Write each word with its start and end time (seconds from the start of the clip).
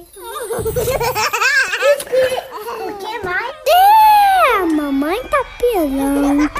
O 0.00 0.04
que 2.96 3.18
mais? 3.22 3.54
É, 3.68 4.56
a 4.56 4.64
mamãe 4.64 5.22
tá 5.24 5.44
pirando. 5.58 6.50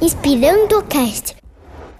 Inspirando 0.00 0.78
o 0.78 0.82
cast. 0.84 1.36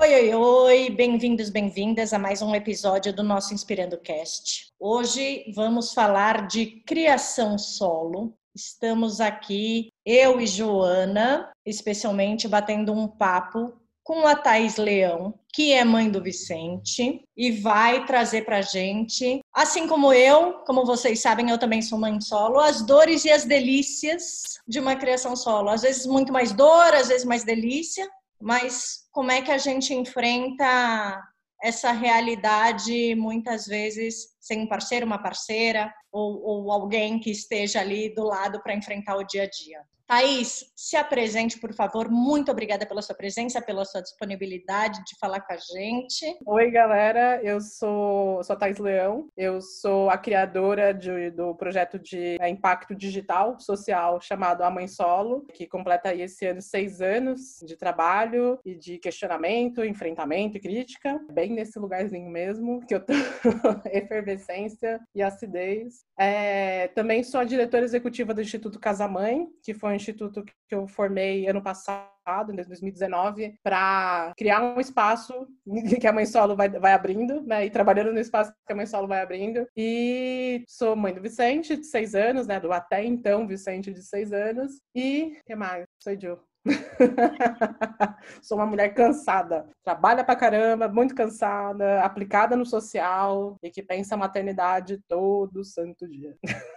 Oi, 0.00 0.14
oi, 0.14 0.35
oi, 0.35 0.88
bem-vindos, 0.88 1.50
bem-vindas 1.50 2.14
a 2.14 2.19
mais 2.19 2.40
um 2.40 2.54
episódio 2.54 3.12
do 3.12 3.22
nosso 3.22 3.53
Inspirando 3.53 3.98
Cast. 3.98 4.69
Hoje 4.81 5.44
vamos 5.54 5.92
falar 5.92 6.46
de 6.46 6.65
criação 6.87 7.58
solo. 7.58 8.33
Estamos 8.54 9.21
aqui, 9.21 9.90
eu 10.06 10.40
e 10.40 10.46
Joana, 10.46 11.53
especialmente 11.67 12.49
batendo 12.49 12.94
um 12.94 13.06
papo 13.06 13.74
com 14.05 14.27
a 14.27 14.37
Thais 14.37 14.77
Leão, 14.77 15.35
que 15.53 15.73
é 15.73 15.83
mãe 15.83 16.11
do 16.11 16.23
Vicente, 16.23 17.27
e 17.34 17.51
vai 17.51 18.05
trazer 18.05 18.45
para 18.45 18.61
gente, 18.61 19.41
assim 19.53 19.89
como 19.89 20.12
eu, 20.12 20.59
como 20.67 20.85
vocês 20.85 21.21
sabem, 21.21 21.49
eu 21.49 21.59
também 21.59 21.81
sou 21.81 21.99
mãe 21.99 22.21
solo, 22.21 22.61
as 22.61 22.83
dores 22.83 23.25
e 23.25 23.33
as 23.33 23.47
delícias 23.47 24.61
de 24.69 24.79
uma 24.79 24.95
criação 24.95 25.35
solo. 25.35 25.71
Às 25.71 25.83
vezes 25.83 26.05
muito 26.05 26.33
mais 26.33 26.53
dor, 26.53 26.95
às 26.95 27.09
vezes 27.09 27.25
mais 27.25 27.45
delícia, 27.45 28.07
mas 28.39 29.07
como 29.11 29.33
é 29.33 29.41
que 29.41 29.51
a 29.51 29.59
gente 29.59 29.95
enfrenta 29.95 31.23
essa 31.62 31.93
realidade 31.93 33.15
muitas 33.15 33.65
vezes 33.65 34.34
sem 34.39 34.61
um 34.61 34.69
parceiro, 34.69 35.07
uma 35.07 35.23
parceira 35.23 35.91
ou, 36.12 36.43
ou 36.43 36.71
alguém 36.71 37.19
que 37.19 37.31
esteja 37.31 37.81
ali 37.81 38.15
do 38.15 38.23
lado 38.23 38.62
para 38.62 38.75
enfrentar 38.75 39.17
o 39.17 39.25
dia 39.25 39.45
a 39.45 39.48
dia. 39.48 39.81
Thaís, 40.07 40.67
se 40.77 40.97
apresente, 40.97 41.59
por 41.59 41.73
favor. 41.73 42.11
Muito 42.11 42.51
obrigada 42.51 42.85
pela 42.85 43.01
sua 43.01 43.15
presença, 43.15 43.62
pela 43.62 43.87
sua 43.87 44.03
disponibilidade 44.03 45.03
de 45.05 45.19
falar 45.19 45.41
com 45.41 45.53
a 45.53 45.57
gente. 45.57 46.39
Oi, 46.47 46.71
galera. 46.71 47.41
Eu 47.43 47.59
sou, 47.61 48.43
sou 48.45 48.55
a 48.55 48.59
Thaís 48.59 48.79
Leão. 48.79 49.29
Eu 49.35 49.62
sou 49.62 50.11
a 50.11 50.19
criadora 50.19 50.93
de, 50.93 51.31
do 51.31 51.55
projeto 51.55 51.98
de 51.98 52.37
é, 52.39 52.48
impacto 52.51 52.95
digital 52.95 53.59
social 53.59 54.20
chamado 54.20 54.62
A 54.62 54.70
Mãe 54.70 54.87
Solo, 54.87 55.47
que 55.55 55.67
completa 55.67 56.15
esse 56.15 56.47
ano 56.47 56.61
seis 56.61 57.00
anos 57.00 57.61
de 57.65 57.75
trabalho 57.75 58.59
e 58.65 58.75
de 58.75 58.98
questionamento, 58.98 59.83
enfrentamento 59.83 60.59
e 60.59 60.61
crítica. 60.61 61.19
Bem 61.33 61.50
nesse 61.50 61.78
lugarzinho 61.78 62.28
mesmo, 62.28 62.84
que 62.87 62.95
eu 62.95 63.00
tô 63.00 63.15
efervescência 63.91 65.00
e 65.15 65.23
acidez. 65.23 66.05
É, 66.19 66.89
também 66.89 67.23
sou 67.23 67.41
a 67.41 67.45
diretora 67.45 67.84
executiva 67.84 68.34
do 68.34 68.43
Instituto 68.43 68.78
Casa 68.78 69.09
Mãe, 69.09 69.48
que 69.62 69.73
foi 69.73 69.93
um 69.93 69.97
instituto 70.05 70.44
que 70.44 70.55
eu 70.74 70.86
formei 70.86 71.48
ano 71.48 71.62
passado, 71.62 72.52
em 72.52 72.56
2019, 72.56 73.58
para 73.62 74.33
criar 74.36 74.62
um 74.62 74.80
espaço 74.80 75.47
que 76.00 76.06
a 76.06 76.12
Mãe 76.12 76.27
Solo 76.27 76.56
vai, 76.56 76.69
vai 76.69 76.92
abrindo, 76.92 77.42
né? 77.42 77.66
E 77.66 77.70
trabalhando 77.70 78.12
no 78.12 78.20
espaço 78.20 78.52
que 78.66 78.72
a 78.72 78.77
Mãe 78.77 78.86
Solo 78.86 79.08
vai 79.08 79.20
abrindo. 79.20 79.66
E 79.77 80.64
sou 80.69 80.94
mãe 80.94 81.12
do 81.12 81.20
Vicente, 81.20 81.77
de 81.77 81.86
seis 81.86 82.14
anos, 82.14 82.47
né? 82.47 82.60
Do 82.60 82.72
até 82.72 83.05
então 83.05 83.47
Vicente, 83.47 83.92
de 83.92 84.02
seis 84.02 84.32
anos. 84.32 84.80
E, 84.94 85.38
que 85.47 85.55
mais? 85.55 85.84
Sou 86.02 86.19
Ju. 86.19 86.38
Sou 88.42 88.56
uma 88.56 88.66
mulher 88.66 88.94
cansada, 88.94 89.69
trabalha 89.82 90.25
pra 90.25 90.34
caramba, 90.34 90.88
muito 90.88 91.14
cansada, 91.14 92.00
aplicada 92.00 92.56
no 92.56 92.64
social 92.64 93.56
e 93.62 93.70
que 93.70 93.82
pensa 93.82 94.16
maternidade 94.16 94.98
todo 95.06 95.62
santo 95.62 96.08
dia. 96.08 96.34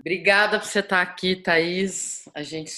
Obrigada 0.00 0.58
por 0.58 0.66
você 0.66 0.80
estar 0.80 1.02
aqui, 1.02 1.36
Thaís. 1.36 2.28
A 2.34 2.42
gente 2.42 2.72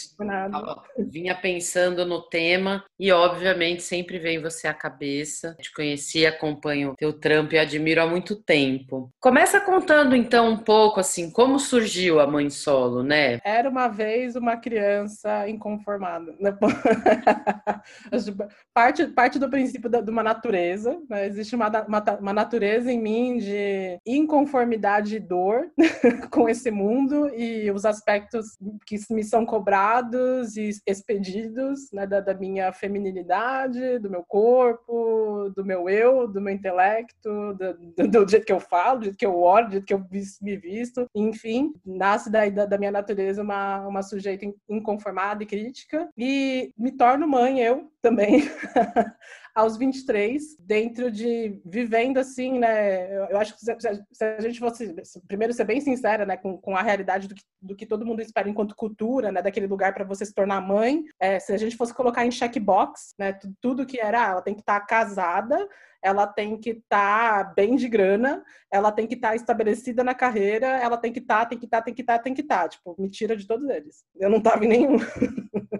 vinha 0.99 1.35
pensando 1.35 2.07
no 2.07 2.23
tema 2.23 2.85
e, 2.99 3.11
obviamente, 3.13 3.83
sempre 3.83 4.19
vem 4.19 4.41
você 4.41 4.67
à 4.67 4.75
cabeça. 4.75 5.57
Te 5.61 5.73
conheci, 5.73 6.27
acompanho 6.27 6.95
teu 6.97 7.13
trampo 7.13 7.55
e 7.55 7.59
admiro 7.59 8.03
há 8.03 8.07
muito 8.07 8.37
tempo. 8.37 9.11
Começa 9.21 9.61
contando, 9.61 10.15
então, 10.15 10.51
um 10.51 10.57
pouco, 10.57 11.01
assim, 11.01 11.31
como 11.31 11.59
surgiu 11.59 12.21
a 12.21 12.27
Mãe 12.27 12.51
Solo, 12.51 13.03
né? 13.03 13.41
Era 13.45 13.69
uma 13.69 13.89
vez 13.89 14.37
uma 14.37 14.57
criança 14.57 15.48
inconformada. 15.48 16.35
Né? 16.39 16.57
parte, 18.75 19.07
parte 19.09 19.39
do 19.39 19.48
princípio 19.48 19.91
de 19.91 20.11
uma 20.11 20.23
natureza. 20.23 20.98
Né? 21.09 21.27
Existe 21.27 21.55
uma, 21.55 21.69
uma, 21.83 22.03
uma 22.20 22.33
natureza 22.33 22.91
em 22.91 23.01
mim 23.01 23.39
de 23.39 23.98
inconformidade 24.07 25.17
e 25.17 25.20
dor 25.20 25.70
com 26.30 26.48
esse 26.48 26.60
esse 26.61 26.71
mundo 26.71 27.29
e 27.35 27.71
os 27.71 27.85
aspectos 27.85 28.59
que 28.87 28.97
me 29.11 29.25
são 29.25 29.47
cobrados 29.47 30.57
e 30.57 30.71
expedidos 30.87 31.91
né, 31.93 32.07
da, 32.07 32.21
da, 32.21 32.35
minha 32.35 32.73
feminilidade, 32.73 33.98
do 33.98 34.11
meu 34.11 34.23
corpo, 34.23 35.51
do 35.57 35.65
meu 35.65 35.89
eu, 35.89 36.29
do 36.29 36.41
meu 36.41 36.53
intelecto, 36.53 37.55
do, 37.55 38.09
do, 38.09 38.29
jeito 38.29 38.47
que 38.47 38.53
eu 38.53 38.61
falo, 38.61 38.98
do 38.98 39.05
jeito 39.05 39.19
que 39.19 39.27
eu 39.27 39.37
olho, 39.37 39.67
do 39.67 39.73
jeito 39.73 39.87
que 39.87 39.95
eu 39.95 40.07
me 40.43 40.57
visto, 40.57 41.07
enfim, 41.15 41.73
nasce 41.85 42.31
daí 42.31 42.51
da, 42.51 42.67
da 42.67 42.79
minha 42.79 42.92
natureza 42.92 43.42
uma, 43.42 43.87
uma 43.87 44.03
sujeita 44.03 44.47
inconformada 44.69 45.42
e 45.42 45.47
crítica 45.47 46.09
e 46.17 46.73
me 46.79 46.92
torno 46.92 47.27
mãe 47.27 47.61
eu 47.61 47.91
também 48.03 48.42
aos 49.55 49.77
23, 49.77 50.56
dentro 50.58 51.11
de 51.11 51.61
vivendo 51.64 52.18
assim, 52.18 52.58
né? 52.58 53.16
Eu 53.30 53.38
acho 53.38 53.55
que 53.55 53.61
se, 53.61 54.24
a 54.24 54.40
gente 54.40 54.58
fosse, 54.58 54.94
primeiro, 55.27 55.52
ser 55.52 55.64
bem 55.64 55.80
sincera, 55.80 56.24
né, 56.24 56.36
com, 56.36 56.56
com 56.58 56.77
a 56.77 56.83
realidade 56.83 57.28
do 57.28 57.34
que, 57.34 57.42
do 57.61 57.77
que 57.77 57.86
todo 57.86 58.06
mundo 58.06 58.20
espera 58.20 58.48
enquanto 58.48 58.77
cultura, 58.77 59.33
né, 59.33 59.42
daquele 59.42 59.66
lugar 59.66 59.92
para 59.94 60.05
você 60.05 60.24
se 60.24 60.34
tornar 60.34 60.61
mãe, 60.61 61.05
é, 61.18 61.38
se 61.38 61.52
a 61.52 61.56
gente 61.56 61.77
fosse 61.77 61.94
colocar 61.94 62.24
em 62.24 62.30
checkbox, 62.30 63.14
né, 63.18 63.38
tudo 63.61 63.86
que 63.86 64.00
era, 64.00 64.27
ah, 64.27 64.30
ela 64.33 64.42
tem 64.42 64.55
que 64.55 64.61
estar 64.61 64.80
tá 64.80 64.86
casada, 64.86 65.68
ela 66.02 66.27
tem 66.27 66.58
que 66.58 66.70
estar 66.70 67.44
tá 67.44 67.52
bem 67.55 67.77
de 67.77 67.88
grana, 67.88 68.42
ela 68.70 68.90
tem 68.90 69.06
que 69.06 69.14
estar 69.14 69.30
tá 69.30 69.36
estabelecida 69.36 70.02
na 70.02 70.14
carreira, 70.14 70.67
ela 70.67 70.96
tem 70.96 71.12
que 71.12 71.18
estar, 71.18 71.40
tá, 71.40 71.46
tem 71.46 71.58
que 71.58 71.64
estar, 71.67 71.78
tá, 71.78 71.84
tem 71.84 71.94
que 71.94 72.00
estar, 72.02 72.18
tá, 72.18 72.22
tem 72.22 72.34
que 72.34 72.40
estar. 72.40 72.68
Tipo, 72.68 72.96
me 72.98 73.11
tira 73.11 73.36
de 73.36 73.46
todos 73.46 73.68
eles. 73.68 74.05
Eu 74.18 74.30
não 74.30 74.38
estava 74.38 74.64
em 74.64 74.68
nenhum. 74.68 74.96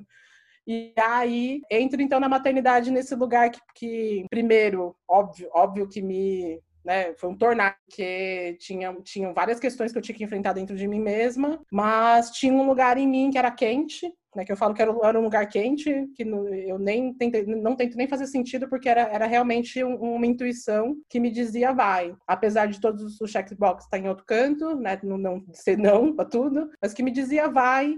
E 0.70 0.92
aí 0.97 1.62
entro 1.69 2.00
então 2.00 2.20
na 2.20 2.28
maternidade 2.28 2.92
nesse 2.92 3.16
lugar 3.16 3.50
que, 3.50 3.58
que 3.75 4.25
primeiro, 4.31 4.94
óbvio, 5.08 5.50
óbvio 5.53 5.88
que 5.88 6.00
me 6.00 6.60
né? 6.84 7.12
Foi 7.14 7.28
um 7.28 7.36
tornado, 7.36 7.75
que 7.91 8.56
tinha, 8.60 8.97
tinham 9.03 9.34
várias 9.34 9.58
questões 9.58 9.91
que 9.91 9.98
eu 9.98 10.03
tinha 10.03 10.16
que 10.16 10.22
enfrentar 10.25 10.53
dentro 10.53 10.76
de 10.76 10.86
mim 10.86 11.00
mesma, 11.00 11.60
mas 11.70 12.31
tinha 12.31 12.53
um 12.53 12.66
lugar 12.66 12.97
em 12.97 13.06
mim 13.06 13.31
que 13.31 13.36
era 13.36 13.50
quente, 13.50 14.10
né? 14.34 14.44
Que 14.44 14.53
eu 14.53 14.56
falo 14.56 14.72
que 14.72 14.81
era, 14.81 14.94
era 15.03 15.19
um 15.19 15.25
lugar 15.25 15.47
quente, 15.48 16.06
que 16.14 16.22
eu 16.22 16.78
nem 16.78 17.12
tentei, 17.14 17.44
não 17.44 17.75
tento 17.75 17.97
nem 17.97 18.08
fazer 18.08 18.28
sentido, 18.28 18.69
porque 18.69 18.88
era, 18.88 19.02
era 19.02 19.26
realmente 19.26 19.82
um, 19.82 19.97
uma 19.97 20.26
intuição 20.26 20.97
que 21.08 21.19
me 21.19 21.31
dizia 21.31 21.72
vai. 21.72 22.14
Apesar 22.26 22.66
de 22.66 22.81
todos 22.81 23.20
os 23.20 23.31
checkbox 23.31 23.84
estar 23.84 23.98
em 23.98 24.08
outro 24.08 24.25
canto, 24.25 24.76
né? 24.76 24.98
Não, 25.02 25.19
não 25.19 25.44
ser 25.52 25.76
não 25.76 26.14
para 26.14 26.25
tudo, 26.25 26.70
mas 26.81 26.94
que 26.94 27.02
me 27.02 27.10
dizia 27.10 27.48
vai 27.48 27.94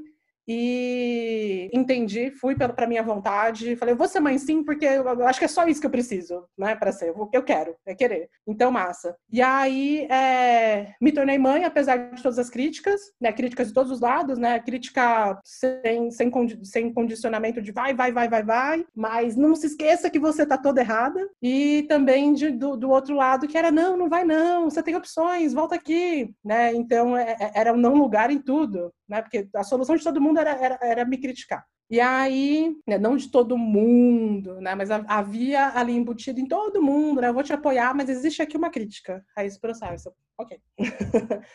e 0.47 1.71
entendi, 1.73 2.31
fui 2.31 2.55
para 2.55 2.87
minha 2.87 3.03
vontade, 3.03 3.77
falei, 3.77 3.95
vou 3.95 4.09
ser 4.09 4.21
mãe 4.21 4.37
sim, 4.39 4.63
porque 4.65 4.85
eu 4.85 5.27
acho 5.27 5.39
que 5.39 5.45
é 5.45 5.49
só 5.49 5.67
isso 5.67 5.81
que 5.81 5.87
eu 5.87 5.91
preciso, 5.91 6.45
né, 6.59 6.75
para 6.75 6.93
ser, 6.93 7.09
eu, 7.09 7.31
eu 7.33 7.43
quero, 7.43 7.75
é 7.87 7.95
querer, 7.95 8.29
então 8.47 8.71
massa. 8.71 9.17
E 9.31 9.41
aí 9.41 10.07
é, 10.11 10.95
me 11.01 11.13
tornei 11.13 11.39
mãe, 11.39 11.65
apesar 11.65 11.97
de 11.97 12.23
todas 12.23 12.39
as 12.39 12.51
críticas, 12.51 13.01
né, 13.21 13.33
críticas 13.33 13.69
de 13.69 13.75
todos 13.75 13.93
os 13.93 14.01
lados, 14.01 14.39
né, 14.39 14.59
crítica 14.59 15.39
sem, 15.45 16.11
sem, 16.11 16.31
sem 16.63 16.93
condicionamento 16.93 17.63
de 17.63 17.73
vai, 17.73 17.95
vai, 17.95 18.13
vai, 18.13 18.29
vai, 18.29 18.43
vai, 18.43 18.87
mas 18.95 19.37
não 19.37 19.55
se 19.55 19.67
esqueça 19.67 20.11
que 20.11 20.19
você 20.19 20.45
tá 20.45 20.59
toda 20.59 20.81
errada, 20.81 21.29
e 21.41 21.85
também 21.89 22.33
de, 22.33 22.51
do, 22.51 22.77
do 22.77 22.91
outro 22.91 23.15
lado 23.15 23.47
que 23.47 23.57
era, 23.57 23.71
não, 23.71 23.97
não 23.97 24.09
vai 24.09 24.25
não, 24.25 24.69
você 24.69 24.83
tem 24.83 24.97
opções, 24.97 25.53
volta 25.53 25.77
aqui, 25.77 26.35
né, 26.45 26.75
então 26.75 27.17
é, 27.17 27.37
é 27.41 27.63
era 27.63 27.73
um 27.73 27.77
não 27.77 27.95
lugar 27.95 28.31
em 28.31 28.39
tudo, 28.39 28.93
né? 29.09 29.23
Porque 29.23 29.49
a 29.55 29.63
solução 29.63 29.95
de 29.95 30.03
todo 30.03 30.21
mundo 30.21 30.32
era, 30.39 30.51
era, 30.51 30.79
era 30.83 31.05
me 31.05 31.19
criticar. 31.19 31.65
E 31.91 32.01
aí, 32.01 32.75
né, 32.87 32.97
não 32.99 33.17
de 33.17 33.31
todo 33.31 33.59
mundo, 33.59 34.61
né, 34.61 34.75
mas 34.75 34.91
havia 34.91 35.79
ali 35.79 35.93
embutido 35.93 36.41
em 36.41 36.47
todo 36.49 36.83
mundo, 36.83 37.21
né, 37.21 37.29
eu 37.29 37.35
vou 37.35 37.43
te 37.43 37.53
apoiar, 37.53 37.95
mas 37.95 38.09
existe 38.09 38.41
aqui 38.41 38.57
uma 38.57 38.71
crítica 38.71 39.23
a 39.37 39.45
esse 39.45 39.61
processo. 39.61 40.11
Ok. 40.39 40.59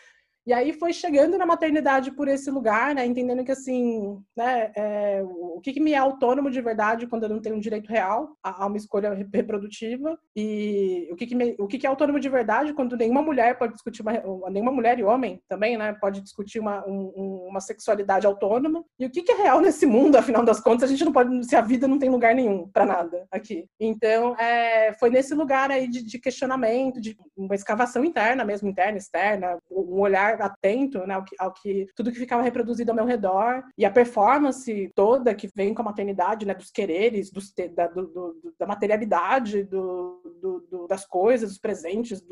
E 0.48 0.52
aí 0.54 0.72
foi 0.72 0.94
chegando 0.94 1.36
na 1.36 1.44
maternidade 1.44 2.10
por 2.10 2.26
esse 2.26 2.50
lugar, 2.50 2.94
né? 2.94 3.04
Entendendo 3.04 3.44
que, 3.44 3.52
assim, 3.52 4.18
né? 4.34 4.72
É, 4.74 5.22
o 5.22 5.60
que, 5.60 5.74
que, 5.74 5.80
me 5.80 5.92
é 5.92 5.98
autônomo 5.98 6.50
de 6.50 6.62
verdade 6.62 7.06
quando 7.06 7.24
eu 7.24 7.28
não 7.28 7.38
tenho 7.38 7.54
um 7.54 7.60
direito 7.60 7.86
real 7.90 8.34
a, 8.42 8.64
a 8.64 8.66
uma 8.66 8.78
escolha 8.78 9.12
reprodutiva 9.30 10.18
e 10.34 11.06
o 11.12 11.16
que, 11.16 11.26
que, 11.26 11.34
me, 11.34 11.54
o 11.58 11.66
que, 11.66 11.76
que 11.76 11.86
é 11.86 11.90
autônomo 11.90 12.18
de 12.18 12.30
verdade 12.30 12.72
quando 12.72 12.96
nenhuma 12.96 13.20
mulher 13.20 13.58
pode 13.58 13.74
discutir, 13.74 14.00
uma, 14.00 14.14
nenhuma 14.48 14.72
mulher 14.72 14.98
e 14.98 15.04
homem 15.04 15.38
também, 15.46 15.76
né? 15.76 15.92
Pode 16.00 16.22
discutir 16.22 16.60
uma, 16.60 16.82
um, 16.88 17.48
uma 17.50 17.60
sexualidade 17.60 18.26
autônoma. 18.26 18.82
E 18.98 19.04
o 19.04 19.10
que, 19.10 19.20
que 19.20 19.32
é 19.32 19.42
real 19.42 19.60
nesse 19.60 19.84
mundo, 19.84 20.16
afinal 20.16 20.42
das 20.42 20.60
contas, 20.60 20.84
a 20.84 20.86
gente 20.90 21.04
não 21.04 21.12
pode, 21.12 21.44
se 21.46 21.56
a 21.56 21.60
vida 21.60 21.86
não 21.86 21.98
tem 21.98 22.08
lugar 22.08 22.34
nenhum 22.34 22.66
para 22.68 22.86
nada 22.86 23.26
aqui. 23.30 23.68
Então, 23.78 24.34
é, 24.38 24.94
foi 24.94 25.10
nesse 25.10 25.34
lugar 25.34 25.70
aí 25.70 25.86
de, 25.86 26.02
de 26.02 26.18
questionamento, 26.18 27.02
de 27.02 27.18
uma 27.36 27.54
escavação 27.54 28.02
interna 28.02 28.46
mesmo, 28.46 28.66
interna, 28.66 28.96
externa, 28.96 29.58
um 29.70 30.00
olhar 30.00 30.37
atento 30.46 31.06
né, 31.06 31.14
ao, 31.14 31.24
que, 31.24 31.36
ao 31.38 31.52
que 31.52 31.86
tudo 31.94 32.12
que 32.12 32.18
ficava 32.18 32.42
reproduzido 32.42 32.90
ao 32.90 32.96
meu 32.96 33.04
redor 33.04 33.62
e 33.76 33.84
a 33.84 33.90
performance 33.90 34.90
toda 34.94 35.34
que 35.34 35.48
vem 35.54 35.74
com 35.74 35.82
a 35.82 35.84
maternidade, 35.84 36.46
né, 36.46 36.54
dos 36.54 36.70
quereres, 36.70 37.30
dos, 37.30 37.52
da, 37.74 37.86
do, 37.86 38.06
do, 38.06 38.54
da 38.58 38.66
materialidade, 38.66 39.64
do, 39.64 40.86
das 40.88 41.06
coisas, 41.06 41.50
dos 41.50 41.58
presentes, 41.58 42.22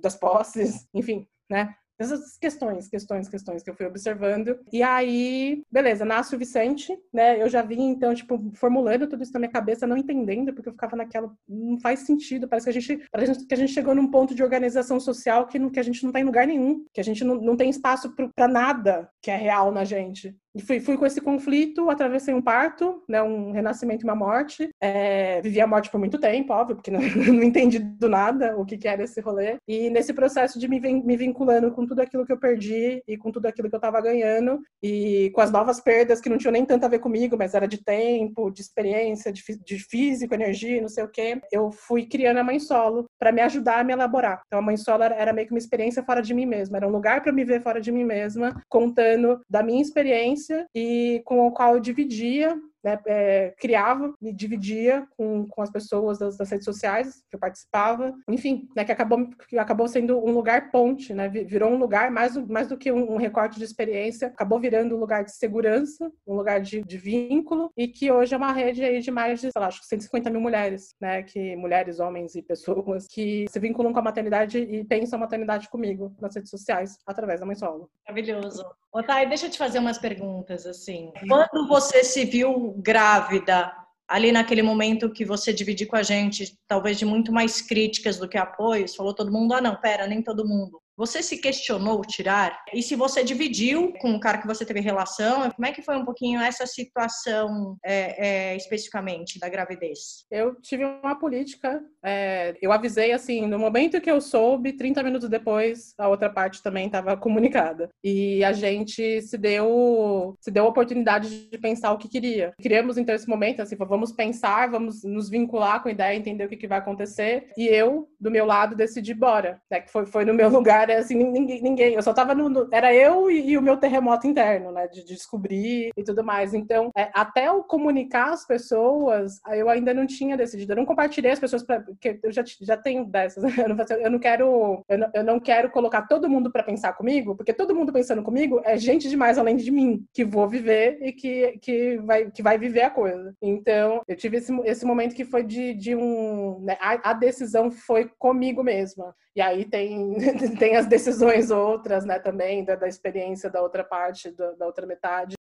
das 0.00 0.16
posses, 0.16 0.86
enfim, 0.94 1.26
né? 1.48 1.74
Essas 1.98 2.36
questões, 2.36 2.88
questões, 2.88 3.28
questões 3.28 3.62
que 3.62 3.70
eu 3.70 3.74
fui 3.74 3.86
observando. 3.86 4.58
E 4.72 4.82
aí, 4.82 5.62
beleza, 5.70 6.04
nasce 6.04 6.34
o 6.34 6.38
Vicente, 6.38 6.96
né? 7.12 7.42
Eu 7.42 7.48
já 7.48 7.62
vim, 7.62 7.88
então, 7.88 8.14
tipo, 8.14 8.52
formulando 8.54 9.06
tudo 9.06 9.22
isso 9.22 9.32
na 9.32 9.40
minha 9.40 9.52
cabeça, 9.52 9.86
não 9.86 9.96
entendendo, 9.96 10.52
porque 10.52 10.68
eu 10.68 10.72
ficava 10.72 10.96
naquela. 10.96 11.32
Não 11.48 11.78
faz 11.80 12.00
sentido. 12.00 12.48
Parece 12.48 12.64
que 12.64 12.70
a 12.70 12.80
gente, 12.80 13.08
parece 13.10 13.46
que 13.46 13.54
a 13.54 13.56
gente 13.56 13.72
chegou 13.72 13.94
num 13.94 14.10
ponto 14.10 14.34
de 14.34 14.42
organização 14.42 15.00
social 15.00 15.46
que, 15.46 15.58
não, 15.58 15.70
que 15.70 15.80
a 15.80 15.82
gente 15.82 16.04
não 16.04 16.12
tá 16.12 16.20
em 16.20 16.24
lugar 16.24 16.46
nenhum, 16.46 16.84
que 16.92 17.00
a 17.00 17.04
gente 17.04 17.24
não, 17.24 17.36
não 17.36 17.56
tem 17.56 17.70
espaço 17.70 18.14
para 18.34 18.48
nada 18.48 19.08
que 19.22 19.30
é 19.30 19.36
real 19.36 19.72
na 19.72 19.84
gente. 19.84 20.36
Fui, 20.64 20.80
fui 20.80 20.96
com 20.96 21.06
esse 21.06 21.20
conflito, 21.20 21.90
atravessei 21.90 22.32
um 22.34 22.42
parto, 22.42 23.02
né, 23.08 23.22
um 23.22 23.52
renascimento 23.52 24.02
e 24.02 24.08
uma 24.08 24.14
morte. 24.14 24.68
É, 24.80 25.40
vivi 25.42 25.60
a 25.60 25.66
morte 25.66 25.90
por 25.90 25.98
muito 25.98 26.18
tempo, 26.18 26.52
óbvio, 26.52 26.76
porque 26.76 26.90
não, 26.90 27.00
não 27.34 27.42
entendi 27.42 27.78
do 27.78 28.08
nada 28.08 28.56
o 28.56 28.64
que, 28.64 28.76
que 28.76 28.88
era 28.88 29.02
esse 29.02 29.20
rolê. 29.20 29.56
E 29.66 29.90
nesse 29.90 30.12
processo 30.12 30.58
de 30.58 30.68
me, 30.68 30.80
me 30.80 31.16
vinculando 31.16 31.70
com 31.72 31.86
tudo 31.86 32.00
aquilo 32.00 32.24
que 32.24 32.32
eu 32.32 32.38
perdi 32.38 33.02
e 33.06 33.16
com 33.16 33.30
tudo 33.30 33.46
aquilo 33.46 33.68
que 33.68 33.74
eu 33.74 33.78
estava 33.78 34.00
ganhando, 34.00 34.60
e 34.82 35.30
com 35.34 35.40
as 35.40 35.50
novas 35.50 35.80
perdas 35.80 36.20
que 36.20 36.28
não 36.28 36.38
tinham 36.38 36.52
nem 36.52 36.64
tanto 36.64 36.84
a 36.84 36.88
ver 36.88 36.98
comigo, 36.98 37.36
mas 37.36 37.54
era 37.54 37.66
de 37.66 37.82
tempo, 37.82 38.50
de 38.50 38.60
experiência, 38.60 39.32
de, 39.32 39.42
de 39.64 39.78
físico, 39.78 40.34
energia, 40.34 40.80
não 40.80 40.88
sei 40.88 41.04
o 41.04 41.08
quê, 41.08 41.40
eu 41.52 41.70
fui 41.70 42.06
criando 42.06 42.38
a 42.38 42.44
mãe 42.44 42.58
solo 42.58 43.06
para 43.18 43.32
me 43.32 43.40
ajudar 43.42 43.80
a 43.80 43.84
me 43.84 43.92
elaborar. 43.92 44.42
Então 44.46 44.58
a 44.58 44.62
mãe 44.62 44.76
solo 44.76 45.02
era, 45.02 45.14
era 45.14 45.32
meio 45.32 45.46
que 45.46 45.52
uma 45.52 45.58
experiência 45.58 46.02
fora 46.02 46.22
de 46.22 46.34
mim 46.34 46.46
mesma, 46.46 46.76
era 46.76 46.86
um 46.86 46.92
lugar 46.92 47.22
para 47.22 47.32
me 47.32 47.44
ver 47.44 47.62
fora 47.62 47.80
de 47.80 47.92
mim 47.92 48.04
mesma, 48.04 48.54
contando 48.68 49.40
da 49.48 49.62
minha 49.62 49.82
experiência 49.82 50.45
e 50.74 51.22
com 51.24 51.46
o 51.46 51.52
qual 51.52 51.74
eu 51.74 51.80
dividia 51.80 52.56
né, 52.86 53.00
é, 53.04 53.52
criava, 53.58 54.14
me 54.22 54.32
dividia 54.32 55.04
com, 55.16 55.44
com 55.48 55.60
as 55.60 55.70
pessoas 55.70 56.18
das, 56.18 56.36
das, 56.36 56.48
redes 56.48 56.64
sociais 56.64 57.24
que 57.28 57.34
eu 57.34 57.40
participava, 57.40 58.14
enfim, 58.28 58.68
né, 58.76 58.84
que 58.84 58.92
acabou, 58.92 59.28
que 59.48 59.58
acabou 59.58 59.88
sendo 59.88 60.24
um 60.24 60.30
lugar 60.30 60.70
ponte, 60.70 61.12
né, 61.12 61.28
virou 61.28 61.68
um 61.72 61.78
lugar 61.78 62.12
mais 62.12 62.34
do, 62.34 62.46
mais 62.46 62.68
do 62.68 62.78
que 62.78 62.92
um, 62.92 63.14
um, 63.14 63.16
recorte 63.16 63.58
de 63.58 63.64
experiência, 63.64 64.28
acabou 64.28 64.60
virando 64.60 64.94
um 64.94 65.00
lugar 65.00 65.24
de 65.24 65.32
segurança, 65.34 66.12
um 66.24 66.36
lugar 66.36 66.60
de, 66.60 66.80
de 66.84 66.96
vínculo, 66.96 67.72
e 67.76 67.88
que 67.88 68.12
hoje 68.12 68.34
é 68.34 68.36
uma 68.36 68.52
rede 68.52 68.84
aí 68.84 69.00
de 69.00 69.10
mais 69.10 69.40
de, 69.40 69.50
sei 69.50 69.60
lá, 69.60 69.66
acho 69.66 69.80
que 69.80 69.86
150 69.86 70.30
mil 70.30 70.40
mulheres, 70.40 70.94
né, 71.00 71.24
que 71.24 71.56
mulheres, 71.56 71.98
homens 71.98 72.36
e 72.36 72.42
pessoas 72.42 73.08
que 73.08 73.46
se 73.50 73.58
vinculam 73.58 73.92
com 73.92 73.98
a 73.98 74.02
maternidade 74.02 74.58
e 74.58 74.84
pensam 74.84 75.16
a 75.16 75.20
maternidade 75.20 75.68
comigo 75.68 76.14
nas 76.20 76.36
redes 76.36 76.50
sociais, 76.50 76.98
através 77.04 77.40
da 77.40 77.46
Mãe 77.46 77.56
Solo. 77.56 77.90
Maravilhoso. 78.06 78.64
Otávio, 78.96 79.28
deixa 79.28 79.46
eu 79.46 79.50
te 79.50 79.58
fazer 79.58 79.78
umas 79.78 79.98
perguntas, 79.98 80.64
assim. 80.64 81.12
Quando 81.28 81.68
você 81.68 82.02
se 82.02 82.24
viu 82.24 82.75
grávida, 82.76 83.72
ali 84.08 84.30
naquele 84.30 84.62
momento 84.62 85.10
que 85.10 85.24
você 85.24 85.52
dividiu 85.52 85.88
com 85.88 85.96
a 85.96 86.02
gente, 86.02 86.56
talvez 86.68 86.98
de 86.98 87.04
muito 87.04 87.32
mais 87.32 87.60
críticas 87.60 88.18
do 88.18 88.28
que 88.28 88.38
apoios, 88.38 88.94
falou 88.94 89.14
todo 89.14 89.32
mundo, 89.32 89.54
ah 89.54 89.60
não, 89.60 89.76
pera, 89.76 90.06
nem 90.06 90.22
todo 90.22 90.46
mundo. 90.46 90.80
Você 90.96 91.22
se 91.22 91.36
questionou 91.36 92.00
tirar? 92.00 92.58
E 92.72 92.82
se 92.82 92.96
você 92.96 93.22
dividiu 93.22 93.92
com 94.00 94.14
o 94.14 94.20
cara 94.20 94.38
que 94.38 94.46
você 94.46 94.64
teve 94.64 94.80
relação, 94.80 95.50
como 95.50 95.66
é 95.66 95.72
que 95.72 95.82
foi 95.82 95.96
um 95.96 96.04
pouquinho 96.06 96.40
essa 96.40 96.66
situação 96.66 97.76
é, 97.84 98.52
é, 98.52 98.56
especificamente 98.56 99.38
da 99.38 99.48
gravidez? 99.48 100.24
Eu 100.30 100.54
tive 100.60 100.84
uma 100.84 101.18
política, 101.18 101.82
é, 102.02 102.56
eu 102.62 102.72
avisei 102.72 103.12
assim, 103.12 103.46
no 103.46 103.58
momento 103.58 104.00
que 104.00 104.10
eu 104.10 104.22
soube, 104.22 104.72
30 104.72 105.02
minutos 105.02 105.28
depois, 105.28 105.92
a 105.98 106.08
outra 106.08 106.30
parte 106.30 106.62
também 106.62 106.86
estava 106.86 107.14
comunicada. 107.18 107.90
E 108.02 108.42
a 108.42 108.52
gente 108.52 109.20
se 109.20 109.36
deu, 109.36 110.34
se 110.40 110.50
deu 110.50 110.64
a 110.64 110.68
oportunidade 110.68 111.48
de 111.50 111.58
pensar 111.58 111.92
o 111.92 111.98
que 111.98 112.08
queria. 112.08 112.54
Criamos 112.62 112.96
então 112.96 113.14
esse 113.14 113.28
momento, 113.28 113.60
assim, 113.60 113.76
vamos 113.76 114.12
pensar, 114.12 114.70
vamos 114.70 115.04
nos 115.04 115.28
vincular 115.28 115.82
com 115.82 115.90
a 115.90 115.92
ideia, 115.92 116.16
entender 116.16 116.46
o 116.46 116.48
que, 116.48 116.56
que 116.56 116.66
vai 116.66 116.78
acontecer. 116.78 117.50
E 117.56 117.66
eu, 117.66 118.08
do 118.18 118.30
meu 118.30 118.46
lado, 118.46 118.74
decidi 118.74 119.12
bora, 119.12 119.60
né, 119.70 119.80
que 119.80 119.92
foi, 119.92 120.06
foi 120.06 120.24
no 120.24 120.32
meu 120.32 120.48
lugar 120.56 120.85
era 120.92 121.00
assim, 121.00 121.14
ninguém, 121.14 121.62
ninguém. 121.62 121.94
Eu 121.94 122.02
só 122.02 122.12
tava 122.12 122.34
no. 122.34 122.48
no 122.48 122.68
era 122.72 122.94
eu 122.94 123.30
e, 123.30 123.50
e, 123.50 123.58
o 123.58 123.62
meu 123.62 123.76
terremoto 123.76 124.26
interno, 124.26 124.72
né? 124.72 124.88
De, 124.88 125.04
de 125.04 125.14
descobrir 125.14 125.90
e 125.96 126.04
tudo 126.04 126.24
mais. 126.24 126.54
Então, 126.54 126.90
é, 126.96 127.10
até 127.14 127.48
eu 127.48 127.62
comunicar 127.62 128.32
as 128.32 128.46
pessoas, 128.46 129.40
eu 129.52 129.68
ainda 129.68 129.92
não 129.94 130.06
tinha 130.06 130.36
decidido. 130.36 130.72
Eu 130.72 130.76
não 130.76 130.86
compartilhei 130.86 131.32
as 131.32 131.40
pessoas, 131.40 131.62
pra, 131.62 131.80
porque 131.80 132.18
eu 132.22 132.32
já, 132.32 132.42
já 132.60 132.76
tenho 132.76 133.04
dessas. 133.04 133.44
Eu 133.56 133.68
não, 133.68 133.84
eu 134.00 134.10
não 134.10 134.18
quero. 134.18 134.84
Eu 134.88 134.98
não, 134.98 135.10
eu 135.14 135.24
não 135.24 135.40
quero 135.40 135.70
colocar 135.70 136.02
todo 136.02 136.28
mundo 136.28 136.50
para 136.50 136.62
pensar 136.62 136.92
comigo, 136.92 137.34
porque 137.34 137.52
todo 137.52 137.74
mundo 137.74 137.92
pensando 137.92 138.22
comigo 138.22 138.60
é 138.64 138.76
gente 138.76 139.08
demais 139.08 139.38
além 139.38 139.56
de 139.56 139.70
mim, 139.70 140.04
que 140.12 140.24
vou 140.24 140.48
viver 140.48 140.98
e 141.00 141.12
que, 141.12 141.58
que, 141.60 141.96
vai, 141.98 142.30
que 142.30 142.42
vai 142.42 142.58
viver 142.58 142.82
a 142.82 142.90
coisa. 142.90 143.34
Então, 143.42 144.02
eu 144.06 144.16
tive 144.16 144.36
esse, 144.38 144.52
esse 144.64 144.84
momento 144.84 145.14
que 145.14 145.24
foi 145.24 145.42
de, 145.42 145.74
de 145.74 145.94
um. 145.94 146.60
Né, 146.60 146.76
a, 146.80 147.10
a 147.10 147.12
decisão 147.12 147.70
foi 147.70 148.10
comigo 148.18 148.62
mesma. 148.62 149.14
E 149.36 149.40
aí 149.42 149.66
tem, 149.66 150.16
tem 150.58 150.76
as 150.76 150.86
decisões 150.86 151.50
outras, 151.50 152.06
né, 152.06 152.18
também, 152.18 152.64
da, 152.64 152.74
da 152.74 152.88
experiência 152.88 153.50
da 153.50 153.60
outra 153.60 153.84
parte, 153.84 154.30
da, 154.30 154.52
da 154.52 154.66
outra 154.66 154.86
metade. 154.86 155.35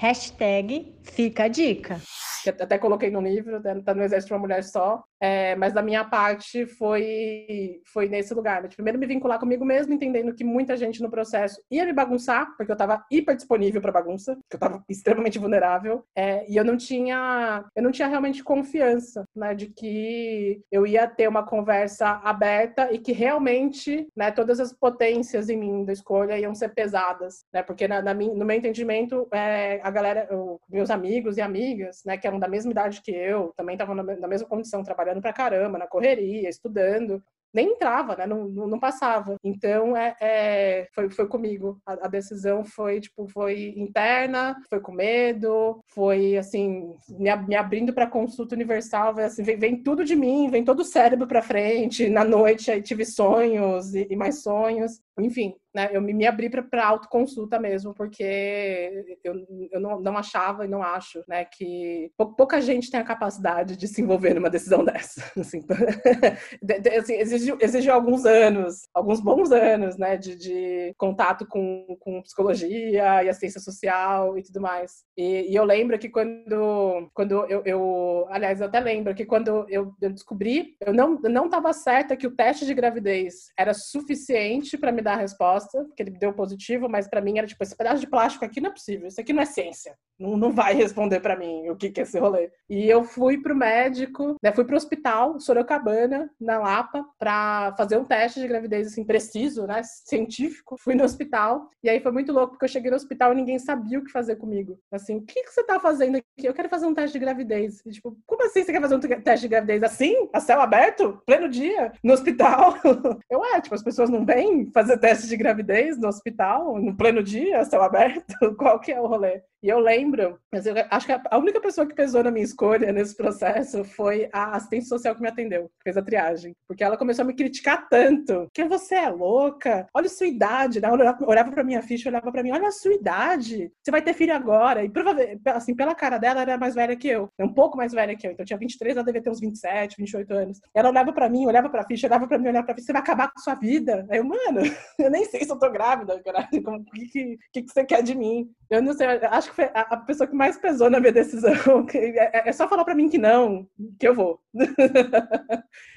Hashtag 0.00 0.94
fica 1.02 1.44
a 1.44 1.48
dica 1.48 2.00
até 2.48 2.78
coloquei 2.78 3.10
no 3.10 3.20
livro, 3.20 3.60
né, 3.60 3.80
tá 3.84 3.94
no 3.94 4.02
Exército 4.02 4.28
de 4.28 4.34
uma 4.34 4.40
Mulher 4.40 4.62
Só, 4.62 5.02
é, 5.20 5.56
mas 5.56 5.72
da 5.72 5.82
minha 5.82 6.04
parte 6.04 6.66
foi, 6.66 7.80
foi 7.92 8.08
nesse 8.08 8.32
lugar. 8.34 8.62
Né? 8.62 8.68
Primeiro 8.68 8.98
me 8.98 9.06
vincular 9.06 9.38
comigo 9.38 9.64
mesmo, 9.64 9.92
entendendo 9.92 10.34
que 10.34 10.44
muita 10.44 10.76
gente 10.76 11.02
no 11.02 11.10
processo 11.10 11.60
ia 11.70 11.84
me 11.84 11.92
bagunçar, 11.92 12.54
porque 12.56 12.70
eu 12.70 12.74
estava 12.74 13.04
hiper 13.10 13.36
disponível 13.36 13.80
para 13.80 13.92
bagunça, 13.92 14.34
que 14.48 14.54
eu 14.54 14.58
estava 14.58 14.82
extremamente 14.88 15.38
vulnerável, 15.38 16.04
é, 16.16 16.48
e 16.48 16.56
eu 16.56 16.64
não 16.64 16.76
tinha, 16.76 17.64
eu 17.74 17.82
não 17.82 17.90
tinha 17.90 18.08
realmente 18.08 18.44
confiança, 18.44 19.24
né, 19.34 19.54
de 19.54 19.66
que 19.66 20.60
eu 20.70 20.86
ia 20.86 21.06
ter 21.06 21.28
uma 21.28 21.44
conversa 21.44 22.20
aberta 22.24 22.92
e 22.92 22.98
que 22.98 23.12
realmente, 23.12 24.06
né, 24.16 24.30
todas 24.30 24.60
as 24.60 24.72
potências 24.72 25.48
em 25.48 25.56
mim 25.56 25.84
da 25.84 25.92
escolha 25.92 26.38
iam 26.38 26.54
ser 26.54 26.68
pesadas, 26.70 27.44
né, 27.52 27.62
porque 27.62 27.88
na, 27.88 28.00
na 28.00 28.14
no 28.14 28.44
meu 28.44 28.56
entendimento, 28.56 29.26
é, 29.32 29.80
a 29.88 29.90
galera, 29.90 30.26
eu, 30.30 30.60
meus 30.68 30.90
amigos 30.90 31.36
e 31.36 31.40
amigas, 31.40 32.02
né, 32.04 32.16
que 32.16 32.26
eram 32.26 32.38
da 32.38 32.48
mesma 32.48 32.70
idade 32.70 33.02
que 33.02 33.10
eu, 33.10 33.52
também 33.56 33.74
estavam 33.74 33.94
na 33.94 34.28
mesma 34.28 34.48
condição, 34.48 34.82
trabalhando 34.82 35.20
pra 35.20 35.32
caramba, 35.32 35.78
na 35.78 35.86
correria, 35.86 36.48
estudando, 36.48 37.22
nem 37.52 37.72
entrava, 37.72 38.14
né? 38.16 38.26
Não, 38.26 38.46
não, 38.46 38.78
passava. 38.78 39.36
Então, 39.42 39.96
é, 39.96 40.14
é, 40.20 40.88
foi, 40.92 41.10
foi 41.10 41.26
comigo. 41.26 41.80
A, 41.86 42.06
a, 42.06 42.08
decisão 42.08 42.64
foi, 42.64 43.00
tipo, 43.00 43.26
foi 43.28 43.74
interna, 43.76 44.56
foi 44.68 44.80
com 44.80 44.92
medo, 44.92 45.80
foi, 45.88 46.36
assim, 46.36 46.94
me, 47.08 47.34
me 47.36 47.56
abrindo 47.56 47.92
para 47.92 48.06
consulta 48.06 48.54
universal, 48.54 49.18
assim, 49.18 49.42
vem, 49.42 49.58
vem, 49.58 49.82
tudo 49.82 50.04
de 50.04 50.14
mim, 50.14 50.50
vem 50.50 50.64
todo 50.64 50.80
o 50.80 50.84
cérebro 50.84 51.26
para 51.26 51.42
frente. 51.42 52.08
Na 52.08 52.24
noite, 52.24 52.70
aí 52.70 52.82
tive 52.82 53.04
sonhos 53.04 53.94
e, 53.94 54.06
e 54.10 54.16
mais 54.16 54.42
sonhos. 54.42 55.00
Enfim, 55.18 55.54
né, 55.74 55.90
eu 55.92 56.00
me, 56.00 56.26
abri 56.26 56.48
para 56.50 56.86
autoconsulta 56.86 57.58
mesmo, 57.58 57.94
porque 57.94 59.04
eu, 59.22 59.34
eu 59.70 59.80
não, 59.80 60.00
não 60.00 60.16
achava 60.16 60.64
e 60.64 60.68
não 60.68 60.82
acho 60.82 61.22
né, 61.28 61.44
que 61.44 62.10
pouca 62.36 62.60
gente 62.60 62.90
tem 62.90 62.98
a 62.98 63.04
capacidade 63.04 63.76
de 63.76 63.86
se 63.86 64.00
envolver 64.00 64.34
numa 64.34 64.50
decisão 64.50 64.82
dessa. 64.84 65.22
Assim, 65.38 65.60
assim 66.98 67.14
exigiu 67.60 67.92
alguns 67.92 68.24
anos, 68.24 68.88
alguns 68.94 69.20
bons 69.20 69.52
anos 69.52 69.96
né, 69.96 70.16
de, 70.16 70.36
de 70.36 70.94
contato 70.96 71.46
com, 71.46 71.96
com 72.00 72.22
psicologia 72.22 73.22
e 73.22 73.28
assistência 73.28 73.60
social 73.60 74.38
e 74.38 74.42
tudo 74.42 74.60
mais. 74.60 75.04
E, 75.16 75.52
e 75.52 75.54
eu 75.54 75.64
lembro 75.64 75.98
que 75.98 76.08
quando, 76.08 77.10
quando 77.12 77.46
eu, 77.46 77.62
eu, 77.64 78.26
aliás, 78.30 78.60
eu 78.60 78.66
até 78.66 78.80
lembro 78.80 79.14
que 79.14 79.26
quando 79.26 79.66
eu, 79.68 79.92
eu 80.00 80.12
descobri, 80.12 80.76
eu 80.80 80.92
não 80.92 81.44
estava 81.44 81.72
certa 81.72 82.16
que 82.16 82.26
o 82.26 82.34
teste 82.34 82.64
de 82.64 82.74
gravidez 82.74 83.52
era 83.56 83.74
suficiente 83.74 84.76
para 84.78 84.92
me 84.92 85.02
dar 85.08 85.14
a 85.14 85.20
resposta, 85.20 85.84
porque 85.84 86.02
ele 86.02 86.10
deu 86.10 86.32
positivo, 86.32 86.88
mas 86.88 87.08
para 87.08 87.20
mim 87.20 87.38
era 87.38 87.46
tipo, 87.46 87.62
esse 87.62 87.76
pedaço 87.76 88.00
de 88.00 88.06
plástico 88.06 88.44
aqui 88.44 88.60
não 88.60 88.70
é 88.70 88.72
possível, 88.72 89.08
isso 89.08 89.20
aqui 89.20 89.32
não 89.32 89.42
é 89.42 89.46
ciência, 89.46 89.96
não, 90.18 90.36
não 90.36 90.52
vai 90.52 90.74
responder 90.74 91.20
para 91.20 91.36
mim 91.36 91.68
o 91.70 91.76
que, 91.76 91.90
que 91.90 92.00
é 92.00 92.02
esse 92.02 92.18
rolê. 92.18 92.50
E 92.68 92.88
eu 92.88 93.04
fui 93.04 93.38
pro 93.38 93.56
médico, 93.56 94.36
né, 94.42 94.52
fui 94.52 94.64
pro 94.64 94.76
hospital, 94.76 95.40
Sorocabana, 95.40 96.30
na 96.40 96.58
Lapa, 96.58 97.04
para 97.18 97.74
fazer 97.76 97.96
um 97.96 98.04
teste 98.04 98.40
de 98.40 98.48
gravidez, 98.48 98.88
assim, 98.88 99.04
preciso, 99.04 99.66
né, 99.66 99.82
científico. 99.82 100.76
Fui 100.78 100.94
no 100.94 101.04
hospital, 101.04 101.70
e 101.82 101.88
aí 101.88 102.00
foi 102.00 102.12
muito 102.12 102.32
louco, 102.32 102.52
porque 102.52 102.64
eu 102.64 102.68
cheguei 102.68 102.90
no 102.90 102.96
hospital 102.96 103.32
e 103.32 103.36
ninguém 103.36 103.58
sabia 103.58 103.98
o 103.98 104.04
que 104.04 104.12
fazer 104.12 104.36
comigo. 104.36 104.78
Assim, 104.92 105.16
o 105.16 105.22
que, 105.22 105.42
que 105.42 105.50
você 105.50 105.64
tá 105.64 105.80
fazendo 105.80 106.16
aqui? 106.16 106.46
Eu 106.46 106.54
quero 106.54 106.68
fazer 106.68 106.86
um 106.86 106.94
teste 106.94 107.12
de 107.12 107.24
gravidez. 107.24 107.80
E, 107.86 107.90
tipo, 107.90 108.16
como 108.26 108.44
assim 108.44 108.62
você 108.62 108.72
quer 108.72 108.80
fazer 108.80 108.96
um 108.96 109.00
teste 109.00 109.40
de 109.42 109.48
gravidez? 109.48 109.82
Assim? 109.82 110.28
A 110.32 110.40
céu 110.40 110.60
aberto? 110.60 111.22
Pleno 111.24 111.48
dia? 111.48 111.92
No 112.02 112.12
hospital? 112.12 112.74
Eu, 113.30 113.44
é, 113.44 113.60
tipo, 113.60 113.74
as 113.74 113.82
pessoas 113.82 114.10
não 114.10 114.24
vêm 114.24 114.70
fazer 114.72 114.97
teste 114.98 115.28
de 115.28 115.36
gravidez 115.36 115.98
no 115.98 116.08
hospital, 116.08 116.80
no 116.80 116.96
pleno 116.96 117.22
dia, 117.22 117.64
céu 117.64 117.82
aberto? 117.82 118.34
Qual 118.56 118.80
que 118.80 118.92
é 118.92 119.00
o 119.00 119.06
rolê? 119.06 119.42
E 119.60 119.68
eu 119.68 119.80
lembro, 119.80 120.38
mas 120.52 120.66
eu 120.66 120.74
acho 120.88 121.06
que 121.06 121.12
a 121.12 121.36
única 121.36 121.60
pessoa 121.60 121.84
que 121.84 121.94
pesou 121.94 122.22
na 122.22 122.30
minha 122.30 122.44
escolha 122.44 122.92
nesse 122.92 123.16
processo 123.16 123.82
foi 123.82 124.28
a 124.32 124.54
assistente 124.56 124.86
social 124.86 125.16
que 125.16 125.20
me 125.20 125.28
atendeu, 125.28 125.64
que 125.64 125.82
fez 125.82 125.96
a 125.96 126.02
triagem. 126.02 126.54
Porque 126.68 126.84
ela 126.84 126.96
começou 126.96 127.24
a 127.24 127.26
me 127.26 127.34
criticar 127.34 127.88
tanto. 127.88 128.48
Que 128.54 128.64
você 128.66 128.94
é 128.94 129.08
louca, 129.08 129.88
olha 129.92 130.06
a 130.06 130.10
sua 130.10 130.28
idade. 130.28 130.78
Ela 130.78 131.16
olhava 131.26 131.50
pra 131.50 131.64
minha 131.64 131.82
ficha, 131.82 132.08
olhava 132.08 132.30
pra 132.30 132.42
mim, 132.42 132.52
olha 132.52 132.68
a 132.68 132.72
sua 132.72 132.94
idade. 132.94 133.72
Você 133.82 133.90
vai 133.90 134.00
ter 134.00 134.14
filho 134.14 134.32
agora. 134.32 134.84
E 134.84 134.88
provavelmente, 134.88 135.40
assim, 135.46 135.74
pela 135.74 135.94
cara 135.94 136.18
dela, 136.18 136.42
ela 136.42 136.52
era 136.52 136.60
mais 136.60 136.76
velha 136.76 136.94
que 136.94 137.08
eu. 137.08 137.28
Um 137.36 137.52
pouco 137.52 137.76
mais 137.76 137.92
velha 137.92 138.16
que 138.16 138.28
eu. 138.28 138.30
Então 138.30 138.44
eu 138.44 138.46
tinha 138.46 138.58
23, 138.58 138.96
ela 138.96 139.04
devia 139.04 139.22
ter 139.22 139.30
uns 139.30 139.40
27, 139.40 139.96
28 139.98 140.34
anos. 140.34 140.60
Ela 140.72 140.90
olhava 140.90 141.12
pra 141.12 141.28
mim, 141.28 141.46
olhava 141.46 141.68
pra 141.68 141.84
ficha, 141.84 142.06
olhava 142.06 142.28
pra 142.28 142.38
mim, 142.38 142.46
olhava 142.46 142.64
pra 142.64 142.76
ficha. 142.76 142.86
Você 142.86 142.92
vai 142.92 143.02
acabar 143.02 143.26
com 143.32 143.40
a 143.40 143.42
sua 143.42 143.56
vida. 143.56 144.06
Aí 144.08 144.18
eu, 144.18 144.24
mano, 144.24 144.60
eu 144.98 145.10
nem 145.10 145.24
sei 145.24 145.44
se 145.44 145.50
eu 145.50 145.58
tô 145.58 145.70
grávida, 145.70 146.20
cara. 146.22 146.48
O 146.68 146.84
que, 146.84 147.38
que, 147.52 147.62
que, 147.62 147.72
você 147.72 147.84
quer 147.84 148.02
de 148.02 148.14
mim? 148.14 148.50
Eu 148.70 148.82
não 148.82 148.92
sei, 148.92 149.06
acho 149.06 149.50
que 149.50 149.56
foi 149.56 149.70
a 149.72 149.96
pessoa 149.98 150.26
que 150.26 150.34
mais 150.34 150.58
pesou 150.58 150.90
na 150.90 151.00
minha 151.00 151.12
decisão. 151.12 151.52
É, 151.94 152.48
é 152.48 152.52
só 152.52 152.68
falar 152.68 152.84
para 152.84 152.94
mim 152.94 153.08
que 153.08 153.18
não, 153.18 153.66
que 153.98 154.06
eu 154.06 154.14
vou. 154.14 154.40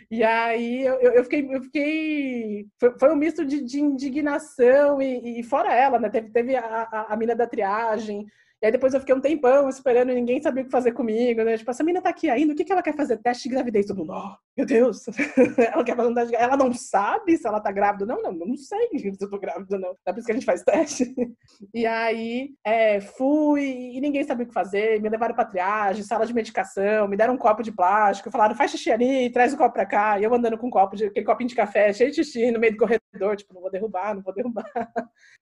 e 0.09 0.23
aí 0.23 0.85
eu, 0.85 0.95
eu, 0.99 1.23
fiquei, 1.23 1.47
eu 1.55 1.61
fiquei. 1.63 2.67
Foi, 2.79 2.97
foi 2.99 3.11
um 3.11 3.15
misto 3.15 3.45
de, 3.45 3.63
de 3.63 3.79
indignação 3.79 5.01
e, 5.01 5.39
e, 5.39 5.43
fora 5.43 5.73
ela, 5.73 5.99
né? 5.99 6.09
Teve, 6.09 6.29
teve 6.29 6.55
a, 6.55 6.87
a, 6.91 7.13
a 7.13 7.17
mina 7.17 7.35
da 7.35 7.47
triagem, 7.47 8.25
e 8.61 8.67
aí 8.67 8.71
depois 8.71 8.93
eu 8.93 8.99
fiquei 8.99 9.15
um 9.15 9.19
tempão 9.19 9.67
esperando 9.67 10.11
e 10.11 10.15
ninguém 10.15 10.39
sabia 10.39 10.61
o 10.61 10.65
que 10.65 10.71
fazer 10.71 10.91
comigo, 10.91 11.43
né? 11.43 11.57
Tipo, 11.57 11.71
essa 11.71 11.83
menina 11.83 11.99
tá 11.99 12.11
aqui 12.11 12.29
ainda, 12.29 12.53
o 12.53 12.55
que, 12.55 12.63
que 12.63 12.71
ela 12.71 12.83
quer 12.83 12.95
fazer? 12.95 13.17
Teste 13.17 13.49
de 13.49 13.55
gravidez. 13.55 13.87
Todo 13.87 13.97
mundo, 13.97 14.13
oh, 14.13 14.35
meu 14.55 14.67
Deus, 14.67 15.03
ela 15.73 15.83
quer 15.83 15.95
fazer 15.95 16.09
um 16.09 16.13
teste 16.13 16.29
de 16.29 16.35
Ela 16.35 16.55
não 16.55 16.71
sabe 16.71 17.35
se 17.37 17.47
ela 17.47 17.59
tá 17.59 17.71
grávida. 17.71 18.05
Não, 18.05 18.21
não, 18.21 18.31
não 18.31 18.55
sei 18.55 18.87
se 18.93 19.17
eu 19.19 19.29
tô 19.31 19.39
grávida, 19.39 19.79
não. 19.79 19.95
É 20.05 20.13
por 20.13 20.19
isso 20.19 20.27
que 20.27 20.31
a 20.31 20.35
gente 20.35 20.45
faz 20.45 20.61
teste. 20.61 21.11
E 21.73 21.85
aí 21.85 22.49
é, 22.65 22.99
fui 22.99 23.93
e 23.93 24.01
ninguém 24.01 24.23
sabia 24.23 24.43
o 24.45 24.47
que 24.47 24.53
fazer. 24.53 24.99
Me 25.01 25.09
levaram 25.09 25.33
pra 25.33 25.45
triagem, 25.45 26.03
sala 26.03 26.25
de 26.25 26.33
medicação, 26.33 27.07
me 27.07 27.15
deram 27.15 27.35
um 27.35 27.37
copo 27.37 27.63
de 27.63 27.71
plástico, 27.71 28.31
falaram, 28.31 28.55
faz 28.55 28.71
xixi 28.71 28.91
ali, 28.91 29.29
traz 29.31 29.53
o 29.53 29.57
copo 29.57 29.73
pra 29.73 29.85
cá. 29.85 30.19
E 30.19 30.23
eu 30.23 30.33
andando 30.33 30.57
com 30.57 30.67
um 30.67 30.71
copo 30.71 30.95
de, 30.95 31.05
aquele 31.05 31.25
copinho 31.25 31.49
de 31.49 31.55
café, 31.55 31.93
cheio 31.93 32.09
de 32.09 32.17
xixi 32.17 32.51
no 32.51 32.59
meio 32.59 32.73
do 32.73 32.79
corredor, 32.79 33.35
tipo, 33.37 33.53
não 33.53 33.61
vou 33.61 33.71
derrubar, 33.71 34.15
não 34.15 34.21
vou 34.21 34.33
derrubar. 34.33 34.65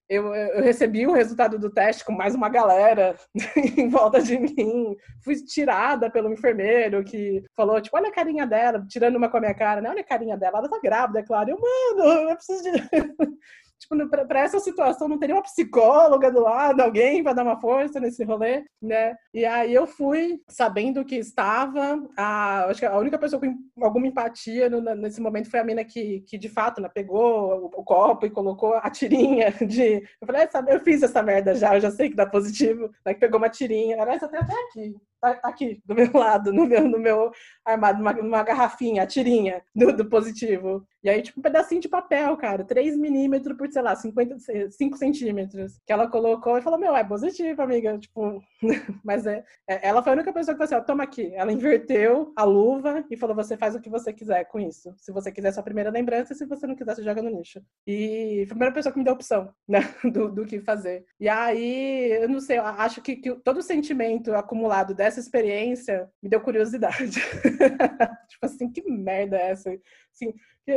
Eu, 0.08 0.34
eu 0.34 0.62
recebi 0.62 1.06
o 1.06 1.12
resultado 1.12 1.58
do 1.58 1.70
teste 1.70 2.04
com 2.04 2.12
mais 2.12 2.34
uma 2.34 2.48
galera 2.48 3.09
em 3.76 3.88
volta 3.88 4.22
de 4.22 4.38
mim. 4.38 4.96
Fui 5.22 5.36
tirada 5.36 6.10
pelo 6.10 6.32
enfermeiro 6.32 7.04
que 7.04 7.44
falou, 7.56 7.80
tipo, 7.80 7.96
olha 7.96 8.08
a 8.08 8.12
carinha 8.12 8.46
dela, 8.46 8.84
tirando 8.88 9.16
uma 9.16 9.28
com 9.28 9.36
a 9.36 9.40
minha 9.40 9.54
cara, 9.54 9.80
né? 9.80 9.90
Olha 9.90 10.00
a 10.00 10.04
carinha 10.04 10.36
dela, 10.36 10.58
ela 10.58 10.68
tá 10.68 10.78
grávida, 10.82 11.20
é 11.20 11.22
claro. 11.22 11.50
Eu, 11.50 11.58
mano, 11.58 12.30
eu 12.30 12.36
preciso 12.36 12.62
de. 12.62 12.70
tipo, 13.80 13.96
para 14.08 14.40
essa 14.40 14.60
situação 14.60 15.08
não 15.08 15.18
teria 15.18 15.34
uma 15.34 15.42
psicóloga 15.42 16.30
do 16.30 16.40
lado, 16.40 16.80
alguém 16.80 17.22
para 17.22 17.32
dar 17.32 17.42
uma 17.42 17.60
força 17.60 17.98
nesse 17.98 18.22
rolê, 18.22 18.64
né? 18.80 19.16
E 19.32 19.44
aí 19.44 19.72
eu 19.74 19.86
fui 19.86 20.40
sabendo 20.46 21.04
que 21.04 21.16
estava, 21.16 22.00
a, 22.16 22.66
acho 22.66 22.80
que 22.80 22.86
a 22.86 22.98
única 22.98 23.18
pessoa 23.18 23.40
com 23.40 23.84
alguma 23.84 24.06
empatia 24.06 24.68
no, 24.68 24.80
nesse 24.94 25.20
momento 25.20 25.50
foi 25.50 25.60
a 25.60 25.64
mina 25.64 25.84
que, 25.84 26.20
que 26.28 26.36
de 26.36 26.48
fato, 26.48 26.80
né, 26.80 26.88
pegou 26.92 27.64
o, 27.64 27.66
o, 27.66 27.84
copo 27.84 28.26
e 28.26 28.30
colocou 28.30 28.74
a 28.74 28.90
tirinha 28.90 29.50
de, 29.66 30.02
eu 30.20 30.26
falei, 30.26 30.46
eu 30.68 30.80
fiz 30.80 31.02
essa 31.02 31.22
merda 31.22 31.54
já, 31.54 31.74
eu 31.74 31.80
já 31.80 31.90
sei 31.90 32.10
que 32.10 32.16
dá 32.16 32.26
positivo, 32.26 32.90
né, 33.04 33.14
que 33.14 33.20
pegou 33.20 33.38
uma 33.38 33.48
tirinha, 33.48 34.00
aliás, 34.00 34.22
até 34.22 34.38
até 34.38 34.54
aqui, 34.64 34.94
Tá 35.20 35.38
aqui, 35.42 35.82
do 35.84 35.94
meu 35.94 36.08
lado, 36.14 36.50
no 36.50 36.66
meu, 36.66 36.88
no 36.88 36.98
meu 36.98 37.30
armário, 37.64 37.98
numa, 37.98 38.12
numa 38.14 38.42
garrafinha, 38.42 39.02
a 39.02 39.06
tirinha 39.06 39.62
do, 39.74 39.94
do, 39.94 40.08
positivo. 40.08 40.86
E 41.04 41.10
aí, 41.10 41.20
tipo, 41.20 41.40
um 41.40 41.42
pedacinho 41.42 41.80
de 41.80 41.88
papel, 41.88 42.34
cara, 42.38 42.64
3 42.64 42.96
milímetros 42.96 43.56
por, 43.56 43.70
sei 43.70 43.82
lá, 43.82 43.94
50, 43.94 44.36
5 44.70 44.96
centímetros, 44.96 45.78
que 45.86 45.92
ela 45.92 46.08
colocou 46.08 46.56
e 46.56 46.62
falou, 46.62 46.78
meu, 46.78 46.96
é 46.96 47.04
positivo, 47.04 47.60
amiga, 47.60 47.98
tipo, 47.98 48.42
mas 49.04 49.26
é, 49.26 49.44
é, 49.68 49.86
ela 49.86 50.02
foi 50.02 50.12
a 50.12 50.14
única 50.14 50.32
pessoa 50.32 50.54
que 50.54 50.58
falou 50.58 50.64
assim, 50.64 50.82
ó, 50.82 50.86
toma 50.86 51.04
aqui. 51.04 51.32
Ela 51.34 51.52
inverteu 51.52 52.32
a 52.34 52.44
luva 52.44 53.04
e 53.10 53.16
falou, 53.16 53.36
você 53.36 53.56
faz 53.58 53.74
o 53.74 53.80
que 53.80 53.90
você 53.90 54.12
quiser 54.14 54.44
com 54.44 54.58
isso. 54.58 54.94
Se 54.96 55.12
você 55.12 55.30
quiser 55.30 55.52
sua 55.52 55.62
primeira 55.62 55.90
lembrança, 55.90 56.34
se 56.34 56.46
você 56.46 56.66
não 56.66 56.74
quiser, 56.74 56.94
você 56.94 57.02
joga 57.02 57.20
no 57.20 57.30
lixo. 57.30 57.60
E 57.86 58.44
foi 58.46 58.52
a 58.52 58.56
primeira 58.56 58.74
pessoa 58.74 58.92
que 58.92 58.98
me 58.98 59.04
deu 59.04 59.12
opção, 59.12 59.52
né, 59.68 59.80
do, 60.12 60.30
do 60.30 60.46
que 60.46 60.60
fazer. 60.60 61.04
E 61.18 61.28
aí, 61.28 62.22
eu 62.22 62.28
não 62.28 62.40
sei, 62.40 62.58
eu 62.58 62.64
acho 62.64 63.02
que, 63.02 63.16
que 63.16 63.34
todo 63.36 63.58
o 63.58 63.62
sentimento 63.62 64.34
acumulado 64.34 64.94
dessa 64.94 65.09
essa 65.10 65.20
experiência 65.20 66.08
me 66.22 66.28
deu 66.28 66.40
curiosidade. 66.40 67.10
tipo 68.28 68.42
assim, 68.42 68.70
que 68.70 68.82
merda 68.90 69.36
é 69.36 69.50
essa? 69.50 69.70
Assim, 70.12 70.32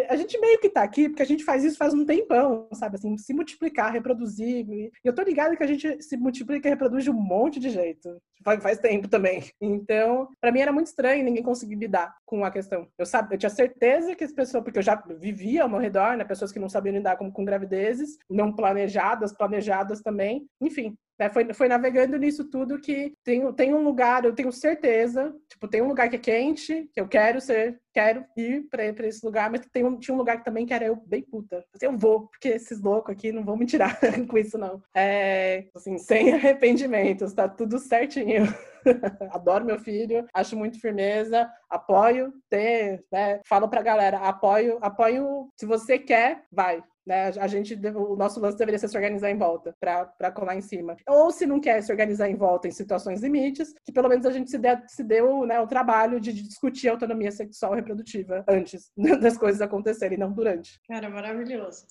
a 0.10 0.16
gente 0.16 0.40
meio 0.40 0.60
que 0.60 0.70
tá 0.70 0.82
aqui 0.82 1.10
porque 1.10 1.22
a 1.22 1.26
gente 1.26 1.44
faz 1.44 1.64
isso 1.64 1.78
faz 1.78 1.94
um 1.94 2.06
tempão, 2.06 2.68
sabe? 2.74 2.96
Assim, 2.96 3.18
se 3.18 3.34
multiplicar, 3.34 3.92
reproduzir. 3.92 4.68
E 4.70 4.92
eu 5.04 5.14
tô 5.14 5.22
ligada 5.22 5.56
que 5.56 5.64
a 5.64 5.68
gente 5.68 6.02
se 6.02 6.18
multiplica 6.18 6.68
e 6.68 6.72
reproduz 6.72 7.04
de 7.04 7.12
um 7.12 7.14
monte 7.14 7.60
de 7.60 7.70
jeito. 7.70 8.18
Faz, 8.44 8.80
tempo 8.80 9.08
também. 9.08 9.44
Então, 9.62 10.28
para 10.42 10.52
mim 10.52 10.60
era 10.60 10.72
muito 10.72 10.88
estranho 10.88 11.24
ninguém 11.24 11.44
conseguir 11.44 11.76
lidar 11.76 12.14
com 12.26 12.44
a 12.44 12.52
questão. 12.52 12.88
Eu, 12.98 13.06
sabe, 13.06 13.36
eu 13.36 13.40
tinha 13.40 13.50
certeza 13.50 14.16
que 14.16 14.24
as 14.24 14.34
pessoas, 14.34 14.64
porque 14.64 14.80
eu 14.80 14.84
já 14.84 14.96
vivia 15.20 15.64
ao 15.64 15.70
meu 15.70 15.80
redor, 15.80 16.18
né? 16.18 16.26
Pessoas 16.26 16.52
que 16.52 16.60
não 16.60 16.68
sabiam 16.68 16.96
lidar 16.96 17.16
com, 17.18 17.32
com 17.32 17.46
gravidezes, 17.46 18.18
não 18.30 18.54
planejadas, 18.54 19.32
planejadas 19.32 20.02
também. 20.02 20.46
Enfim, 20.60 20.98
né, 21.20 21.30
foi, 21.30 21.54
foi 21.54 21.68
navegando 21.68 22.18
nisso 22.18 22.50
tudo 22.50 22.80
que 22.80 23.14
tem, 23.24 23.52
tem 23.54 23.74
um 23.74 23.84
lugar, 23.84 24.26
eu 24.26 24.34
tenho 24.34 24.52
certeza, 24.52 25.34
tipo, 25.50 25.68
tem 25.68 25.82
um 25.82 25.88
lugar 25.88 26.10
que 26.10 26.16
é 26.16 26.20
quente, 26.20 26.90
que 26.94 27.00
eu 27.00 27.08
quero 27.08 27.40
ser, 27.40 27.80
quero 27.94 28.26
ir 28.36 28.68
para 28.70 28.86
esse 29.08 29.26
lugar, 29.26 29.50
mas 29.52 29.62
tem 29.72 29.84
um, 29.84 29.98
tinha 29.98 30.16
um 30.16 30.18
lugar 30.18 30.38
que 30.38 30.46
também 30.46 30.66
que 30.66 30.74
era 30.74 30.86
eu 30.86 30.96
bem 30.96 31.22
puta. 31.22 31.64
Eu 31.82 31.98
vou, 31.98 32.28
porque 32.28 32.50
esses 32.50 32.82
loucos 32.82 33.14
aqui 33.14 33.32
não 33.32 33.44
vão 33.44 33.56
me 33.56 33.66
tirar 33.66 33.98
com 34.28 34.38
isso, 34.38 34.58
não. 34.58 34.82
É, 34.96 35.68
assim, 35.76 35.98
sem 35.98 36.34
arrependimentos, 36.34 37.34
tá 37.34 37.48
tudo 37.48 37.78
certinho. 37.78 38.44
Adoro 39.32 39.66
meu 39.66 39.80
filho, 39.80 40.26
acho 40.34 40.58
muito 40.58 40.80
firmeza, 40.80 41.50
apoio, 41.70 42.34
ter, 42.50 43.06
né? 43.12 43.40
Falo 43.48 43.70
pra 43.70 43.82
galera, 43.82 44.18
apoio, 44.18 44.78
apoio, 44.82 45.50
se 45.58 45.66
você 45.66 45.98
quer, 45.98 46.44
vai, 46.52 46.84
né? 47.06 47.32
A 47.40 47.48
gente, 47.48 47.76
o 47.96 48.16
nosso 48.16 48.40
lance 48.40 48.58
deveria 48.58 48.80
ser 48.80 48.88
se 48.88 48.98
organizar 48.98 49.30
em 49.30 49.38
volta 49.38 49.76
para 49.80 50.32
colar 50.32 50.56
em 50.56 50.62
cima. 50.62 50.96
Ou 51.08 51.32
se 51.32 51.46
não 51.46 51.60
quer 51.60 51.82
se 51.82 51.92
organizar 51.92 52.30
em 52.30 52.36
volta 52.36 52.68
em 52.68 52.72
situações 52.72 53.22
limites, 53.22 53.74
que 53.84 53.92
pelo 53.92 54.10
menos 54.10 54.26
a 54.26 54.32
gente 54.32 54.50
se, 54.50 54.58
dê, 54.58 54.78
se 54.88 55.04
deu 55.04 55.46
né, 55.46 55.60
o 55.60 55.68
trabalho 55.68 56.20
de 56.20 56.34
discutir 56.34 56.90
autonomia 56.90 57.32
sexual 57.32 57.74
e 57.74 57.78
reprodutiva 57.78 58.44
antes 58.48 58.92
das 59.22 59.38
coisas 59.38 59.62
acontecerem, 59.62 60.18
não 60.18 60.32
durante. 60.32 60.80
Cara, 60.88 61.10
maravilhoso. 61.10 61.86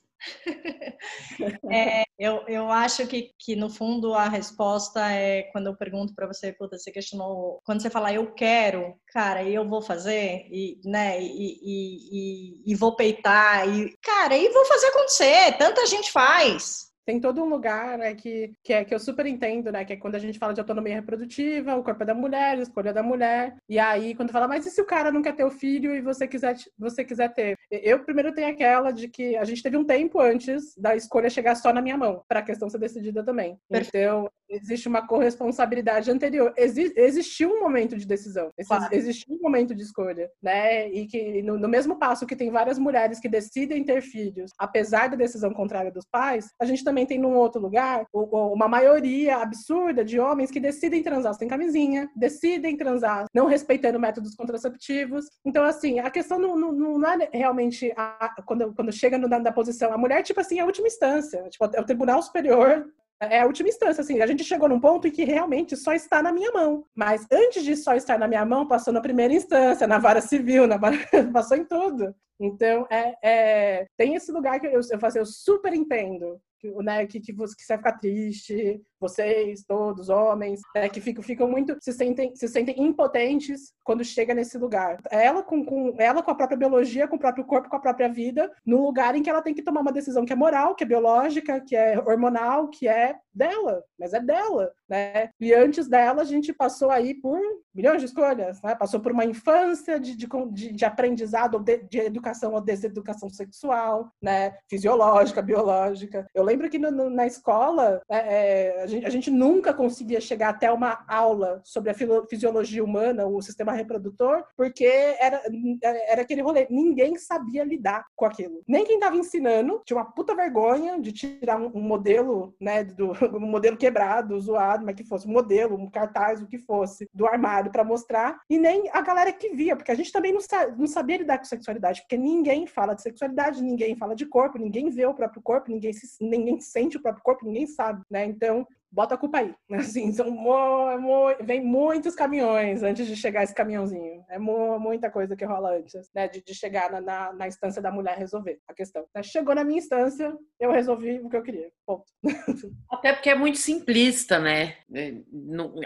é, 1.70 2.04
eu, 2.18 2.44
eu 2.46 2.70
acho 2.70 3.06
que, 3.06 3.30
que, 3.38 3.56
no 3.56 3.68
fundo, 3.68 4.14
a 4.14 4.28
resposta 4.28 5.10
é 5.10 5.44
quando 5.52 5.66
eu 5.66 5.76
pergunto 5.76 6.14
para 6.14 6.26
você, 6.26 6.52
puta, 6.52 6.78
você 6.78 6.90
questionou, 6.90 7.60
quando 7.64 7.82
você 7.82 7.90
fala 7.90 8.12
eu 8.12 8.32
quero, 8.32 8.94
cara, 9.08 9.42
e 9.42 9.54
eu 9.54 9.68
vou 9.68 9.82
fazer, 9.82 10.46
e, 10.50 10.80
né, 10.84 11.20
e, 11.20 11.26
e, 11.26 12.62
e, 12.62 12.72
e 12.72 12.74
vou 12.74 12.94
peitar, 12.94 13.68
e, 13.68 13.96
cara, 14.02 14.36
e 14.36 14.48
vou 14.50 14.64
fazer 14.66 14.86
acontecer, 14.86 15.58
tanta 15.58 15.86
gente 15.86 16.12
faz, 16.12 16.91
tem 17.04 17.20
todo 17.20 17.42
um 17.42 17.48
lugar 17.48 17.98
né, 17.98 18.14
que, 18.14 18.52
que, 18.62 18.72
é, 18.72 18.84
que 18.84 18.94
eu 18.94 18.98
super 18.98 19.26
entendo, 19.26 19.70
né? 19.72 19.84
Que 19.84 19.94
é 19.94 19.96
quando 19.96 20.14
a 20.14 20.18
gente 20.18 20.38
fala 20.38 20.54
de 20.54 20.60
autonomia 20.60 20.94
reprodutiva, 20.94 21.74
o 21.74 21.82
corpo 21.82 22.02
é 22.02 22.06
da 22.06 22.14
mulher, 22.14 22.58
a 22.58 22.62
escolha 22.62 22.92
da 22.92 23.02
mulher. 23.02 23.56
E 23.68 23.78
aí, 23.78 24.14
quando 24.14 24.30
fala, 24.30 24.48
mas 24.48 24.66
e 24.66 24.70
se 24.70 24.80
o 24.80 24.86
cara 24.86 25.10
não 25.10 25.22
quer 25.22 25.34
ter 25.34 25.44
o 25.44 25.50
filho 25.50 25.94
e 25.94 26.00
você 26.00 26.26
quiser, 26.26 26.56
você 26.78 27.04
quiser 27.04 27.32
ter? 27.32 27.56
Eu 27.70 28.04
primeiro 28.04 28.32
tenho 28.32 28.48
aquela 28.48 28.90
de 28.90 29.08
que 29.08 29.36
a 29.36 29.44
gente 29.44 29.62
teve 29.62 29.76
um 29.76 29.84
tempo 29.84 30.20
antes 30.20 30.76
da 30.76 30.94
escolha 30.94 31.30
chegar 31.30 31.54
só 31.54 31.72
na 31.72 31.82
minha 31.82 31.96
mão, 31.96 32.22
para 32.28 32.40
a 32.40 32.44
questão 32.44 32.68
ser 32.68 32.78
decidida 32.78 33.24
também. 33.24 33.58
Perfeito. 33.68 33.96
Então, 33.96 34.30
existe 34.52 34.88
uma 34.88 35.06
corresponsabilidade 35.06 36.10
anterior. 36.10 36.52
Exi 36.56 36.92
existiu 36.96 37.50
um 37.50 37.60
momento 37.60 37.96
de 37.96 38.06
decisão, 38.06 38.50
claro. 38.66 38.94
existiu 38.94 39.34
um 39.34 39.42
momento 39.42 39.74
de 39.74 39.82
escolha, 39.82 40.30
né? 40.42 40.88
E 40.90 41.06
que 41.06 41.42
no, 41.42 41.58
no 41.58 41.68
mesmo 41.68 41.98
passo 41.98 42.26
que 42.26 42.36
tem 42.36 42.50
várias 42.50 42.78
mulheres 42.78 43.18
que 43.18 43.28
decidem 43.28 43.84
ter 43.84 44.02
filhos, 44.02 44.50
apesar 44.58 45.08
da 45.08 45.16
decisão 45.16 45.52
contrária 45.52 45.90
dos 45.90 46.06
pais, 46.10 46.50
a 46.60 46.64
gente 46.64 46.84
também 46.84 47.06
tem 47.06 47.18
num 47.18 47.34
outro 47.34 47.60
lugar 47.60 48.06
uma 48.12 48.68
maioria 48.68 49.38
absurda 49.38 50.04
de 50.04 50.18
homens 50.18 50.50
que 50.50 50.60
decidem 50.60 51.02
transar 51.02 51.34
sem 51.34 51.48
camisinha, 51.48 52.10
decidem 52.16 52.76
transar 52.76 53.26
não 53.34 53.46
respeitando 53.46 53.98
métodos 53.98 54.34
contraceptivos. 54.34 55.26
Então, 55.44 55.64
assim, 55.64 55.98
a 55.98 56.10
questão 56.10 56.38
não, 56.38 56.56
não, 56.56 56.72
não 56.72 57.08
é 57.08 57.28
realmente 57.32 57.92
a, 57.96 58.34
quando, 58.44 58.72
quando 58.74 58.92
chega 58.92 59.18
no, 59.18 59.28
na, 59.28 59.38
na 59.38 59.52
posição, 59.52 59.92
a 59.92 59.98
mulher, 59.98 60.22
tipo 60.22 60.40
assim, 60.40 60.58
é 60.58 60.62
a 60.62 60.66
última 60.66 60.86
instância, 60.86 61.42
tipo, 61.48 61.64
é 61.64 61.80
o 61.80 61.86
tribunal 61.86 62.22
superior 62.22 62.86
é 63.30 63.40
a 63.40 63.46
última 63.46 63.68
instância, 63.68 64.00
assim, 64.00 64.20
a 64.20 64.26
gente 64.26 64.44
chegou 64.44 64.68
num 64.68 64.80
ponto 64.80 65.06
em 65.06 65.10
que 65.10 65.24
realmente 65.24 65.76
só 65.76 65.92
está 65.92 66.22
na 66.22 66.32
minha 66.32 66.50
mão. 66.52 66.84
Mas 66.94 67.26
antes 67.30 67.64
de 67.64 67.76
só 67.76 67.94
estar 67.94 68.18
na 68.18 68.28
minha 68.28 68.44
mão, 68.44 68.66
passou 68.66 68.92
na 68.92 69.00
primeira 69.00 69.32
instância, 69.32 69.86
na 69.86 69.98
vara 69.98 70.20
civil, 70.20 70.66
na 70.66 70.76
vara... 70.76 70.96
passou 71.32 71.56
em 71.56 71.64
tudo. 71.64 72.14
Então, 72.40 72.86
é, 72.90 73.14
é, 73.22 73.86
tem 73.96 74.14
esse 74.14 74.32
lugar 74.32 74.58
que 74.58 74.66
eu, 74.66 74.80
eu, 74.90 74.98
faço, 74.98 75.18
eu 75.18 75.26
super 75.26 75.72
entendo 75.72 76.40
né, 76.82 77.06
que, 77.06 77.20
que, 77.20 77.32
você, 77.32 77.54
que 77.56 77.62
você 77.62 77.72
vai 77.74 77.78
ficar 77.78 77.98
triste, 77.98 78.80
vocês, 79.02 79.64
todos, 79.66 80.08
homens, 80.08 80.60
né, 80.74 80.88
que 80.88 81.00
ficam, 81.00 81.22
ficam 81.22 81.48
muito, 81.48 81.76
se 81.80 81.92
sentem, 81.92 82.34
se 82.34 82.48
sentem 82.48 82.80
impotentes 82.82 83.72
quando 83.84 84.04
chega 84.04 84.32
nesse 84.32 84.56
lugar. 84.56 84.98
Ela 85.10 85.42
com, 85.42 85.64
com, 85.64 85.94
ela 85.98 86.22
com 86.22 86.30
a 86.30 86.34
própria 86.34 86.56
biologia, 86.56 87.08
com 87.08 87.16
o 87.16 87.18
próprio 87.18 87.44
corpo, 87.44 87.68
com 87.68 87.76
a 87.76 87.80
própria 87.80 88.08
vida, 88.08 88.50
num 88.64 88.82
lugar 88.82 89.14
em 89.14 89.22
que 89.22 89.28
ela 89.28 89.42
tem 89.42 89.54
que 89.54 89.62
tomar 89.62 89.80
uma 89.80 89.92
decisão 89.92 90.24
que 90.24 90.32
é 90.32 90.36
moral, 90.36 90.74
que 90.74 90.84
é 90.84 90.86
biológica, 90.86 91.60
que 91.60 91.76
é 91.76 91.98
hormonal, 91.98 92.68
que 92.68 92.88
é 92.88 93.16
dela, 93.34 93.82
mas 93.98 94.12
é 94.12 94.20
dela, 94.20 94.70
né? 94.88 95.30
E 95.40 95.54
antes 95.54 95.88
dela, 95.88 96.22
a 96.22 96.24
gente 96.24 96.52
passou 96.52 96.90
aí 96.90 97.14
por 97.14 97.40
milhões 97.74 98.00
de 98.00 98.06
escolhas, 98.06 98.60
né? 98.62 98.74
Passou 98.74 99.00
por 99.00 99.12
uma 99.12 99.24
infância 99.24 99.98
de, 99.98 100.14
de, 100.14 100.26
de, 100.72 100.84
aprendizado, 100.84 101.58
de, 101.58 101.78
de, 101.78 101.98
educação 102.00 102.52
ou 102.52 102.60
deseducação 102.60 103.30
sexual, 103.30 104.12
né? 104.20 104.54
Fisiológica, 104.68 105.40
biológica. 105.40 106.26
Eu 106.34 106.44
lembro 106.44 106.68
que 106.68 106.78
no, 106.78 106.90
no, 106.90 107.08
na 107.08 107.26
escola, 107.26 108.02
é, 108.08 108.82
é, 108.82 108.86
gente, 108.92 109.06
a, 109.06 109.10
gente, 109.10 109.30
nunca 109.30 109.72
conseguia 109.72 110.20
chegar 110.20 110.50
até 110.50 110.70
uma 110.70 111.04
aula 111.08 111.60
sobre 111.64 111.90
a 111.90 111.94
fisiologia 112.28 112.84
humana, 112.84 113.26
o 113.26 113.40
sistema 113.42 113.72
reprodutor, 113.72 114.44
porque 114.56 114.84
era, 114.84 115.42
era 115.82 116.22
aquele 116.22 116.42
rolê. 116.42 116.66
Ninguém 116.70 117.16
sabia 117.16 117.64
lidar 117.64 118.04
com 118.14 118.24
aquilo. 118.24 118.62
Nem 118.66 118.84
quem 118.84 118.96
estava 118.96 119.16
ensinando 119.16 119.82
tinha 119.84 119.96
uma 119.96 120.10
puta 120.12 120.34
vergonha 120.34 121.00
de 121.00 121.12
tirar 121.12 121.60
um, 121.60 121.70
um 121.74 121.80
modelo, 121.80 122.54
né? 122.60 122.84
Do 122.84 123.12
um 123.36 123.40
modelo 123.50 123.76
quebrado, 123.76 124.38
zoado, 124.40 124.84
mas 124.84 124.94
que 124.94 125.04
fosse 125.04 125.26
um 125.26 125.32
modelo, 125.32 125.76
um 125.76 125.90
cartaz, 125.90 126.42
o 126.42 126.46
que 126.46 126.58
fosse, 126.58 127.08
do 127.12 127.26
armário 127.26 127.70
para 127.70 127.84
mostrar. 127.84 128.40
E 128.48 128.58
nem 128.58 128.88
a 128.92 129.00
galera 129.00 129.32
que 129.32 129.50
via, 129.50 129.76
porque 129.76 129.92
a 129.92 129.94
gente 129.94 130.12
também 130.12 130.32
não, 130.32 130.40
sa 130.40 130.68
não 130.68 130.86
sabia 130.86 131.18
lidar 131.18 131.38
com 131.38 131.44
sexualidade, 131.44 132.02
porque 132.02 132.16
ninguém 132.16 132.66
fala 132.66 132.94
de 132.94 133.02
sexualidade, 133.02 133.62
ninguém 133.62 133.96
fala 133.96 134.14
de 134.14 134.26
corpo, 134.26 134.58
ninguém 134.58 134.90
vê 134.90 135.06
o 135.06 135.14
próprio 135.14 135.42
corpo, 135.42 135.70
ninguém 135.70 135.92
se, 135.92 136.06
ninguém 136.20 136.60
sente 136.60 136.96
o 136.96 137.02
próprio 137.02 137.22
corpo, 137.22 137.46
ninguém 137.46 137.66
sabe, 137.66 138.02
né? 138.10 138.24
Então, 138.24 138.66
bota 138.92 139.14
a 139.14 139.18
culpa 139.18 139.38
aí. 139.38 139.54
Assim, 139.72 140.12
são 140.12 140.30
mo, 140.30 140.98
mo, 140.98 141.34
vem 141.40 141.64
muitos 141.64 142.14
caminhões 142.14 142.82
antes 142.82 143.06
de 143.06 143.16
chegar 143.16 143.42
esse 143.42 143.54
caminhãozinho. 143.54 144.24
É 144.28 144.38
mo, 144.38 144.78
muita 144.78 145.10
coisa 145.10 145.34
que 145.34 145.44
rola 145.44 145.76
antes, 145.76 146.10
né? 146.14 146.28
De, 146.28 146.42
de 146.42 146.54
chegar 146.54 146.90
na, 146.90 147.00
na, 147.00 147.32
na, 147.32 147.48
instância 147.48 147.80
da 147.80 147.90
mulher 147.90 148.18
resolver 148.18 148.60
a 148.68 148.74
questão. 148.74 149.04
Né? 149.14 149.22
Chegou 149.22 149.54
na 149.54 149.64
minha 149.64 149.78
instância, 149.78 150.36
eu 150.60 150.70
resolvi 150.70 151.18
o 151.20 151.28
que 151.28 151.36
eu 151.36 151.42
queria. 151.42 151.70
Ponto. 151.86 152.04
Até 152.90 153.12
porque 153.12 153.30
é 153.30 153.34
muito 153.34 153.58
simplista, 153.58 154.38
né? 154.38 154.76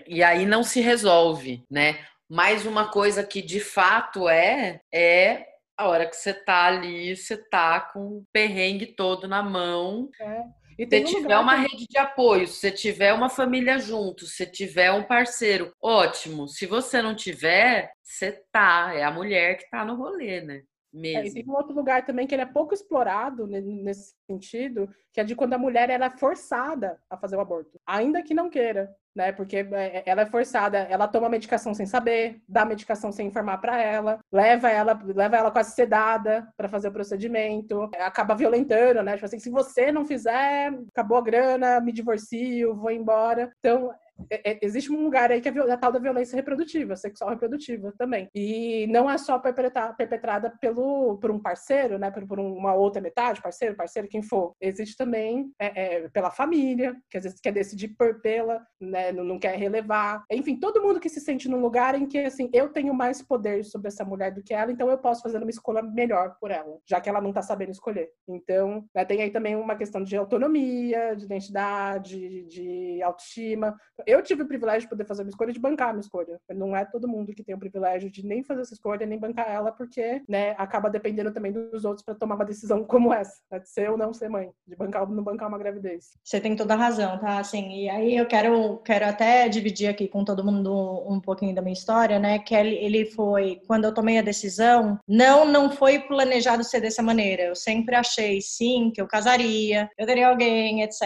E 0.07 0.23
aí 0.23 0.45
não 0.45 0.65
se 0.65 0.81
resolve, 0.81 1.65
né? 1.71 1.99
Mais 2.29 2.67
uma 2.67 2.91
coisa 2.91 3.23
que 3.23 3.41
de 3.41 3.61
fato 3.61 4.29
é, 4.29 4.81
é 4.93 5.47
a 5.79 5.89
hora 5.89 6.07
que 6.07 6.17
você 6.17 6.33
tá 6.33 6.65
ali, 6.65 7.15
você 7.15 7.37
tá 7.37 7.81
com 7.81 8.01
o 8.01 8.25
perrengue 8.33 8.87
todo 8.87 9.29
na 9.29 9.43
mão. 9.43 10.09
É. 10.21 10.43
E 10.79 10.87
se 10.87 11.01
um 11.01 11.05
tiver 11.05 11.39
uma 11.39 11.57
que... 11.57 11.63
rede 11.63 11.87
de 11.89 11.99
apoio, 11.99 12.47
se 12.47 12.71
tiver 12.71 13.13
uma 13.13 13.29
família 13.29 13.79
junto, 13.79 14.27
se 14.27 14.45
tiver 14.47 14.93
um 14.93 15.03
parceiro, 15.03 15.73
ótimo. 15.81 16.47
Se 16.49 16.67
você 16.67 17.01
não 17.01 17.15
tiver, 17.15 17.91
você 18.03 18.33
tá. 18.53 18.93
É 18.95 19.03
a 19.03 19.11
mulher 19.11 19.57
que 19.57 19.69
tá 19.71 19.85
no 19.85 19.97
rolê, 19.97 20.41
né? 20.41 20.63
Mesmo. 20.97 21.21
É, 21.21 21.27
e 21.27 21.33
tem 21.33 21.45
um 21.47 21.57
outro 21.57 21.75
lugar 21.75 22.05
também 22.05 22.27
que 22.27 22.35
ele 22.35 22.43
é 22.43 22.47
pouco 22.47 22.73
explorado 22.73 23.47
nesse 23.47 24.15
sentido, 24.31 24.89
que 25.13 25.21
é 25.21 25.25
de 25.25 25.37
quando 25.37 25.53
a 25.53 25.59
mulher 25.59 25.91
era 25.91 26.07
é 26.07 26.11
forçada 26.11 26.99
a 27.11 27.17
fazer 27.17 27.37
o 27.37 27.41
aborto, 27.41 27.79
ainda 27.87 28.23
que 28.23 28.35
não 28.35 28.49
queira 28.49 28.95
né? 29.17 29.33
Porque 29.33 29.67
é, 29.73 30.03
ela 30.05 30.23
é 30.23 30.27
forçada, 30.27 30.79
ela 30.79 31.09
toma 31.09 31.31
medicação 31.31 31.73
sem 31.73 31.87
saber, 31.87 32.43
dá 32.47 32.67
medicação 32.67 33.11
sem 33.11 33.29
informar 33.29 33.57
para 33.59 33.81
ela, 33.81 34.21
leva 34.31 34.69
ela, 34.69 35.01
leva 35.03 35.37
ela 35.39 35.51
quase 35.51 35.75
sedada 35.75 36.47
para 36.55 36.69
fazer 36.69 36.89
o 36.89 36.93
procedimento, 36.93 37.91
acaba 37.99 38.35
violentando, 38.35 39.03
né? 39.03 39.15
Tipo 39.15 39.25
assim, 39.25 39.39
se 39.39 39.49
você 39.49 39.91
não 39.91 40.05
fizer, 40.05 40.71
acabou 40.91 41.17
a 41.17 41.23
grana, 41.23 41.81
me 41.81 41.93
divorcio, 41.93 42.77
vou 42.77 42.91
embora. 42.91 43.51
Então, 43.59 43.91
é, 44.31 44.53
é, 44.53 44.59
existe 44.63 44.93
um 44.93 45.03
lugar 45.03 45.31
aí 45.31 45.41
que 45.41 45.49
é 45.49 45.73
a 45.73 45.77
tal 45.77 45.93
da 45.93 45.99
violência 45.99 46.37
reprodutiva, 46.37 46.97
sexual 46.97 47.31
reprodutiva 47.31 47.93
também. 47.99 48.29
E 48.35 48.87
não 48.89 49.11
é 49.11 49.19
só 49.19 49.39
perpetrada 49.39 50.51
pelo, 50.61 51.19
por 51.19 51.31
um 51.31 51.39
parceiro, 51.39 51.99
né, 51.99 52.11
por, 52.11 52.27
por 52.27 52.39
uma 52.39 52.75
outra 52.75 53.01
metade, 53.01 53.43
parceiro, 53.43 53.77
parceiro, 53.77 54.09
quem 54.09 54.23
for. 54.23 54.55
Existe 54.61 54.97
também 54.97 55.51
é, 55.59 56.05
é, 56.05 56.09
pela 56.09 56.31
família, 56.31 56.97
que 57.11 57.19
às 57.19 57.25
vezes 57.25 57.41
quer 57.41 57.53
decidir 57.53 57.89
por 57.97 58.21
pela, 58.21 58.65
né, 58.81 59.13
não, 59.13 59.25
não, 59.25 59.39
quer 59.39 59.57
relevar. 59.57 60.25
Enfim, 60.31 60.59
todo 60.59 60.83
mundo 60.83 61.01
que 61.01 61.09
se 61.09 61.21
sente 61.21 61.49
num 61.49 61.61
lugar 61.61 61.95
em 61.95 62.07
que, 62.07 62.19
assim, 62.19 62.49
eu 62.53 62.69
tenho 62.71 62.95
mais 62.95 63.23
poder 63.23 63.65
sobre 63.65 63.89
essa 63.89 64.05
mulher 64.05 64.33
do 64.33 64.43
que 64.43 64.55
ela, 64.55 64.73
então 64.73 64.89
eu 64.89 64.99
posso 64.99 65.23
fazer 65.23 65.39
uma 65.39 65.51
escolha 65.51 65.83
melhor 65.83 66.37
por 66.41 66.51
ela, 66.51 66.79
já 66.87 67.01
que 67.01 67.09
ela 67.09 67.21
não 67.21 67.33
tá 67.33 67.43
sabendo 67.43 67.73
escolher. 67.73 68.11
Então, 68.29 68.85
né, 68.95 69.05
tem 69.05 69.23
aí 69.23 69.31
também 69.31 69.57
uma 69.57 69.77
questão 69.77 70.03
de 70.03 70.17
autonomia, 70.17 71.15
de 71.15 71.25
identidade, 71.25 72.45
de 72.45 73.03
autoestima 73.03 73.77
eu 74.07 74.23
tive 74.23 74.43
o 74.43 74.47
privilégio 74.47 74.83
de 74.83 74.89
poder 74.89 75.05
fazer 75.05 75.23
uma 75.23 75.31
escolha 75.31 75.53
de 75.53 75.59
bancar 75.59 75.93
minha 75.93 76.01
escolha. 76.01 76.41
Não 76.55 76.77
é 76.77 76.85
todo 76.85 77.09
mundo 77.09 77.35
que 77.35 77.43
tem 77.43 77.55
o 77.55 77.59
privilégio 77.59 78.09
de 78.09 78.25
nem 78.25 78.45
fazer 78.45 78.63
essa 78.63 78.73
escolha, 78.73 79.05
nem 79.05 79.19
bancar 79.19 79.51
ela, 79.51 79.73
porque, 79.73 80.23
né, 80.29 80.55
acaba 80.57 80.89
dependendo 80.89 81.33
também 81.33 81.51
dos 81.51 81.85
outros 81.85 82.05
para 82.05 82.15
tomar 82.15 82.37
uma 82.37 82.45
decisão 82.45 82.85
como 82.87 83.13
essa, 83.13 83.41
né, 83.51 83.59
de 83.59 83.69
ser 83.69 83.91
ou 83.91 83.99
não 83.99 84.15
ser 84.15 84.29
mãe, 84.29 84.51
de 84.67 84.77
bancar 84.77 85.03
ou 85.03 85.09
não 85.09 85.25
bancar 85.25 85.49
uma 85.49 85.59
gravidez. 85.59 86.13
Você 86.23 86.41
tem 86.41 86.55
toda 86.55 86.75
a 86.75 86.77
razão, 86.77 87.19
tá? 87.19 87.39
Assim, 87.39 87.85
e 87.85 87.91
aí 87.91 88.17
eu 88.17 88.27
quero, 88.27 88.79
quero 88.79 89.07
até 89.07 89.49
dividir 89.49 89.89
aqui 89.89 90.07
com 90.07 90.25
todo 90.25 90.45
mundo 90.45 91.05
um 91.09 91.21
pouquinho 91.21 91.55
da 91.55 91.63
minha 91.63 91.73
história, 91.73 92.19
né? 92.21 92.39
Que 92.39 92.55
ele, 92.55 93.07
foi, 93.07 93.61
quando 93.67 93.85
eu 93.85 93.95
tomei 93.95 94.19
a 94.19 94.23
decisão, 94.23 94.99
não, 95.09 95.45
não 95.45 95.71
foi 95.71 95.99
planejado 95.99 96.63
ser 96.63 96.81
dessa 96.81 97.03
maneira. 97.03 97.43
Eu 97.43 97.57
sempre 97.57 97.97
achei, 97.97 98.41
sim, 98.41 98.93
que 98.95 99.01
eu 99.01 99.09
casaria, 99.09 99.91
eu 99.99 100.07
teria 100.07 100.29
alguém, 100.29 100.83
etc. 100.83 101.03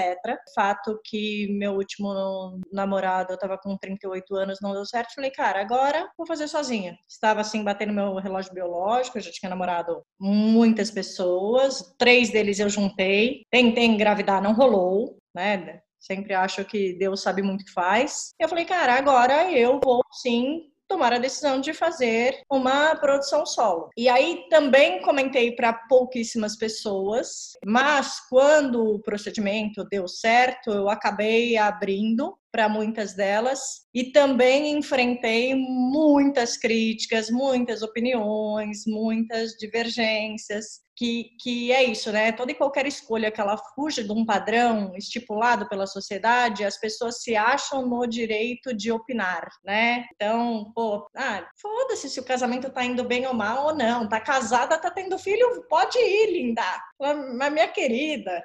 Fato 0.54 1.00
que 1.04 1.48
meu 1.50 1.72
último 1.72 2.60
namorado 2.70 2.89
namorado, 2.90 3.32
eu 3.32 3.38
tava 3.38 3.56
com 3.56 3.76
38 3.76 4.34
anos, 4.34 4.58
não 4.60 4.72
deu 4.72 4.84
certo. 4.84 5.14
Falei, 5.14 5.30
cara, 5.30 5.60
agora 5.60 6.10
vou 6.18 6.26
fazer 6.26 6.48
sozinha. 6.48 6.98
Estava 7.08 7.40
assim, 7.40 7.62
batendo 7.62 7.92
meu 7.92 8.16
relógio 8.16 8.52
biológico, 8.52 9.18
eu 9.18 9.22
já 9.22 9.30
tinha 9.30 9.48
namorado 9.48 10.02
muitas 10.18 10.90
pessoas, 10.90 11.94
três 11.96 12.30
deles 12.30 12.58
eu 12.58 12.68
juntei. 12.68 13.44
Tentei 13.50 13.84
engravidar, 13.84 14.42
não 14.42 14.52
rolou, 14.52 15.16
né? 15.34 15.80
Sempre 16.00 16.34
acho 16.34 16.64
que 16.64 16.94
Deus 16.94 17.22
sabe 17.22 17.42
muito 17.42 17.60
o 17.60 17.64
que 17.64 17.72
faz. 17.72 18.30
Eu 18.40 18.48
falei, 18.48 18.64
cara, 18.64 18.94
agora 18.94 19.52
eu 19.52 19.78
vou 19.82 20.00
sim 20.12 20.70
tomar 20.90 21.12
a 21.12 21.18
decisão 21.18 21.60
de 21.60 21.72
fazer 21.72 22.42
uma 22.50 22.96
produção 22.96 23.46
solo. 23.46 23.90
E 23.96 24.08
aí 24.08 24.46
também 24.50 25.00
comentei 25.02 25.54
para 25.54 25.72
pouquíssimas 25.72 26.56
pessoas, 26.56 27.52
mas 27.64 28.18
quando 28.28 28.96
o 28.96 29.00
procedimento 29.00 29.84
deu 29.84 30.08
certo, 30.08 30.72
eu 30.72 30.90
acabei 30.90 31.56
abrindo 31.56 32.36
para 32.52 32.68
muitas 32.68 33.14
delas 33.14 33.60
e 33.94 34.12
também 34.12 34.76
enfrentei 34.76 35.54
muitas 35.54 36.56
críticas, 36.56 37.30
muitas 37.30 37.82
opiniões, 37.82 38.84
muitas 38.86 39.52
divergências, 39.52 40.80
que, 41.00 41.30
que 41.40 41.72
é 41.72 41.82
isso, 41.82 42.12
né? 42.12 42.30
Toda 42.30 42.52
e 42.52 42.54
qualquer 42.54 42.86
escolha 42.86 43.30
que 43.30 43.40
ela 43.40 43.56
fuja 43.74 44.04
de 44.04 44.12
um 44.12 44.26
padrão 44.26 44.94
estipulado 44.94 45.66
pela 45.66 45.86
sociedade, 45.86 46.62
as 46.62 46.78
pessoas 46.78 47.22
se 47.22 47.34
acham 47.34 47.88
no 47.88 48.06
direito 48.06 48.74
de 48.74 48.92
opinar, 48.92 49.48
né? 49.64 50.04
Então, 50.14 50.70
pô, 50.74 51.08
ah, 51.16 51.48
foda-se 51.58 52.10
se 52.10 52.20
o 52.20 52.24
casamento 52.24 52.68
tá 52.68 52.84
indo 52.84 53.02
bem 53.02 53.26
ou 53.26 53.32
mal 53.32 53.68
ou 53.68 53.74
não, 53.74 54.06
tá 54.06 54.20
casada, 54.20 54.76
tá 54.76 54.90
tendo 54.90 55.18
filho, 55.18 55.66
pode 55.70 55.98
ir, 55.98 56.32
linda. 56.32 56.62
Mas 57.00 57.50
minha 57.50 57.68
querida, 57.68 58.42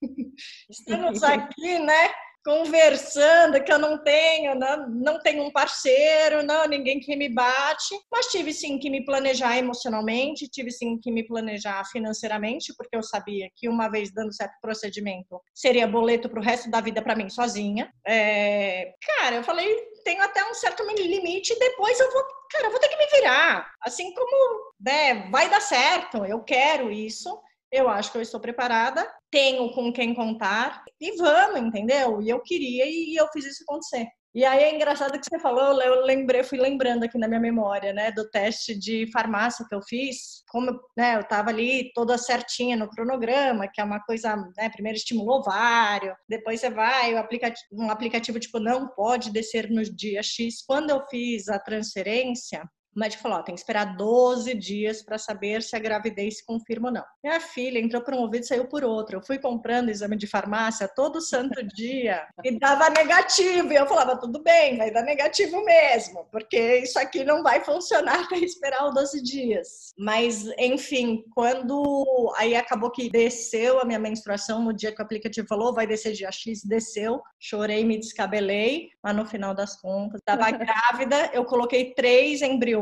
estamos 0.70 1.22
aqui, 1.22 1.78
né? 1.78 2.10
Conversando 2.44 3.62
que 3.62 3.72
eu 3.72 3.78
não 3.78 4.02
tenho, 4.02 4.54
não, 4.54 4.88
não 4.90 5.20
tenho 5.20 5.44
um 5.44 5.50
parceiro, 5.50 6.42
não, 6.42 6.66
ninguém 6.66 7.00
que 7.00 7.14
me 7.16 7.28
bate, 7.28 7.94
mas 8.10 8.26
tive 8.26 8.52
sim 8.52 8.78
que 8.78 8.90
me 8.90 9.04
planejar 9.04 9.58
emocionalmente, 9.58 10.48
tive 10.48 10.70
sim 10.70 10.98
que 10.98 11.10
me 11.10 11.26
planejar 11.26 11.84
financeiramente, 11.86 12.74
porque 12.76 12.96
eu 12.96 13.02
sabia 13.02 13.48
que 13.54 13.68
uma 13.68 13.88
vez 13.88 14.12
dando 14.12 14.32
certo 14.32 14.54
procedimento 14.60 15.40
seria 15.54 15.86
boleto 15.86 16.28
para 16.28 16.40
o 16.40 16.44
resto 16.44 16.70
da 16.70 16.80
vida 16.80 17.02
para 17.02 17.16
mim 17.16 17.28
sozinha. 17.28 17.92
É, 18.06 18.92
cara, 19.00 19.36
eu 19.36 19.44
falei, 19.44 19.68
tenho 20.04 20.22
até 20.22 20.42
um 20.44 20.54
certo 20.54 20.82
limite, 20.84 21.58
depois 21.58 21.98
eu 22.00 22.10
vou, 22.10 22.22
cara, 22.50 22.66
eu 22.66 22.70
vou 22.70 22.80
ter 22.80 22.88
que 22.88 22.96
me 22.96 23.06
virar. 23.06 23.70
Assim 23.82 24.12
como, 24.14 24.72
né, 24.80 25.28
vai 25.30 25.50
dar 25.50 25.60
certo, 25.60 26.24
eu 26.24 26.42
quero 26.42 26.90
isso 26.90 27.38
eu 27.70 27.88
acho 27.88 28.10
que 28.10 28.18
eu 28.18 28.22
estou 28.22 28.40
preparada, 28.40 29.06
tenho 29.30 29.70
com 29.72 29.92
quem 29.92 30.14
contar 30.14 30.82
e 31.00 31.16
vamos, 31.16 31.68
entendeu? 31.68 32.20
E 32.22 32.28
eu 32.28 32.40
queria 32.40 32.84
e 32.86 33.14
eu 33.16 33.28
fiz 33.28 33.44
isso 33.44 33.62
acontecer. 33.62 34.06
E 34.34 34.44
aí 34.44 34.62
é 34.62 34.74
engraçado 34.74 35.18
que 35.18 35.24
você 35.24 35.38
falou, 35.38 35.80
eu 35.80 36.04
lembrei, 36.04 36.44
fui 36.44 36.58
lembrando 36.58 37.02
aqui 37.02 37.16
na 37.18 37.26
minha 37.26 37.40
memória, 37.40 37.94
né, 37.94 38.12
do 38.12 38.28
teste 38.30 38.78
de 38.78 39.10
farmácia 39.10 39.64
que 39.66 39.74
eu 39.74 39.80
fiz, 39.82 40.44
como, 40.50 40.78
né, 40.96 41.16
eu 41.16 41.24
tava 41.24 41.48
ali 41.48 41.90
toda 41.94 42.18
certinha 42.18 42.76
no 42.76 42.90
cronograma, 42.90 43.66
que 43.66 43.80
é 43.80 43.84
uma 43.84 44.00
coisa, 44.00 44.36
né, 44.56 44.68
primeiro 44.68 44.98
estimula 44.98 45.32
o 45.32 45.38
ovário, 45.38 46.14
depois 46.28 46.60
você 46.60 46.68
vai, 46.70 47.16
aplicativo, 47.16 47.66
um 47.72 47.90
aplicativo 47.90 48.38
tipo 48.38 48.60
não 48.60 48.86
pode 48.88 49.32
descer 49.32 49.70
no 49.70 49.82
dia 49.82 50.22
X. 50.22 50.62
Quando 50.64 50.90
eu 50.90 51.04
fiz 51.08 51.48
a 51.48 51.58
transferência, 51.58 52.62
O 52.94 53.00
médico 53.00 53.22
falou: 53.22 53.38
ó, 53.38 53.42
tem 53.42 53.54
que 53.54 53.60
esperar 53.60 53.96
12 53.96 54.54
dias 54.54 55.02
para 55.02 55.18
saber 55.18 55.62
se 55.62 55.76
a 55.76 55.78
gravidez 55.78 56.38
se 56.38 56.46
confirma 56.46 56.88
ou 56.88 56.94
não. 56.94 57.04
Minha 57.22 57.40
filha 57.40 57.78
entrou 57.78 58.02
por 58.02 58.14
um 58.14 58.18
ouvido 58.18 58.42
e 58.42 58.46
saiu 58.46 58.66
por 58.66 58.84
outro. 58.84 59.16
Eu 59.16 59.22
fui 59.22 59.38
comprando 59.38 59.90
exame 59.90 60.16
de 60.16 60.26
farmácia 60.26 60.88
todo 60.88 61.20
santo 61.20 61.62
dia 61.74 62.26
e 62.44 62.58
dava 62.58 62.90
negativo. 62.90 63.72
E 63.72 63.76
eu 63.76 63.86
falava: 63.86 64.18
tudo 64.18 64.42
bem, 64.42 64.78
vai 64.78 64.90
dar 64.90 65.02
negativo 65.02 65.62
mesmo, 65.64 66.26
porque 66.30 66.78
isso 66.78 66.98
aqui 66.98 67.24
não 67.24 67.42
vai 67.42 67.64
funcionar 67.64 68.26
para 68.28 68.38
esperar 68.38 68.88
os 68.88 68.94
12 68.94 69.22
dias. 69.22 69.92
Mas, 69.98 70.46
enfim, 70.58 71.24
quando 71.34 72.32
aí 72.36 72.54
acabou 72.54 72.90
que 72.90 73.10
desceu 73.10 73.80
a 73.80 73.84
minha 73.84 73.98
menstruação 73.98 74.62
no 74.62 74.72
dia 74.72 74.92
que 74.92 75.00
o 75.00 75.04
aplicativo 75.04 75.46
falou, 75.46 75.74
vai 75.74 75.86
descer 75.86 76.12
dia 76.12 76.30
X, 76.32 76.62
desceu. 76.64 77.20
Chorei, 77.38 77.84
me 77.84 77.98
descabelei, 77.98 78.88
mas 79.02 79.14
no 79.14 79.26
final 79.26 79.54
das 79.54 79.80
contas, 79.80 80.20
estava 80.20 80.50
grávida, 80.50 81.30
eu 81.32 81.44
coloquei 81.44 81.94
três 81.94 82.42
embriões 82.42 82.77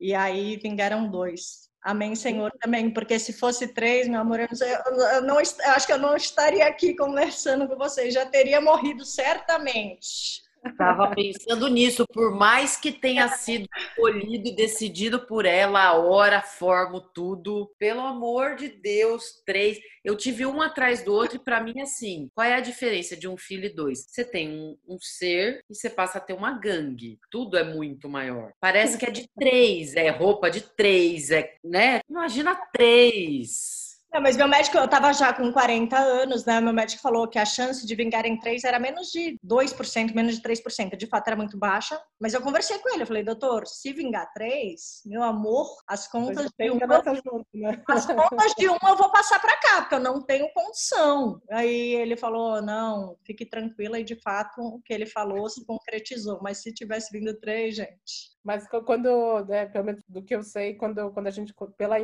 e 0.00 0.14
aí 0.14 0.56
vingaram 0.56 1.10
dois. 1.10 1.66
Amém, 1.82 2.16
Senhor, 2.16 2.50
também, 2.60 2.90
porque 2.90 3.16
se 3.16 3.32
fosse 3.32 3.68
três, 3.68 4.08
meu 4.08 4.20
amor, 4.20 4.40
eu, 4.40 4.48
não, 4.50 5.08
eu, 5.12 5.22
não, 5.22 5.34
eu 5.36 5.70
acho 5.70 5.86
que 5.86 5.92
eu 5.92 5.98
não 5.98 6.16
estaria 6.16 6.66
aqui 6.66 6.96
conversando 6.96 7.68
com 7.68 7.76
vocês, 7.76 8.12
já 8.12 8.26
teria 8.26 8.60
morrido 8.60 9.04
certamente. 9.04 10.42
Estava 10.70 11.14
pensando 11.14 11.68
nisso, 11.68 12.06
por 12.12 12.34
mais 12.34 12.76
que 12.76 12.92
tenha 12.92 13.28
sido 13.28 13.68
escolhido 13.76 14.48
e 14.48 14.54
decidido 14.54 15.26
por 15.26 15.46
ela, 15.46 15.84
a 15.84 15.94
hora, 15.94 16.38
a 16.38 16.42
forma, 16.42 17.00
tudo. 17.14 17.70
Pelo 17.78 18.00
amor 18.00 18.56
de 18.56 18.68
Deus, 18.68 19.42
três. 19.44 19.78
Eu 20.04 20.16
tive 20.16 20.46
um 20.46 20.62
atrás 20.62 21.02
do 21.02 21.12
outro 21.12 21.36
e 21.36 21.40
para 21.40 21.60
mim, 21.60 21.80
assim, 21.80 22.30
qual 22.34 22.46
é 22.46 22.54
a 22.54 22.60
diferença 22.60 23.16
de 23.16 23.26
um 23.26 23.36
filho 23.36 23.66
e 23.66 23.74
dois? 23.74 24.06
Você 24.08 24.24
tem 24.24 24.50
um, 24.50 24.76
um, 24.88 24.98
ser 25.00 25.64
e 25.68 25.74
você 25.74 25.90
passa 25.90 26.18
a 26.18 26.20
ter 26.20 26.32
uma 26.32 26.52
gangue. 26.52 27.18
Tudo 27.30 27.56
é 27.56 27.64
muito 27.64 28.08
maior. 28.08 28.52
Parece 28.60 28.98
que 28.98 29.06
é 29.06 29.10
de 29.10 29.28
três, 29.36 29.94
é 29.96 30.08
roupa 30.10 30.50
de 30.50 30.60
três, 30.60 31.30
é, 31.30 31.54
né? 31.64 32.00
Imagina 32.08 32.54
três. 32.72 33.85
Não, 34.12 34.22
mas 34.22 34.36
meu 34.36 34.48
médico, 34.48 34.78
eu 34.78 34.88
tava 34.88 35.12
já 35.12 35.32
com 35.32 35.52
40 35.52 35.98
anos, 35.98 36.44
né? 36.44 36.60
Meu 36.60 36.72
médico 36.72 37.02
falou 37.02 37.28
que 37.28 37.38
a 37.38 37.44
chance 37.44 37.86
de 37.86 37.94
vingar 37.94 38.24
em 38.24 38.38
3 38.38 38.64
era 38.64 38.78
menos 38.78 39.08
de 39.10 39.38
2%, 39.44 40.14
menos 40.14 40.36
de 40.36 40.42
3%. 40.42 40.96
De 40.96 41.06
fato, 41.06 41.26
era 41.28 41.36
muito 41.36 41.58
baixa. 41.58 42.00
Mas 42.18 42.32
eu 42.32 42.40
conversei 42.40 42.78
com 42.78 42.88
ele, 42.94 43.02
eu 43.02 43.06
falei, 43.06 43.22
doutor, 43.22 43.66
se 43.66 43.92
vingar 43.92 44.32
3, 44.32 45.02
meu 45.04 45.22
amor, 45.22 45.66
as 45.86 46.08
contas 46.08 46.50
de 46.58 46.70
uma. 46.70 46.86
Junto, 47.06 47.46
né? 47.54 47.82
As 47.88 48.06
contas 48.06 48.54
de 48.56 48.68
uma 48.68 48.88
eu 48.88 48.96
vou 48.96 49.10
passar 49.10 49.40
para 49.40 49.56
cá, 49.58 49.82
porque 49.82 49.94
eu 49.96 50.00
não 50.00 50.22
tenho 50.22 50.50
condição. 50.54 51.40
Aí 51.50 51.94
ele 51.94 52.16
falou: 52.16 52.62
não, 52.62 53.16
fique 53.24 53.44
tranquila, 53.44 53.98
e 54.00 54.04
de 54.04 54.16
fato 54.16 54.60
o 54.60 54.80
que 54.82 54.94
ele 54.94 55.06
falou 55.06 55.48
se 55.48 55.64
concretizou. 55.66 56.38
Mas 56.42 56.58
se 56.58 56.72
tivesse 56.72 57.12
vindo 57.12 57.38
3, 57.38 57.74
gente, 57.76 58.35
mas 58.46 58.64
quando, 58.68 59.44
né, 59.46 59.66
pelo 59.66 59.86
menos 59.86 60.04
do 60.08 60.22
que 60.22 60.32
eu 60.32 60.40
sei, 60.40 60.74
quando, 60.74 61.10
quando 61.10 61.26
a 61.26 61.32
gente, 61.32 61.52
pela 61.76 61.96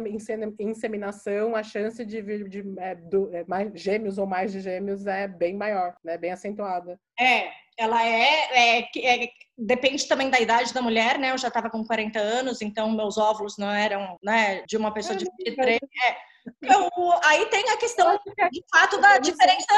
inseminação, 0.59 1.55
a 1.55 1.63
chance 1.63 2.05
de 2.05 2.21
vir 2.21 2.49
de 2.49 2.65
é, 2.79 2.97
do, 2.97 3.33
é, 3.33 3.45
mais, 3.47 3.71
gêmeos 3.81 4.19
ou 4.19 4.27
mais 4.27 4.51
de 4.51 4.59
gêmeos 4.59 5.07
é 5.07 5.29
bem 5.29 5.55
maior, 5.55 5.95
né, 6.03 6.19
bem 6.19 6.33
acentuada. 6.33 6.99
É, 7.17 7.49
ela 7.79 8.05
é, 8.05 8.81
é, 8.81 8.81
é, 8.81 9.29
depende 9.57 10.09
também 10.09 10.31
da 10.31 10.41
idade 10.41 10.75
da 10.75 10.83
mulher, 10.83 11.17
né? 11.17 11.31
Eu 11.31 11.39
já 11.39 11.47
estava 11.47 11.71
com 11.71 11.85
40 11.85 12.19
anos, 12.19 12.61
então 12.61 12.91
meus 12.91 13.17
óvulos 13.17 13.57
não 13.57 13.71
eram, 13.71 14.19
né, 14.21 14.63
de 14.67 14.77
uma 14.77 14.93
pessoa 14.93 15.17
de 15.17 15.25
23. 15.47 15.79
É. 15.79 16.17
Eu, 16.61 16.91
aí 17.23 17.47
tem 17.51 17.71
a 17.71 17.77
questão, 17.77 18.19
de 18.51 18.65
fato, 18.69 19.01
da 19.01 19.19
diferença 19.19 19.73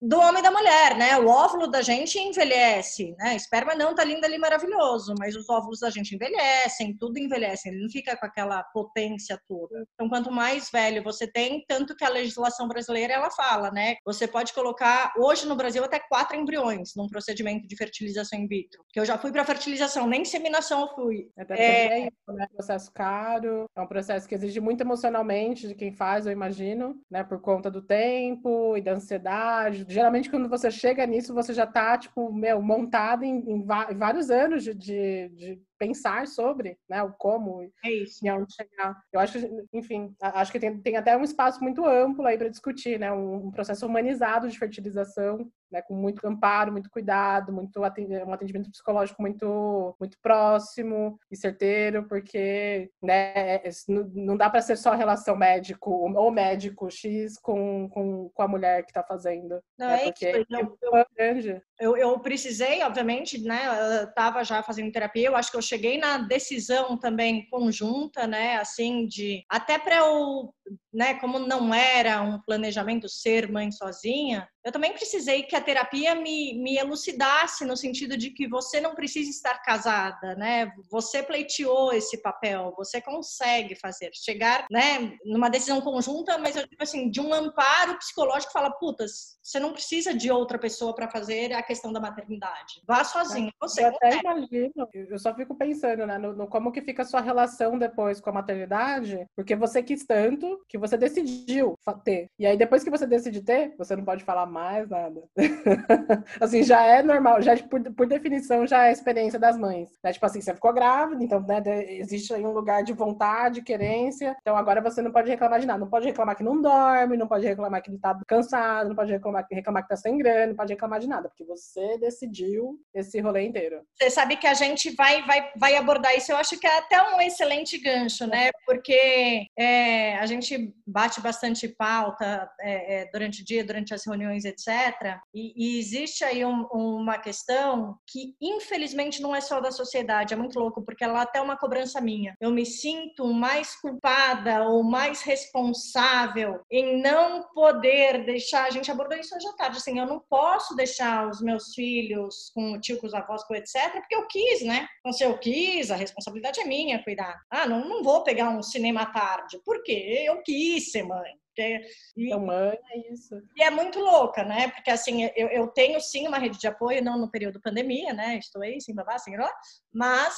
do 0.00 0.18
homem 0.18 0.40
e 0.40 0.42
da 0.42 0.50
mulher, 0.50 0.96
né? 0.96 1.18
O 1.18 1.28
óvulo 1.28 1.66
da 1.66 1.82
gente 1.82 2.18
envelhece, 2.18 3.14
né? 3.18 3.36
Esperma 3.36 3.74
não 3.74 3.94
tá 3.94 4.02
lindo 4.02 4.24
ali 4.24 4.38
maravilhoso, 4.38 5.14
mas 5.18 5.36
os 5.36 5.48
óvulos 5.48 5.80
da 5.80 5.90
gente 5.90 6.14
envelhecem, 6.14 6.96
tudo 6.96 7.18
envelhece, 7.18 7.68
ele 7.68 7.82
não 7.82 7.90
fica 7.90 8.16
com 8.16 8.24
aquela 8.24 8.62
potência 8.62 9.38
toda. 9.46 9.84
Então, 9.94 10.08
quanto 10.08 10.30
mais 10.30 10.70
velho 10.70 11.02
você 11.02 11.26
tem, 11.26 11.64
tanto 11.68 11.94
que 11.94 12.04
a 12.04 12.08
legislação 12.08 12.66
brasileira 12.66 13.12
ela 13.12 13.30
fala, 13.30 13.70
né? 13.70 13.96
Você 14.04 14.26
pode 14.26 14.52
colocar 14.52 15.12
hoje 15.18 15.46
no 15.46 15.56
Brasil 15.56 15.84
até 15.84 15.98
quatro 15.98 16.36
embriões 16.36 16.92
num 16.96 17.08
procedimento 17.08 17.68
de 17.68 17.76
fertilização 17.76 18.38
in 18.38 18.46
vitro. 18.46 18.82
Que 18.92 19.00
eu 19.00 19.04
já 19.04 19.18
fui 19.18 19.30
para 19.30 19.44
fertilização, 19.44 20.06
nem 20.06 20.22
inseminação 20.22 20.80
eu 20.80 20.88
fui. 20.94 21.28
É, 21.36 21.54
é 21.58 21.98
isso, 22.00 22.32
né? 22.32 22.46
processo 22.54 22.90
caro, 22.92 23.66
é 23.76 23.80
um 23.80 23.86
processo 23.86 24.28
que 24.28 24.34
exige 24.34 24.60
muito 24.60 24.80
emocionalmente 24.80 25.68
de 25.68 25.74
quem 25.74 25.92
faz, 25.92 26.26
eu 26.26 26.32
imagino, 26.32 27.00
né? 27.10 27.22
Por 27.22 27.40
conta 27.40 27.70
do 27.70 27.82
tempo 27.82 28.76
e 28.76 28.80
da 28.80 28.92
ansiedade 28.92 29.89
geralmente 29.90 30.30
quando 30.30 30.48
você 30.48 30.70
chega 30.70 31.06
nisso, 31.06 31.34
você 31.34 31.52
já 31.52 31.66
tá, 31.66 31.98
tipo, 31.98 32.32
meu, 32.32 32.62
montado 32.62 33.24
em, 33.24 33.38
em 33.38 33.64
vários 33.64 34.30
anos 34.30 34.64
de, 34.64 34.74
de 34.74 35.62
pensar 35.80 36.26
sobre, 36.26 36.78
né, 36.86 37.02
o 37.02 37.10
como 37.14 37.62
é 37.82 37.90
isso. 37.90 38.22
e 38.22 38.28
aonde 38.28 38.54
chegar. 38.54 38.94
Eu 39.10 39.18
acho 39.18 39.40
que, 39.40 39.66
enfim, 39.72 40.14
acho 40.20 40.52
que 40.52 40.60
tem, 40.60 40.78
tem 40.78 40.96
até 40.98 41.16
um 41.16 41.24
espaço 41.24 41.62
muito 41.64 41.86
amplo 41.86 42.26
aí 42.26 42.36
para 42.36 42.50
discutir, 42.50 43.00
né, 43.00 43.10
um, 43.10 43.46
um, 43.46 43.50
processo 43.50 43.86
humanizado 43.86 44.46
de 44.46 44.58
fertilização, 44.58 45.50
né, 45.72 45.80
com 45.80 45.94
muito 45.94 46.26
amparo, 46.26 46.70
muito 46.70 46.90
cuidado, 46.90 47.50
muito 47.50 47.80
um 47.80 47.84
atendimento 48.32 48.70
psicológico 48.70 49.22
muito 49.22 49.96
muito 49.98 50.18
próximo 50.20 51.18
e 51.30 51.36
certeiro, 51.36 52.06
porque, 52.06 52.90
né, 53.02 53.32
é, 53.34 53.68
é, 53.68 53.70
não 53.88 54.36
dá 54.36 54.50
para 54.50 54.60
ser 54.60 54.76
só 54.76 54.94
relação 54.94 55.34
médico 55.34 55.90
ou 55.90 56.30
médico 56.30 56.90
X 56.90 57.38
com, 57.38 57.88
com, 57.88 58.28
com 58.28 58.42
a 58.42 58.48
mulher 58.48 58.82
que 58.82 58.90
está 58.90 59.02
fazendo. 59.02 59.62
Não, 59.78 59.86
né, 59.86 60.02
é 60.02 60.04
porque 60.04 60.30
isso, 60.30 60.46
eu, 60.50 60.78
eu, 60.82 61.60
eu, 61.80 61.96
eu 61.96 62.20
precisei, 62.20 62.82
obviamente, 62.82 63.38
né, 63.38 63.62
eu 64.00 64.04
estava 64.04 64.44
já 64.44 64.62
fazendo 64.62 64.92
terapia, 64.92 65.28
eu 65.28 65.36
acho 65.36 65.50
que 65.50 65.56
eu 65.56 65.62
cheguei 65.62 65.98
na 65.98 66.18
decisão 66.18 66.98
também 66.98 67.48
conjunta, 67.48 68.26
né, 68.26 68.56
assim, 68.56 69.06
de 69.06 69.42
até 69.48 69.78
para 69.78 69.96
eu 69.96 70.52
né, 70.92 71.14
como 71.14 71.38
não 71.38 71.72
era 71.72 72.20
um 72.20 72.40
planejamento 72.40 73.08
ser 73.08 73.50
mãe 73.50 73.70
sozinha, 73.70 74.48
eu 74.64 74.72
também 74.72 74.92
precisei 74.92 75.44
que 75.44 75.56
a 75.56 75.60
terapia 75.60 76.14
me, 76.14 76.54
me 76.60 76.76
elucidasse 76.76 77.64
no 77.64 77.76
sentido 77.76 78.16
de 78.16 78.30
que 78.30 78.46
você 78.46 78.80
não 78.80 78.94
precisa 78.94 79.30
estar 79.30 79.58
casada, 79.62 80.34
né? 80.34 80.70
Você 80.90 81.22
pleiteou 81.22 81.92
esse 81.94 82.20
papel, 82.20 82.74
você 82.76 83.00
consegue 83.00 83.74
fazer, 83.74 84.10
chegar, 84.12 84.66
né, 84.70 85.16
numa 85.24 85.48
decisão 85.48 85.80
conjunta, 85.80 86.36
mas 86.36 86.56
eu 86.56 86.66
digo 86.66 86.82
assim, 86.82 87.10
de 87.10 87.20
um 87.20 87.32
amparo 87.32 87.96
psicológico, 87.96 88.52
fala, 88.52 88.70
putas, 88.70 89.38
você 89.42 89.58
não 89.58 89.72
precisa 89.72 90.12
de 90.12 90.30
outra 90.30 90.58
pessoa 90.58 90.94
para 90.94 91.10
fazer 91.10 91.52
a 91.54 91.62
questão 91.70 91.92
da 91.92 92.00
maternidade. 92.00 92.82
Vá 92.84 93.04
sozinha, 93.04 93.52
você. 93.60 93.84
Eu 93.84 93.88
até 93.90 94.18
imagino, 94.18 94.88
eu 94.92 95.18
só 95.20 95.32
fico 95.32 95.54
pensando, 95.54 96.04
né, 96.04 96.18
no, 96.18 96.34
no 96.34 96.48
como 96.48 96.72
que 96.72 96.82
fica 96.82 97.02
a 97.02 97.04
sua 97.04 97.20
relação 97.20 97.78
depois 97.78 98.20
com 98.20 98.28
a 98.30 98.32
maternidade, 98.32 99.24
porque 99.36 99.54
você 99.54 99.80
quis 99.80 100.04
tanto 100.04 100.60
que 100.68 100.76
você 100.76 100.96
decidiu 100.96 101.78
ter. 102.02 102.28
E 102.36 102.44
aí, 102.44 102.56
depois 102.56 102.82
que 102.82 102.90
você 102.90 103.06
decide 103.06 103.40
ter, 103.42 103.72
você 103.78 103.94
não 103.94 104.04
pode 104.04 104.24
falar 104.24 104.46
mais 104.46 104.88
nada. 104.88 105.22
assim, 106.40 106.64
já 106.64 106.82
é 106.82 107.04
normal, 107.04 107.40
já 107.40 107.56
por, 107.56 107.80
por 107.92 108.06
definição 108.06 108.66
já 108.66 108.86
é 108.86 108.88
a 108.88 108.92
experiência 108.92 109.38
das 109.38 109.56
mães. 109.56 109.90
Né? 110.02 110.12
Tipo 110.12 110.26
assim, 110.26 110.40
você 110.40 110.52
ficou 110.52 110.72
grávida, 110.72 111.22
então 111.22 111.40
né, 111.40 111.62
existe 111.94 112.34
aí 112.34 112.44
um 112.44 112.52
lugar 112.52 112.82
de 112.82 112.92
vontade, 112.92 113.62
querência. 113.62 114.36
Então 114.40 114.56
agora 114.56 114.80
você 114.80 115.00
não 115.00 115.12
pode 115.12 115.30
reclamar 115.30 115.60
de 115.60 115.66
nada. 115.66 115.78
Não 115.78 115.88
pode 115.88 116.06
reclamar 116.06 116.36
que 116.36 116.42
não 116.42 116.60
dorme, 116.60 117.16
não 117.16 117.28
pode 117.28 117.46
reclamar 117.46 117.80
que 117.80 117.96
tá 117.98 118.18
cansado, 118.26 118.88
não 118.88 118.96
pode 118.96 119.12
reclamar, 119.12 119.46
reclamar 119.52 119.82
que 119.84 119.88
tá 119.88 119.96
sem 119.96 120.18
grana, 120.18 120.48
não 120.48 120.56
pode 120.56 120.72
reclamar 120.72 120.98
de 120.98 121.08
nada, 121.08 121.28
porque 121.28 121.44
você 121.44 121.59
decidiu 122.00 122.78
esse 122.94 123.20
rolê 123.20 123.42
inteiro. 123.44 123.82
Você 123.94 124.10
sabe 124.10 124.36
que 124.36 124.46
a 124.46 124.54
gente 124.54 124.90
vai, 124.94 125.24
vai, 125.26 125.52
vai 125.56 125.76
abordar 125.76 126.16
isso, 126.16 126.32
eu 126.32 126.36
acho 126.36 126.58
que 126.58 126.66
é 126.66 126.78
até 126.78 127.02
um 127.14 127.20
excelente 127.20 127.78
gancho, 127.78 128.26
né? 128.26 128.50
Porque 128.66 129.46
é, 129.58 130.16
a 130.16 130.26
gente 130.26 130.74
bate 130.86 131.20
bastante 131.20 131.68
pauta 131.68 132.50
é, 132.60 133.02
é, 133.02 133.10
durante 133.10 133.42
o 133.42 133.44
dia, 133.44 133.64
durante 133.64 133.94
as 133.94 134.04
reuniões, 134.04 134.44
etc. 134.44 135.18
E, 135.34 135.52
e 135.56 135.78
existe 135.78 136.24
aí 136.24 136.44
um, 136.44 136.66
uma 136.72 137.18
questão 137.18 137.96
que, 138.06 138.34
infelizmente, 138.40 139.22
não 139.22 139.34
é 139.34 139.40
só 139.40 139.60
da 139.60 139.70
sociedade, 139.70 140.34
é 140.34 140.36
muito 140.36 140.58
louco, 140.58 140.82
porque 140.82 141.04
ela 141.04 141.20
é 141.20 141.22
até 141.22 141.40
uma 141.40 141.56
cobrança 141.56 142.00
minha. 142.00 142.34
Eu 142.40 142.50
me 142.50 142.66
sinto 142.66 143.26
mais 143.32 143.76
culpada 143.76 144.64
ou 144.64 144.82
mais 144.82 145.22
responsável 145.22 146.60
em 146.70 147.00
não 147.00 147.42
poder 147.54 148.24
deixar. 148.24 148.66
A 148.66 148.70
gente 148.70 148.90
abordou 148.90 149.18
isso 149.18 149.34
hoje 149.34 149.46
à 149.48 149.52
tarde, 149.52 149.78
assim, 149.78 149.98
eu 149.98 150.06
não 150.06 150.20
posso 150.28 150.74
deixar 150.74 151.28
os 151.28 151.40
meus 151.40 151.49
filhos 151.58 152.50
com 152.54 152.72
o 152.72 152.80
tio, 152.80 152.98
com 152.98 153.06
os 153.06 153.14
avós, 153.14 153.42
com 153.44 153.54
etc., 153.54 153.92
porque 153.92 154.14
eu 154.14 154.26
quis, 154.26 154.62
né? 154.62 154.86
Então, 155.00 155.12
se 155.12 155.24
eu 155.24 155.38
quis, 155.38 155.90
a 155.90 155.96
responsabilidade 155.96 156.60
é 156.60 156.64
minha 156.64 157.02
cuidar. 157.02 157.40
Ah, 157.50 157.66
não, 157.66 157.88
não 157.88 158.02
vou 158.02 158.22
pegar 158.22 158.50
um 158.50 158.62
cinema 158.62 159.06
tarde, 159.06 159.58
porque 159.64 159.92
eu 159.92 160.42
quis 160.42 160.90
ser 160.90 161.02
mãe. 161.02 161.32
Porque, 161.60 161.80
e, 162.16 162.36
mãe 162.36 162.78
é 162.92 163.12
isso. 163.12 163.34
E 163.56 163.62
é 163.62 163.70
muito 163.70 163.98
louca, 163.98 164.42
né? 164.42 164.68
Porque 164.70 164.90
assim, 164.90 165.24
eu, 165.36 165.48
eu 165.48 165.68
tenho 165.68 166.00
sim 166.00 166.26
uma 166.26 166.38
rede 166.38 166.58
de 166.58 166.66
apoio, 166.66 167.04
não 167.04 167.18
no 167.18 167.30
período 167.30 167.60
pandemia, 167.60 168.14
né? 168.14 168.38
Estou 168.38 168.62
aí, 168.62 168.80
sim, 168.80 168.94
babá, 168.94 169.18
sim, 169.18 169.36
lá. 169.36 169.52
Mas 169.92 170.34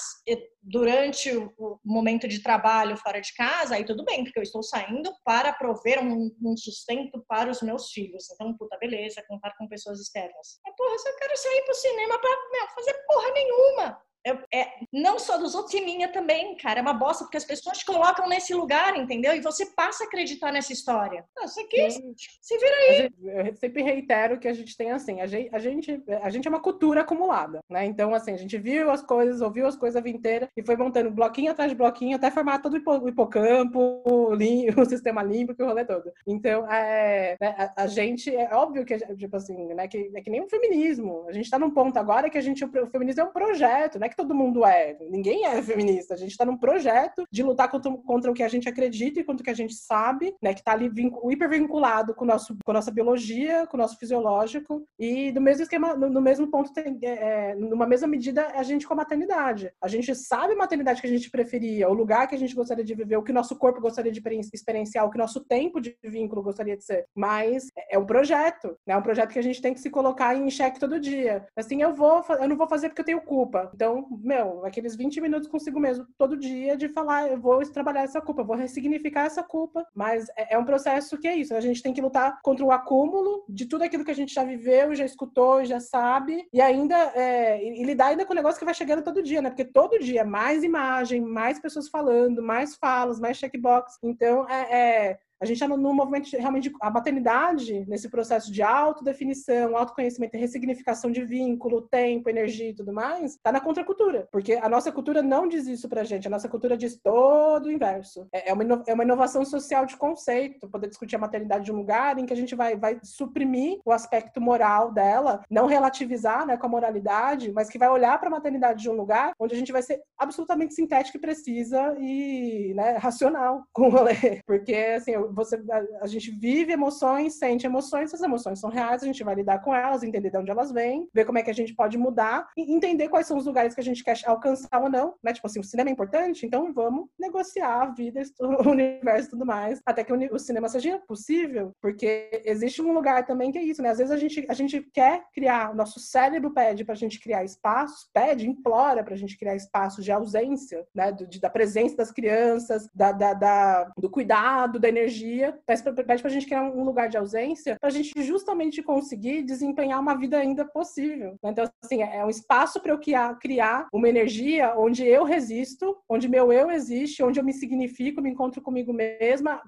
durante 0.60 1.30
o 1.36 1.78
momento 1.84 2.26
de 2.26 2.42
trabalho 2.42 2.96
fora 2.96 3.20
de 3.20 3.32
casa, 3.34 3.76
aí 3.76 3.84
tudo 3.84 4.04
bem, 4.04 4.24
porque 4.24 4.38
eu 4.38 4.42
estou 4.42 4.62
saindo 4.62 5.12
para 5.24 5.52
prover 5.52 6.02
um, 6.02 6.34
um 6.42 6.56
sustento 6.56 7.24
para 7.28 7.50
os 7.50 7.62
meus 7.62 7.90
filhos. 7.90 8.28
Então, 8.32 8.56
puta, 8.56 8.76
beleza, 8.78 9.24
contar 9.28 9.54
com 9.56 9.68
pessoas 9.68 10.00
externas. 10.00 10.60
Mas, 10.64 10.74
porra, 10.76 10.98
se 10.98 11.08
eu 11.08 11.16
quero 11.16 11.36
sair 11.36 11.62
pro 11.64 11.74
cinema 11.74 12.18
para 12.18 12.68
fazer 12.74 12.94
porra 13.06 13.30
nenhuma 13.32 14.02
é, 14.24 14.60
é, 14.60 14.68
não 14.92 15.18
só 15.18 15.36
dos 15.36 15.54
outros, 15.54 15.74
e 15.74 15.84
minha 15.84 16.08
também, 16.08 16.56
cara. 16.56 16.80
É 16.80 16.82
uma 16.82 16.92
bosta, 16.92 17.24
porque 17.24 17.36
as 17.36 17.44
pessoas 17.44 17.78
te 17.78 17.84
colocam 17.84 18.28
nesse 18.28 18.54
lugar, 18.54 18.96
entendeu? 18.96 19.34
E 19.34 19.40
você 19.40 19.66
passa 19.66 20.04
a 20.04 20.06
acreditar 20.06 20.52
nessa 20.52 20.72
história. 20.72 21.24
Isso 21.44 21.60
aqui, 21.60 21.90
Sim. 21.90 22.14
se 22.40 22.58
vira 22.58 22.76
aí. 22.76 22.96
Gente, 22.96 23.14
eu 23.22 23.56
sempre 23.56 23.82
reitero 23.82 24.38
que 24.38 24.48
a 24.48 24.52
gente 24.52 24.76
tem 24.76 24.92
assim, 24.92 25.20
a 25.20 25.26
gente, 25.26 25.48
a 25.52 25.58
gente, 25.58 26.02
a 26.22 26.30
gente 26.30 26.46
é 26.46 26.50
uma 26.50 26.60
cultura 26.60 27.00
acumulada, 27.00 27.60
né? 27.68 27.84
Então, 27.84 28.14
assim, 28.14 28.32
a 28.32 28.36
gente 28.36 28.56
viu 28.58 28.90
as 28.90 29.02
coisas, 29.02 29.40
ouviu 29.40 29.66
as 29.66 29.76
coisas 29.76 29.96
a 29.96 30.00
vida 30.00 30.16
inteira 30.16 30.48
e 30.56 30.64
foi 30.64 30.76
montando 30.76 31.10
bloquinho 31.10 31.50
atrás 31.50 31.70
de 31.70 31.76
bloquinho 31.76 32.16
até 32.16 32.30
formar 32.30 32.60
todo 32.60 32.74
o 32.74 33.08
hipocampo, 33.08 34.02
o, 34.04 34.32
o 34.80 34.84
sistema 34.84 35.22
límbico, 35.22 35.62
o 35.62 35.66
rolê 35.66 35.84
todo. 35.84 36.12
Então, 36.26 36.70
é, 36.70 37.36
né, 37.40 37.54
a, 37.58 37.82
a, 37.84 37.86
gente, 37.86 38.34
é 38.34 38.54
óbvio 38.54 38.84
que, 38.84 38.96
tipo 39.16 39.36
assim, 39.36 39.74
né, 39.74 39.88
que 39.88 40.10
é 40.14 40.20
que 40.20 40.30
nem 40.30 40.42
o 40.42 40.48
feminismo. 40.48 41.26
A 41.28 41.32
gente 41.32 41.50
tá 41.50 41.58
num 41.58 41.70
ponto 41.70 41.96
agora 41.96 42.30
que 42.30 42.38
a 42.38 42.42
gente, 42.42 42.64
o 42.64 42.86
feminismo 42.90 43.22
é 43.22 43.24
um 43.24 43.32
projeto, 43.32 43.98
não 43.98 44.06
é 44.06 44.11
que 44.12 44.16
todo 44.16 44.34
mundo 44.34 44.64
é. 44.64 44.96
Ninguém 45.10 45.46
é 45.46 45.60
feminista. 45.62 46.14
A 46.14 46.16
gente 46.16 46.36
tá 46.36 46.44
num 46.44 46.56
projeto 46.56 47.24
de 47.30 47.42
lutar 47.42 47.70
contra, 47.70 47.90
contra 47.90 48.30
o 48.30 48.34
que 48.34 48.42
a 48.42 48.48
gente 48.48 48.68
acredita 48.68 49.20
e 49.20 49.24
contra 49.24 49.42
o 49.42 49.44
que 49.44 49.50
a 49.50 49.54
gente 49.54 49.74
sabe, 49.74 50.34
né, 50.40 50.54
que 50.54 50.62
tá 50.62 50.72
ali 50.72 50.90
hipervinculado 51.30 52.14
com, 52.14 52.24
nosso, 52.24 52.56
com 52.64 52.70
a 52.70 52.74
nossa 52.74 52.90
biologia, 52.90 53.66
com 53.66 53.76
o 53.76 53.80
nosso 53.80 53.98
fisiológico 53.98 54.84
e 54.98 55.32
do 55.32 55.40
mesmo 55.40 55.62
esquema, 55.62 55.94
no, 55.94 56.08
no 56.08 56.20
mesmo 56.20 56.50
ponto, 56.50 56.72
tem, 56.72 56.98
é, 57.02 57.50
é 57.50 57.54
numa 57.54 57.86
mesma 57.86 58.06
medida, 58.06 58.48
a 58.54 58.62
gente 58.62 58.86
com 58.86 58.94
a 58.94 58.96
maternidade. 58.96 59.72
A 59.82 59.88
gente 59.88 60.14
sabe 60.14 60.54
a 60.54 60.56
maternidade 60.56 61.00
que 61.00 61.06
a 61.06 61.10
gente 61.10 61.30
preferia, 61.30 61.88
o 61.88 61.94
lugar 61.94 62.26
que 62.28 62.34
a 62.34 62.38
gente 62.38 62.54
gostaria 62.54 62.84
de 62.84 62.94
viver, 62.94 63.16
o 63.16 63.22
que 63.22 63.32
nosso 63.32 63.56
corpo 63.56 63.80
gostaria 63.80 64.12
de 64.12 64.22
experienciar, 64.52 65.06
o 65.06 65.10
que 65.10 65.18
nosso 65.18 65.40
tempo 65.40 65.80
de 65.80 65.96
vínculo 66.02 66.42
gostaria 66.42 66.76
de 66.76 66.84
ser. 66.84 67.06
Mas 67.14 67.68
é 67.90 67.98
um 67.98 68.06
projeto, 68.06 68.76
né? 68.86 68.94
É 68.94 68.96
um 68.96 69.02
projeto 69.02 69.32
que 69.32 69.38
a 69.38 69.42
gente 69.42 69.62
tem 69.62 69.74
que 69.74 69.80
se 69.80 69.90
colocar 69.90 70.34
em 70.34 70.50
xeque 70.50 70.80
todo 70.80 71.00
dia. 71.00 71.46
Assim, 71.56 71.82
eu 71.82 71.94
vou, 71.94 72.24
eu 72.40 72.48
não 72.48 72.56
vou 72.56 72.68
fazer 72.68 72.88
porque 72.88 73.00
eu 73.00 73.06
tenho 73.06 73.20
culpa. 73.20 73.70
Então, 73.74 74.01
meu, 74.10 74.64
aqueles 74.64 74.96
20 74.96 75.20
minutos 75.20 75.48
consigo 75.48 75.78
mesmo 75.80 76.06
todo 76.18 76.36
dia 76.36 76.76
de 76.76 76.88
falar, 76.88 77.30
eu 77.30 77.40
vou 77.40 77.60
trabalhar 77.70 78.02
essa 78.02 78.20
culpa, 78.20 78.42
vou 78.42 78.56
ressignificar 78.56 79.24
essa 79.24 79.42
culpa. 79.42 79.86
Mas 79.94 80.28
é, 80.36 80.54
é 80.54 80.58
um 80.58 80.64
processo 80.64 81.18
que 81.18 81.28
é 81.28 81.36
isso. 81.36 81.54
A 81.54 81.60
gente 81.60 81.82
tem 81.82 81.92
que 81.92 82.00
lutar 82.00 82.40
contra 82.42 82.64
o 82.64 82.72
acúmulo 82.72 83.44
de 83.48 83.66
tudo 83.66 83.82
aquilo 83.84 84.04
que 84.04 84.10
a 84.10 84.14
gente 84.14 84.34
já 84.34 84.44
viveu, 84.44 84.94
já 84.94 85.04
escutou, 85.04 85.64
já 85.64 85.80
sabe, 85.80 86.48
e 86.52 86.60
ainda 86.60 86.96
é, 87.14 87.62
e 87.62 87.84
lidar 87.84 88.08
ainda 88.08 88.24
com 88.24 88.32
o 88.32 88.36
negócio 88.36 88.58
que 88.58 88.64
vai 88.64 88.74
chegando 88.74 89.02
todo 89.02 89.22
dia, 89.22 89.42
né? 89.42 89.50
Porque 89.50 89.64
todo 89.64 89.98
dia 89.98 90.24
mais 90.24 90.62
imagem, 90.62 91.20
mais 91.20 91.60
pessoas 91.60 91.88
falando, 91.88 92.42
mais 92.42 92.76
falas, 92.76 93.20
mais 93.20 93.36
checkbox. 93.36 93.98
Então, 94.02 94.48
é, 94.48 95.10
é 95.10 95.18
a 95.42 95.44
gente 95.44 95.56
está 95.56 95.66
num 95.66 95.92
movimento 95.92 96.30
de, 96.30 96.36
realmente 96.36 96.72
a 96.80 96.88
maternidade 96.88 97.84
nesse 97.88 98.08
processo 98.08 98.52
de 98.52 98.62
autodefinição, 98.62 99.76
autoconhecimento 99.76 100.36
ressignificação 100.36 101.10
de 101.10 101.24
vínculo, 101.24 101.82
tempo, 101.82 102.30
energia 102.30 102.70
e 102.70 102.74
tudo 102.74 102.92
mais, 102.92 103.32
está 103.32 103.50
na 103.50 103.60
contracultura, 103.60 104.28
porque 104.30 104.54
a 104.54 104.68
nossa 104.68 104.92
cultura 104.92 105.20
não 105.20 105.48
diz 105.48 105.66
isso 105.66 105.88
pra 105.88 106.04
gente, 106.04 106.28
a 106.28 106.30
nossa 106.30 106.48
cultura 106.48 106.76
diz 106.76 106.96
todo 106.96 107.66
o 107.66 107.72
inverso. 107.72 108.26
É, 108.32 108.50
é 108.50 108.52
uma, 108.52 108.82
é 108.86 108.94
uma 108.94 109.02
inovação 109.02 109.44
social 109.44 109.84
de 109.84 109.96
conceito, 109.96 110.68
poder 110.68 110.88
discutir 110.88 111.16
a 111.16 111.18
maternidade 111.18 111.64
de 111.64 111.72
um 111.72 111.76
lugar 111.76 112.18
em 112.18 112.24
que 112.26 112.32
a 112.32 112.36
gente 112.36 112.54
vai, 112.54 112.76
vai 112.76 113.00
suprimir 113.02 113.80
o 113.84 113.92
aspecto 113.92 114.40
moral 114.40 114.92
dela, 114.92 115.42
não 115.50 115.66
relativizar 115.66 116.46
né, 116.46 116.56
com 116.56 116.66
a 116.66 116.70
moralidade, 116.70 117.52
mas 117.52 117.68
que 117.68 117.78
vai 117.78 117.88
olhar 117.88 118.18
para 118.18 118.28
a 118.28 118.30
maternidade 118.30 118.82
de 118.82 118.90
um 118.90 118.94
lugar 118.94 119.32
onde 119.38 119.54
a 119.54 119.58
gente 119.58 119.72
vai 119.72 119.82
ser 119.82 120.00
absolutamente 120.18 120.74
sintético 120.74 121.16
e 121.16 121.20
precisa 121.20 121.94
e 121.98 122.72
né, 122.74 122.96
racional 122.96 123.64
com 123.72 123.88
o 123.88 123.90
rolê. 123.90 124.40
Porque, 124.46 124.74
assim, 124.74 125.12
você, 125.32 125.56
a, 125.70 126.04
a, 126.04 126.06
gente 126.06 126.30
vive 126.30 126.72
emoções, 126.72 127.34
sente 127.34 127.66
emoções, 127.66 128.04
essas 128.04 128.22
emoções 128.22 128.60
são 128.60 128.70
reais, 128.70 129.02
a 129.02 129.06
gente 129.06 129.24
vai 129.24 129.34
lidar 129.34 129.60
com 129.60 129.74
elas, 129.74 130.02
entender 130.02 130.30
de 130.30 130.36
onde 130.38 130.50
elas 130.50 130.72
vêm, 130.72 131.08
ver 131.12 131.24
como 131.24 131.38
é 131.38 131.42
que 131.42 131.50
a 131.50 131.54
gente 131.54 131.74
pode 131.74 131.96
mudar 131.98 132.48
e 132.56 132.72
entender 132.72 133.08
quais 133.08 133.26
são 133.26 133.36
os 133.36 133.46
lugares 133.46 133.74
que 133.74 133.80
a 133.80 133.84
gente 133.84 134.02
quer 134.02 134.16
alcançar 134.26 134.80
ou 134.80 134.90
não, 134.90 135.14
né? 135.22 135.32
Tipo 135.32 135.46
assim, 135.46 135.60
o 135.60 135.64
cinema 135.64 135.90
é 135.90 135.92
importante, 135.92 136.46
então 136.46 136.72
vamos 136.72 137.08
negociar 137.18 137.82
a 137.82 137.86
vida, 137.86 138.22
o 138.40 138.68
universo 138.68 139.28
e 139.28 139.30
tudo 139.30 139.46
mais, 139.46 139.80
até 139.86 140.04
que 140.04 140.12
o, 140.12 140.38
cinema 140.38 140.68
seja 140.68 140.98
possível, 141.06 141.74
porque 141.80 142.42
existe 142.44 142.82
um 142.82 142.92
lugar 142.92 143.26
também 143.26 143.52
que 143.52 143.58
é 143.58 143.62
isso, 143.62 143.82
né? 143.82 143.90
Às 143.90 143.98
vezes 143.98 144.12
a 144.12 144.16
gente, 144.16 144.44
a 144.48 144.54
gente 144.54 144.80
quer 144.92 145.24
criar, 145.32 145.72
o 145.72 145.76
nosso 145.76 146.00
cérebro 146.00 146.52
pede 146.52 146.84
pra 146.84 146.94
gente 146.94 147.20
criar 147.20 147.44
espaços, 147.44 148.08
pede, 148.12 148.48
implora 148.48 149.02
pra 149.04 149.16
gente 149.16 149.38
criar 149.38 149.54
espaços 149.54 150.04
de 150.04 150.12
ausência, 150.12 150.84
né? 150.94 151.12
Do, 151.12 151.26
de, 151.26 151.40
da 151.40 151.50
presença 151.50 151.96
das 151.96 152.10
crianças, 152.10 152.88
da, 152.94 153.12
da, 153.12 153.34
da, 153.34 153.92
do 153.96 154.10
cuidado, 154.10 154.78
da 154.78 154.88
energia 154.88 155.11
dia, 155.14 155.58
pede 155.66 155.82
para 155.82 156.16
a 156.24 156.28
gente 156.28 156.46
criar 156.46 156.62
um 156.62 156.84
lugar 156.84 157.08
de 157.08 157.16
ausência, 157.16 157.76
para 157.80 157.88
a 157.88 157.92
gente 157.92 158.12
justamente 158.22 158.82
conseguir 158.82 159.42
desempenhar 159.42 160.00
uma 160.00 160.14
vida 160.14 160.38
ainda 160.38 160.64
possível. 160.64 161.36
Então, 161.44 161.64
assim, 161.82 162.02
é 162.02 162.24
um 162.24 162.30
espaço 162.30 162.80
para 162.80 162.92
eu 162.92 163.00
criar 163.38 163.88
uma 163.92 164.08
energia 164.08 164.74
onde 164.76 165.04
eu 165.04 165.24
resisto, 165.24 165.96
onde 166.08 166.28
meu 166.28 166.52
eu 166.52 166.70
existe, 166.70 167.22
onde 167.22 167.38
eu 167.38 167.44
me 167.44 167.52
significo, 167.52 168.20
me 168.20 168.30
encontro 168.30 168.60
comigo 168.60 168.92
mesma, 168.92 169.62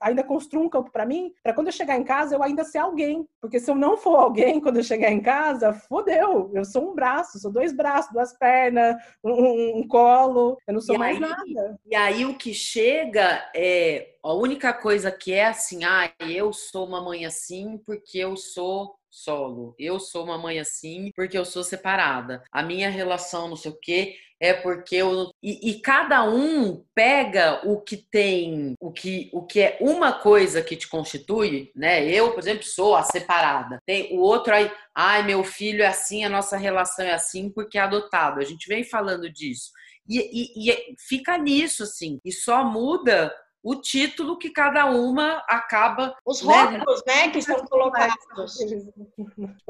ainda 0.00 0.22
construo 0.22 0.64
um 0.64 0.68
campo 0.68 0.90
para 0.90 1.06
mim, 1.06 1.32
para 1.42 1.52
quando 1.52 1.68
eu 1.68 1.72
chegar 1.72 1.96
em 1.96 2.04
casa 2.04 2.34
eu 2.34 2.42
ainda 2.42 2.64
ser 2.64 2.78
alguém. 2.78 3.26
Porque 3.40 3.60
se 3.60 3.70
eu 3.70 3.74
não 3.74 3.96
for 3.96 4.16
alguém 4.16 4.60
quando 4.60 4.76
eu 4.76 4.82
chegar 4.82 5.10
em 5.10 5.20
casa, 5.20 5.72
fodeu. 5.72 6.50
Eu 6.54 6.64
sou 6.64 6.90
um 6.90 6.94
braço, 6.94 7.38
sou 7.38 7.50
dois 7.50 7.72
braços, 7.72 8.12
duas 8.12 8.36
pernas, 8.36 8.96
um, 9.22 9.78
um 9.78 9.88
colo, 9.88 10.58
eu 10.66 10.74
não 10.74 10.80
sou 10.80 10.94
e 10.94 10.98
mais 10.98 11.16
aí, 11.16 11.20
nada. 11.20 11.80
E 11.86 11.94
aí 11.94 12.24
o 12.24 12.36
que 12.36 12.52
chega 12.54 13.50
é 13.54 14.14
a 14.28 14.34
única 14.34 14.74
coisa 14.74 15.10
que 15.10 15.32
é 15.32 15.46
assim, 15.46 15.84
ah, 15.84 16.12
eu 16.20 16.52
sou 16.52 16.86
uma 16.86 17.00
mãe 17.00 17.24
assim 17.24 17.78
porque 17.86 18.18
eu 18.18 18.36
sou 18.36 18.94
solo. 19.10 19.74
Eu 19.78 19.98
sou 19.98 20.22
uma 20.22 20.36
mãe 20.36 20.60
assim 20.60 21.10
porque 21.16 21.38
eu 21.38 21.46
sou 21.46 21.64
separada. 21.64 22.42
A 22.52 22.62
minha 22.62 22.90
relação, 22.90 23.48
não 23.48 23.56
sei 23.56 23.70
o 23.70 23.78
quê, 23.80 24.16
é 24.38 24.52
porque 24.52 24.96
eu 24.96 25.30
e, 25.42 25.70
e, 25.70 25.80
cada 25.80 26.22
um 26.28 26.84
pega 26.94 27.66
o 27.66 27.80
que 27.80 27.96
tem, 27.96 28.74
o 28.78 28.92
que 28.92 29.30
o 29.32 29.46
que 29.46 29.60
é 29.60 29.78
uma 29.80 30.12
coisa 30.12 30.62
que 30.62 30.76
te 30.76 30.86
constitui, 30.88 31.72
né? 31.74 32.06
Eu, 32.06 32.32
por 32.32 32.40
exemplo, 32.40 32.64
sou 32.64 32.94
a 32.96 33.02
separada. 33.02 33.78
Tem 33.86 34.14
o 34.14 34.20
outro 34.20 34.54
aí, 34.54 34.70
ai, 34.94 35.24
meu 35.24 35.42
filho 35.42 35.82
é 35.82 35.86
assim, 35.86 36.22
a 36.22 36.28
nossa 36.28 36.56
relação 36.58 37.04
é 37.04 37.12
assim 37.12 37.50
porque 37.50 37.78
é 37.78 37.80
adotado. 37.80 38.40
A 38.40 38.44
gente 38.44 38.68
vem 38.68 38.84
falando 38.84 39.32
disso. 39.32 39.70
E, 40.06 40.18
e, 40.18 40.70
e 40.70 40.94
fica 40.98 41.38
nisso 41.38 41.82
assim. 41.82 42.20
E 42.24 42.30
só 42.30 42.62
muda 42.62 43.32
o 43.68 43.74
título 43.74 44.38
que 44.38 44.48
cada 44.48 44.86
uma 44.86 45.44
acaba. 45.46 46.16
Os 46.24 46.42
né, 46.42 46.54
rótulos, 46.54 47.02
né, 47.06 47.26
né 47.26 47.30
que 47.30 47.42
são 47.42 47.66
colocados. 47.66 48.16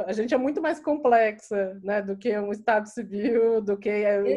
A 0.07 0.13
gente 0.13 0.33
é 0.33 0.39
muito 0.39 0.63
mais 0.63 0.79
complexa, 0.79 1.77
né, 1.83 2.01
do 2.01 2.17
que 2.17 2.39
um 2.39 2.53
Estado 2.53 2.89
civil, 2.89 3.61
do 3.61 3.77
que, 3.77 3.91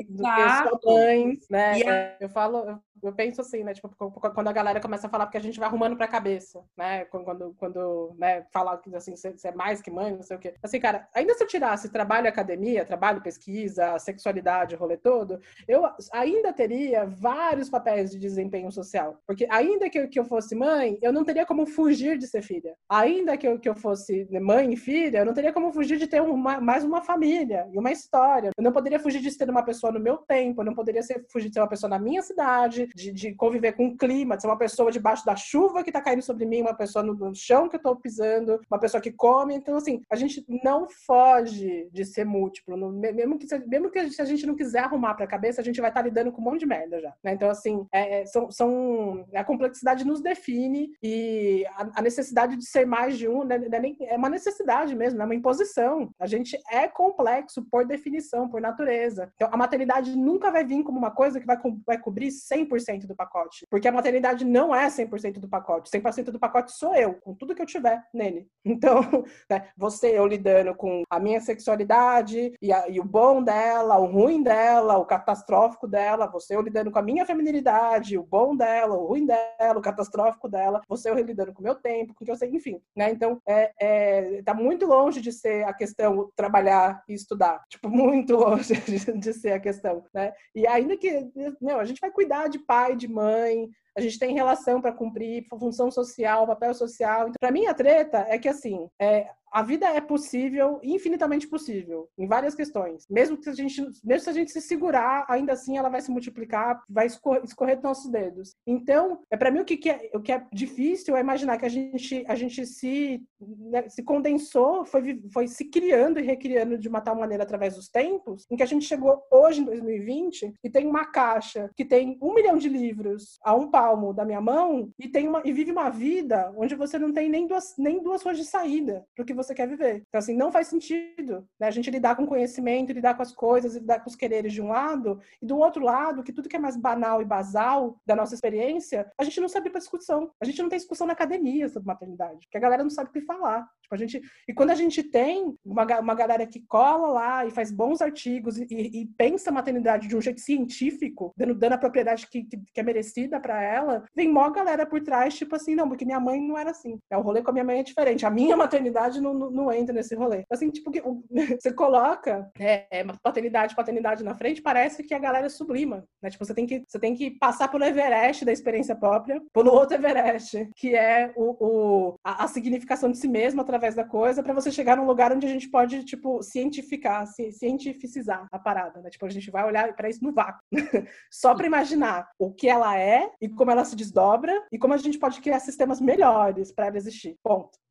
do 0.10 0.24
que 0.24 0.24
sua 0.24 0.80
mãe, 0.84 1.40
né? 1.48 2.18
Eu 2.20 2.30
falo, 2.30 2.82
eu 3.04 3.14
penso 3.14 3.42
assim, 3.42 3.64
né? 3.64 3.74
Tipo, 3.74 3.90
quando 3.90 4.48
a 4.48 4.54
galera 4.54 4.80
começa 4.80 5.08
a 5.08 5.10
falar 5.10 5.26
porque 5.26 5.38
a 5.38 5.42
gente 5.42 5.60
vai 5.60 5.68
arrumando 5.68 5.98
pra 5.98 6.08
cabeça, 6.08 6.64
né? 6.78 7.06
Quando, 7.06 7.54
quando 7.58 8.16
né, 8.18 8.46
fala 8.52 8.78
que 8.78 8.94
assim, 8.96 9.16
você 9.16 9.36
é 9.48 9.52
mais 9.52 9.82
que 9.82 9.90
mãe, 9.90 10.16
não 10.16 10.24
sei 10.24 10.38
o 10.38 10.40
quê. 10.40 10.54
Assim, 10.62 10.80
cara, 10.80 11.08
ainda 11.14 11.34
se 11.34 11.44
eu 11.44 11.48
tirasse 11.48 11.90
trabalho 11.90 12.28
academia, 12.28 12.86
trabalho 12.86 13.22
pesquisa, 13.22 13.98
sexualidade, 13.98 14.76
rolê 14.76 14.98
todo, 14.98 15.42
eu 15.68 15.84
ainda 16.12 16.54
teria 16.54 17.06
vários 17.06 17.70
papéis 17.70 18.12
de 18.12 18.20
desempenho 18.20 18.72
social. 18.72 19.20
Porque 19.26 19.48
ainda 19.52 19.90
que 19.90 20.00
eu, 20.00 20.08
que 20.08 20.20
eu 20.20 20.26
fosse 20.26 20.56
mãe, 20.56 20.98
eu 21.02 21.12
não 21.12 21.26
teria 21.26 21.46
como 21.46 21.66
fugir 21.66 22.18
de 22.18 22.26
ser 22.26 22.42
filha. 22.42 22.74
Ainda 22.90 23.36
que 23.38 23.48
eu, 23.48 23.60
que 23.60 23.68
eu 23.68 23.76
fosse 23.76 24.28
mãe 24.42 24.74
e 24.74 24.78
filha, 24.78 25.20
eu 25.20 25.26
não 25.26 25.34
teria 25.34 25.52
como 25.52 25.74
fugir 25.74 25.98
de 25.98 26.08
ter 26.08 26.22
uma, 26.22 26.62
mais 26.62 26.84
uma 26.84 27.02
família 27.02 27.68
e 27.74 27.78
uma 27.78 27.92
história. 27.92 28.52
Eu 28.58 28.64
não 28.64 28.72
poderia 28.72 29.00
fugir 29.00 29.20
de 29.22 29.30
ser 29.30 29.50
uma 29.50 29.64
pessoa 29.64 29.92
no 29.92 30.00
meu 30.00 30.18
tempo, 30.18 30.62
eu 30.62 30.66
não 30.66 30.74
poderia 30.74 31.04
ser, 31.04 31.26
fugir 31.30 31.50
de 31.50 31.56
ser 31.56 31.60
uma 31.60 31.68
pessoa 31.68 31.90
na 31.90 32.00
minha 32.00 32.22
cidade, 32.22 32.88
de, 32.96 33.12
de, 33.12 33.36
conviver 33.36 33.74
com 33.74 33.88
o 33.88 33.98
clima, 33.98 34.36
de 34.36 34.42
ser 34.42 34.48
uma 34.48 34.58
pessoa 34.58 34.92
debaixo 34.92 35.26
da 35.26 35.36
chuva 35.36 35.84
que 35.84 35.90
está 35.90 36.02
caindo 36.02 36.22
sobre 36.22 36.46
mim, 36.46 36.62
uma 36.62 36.76
pessoa 36.76 37.04
no, 37.04 37.14
no 37.14 37.36
chão 37.36 37.68
que 37.68 37.76
eu 37.76 37.80
estou 37.80 37.96
pisando, 37.96 38.60
uma 38.70 38.80
pessoa 38.80 39.02
que 39.02 39.12
come. 39.12 39.56
Então, 39.56 39.76
assim, 39.76 40.02
a 40.10 40.16
gente 40.16 40.46
não 40.64 40.88
foge 41.06 41.90
de 41.92 42.06
ser 42.06 42.26
múltiplo. 42.26 42.78
Mesmo, 42.92 43.38
que, 43.38 43.48
mesmo 43.68 43.92
que 43.92 44.00
a 44.00 44.04
gente, 44.04 44.22
a 44.22 44.26
gente 44.26 44.46
não 44.46 44.56
quiser 44.56 44.80
arrumar 44.80 45.16
para 45.16 45.26
a 45.26 45.28
cabeça, 45.28 45.60
a 45.60 45.64
gente 45.64 45.82
vai 45.82 45.90
estar 45.90 46.02
tá 46.02 46.08
lidando 46.08 46.32
com 46.32 46.42
um 46.42 46.46
monte 46.46 46.62
de 46.62 46.66
merda 46.66 47.00
já. 47.00 47.14
Né? 47.24 47.34
Então, 47.34 47.50
assim, 47.50 47.86
é, 47.92 48.22
é, 48.22 48.26
são, 48.26 48.50
são, 48.50 49.26
a 49.34 49.44
complexidade 49.44 50.06
nos 50.06 50.22
define 50.22 50.92
e 51.02 51.66
a, 51.96 52.02
necessidade 52.02 52.56
de 52.56 52.66
ser 52.66 52.86
mais 52.86 53.18
de 53.18 53.28
um 53.28 53.44
né, 53.44 53.60
é, 54.00 54.14
é 54.14 54.18
uma 54.18 54.30
necessidade 54.30 54.96
mesmo, 54.96 55.22
é 55.22 55.26
uma 55.26 55.36
imposição. 55.36 56.10
A 56.20 56.28
gente 56.28 56.58
é 56.70 56.88
complexo 56.88 57.66
por 57.70 57.86
definição, 57.86 58.50
por 58.50 58.62
natureza. 58.62 59.32
Então, 59.36 59.50
a 59.52 59.58
maternidade 59.58 60.16
nunca 60.16 60.52
vai 60.52 60.66
vir 60.66 60.84
como 60.84 60.98
uma 60.98 61.12
coisa 61.12 61.40
que 61.40 61.46
vai, 61.46 61.58
vai 61.86 61.98
cobrir 61.98 62.28
100% 62.28 62.82
100% 62.82 63.08
do 63.08 63.16
pacote. 63.16 63.66
Porque 63.70 63.88
a 63.88 63.92
maternidade 63.92 64.46
não 64.46 64.74
é 64.74 64.88
100% 64.88 65.40
do 65.40 65.48
pacote. 65.48 65.90
100% 65.90 66.26
do 66.26 66.40
pacote 66.40 66.72
sou 66.72 66.96
eu, 66.96 67.16
com 67.16 67.34
tudo 67.34 67.56
que 67.56 67.62
eu 67.62 67.66
tiver 67.66 68.04
nele. 68.14 68.48
Então, 68.82 69.02
né, 69.50 69.68
você, 69.78 70.18
eu 70.18 70.26
lidando 70.26 70.74
com 70.74 71.04
a 71.10 71.20
minha 71.20 71.40
sexualidade 71.42 72.54
e, 72.62 72.72
a, 72.72 72.88
e, 72.88 73.00
o 73.00 73.04
bom 73.04 73.44
dela, 73.44 73.98
o 74.00 74.06
ruim 74.06 74.42
dela, 74.42 74.98
o 74.98 75.06
catastrófico 75.06 75.88
dela, 75.88 76.26
você, 76.26 76.56
eu 76.56 76.62
lidando 76.62 76.90
com 76.90 76.98
a 76.98 77.02
minha 77.02 77.26
feminilidade, 77.26 78.18
o 78.18 78.24
bom 78.24 78.56
dela, 78.56 78.96
o 78.96 79.08
ruim 79.08 79.21
dela, 79.26 79.78
o 79.80 79.82
catastrófico 79.82 80.50
dela, 80.50 80.82
você, 80.88 81.10
eu 81.10 81.16
lidando 81.16 81.54
com 81.54 81.62
o 81.62 81.64
meu 81.64 81.76
tempo, 81.76 82.14
com 82.14 82.24
o 82.24 82.26
que 82.26 82.32
eu 82.32 82.36
sei, 82.36 82.50
enfim, 82.50 82.82
né? 82.96 83.12
Então, 83.12 83.42
é, 83.48 83.72
é, 83.80 84.42
tá 84.44 84.54
muito 84.54 84.86
longe 84.86 85.22
de 85.22 85.32
ser 85.32 85.64
a 85.66 85.74
questão 85.74 86.32
trabalhar 86.36 87.04
e 87.08 87.14
estudar, 87.14 87.64
tipo, 87.70 87.90
muito 87.90 88.36
longe 88.36 88.74
de, 88.74 89.18
de 89.18 89.34
ser 89.34 89.54
a 89.54 89.60
questão, 89.60 90.04
né? 90.14 90.34
E 90.56 90.68
ainda 90.68 90.98
que, 90.98 91.30
não, 91.60 91.80
a 91.80 91.86
gente 91.86 92.00
vai 92.00 92.12
cuidar 92.12 92.48
de 92.48 92.60
pai, 92.60 92.96
de 92.96 93.08
mãe, 93.08 93.70
a 93.96 94.02
gente 94.02 94.18
tem 94.18 94.34
relação 94.34 94.82
para 94.82 94.94
cumprir, 94.94 95.46
função 95.50 95.92
social, 95.92 96.48
papel 96.48 96.74
social. 96.74 97.24
Então, 97.24 97.36
para 97.40 97.52
mim, 97.52 97.66
a 97.66 97.74
treta 97.74 98.26
é 98.30 98.40
que, 98.40 98.48
assim, 98.48 98.88
é, 99.00 99.30
a 99.52 99.62
vida 99.62 99.88
é 99.88 100.00
possível, 100.00 100.80
infinitamente 100.82 101.48
possível, 101.48 102.10
em 102.18 102.28
várias 102.28 102.56
questões. 102.56 103.06
Mesmo 103.10 103.38
que 103.38 103.50
a 103.50 103.54
gente, 103.54 103.82
mesmo 104.04 104.24
se 104.24 104.30
a 104.30 104.34
gente 104.34 104.52
se 104.52 104.62
segurar, 104.62 105.26
ainda 105.28 105.54
assim 105.54 105.78
ela 105.78 105.90
vai 105.90 106.02
se 106.02 106.10
multiplicar, 106.10 106.82
vai 106.90 107.08
escorrer, 107.08 107.44
escorrer 107.44 107.76
dos 107.76 107.84
nossos 107.84 108.12
dedos. 108.12 108.56
Então, 108.66 109.20
é 109.30 109.36
para 109.36 109.52
mim 109.52 109.60
o 109.60 109.66
que, 109.66 109.78
que, 109.78 109.90
é, 109.90 110.10
o 110.14 110.22
que 110.22 110.32
é 110.32 110.46
difícil 110.54 111.16
é 111.16 111.20
imaginar 111.20 111.58
que 111.58 111.66
a 111.66 111.70
gente, 111.70 112.24
a 112.28 112.36
gente 112.36 112.66
se, 112.66 113.22
né, 113.40 113.90
se 113.90 114.04
condensou, 114.04 114.86
foi, 114.86 115.22
foi 115.34 115.48
se 115.48 115.66
criando 115.66 116.20
e 116.20 116.24
recriando 116.24 116.78
de 116.78 116.88
uma 116.88 117.02
tal 117.02 117.16
maneira 117.16 117.44
através 117.44 117.76
dos 117.76 117.90
tempos, 117.90 118.46
em 118.50 118.56
que 118.56 118.64
a 118.64 118.68
gente 118.68 118.86
chegou 118.86 119.22
hoje 119.32 119.62
em 119.62 119.66
2020 119.66 120.54
e 120.64 120.70
tem 120.70 120.88
uma 120.88 121.06
caixa 121.06 121.70
que 121.76 121.84
tem 121.84 122.18
um 122.22 122.34
milhão 122.34 122.58
de 122.58 122.70
livros 122.70 123.40
a 123.44 123.54
um 123.56 123.70
palmo 123.70 124.14
da 124.14 124.24
minha 124.24 124.42
mão 124.42 124.92
e 124.98 125.08
tem 125.08 125.28
uma 125.28 125.42
e 125.44 125.52
vive 125.52 125.72
uma 125.72 125.90
vida 125.90 126.52
onde 126.56 126.76
você 126.76 126.98
não 126.98 127.12
tem 127.12 127.30
nem 127.30 127.48
duas 127.48 127.76
nem 127.78 128.02
duas 128.02 128.22
ruas 128.22 128.38
de 128.38 128.46
saída, 128.46 129.06
porque 129.16 129.34
você 129.42 129.54
quer 129.54 129.68
viver. 129.68 130.04
Então, 130.08 130.20
assim, 130.20 130.36
não 130.36 130.52
faz 130.52 130.68
sentido 130.68 131.48
né? 131.60 131.68
a 131.68 131.72
gente 131.72 131.90
lidar 131.90 132.16
com 132.16 132.26
conhecimento, 132.26 132.94
lidar 132.94 133.16
com 133.16 133.22
as 133.22 133.34
coisas, 133.34 133.76
lidar 133.76 134.00
com 134.00 134.10
os 134.10 134.16
quereres 134.16 134.54
de 134.54 134.62
um 134.62 134.70
lado, 134.70 135.20
e 135.42 135.46
do 135.46 135.58
outro 135.58 135.84
lado, 135.84 136.24
que 136.24 136.34
tudo 136.34 136.50
que 136.50 136.56
é 136.56 136.60
mais 136.60 136.76
banal 136.76 137.22
e 137.22 137.26
basal 137.26 138.00
da 138.06 138.16
nossa 138.16 138.36
experiência, 138.36 139.12
a 139.18 139.24
gente 139.24 139.40
não 139.42 139.50
sabe 139.50 139.70
para 139.70 139.80
discussão. 139.80 140.32
A 140.40 140.46
gente 140.46 140.62
não 140.62 140.70
tem 140.70 140.78
discussão 140.78 141.08
na 141.08 141.14
academia 141.14 141.68
sobre 141.70 141.88
maternidade, 141.88 142.46
porque 142.46 142.58
a 142.58 142.62
galera 142.62 142.84
não 142.84 142.90
sabe 142.90 143.10
o 143.10 143.14
que 143.14 143.22
falar. 143.22 143.68
Tipo, 143.82 143.96
a 143.96 143.98
gente, 143.98 144.22
e 144.48 144.54
quando 144.54 144.70
a 144.70 144.76
gente 144.76 145.04
tem 145.04 145.56
uma, 145.66 145.84
uma 146.00 146.16
galera 146.16 146.46
que 146.46 146.62
cola 146.68 147.08
lá 147.08 147.46
e 147.46 147.52
faz 147.52 147.72
bons 147.72 148.02
artigos 148.02 148.58
e, 148.58 148.68
e, 148.70 149.02
e 149.02 149.06
pensa 149.18 149.50
a 149.50 149.54
maternidade 149.54 150.08
de 150.08 150.16
um 150.16 150.22
jeito 150.22 150.40
científico, 150.40 151.34
dando, 151.36 151.56
dando 151.56 151.74
a 151.74 151.78
propriedade 151.78 152.28
que, 152.28 152.44
que, 152.44 152.58
que 152.58 152.80
é 152.80 152.84
merecida 152.84 153.40
para 153.40 153.62
ela, 153.62 154.04
vem 154.16 154.30
mó 154.30 154.50
galera 154.50 154.86
por 154.86 155.02
trás, 155.02 155.36
tipo 155.36 155.56
assim, 155.56 155.76
não, 155.76 155.88
porque 155.88 156.06
minha 156.06 156.20
mãe 156.20 156.40
não 156.40 156.58
era 156.58 156.72
assim. 156.72 157.00
É, 157.10 157.18
o 157.18 157.22
rolê 157.22 157.42
com 157.42 157.50
a 157.50 157.54
minha 157.54 157.66
mãe 157.66 157.80
é 157.80 157.84
diferente. 157.84 158.26
A 158.26 158.30
minha 158.30 158.56
maternidade 158.58 159.22
não 159.22 159.31
não, 159.34 159.52
não, 159.52 159.72
entra 159.72 159.94
nesse 159.94 160.16
rolê. 160.16 160.44
Assim, 160.50 160.70
tipo, 160.70 160.92
que, 160.92 161.02
você 161.60 161.72
coloca 161.74 162.50
é, 162.60 162.86
é 162.92 163.06
paternidade, 163.22 163.76
paternidade 163.76 164.24
na 164.24 164.36
frente, 164.36 164.62
parece 164.62 165.04
que 165.04 165.14
a 165.14 165.20
galera 165.20 165.50
sublima, 165.50 166.04
né? 166.22 166.30
Tipo, 166.30 166.46
você 166.46 166.54
tem 166.54 166.66
que, 166.66 166.84
você 166.88 167.00
tem 167.00 167.16
que 167.16 167.32
passar 167.32 167.70
pelo 167.70 167.84
Everest 167.84 168.46
da 168.46 168.52
experiência 168.52 168.96
própria, 168.96 169.42
pelo 169.54 169.72
outro 169.72 169.96
Everest, 169.96 170.70
que 170.76 170.96
é 170.96 171.32
o, 171.36 171.56
o 171.60 172.16
a, 172.24 172.44
a, 172.44 172.48
significação 172.48 173.12
de 173.12 173.18
si 173.18 173.28
mesmo 173.28 173.62
através 173.62 173.96
da 173.96 174.04
coisa, 174.04 174.44
para 174.44 174.54
você 174.54 174.72
chegar 174.72 174.98
num 174.98 175.06
lugar 175.06 175.32
onde 175.32 175.46
a 175.46 175.50
gente 175.50 175.70
pode, 175.70 176.04
tipo, 176.04 176.42
cientificar, 176.42 177.26
ci, 177.28 177.52
cientificizar 177.52 178.48
a 178.52 178.60
parada, 178.60 179.02
né? 179.02 179.10
Tipo, 179.10 179.26
a 179.26 179.30
gente 179.30 179.50
vai 179.52 179.66
olhar 179.66 179.94
para 179.96 180.10
isso 180.10 180.24
no 180.24 180.34
vácuo, 180.34 180.62
só 181.32 181.56
para 181.56 181.68
imaginar 181.68 182.28
o 182.40 182.52
que 182.52 182.68
ela 182.68 182.98
é 182.98 183.30
e 183.42 183.50
como 183.50 183.72
ela 183.72 183.86
se 183.86 183.96
desdobra 183.96 184.54
e 184.72 184.78
como 184.78 184.94
a 184.94 184.98
gente 184.98 185.20
pode 185.20 185.42
criar 185.42 185.60
sistemas 185.60 186.02
melhores 186.02 186.72
para 186.72 186.88
ela 186.88 186.98
existir. 186.98 187.38
Ponto. 187.44 187.82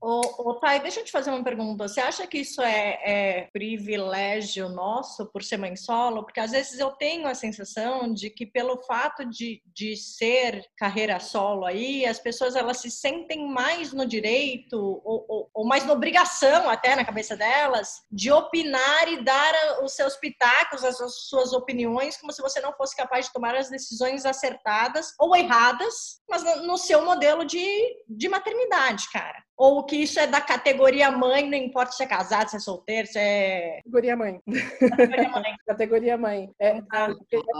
Ô, 0.00 0.50
ô, 0.50 0.54
Thay, 0.54 0.80
deixa 0.80 1.00
eu 1.00 1.04
te 1.04 1.12
fazer 1.12 1.30
uma 1.30 1.44
pergunta. 1.44 1.86
Você 1.86 2.00
acha 2.00 2.26
que 2.26 2.38
isso 2.38 2.62
é, 2.62 3.00
é, 3.04 3.48
privilégio 3.52 4.68
nosso 4.68 5.26
por 5.26 5.42
ser 5.42 5.58
mãe 5.58 5.76
solo? 5.76 6.24
Porque 6.24 6.40
às 6.40 6.52
vezes 6.52 6.78
eu 6.78 6.90
tenho 6.92 7.26
a 7.26 7.34
sensação 7.34 8.12
de 8.12 8.30
que 8.30 8.46
pelo 8.46 8.78
fato 8.84 9.24
de, 9.26 9.62
de 9.66 9.96
ser 9.96 10.64
carreira 10.78 11.20
solo 11.20 11.66
aí, 11.66 12.06
as 12.06 12.18
pessoas 12.18 12.56
elas 12.56 12.78
se 12.78 12.90
sentem 12.90 13.46
mais 13.46 13.92
no 13.92 14.06
direito 14.06 14.78
ou, 15.04 15.26
ou, 15.28 15.50
ou 15.52 15.66
mais 15.66 15.84
na 15.84 15.92
obrigação 15.92 16.68
até 16.70 16.96
na 16.96 17.04
cabeça 17.04 17.36
delas 17.36 18.02
de 18.10 18.32
opinar 18.32 19.08
e 19.08 19.22
dar 19.22 19.82
os 19.82 19.92
seus 19.92 20.16
pitacos, 20.16 20.84
as 20.84 20.96
suas 21.28 21.52
opiniões, 21.52 22.16
como 22.16 22.32
se 22.32 22.40
você 22.40 22.60
não 22.60 22.72
fosse 22.72 22.96
capaz 22.96 23.26
de 23.26 23.32
tomar 23.32 23.54
as 23.54 23.68
decisões 23.68 24.24
acertadas 24.24 25.12
ou 25.18 25.36
erradas, 25.36 26.22
mas 26.28 26.42
no 26.62 26.78
seu 26.78 27.04
modelo 27.04 27.44
de, 27.44 28.04
de 28.08 28.28
maternidade 28.28 28.85
verdade, 28.86 29.08
cara. 29.12 29.42
Ou 29.56 29.84
que 29.84 29.96
isso 29.96 30.20
é 30.20 30.26
da 30.26 30.40
categoria 30.40 31.10
mãe, 31.10 31.48
não 31.48 31.56
importa 31.56 31.92
se 31.92 32.02
é 32.02 32.06
casado, 32.06 32.48
se 32.48 32.56
é 32.56 32.60
solteiro, 32.60 33.08
se 33.08 33.18
é. 33.18 33.76
Categoria 33.78 34.16
mãe. 34.16 34.40
Categoria 34.78 35.28
mãe. 35.30 35.56
categoria 35.66 36.18
mãe. 36.18 36.50
É, 36.60 36.82
a, 36.92 37.06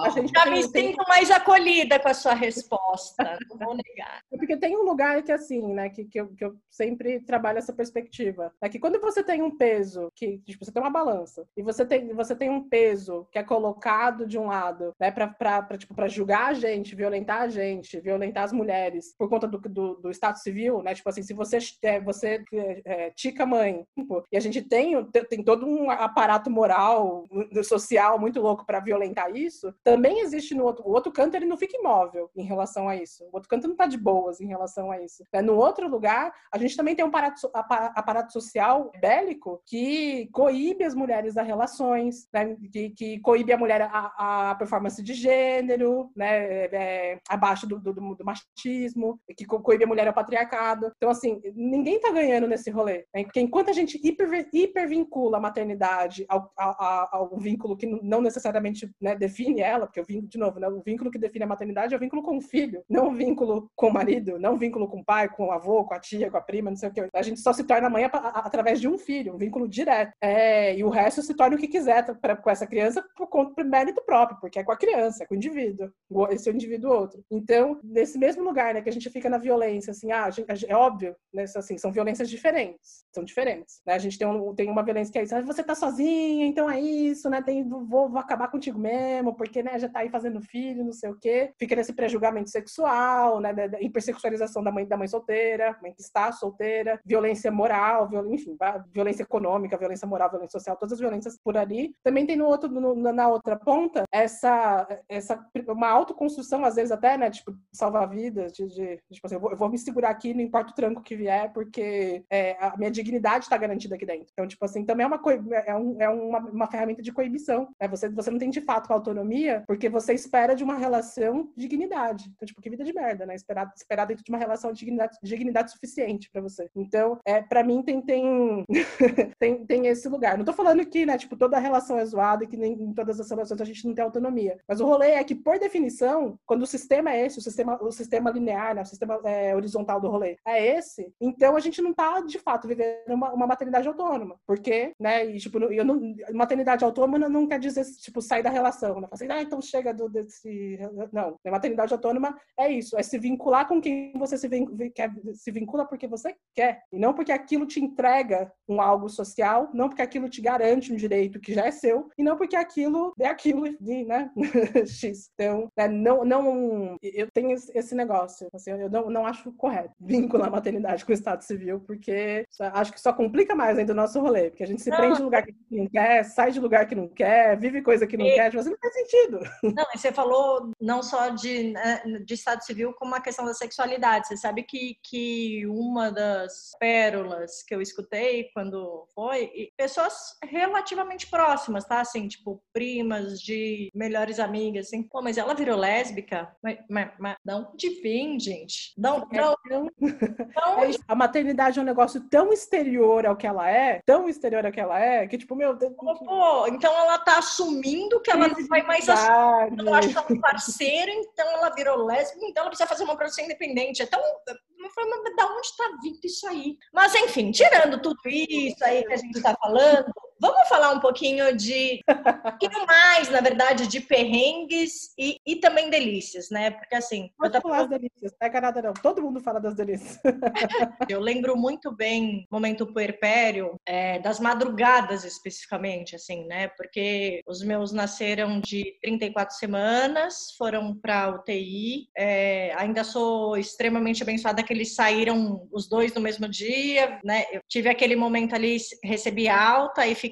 a 0.05 0.09
gente 0.11 0.31
Já 0.33 0.47
me 0.47 0.71
tem... 0.71 0.89
sinto 0.89 1.05
mais 1.09 1.31
acolhida 1.31 1.99
com 1.99 2.09
a 2.09 2.15
sua 2.15 2.35
resposta, 2.35 3.39
não 3.49 3.59
vou 3.59 3.75
negar. 3.75 4.21
É 4.31 4.37
porque 4.37 4.57
tem 4.57 4.77
um 4.77 4.83
lugar 4.83 5.23
que, 5.23 5.33
assim, 5.33 5.63
né, 5.73 5.89
que, 5.89 6.05
que, 6.05 6.21
eu, 6.21 6.29
que 6.29 6.45
eu 6.45 6.55
sempre 6.71 7.21
trabalho 7.21 7.59
essa 7.59 7.73
perspectiva. 7.73 8.53
É 8.61 8.69
que 8.69 8.79
quando 8.79 9.01
você 9.01 9.23
tem 9.23 9.43
um 9.43 9.57
peso, 9.57 10.11
que 10.15 10.39
tipo, 10.39 10.65
você 10.65 10.73
tem 10.73 10.83
uma 10.83 10.91
balança, 10.91 11.47
e 11.57 11.63
você 11.63 11.85
tem, 11.85 12.13
você 12.13 12.37
tem 12.37 12.51
um 12.51 12.69
peso 12.69 13.27
que 13.33 13.39
é 13.39 13.43
colocado 13.43 14.27
de 14.27 14.39
um 14.39 14.47
lado, 14.47 14.93
né, 15.01 15.11
pra, 15.11 15.29
pra, 15.29 15.63
pra, 15.63 15.79
tipo, 15.79 15.95
pra 15.95 16.09
julgar 16.09 16.49
a 16.49 16.55
gente, 16.55 16.95
violentar 16.95 17.43
a 17.43 17.49
gente, 17.49 18.01
violentar 18.01 18.45
as 18.45 18.53
mulheres 18.53 19.15
por 19.19 19.29
conta 19.29 19.47
do, 19.47 19.59
do, 19.59 19.95
do 19.95 20.11
Estado 20.11 20.39
civil, 20.39 20.83
né? 20.83 20.95
Tipo 20.95 21.09
assim, 21.09 21.23
se 21.23 21.33
você 21.33 21.59
é, 21.87 22.01
você 22.01 22.43
é, 22.85 23.11
tica 23.11 23.47
mãe. 23.47 23.87
Tipo, 23.95 24.25
e 24.31 24.37
a 24.37 24.41
gente 24.41 24.63
tem, 24.63 25.03
tem 25.29 25.43
todo 25.43 25.67
um 25.67 25.91
aparato 25.91 26.51
moral, 26.51 27.25
social 27.65 28.19
muito 28.19 28.41
louco 28.41 28.67
para 28.67 28.81
violentar 28.81 29.35
isso. 29.35 29.73
Também 29.85 30.21
existe 30.21 30.55
no 30.55 30.65
outro. 30.65 30.87
O 30.87 30.93
outro 30.93 31.13
canto, 31.13 31.35
ele 31.35 31.47
não 31.47 31.57
fica 31.57 31.77
imóvel 31.77 32.31
em 32.37 32.45
relação 32.45 32.89
a 32.89 32.97
isso. 32.97 33.25
O 33.25 33.31
outro 33.35 33.49
canto 33.49 33.69
não 33.69 33.77
tá 33.77 33.87
de 33.87 33.97
boas 33.97 34.41
em 34.41 34.47
relação 34.47 34.91
a 34.91 35.01
isso. 35.01 35.25
É, 35.33 35.41
no 35.41 35.57
outro 35.57 35.89
lugar, 35.89 36.33
a 36.53 36.59
gente 36.59 36.77
também 36.77 36.95
tem 36.95 37.05
um 37.05 37.09
aparato, 37.09 37.51
aparato 37.53 38.33
social 38.33 38.91
bélico 39.01 39.63
que 39.67 40.29
coíbe 40.33 40.85
as 40.85 40.95
mulheres 40.95 41.35
das 41.35 41.47
relações, 41.47 42.29
né? 42.33 42.57
que, 42.73 42.91
que 42.91 43.21
coíbe 43.21 43.53
a 43.53 43.59
mulher 43.59 43.83
a, 43.83 44.51
a 44.51 44.55
performance 44.57 45.03
de 45.03 45.15
gênero, 45.15 46.11
né? 46.15 46.27
É, 46.27 46.71
é 46.73 47.21
abaixo 47.29 47.67
do, 47.67 47.79
do, 47.79 47.93
do 47.93 48.25
machismo, 48.25 49.19
que 49.37 49.45
coíbe 49.45 49.85
a 49.85 49.87
mulher 49.87 50.09
ao 50.09 50.15
patriarcado. 50.15 50.93
Então, 50.97 51.11
assim, 51.11 51.41
ninguém 51.77 52.01
tá 52.01 52.11
ganhando 52.11 52.47
nesse 52.47 52.71
rolê. 52.71 53.05
Né? 53.15 53.25
Porque 53.25 53.41
enquanto 53.41 53.71
a 53.71 53.73
gente 53.73 54.01
hiper, 54.03 54.49
hipervincula 54.53 55.39
a 55.39 55.41
maternidade 55.41 56.25
ao, 56.29 56.51
ao, 56.57 57.09
ao, 57.13 57.37
vínculo 57.37 57.77
que 57.77 57.87
não 57.87 58.21
necessariamente 58.21 58.91
né, 59.01 59.15
define 59.15 59.61
ela, 59.61 59.87
porque 59.87 60.01
o 60.01 60.05
vínculo, 60.05 60.29
de 60.29 60.39
novo, 60.39 60.59
né, 60.59 60.69
o 60.69 60.83
vínculo 60.83 61.11
que 61.11 61.19
define 61.19 61.45
a 61.45 61.49
maternidade 61.49 61.95
é 61.95 61.97
o 61.97 62.01
vínculo 62.01 62.23
com 62.23 62.37
o 62.39 62.41
filho, 62.41 62.83
não 62.89 63.09
o 63.09 63.15
vínculo 63.15 63.71
com 63.75 63.89
o 63.89 63.93
marido, 63.93 64.39
não 64.39 64.55
o 64.55 64.57
vínculo 64.57 64.89
com 64.89 65.01
o 65.01 65.05
pai, 65.05 65.29
com 65.29 65.47
o 65.47 65.53
avô, 65.53 65.85
com 65.85 65.95
a 65.95 66.01
tia, 66.01 66.31
com 66.31 66.37
a 66.37 66.41
prima, 66.41 66.71
não 66.71 66.77
sei 66.77 66.89
o 66.89 66.93
que. 66.93 67.09
A 67.13 67.23
gente 67.23 67.41
só 67.41 67.53
se 67.53 67.65
torna 67.65 67.91
mãe 67.91 68.05
através 68.05 68.81
de 68.81 68.89
um 68.89 68.99
filho, 68.99 69.35
um 69.35 69.39
vínculo 69.39 69.69
direto. 69.69 70.13
É, 70.21 70.77
e 70.77 70.83
o 70.83 70.89
resto 70.89 71.23
se 71.23 71.35
torna 71.35 71.57
o 71.57 71.59
que 71.59 71.69
quiser 71.69 72.05
pra, 72.21 72.37
com 72.37 72.51
essa 72.51 72.67
criança 72.67 73.05
por 73.17 73.29
conta 73.29 73.55
por 73.55 73.65
mérito 73.65 74.03
próprio, 74.05 74.39
porque 74.41 74.59
é 74.59 74.65
com 74.65 74.73
a 74.73 74.77
criança, 74.77 75.25
é 75.25 75.27
com 75.27 75.35
o 75.35 75.37
indivíduo, 75.37 75.91
esse 76.31 76.49
é 76.49 76.53
o 76.53 76.55
indivíduo 76.55 76.93
outro. 76.93 77.23
Então, 77.31 77.79
nesse 77.83 78.19
mesmo 78.19 78.43
lugar, 78.43 78.75
né, 78.75 78.81
que 78.81 78.89
a 78.89 78.93
gente 78.93 79.11
fica 79.11 79.29
na 79.29 79.39
violência, 79.39 79.91
assim, 79.91 80.13
ah, 80.13 80.31
gente, 80.31 80.67
é 80.69 80.77
óbvio, 80.77 81.15
né, 81.33 81.47
assim, 81.67 81.79
são 81.79 81.93
violências 81.93 82.31
diferentes, 82.31 83.05
são 83.13 83.25
diferentes, 83.25 83.81
né? 83.85 83.95
A 83.95 83.99
gente 83.99 84.19
tem, 84.19 84.27
um, 84.27 84.55
tem 84.55 84.71
uma 84.71 84.83
violência 84.83 85.13
que 85.13 85.19
é 85.19 85.23
isso, 85.25 85.35
ah, 85.35 85.43
você 85.43 85.63
tá 85.63 85.75
sozinha, 85.75 86.47
então 86.47 86.71
é 86.71 86.81
isso, 86.81 87.29
né? 87.29 87.43
Tem, 87.43 87.69
vou, 87.69 88.09
vou 88.09 88.19
acabar 88.19 88.49
contigo 88.49 88.79
mesmo, 88.79 89.35
porque, 89.35 89.63
né, 89.63 89.79
já 89.79 89.89
tá 89.89 90.01
aí 90.01 90.09
fazendo 90.09 90.41
filho, 90.41 90.85
não 90.85 90.93
sei 90.93 91.11
o 91.11 91.19
quê. 91.19 91.53
Fica 91.59 91.77
nesse 91.77 91.93
pré-julgamento 91.93 92.51
sexual, 92.51 93.41
né, 93.41 93.53
da, 93.53 93.67
da 93.67 93.81
hipersexualização 93.81 94.63
da 94.63 94.73
mãe, 94.73 94.87
da 94.87 94.97
mãe 94.97 95.09
solteira, 95.09 95.77
mãe 95.83 95.93
que 95.93 96.03
está 96.03 96.33
solteira, 96.33 97.01
violência 97.05 97.51
moral, 97.51 98.09
viol, 98.09 98.27
enfim, 98.33 98.57
violência 98.93 99.23
econômica, 99.23 99.77
violência 99.77 100.07
moral, 100.07 100.31
violência 100.31 100.59
social, 100.59 100.77
todas 100.77 100.95
as 100.95 101.01
violências 101.01 101.39
por 101.43 101.57
ali. 101.57 101.95
Também 102.03 102.27
tem 102.27 102.37
no 102.37 102.47
outro, 102.47 102.69
no, 102.69 102.95
na 102.95 103.29
outra 103.29 103.57
ponta, 103.57 104.05
essa, 104.13 104.87
essa 105.09 105.45
uma 105.69 105.89
autoconstrução, 105.89 106.65
às 106.65 106.77
vezes 106.77 106.93
até, 106.93 107.17
né, 107.17 107.31
tipo, 107.31 107.55
salvar 107.73 108.09
vidas, 108.09 108.53
de, 108.53 108.67
de, 108.69 108.99
tipo 109.11 109.27
assim, 109.27 109.35
eu 109.35 109.41
vou, 109.41 109.51
eu 109.51 109.57
vou 109.57 109.69
me 109.69 109.79
segurar 109.79 110.11
aqui, 110.11 110.35
não 110.35 110.41
importa 110.41 110.73
o 110.73 110.75
tranco 110.75 111.03
que 111.03 111.17
vier, 111.17 111.53
porque 111.57 112.23
é, 112.29 112.55
a 112.61 112.77
minha 112.77 112.91
dignidade 112.91 113.47
está 113.47 113.57
garantida 113.57 113.95
aqui 113.95 114.05
dentro. 114.05 114.27
Então, 114.31 114.47
tipo 114.47 114.63
assim, 114.63 114.85
também 114.85 115.05
é 115.05 115.07
uma, 115.07 115.19
é 115.65 115.75
um, 115.75 116.03
é 116.03 116.07
uma, 116.07 116.39
uma 116.39 116.67
ferramenta 116.67 117.01
de 117.01 117.11
coibição. 117.11 117.67
Né? 117.81 117.89
Você, 117.89 118.11
você 118.11 118.31
não 118.31 118.39
tem 118.39 118.51
de 118.51 118.61
fato 118.61 118.93
autonomia 118.93 119.65
porque 119.67 119.89
você 119.89 120.13
espera 120.13 120.55
de 120.55 120.63
uma 120.63 120.75
relação 120.75 121.51
de 121.57 121.67
dignidade. 121.67 122.31
Então, 122.35 122.45
tipo, 122.45 122.61
que 122.61 122.69
vida 122.69 122.85
de 122.85 122.93
merda, 122.93 123.25
né? 123.25 123.35
Esperar, 123.35 123.73
esperar 123.75 124.07
dentro 124.07 124.23
de 124.23 124.31
uma 124.31 124.37
relação 124.37 124.71
de 124.71 124.81
dignidade, 124.81 125.17
dignidade 125.23 125.71
suficiente 125.71 126.29
para 126.31 126.43
você. 126.43 126.69
Então, 126.77 127.19
é, 127.25 127.41
para 127.41 127.65
mim, 127.65 127.83
tem, 127.83 128.03
tem, 128.03 128.67
tem, 129.41 129.65
tem 129.65 129.87
esse 129.87 130.11
lugar. 130.11 130.37
Não 130.37 130.45
tô 130.45 130.53
falando 130.53 130.85
que, 130.85 131.07
né, 131.07 131.17
tipo, 131.17 131.39
toda 131.39 131.59
relação 131.59 131.99
é 131.99 132.05
zoada 132.05 132.45
e 132.45 132.47
que 132.47 132.59
nem 132.59 132.75
em 132.75 132.93
todas 132.93 133.19
as 133.19 133.31
relações 133.31 133.63
a 133.63 133.65
gente 133.65 133.87
não 133.87 133.95
tem 133.95 134.05
autonomia. 134.05 134.59
Mas 134.69 134.79
o 134.79 134.85
rolê 134.85 135.13
é 135.13 135.25
que, 135.25 135.35
por 135.35 135.59
definição, 135.59 136.39
quando 136.45 136.65
o 136.65 136.67
sistema 136.67 137.13
é 137.13 137.25
esse, 137.25 137.39
o 137.39 137.43
sistema, 137.43 137.83
o 137.83 137.91
sistema 137.91 138.31
linear, 138.31 138.75
né, 138.75 138.83
o 138.83 138.87
sistema 138.87 139.19
é, 139.25 139.57
horizontal 139.57 139.99
do 139.99 140.11
rolê 140.11 140.37
é 140.47 140.77
esse, 140.77 141.11
então 141.19 141.46
então 141.47 141.57
a 141.57 141.61
gente 141.61 141.81
não 141.81 141.95
tá, 141.95 142.21
de 142.23 142.41
fato, 142.41 142.67
vivendo 142.67 143.07
uma, 143.07 143.33
uma 143.33 143.47
maternidade 143.47 143.87
autônoma. 143.87 144.37
Porque, 144.45 144.93
né, 144.99 145.25
e, 145.25 145.39
tipo, 145.39 145.59
eu 145.59 145.85
não, 145.85 146.01
maternidade 146.35 146.85
autônoma 146.85 147.21
não 147.29 147.47
quer 147.47 147.61
dizer, 147.61 147.85
tipo, 148.03 148.21
sair 148.21 148.43
da 148.43 148.51
relação, 148.51 149.01
né? 149.01 149.07
Assim, 149.13 149.29
ah, 149.31 149.41
então 149.41 149.63
chega 149.63 149.95
do, 149.95 150.09
desse... 150.09 150.77
Não, 151.13 151.39
maternidade 151.47 151.93
autônoma 151.93 152.37
é 152.59 152.69
isso, 152.69 152.99
é 152.99 153.03
se 153.05 153.17
vincular 153.17 153.69
com 153.69 153.81
quem 153.81 154.13
você 154.19 154.37
se, 154.37 154.49
vin, 154.49 154.67
quer, 154.93 155.13
se 155.35 155.53
vincula 155.53 155.87
porque 155.87 156.09
você 156.09 156.35
quer, 156.53 156.83
e 156.93 156.99
não 156.99 157.15
porque 157.15 157.31
aquilo 157.31 157.65
te 157.65 157.81
entrega 157.81 158.51
um 158.69 158.81
algo 158.81 159.09
social, 159.09 159.71
não 159.73 159.89
porque 159.89 160.03
aquilo 160.03 160.29
te 160.29 160.41
garante 160.41 160.93
um 160.93 160.97
direito 160.97 161.39
que 161.39 161.55
já 161.55 161.65
é 161.65 161.71
seu, 161.71 162.11
e 162.19 162.25
não 162.25 162.37
porque 162.37 162.57
aquilo 162.57 163.13
é 163.21 163.29
aquilo, 163.29 163.63
né, 163.81 164.33
X. 164.85 165.31
Então, 165.35 165.69
né, 165.77 165.87
não, 165.87 166.25
não, 166.25 166.97
eu 167.01 167.29
tenho 167.33 167.53
esse 167.53 167.95
negócio, 167.95 168.49
assim, 168.53 168.73
eu 168.73 168.91
não, 168.91 169.09
não 169.09 169.27
acho 169.27 169.53
correto 169.53 169.95
vincular 170.01 170.49
a 170.49 170.51
maternidade 170.51 171.05
com 171.05 171.13
o 171.13 171.15
Estado 171.15 171.36
Civil, 171.45 171.81
porque 171.81 172.47
acho 172.61 172.93
que 172.93 173.01
só 173.01 173.13
complica 173.13 173.55
mais 173.55 173.79
ainda 173.79 173.93
o 173.93 173.97
nosso 173.97 174.21
rolê, 174.21 174.51
porque 174.51 174.63
a 174.63 174.67
gente 174.67 174.83
se 174.83 174.91
não, 174.91 174.97
prende 174.97 175.21
em 175.21 175.25
lugar 175.25 175.43
que 175.45 175.55
não 175.71 175.89
quer, 175.89 176.25
sai 176.25 176.51
de 176.51 176.61
lugar 176.61 176.87
que 176.87 176.95
não 176.95 177.09
quer, 177.09 177.59
vive 177.59 177.83
coisa 177.83 178.07
que 178.07 178.17
não 178.17 178.27
e... 178.27 178.35
quer, 178.35 178.51
tipo 178.51 178.61
assim, 178.61 178.71
não 178.71 178.79
faz 178.79 178.95
sentido. 178.95 179.41
Não, 179.63 179.87
e 179.95 179.99
você 179.99 180.13
falou 180.13 180.71
não 180.81 181.03
só 181.03 181.29
de, 181.31 181.73
né, 181.73 182.03
de 182.25 182.35
Estado 182.35 182.65
Civil, 182.65 182.93
como 182.95 183.15
a 183.15 183.21
questão 183.21 183.45
da 183.45 183.55
sexualidade. 183.55 184.29
Você 184.29 184.37
sabe 184.37 184.63
que, 184.63 184.97
que 185.03 185.67
uma 185.67 186.11
das 186.11 186.71
pérolas 186.79 187.63
que 187.63 187.75
eu 187.75 187.81
escutei 187.81 188.51
quando 188.53 189.07
foi, 189.15 189.71
pessoas 189.77 190.37
relativamente 190.45 191.29
próximas, 191.29 191.85
tá? 191.85 192.01
Assim, 192.01 192.29
tipo, 192.29 192.63
primas 192.73 193.41
de 193.41 193.91
melhores 193.95 194.39
amigas, 194.39 194.87
assim, 194.87 195.03
pô, 195.03 195.23
mas 195.23 195.39
ela 195.39 195.55
virou 195.55 195.77
lésbica? 195.77 196.55
Mas, 196.63 196.79
mas, 196.89 197.11
mas 197.19 197.37
de 197.45 197.53
onde 197.53 198.01
vem, 198.03 198.39
gente? 198.39 198.93
Não, 198.97 199.27
não, 199.31 199.57
não. 199.69 199.89
A 201.09 201.15
maternidade 201.17 201.79
é 201.79 201.83
um 201.83 201.85
negócio 201.85 202.21
tão 202.29 202.53
exterior 202.53 203.27
ao 203.27 203.37
que 203.37 203.47
ela 203.47 203.69
é, 203.69 204.01
tão 204.05 204.29
exterior 204.29 204.65
ao 204.65 204.73
que 204.73 204.81
ela 204.81 204.99
é, 204.99 205.27
que, 205.27 205.39
tipo, 205.39 205.57
meu. 205.57 205.77
Pô, 205.77 206.67
então 206.69 206.93
ela 206.93 207.19
tá 207.19 207.39
assumindo 207.39 208.21
que 208.21 208.31
ela 208.31 208.49
não 208.49 208.69
vai 208.69 208.83
mais 208.83 209.09
assumir. 209.09 209.79
Ela 209.79 209.99
acha 209.99 210.33
um 210.33 210.41
parceiro, 210.41 211.11
então 211.11 211.47
ela 211.49 211.71
virou 211.71 212.05
lésbica, 212.05 212.47
então 212.47 212.63
ela 212.63 212.71
precisa 212.71 212.89
fazer 212.89 213.05
uma 213.05 213.17
produção 213.17 213.45
independente. 213.45 214.03
Então, 214.03 214.21
eu 214.49 214.91
falei, 214.91 215.11
mas 215.11 215.37
da 215.37 215.47
onde 215.47 215.67
está 215.67 215.85
vindo 216.03 216.21
isso 216.23 216.47
aí? 216.49 216.77
Mas, 216.93 217.15
enfim, 217.15 217.51
tirando 217.51 218.01
tudo 218.01 218.17
isso 218.27 218.85
aí 218.85 219.05
que 219.05 219.13
a 219.13 219.17
gente 219.17 219.37
está 219.37 219.55
falando, 219.55 220.13
Vamos 220.39 220.69
falar 220.69 220.91
um 220.93 221.01
pouquinho 221.01 221.57
de 221.57 222.01
um 222.09 222.51
pouquinho 222.51 222.87
mais, 222.87 223.31
na 223.31 223.41
verdade, 223.41 223.87
de 223.87 224.01
perrengues 224.01 225.13
e, 225.19 225.39
e 225.47 225.57
também 225.57 225.91
delícias, 225.91 226.51
né? 226.51 226.71
Porque 226.71 226.95
assim. 226.95 227.31
Pode 227.39 227.57
eu 227.57 227.63
falar 227.63 227.83
as 227.83 227.89
delícias, 227.89 228.33
não 228.41 228.49
é 228.49 228.61
nada, 228.61 228.83
não. 228.83 228.95
Todo 228.95 229.23
mundo 229.23 229.41
fala 229.41 229.61
das 229.61 229.75
delícias. 229.75 230.19
eu 231.09 231.21
lembro 231.21 231.57
muito 231.57 231.91
bem 231.91 232.47
momento 232.51 232.87
puerpério, 232.87 233.81
é, 233.87 234.19
das 234.19 234.39
madrugadas 234.39 235.25
especificamente, 235.25 236.15
assim, 236.15 236.47
né? 236.47 236.69
Porque 236.69 237.43
os 237.47 237.63
meus 237.63 237.93
nasceram 237.93 238.61
de 238.61 238.97
34 239.03 239.57
semanas, 239.57 240.55
foram 240.59 240.95
para 240.95 241.31
UTI. 241.31 242.09
É, 242.17 242.75
ainda 242.77 243.05
sou 243.05 243.57
extremamente 243.57 244.23
abençoada 244.23 244.63
que 244.63 244.73
eles 244.73 244.95
saíram 244.95 245.67
os 245.73 245.89
dois 245.89 246.15
no 246.15 246.21
mesmo 246.21 246.49
dia, 246.49 247.21
né? 247.25 247.45
Eu 247.53 247.61
tive 247.69 247.89
aquele 247.89 248.17
momento 248.17 248.55
ali, 248.55 248.77
recebi 249.03 249.49
alta 249.49 250.07
e 250.07 250.15
fiquei 250.15 250.26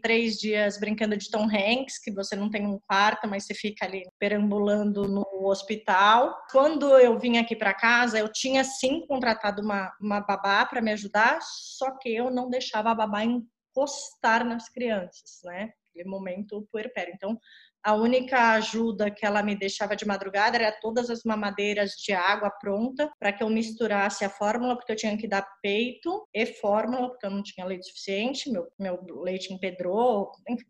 três 0.00 0.38
dias 0.38 0.78
brincando 0.78 1.16
de 1.16 1.30
Tom 1.30 1.44
Hanks, 1.44 1.98
que 1.98 2.12
você 2.12 2.34
não 2.34 2.50
tem 2.50 2.66
um 2.66 2.78
quarto, 2.78 3.28
mas 3.28 3.44
você 3.44 3.54
fica 3.54 3.84
ali 3.84 4.02
perambulando 4.18 5.08
no 5.08 5.26
hospital. 5.46 6.36
Quando 6.50 6.98
eu 6.98 7.18
vim 7.18 7.38
aqui 7.38 7.56
para 7.56 7.74
casa, 7.74 8.18
eu 8.18 8.30
tinha 8.32 8.64
sim 8.64 9.06
contratado 9.06 9.62
uma, 9.62 9.92
uma 10.00 10.20
babá 10.20 10.64
para 10.66 10.80
me 10.80 10.92
ajudar, 10.92 11.38
só 11.42 11.90
que 11.98 12.08
eu 12.08 12.30
não 12.30 12.48
deixava 12.48 12.90
a 12.90 12.94
babá 12.94 13.24
encostar 13.24 14.44
nas 14.44 14.68
crianças, 14.68 15.40
né? 15.44 15.72
Aquele 15.90 16.08
momento 16.08 16.66
puerpério. 16.70 17.12
Então, 17.14 17.38
a 17.82 17.94
única 17.94 18.52
ajuda 18.52 19.10
que 19.10 19.24
ela 19.24 19.42
me 19.42 19.56
deixava 19.56 19.96
de 19.96 20.06
madrugada 20.06 20.56
era 20.56 20.72
todas 20.72 21.08
as 21.08 21.24
mamadeiras 21.24 21.92
de 21.92 22.12
água 22.12 22.50
pronta 22.50 23.10
para 23.18 23.32
que 23.32 23.42
eu 23.42 23.48
misturasse 23.48 24.24
a 24.24 24.30
fórmula, 24.30 24.76
porque 24.76 24.92
eu 24.92 24.96
tinha 24.96 25.16
que 25.16 25.26
dar 25.26 25.46
peito 25.62 26.26
e 26.34 26.46
fórmula, 26.46 27.08
porque 27.08 27.26
eu 27.26 27.30
não 27.30 27.42
tinha 27.42 27.66
leite 27.66 27.86
suficiente, 27.86 28.50
meu, 28.50 28.66
meu 28.78 29.00
leite 29.22 29.52
empedrou, 29.52 30.30
enfim, 30.48 30.66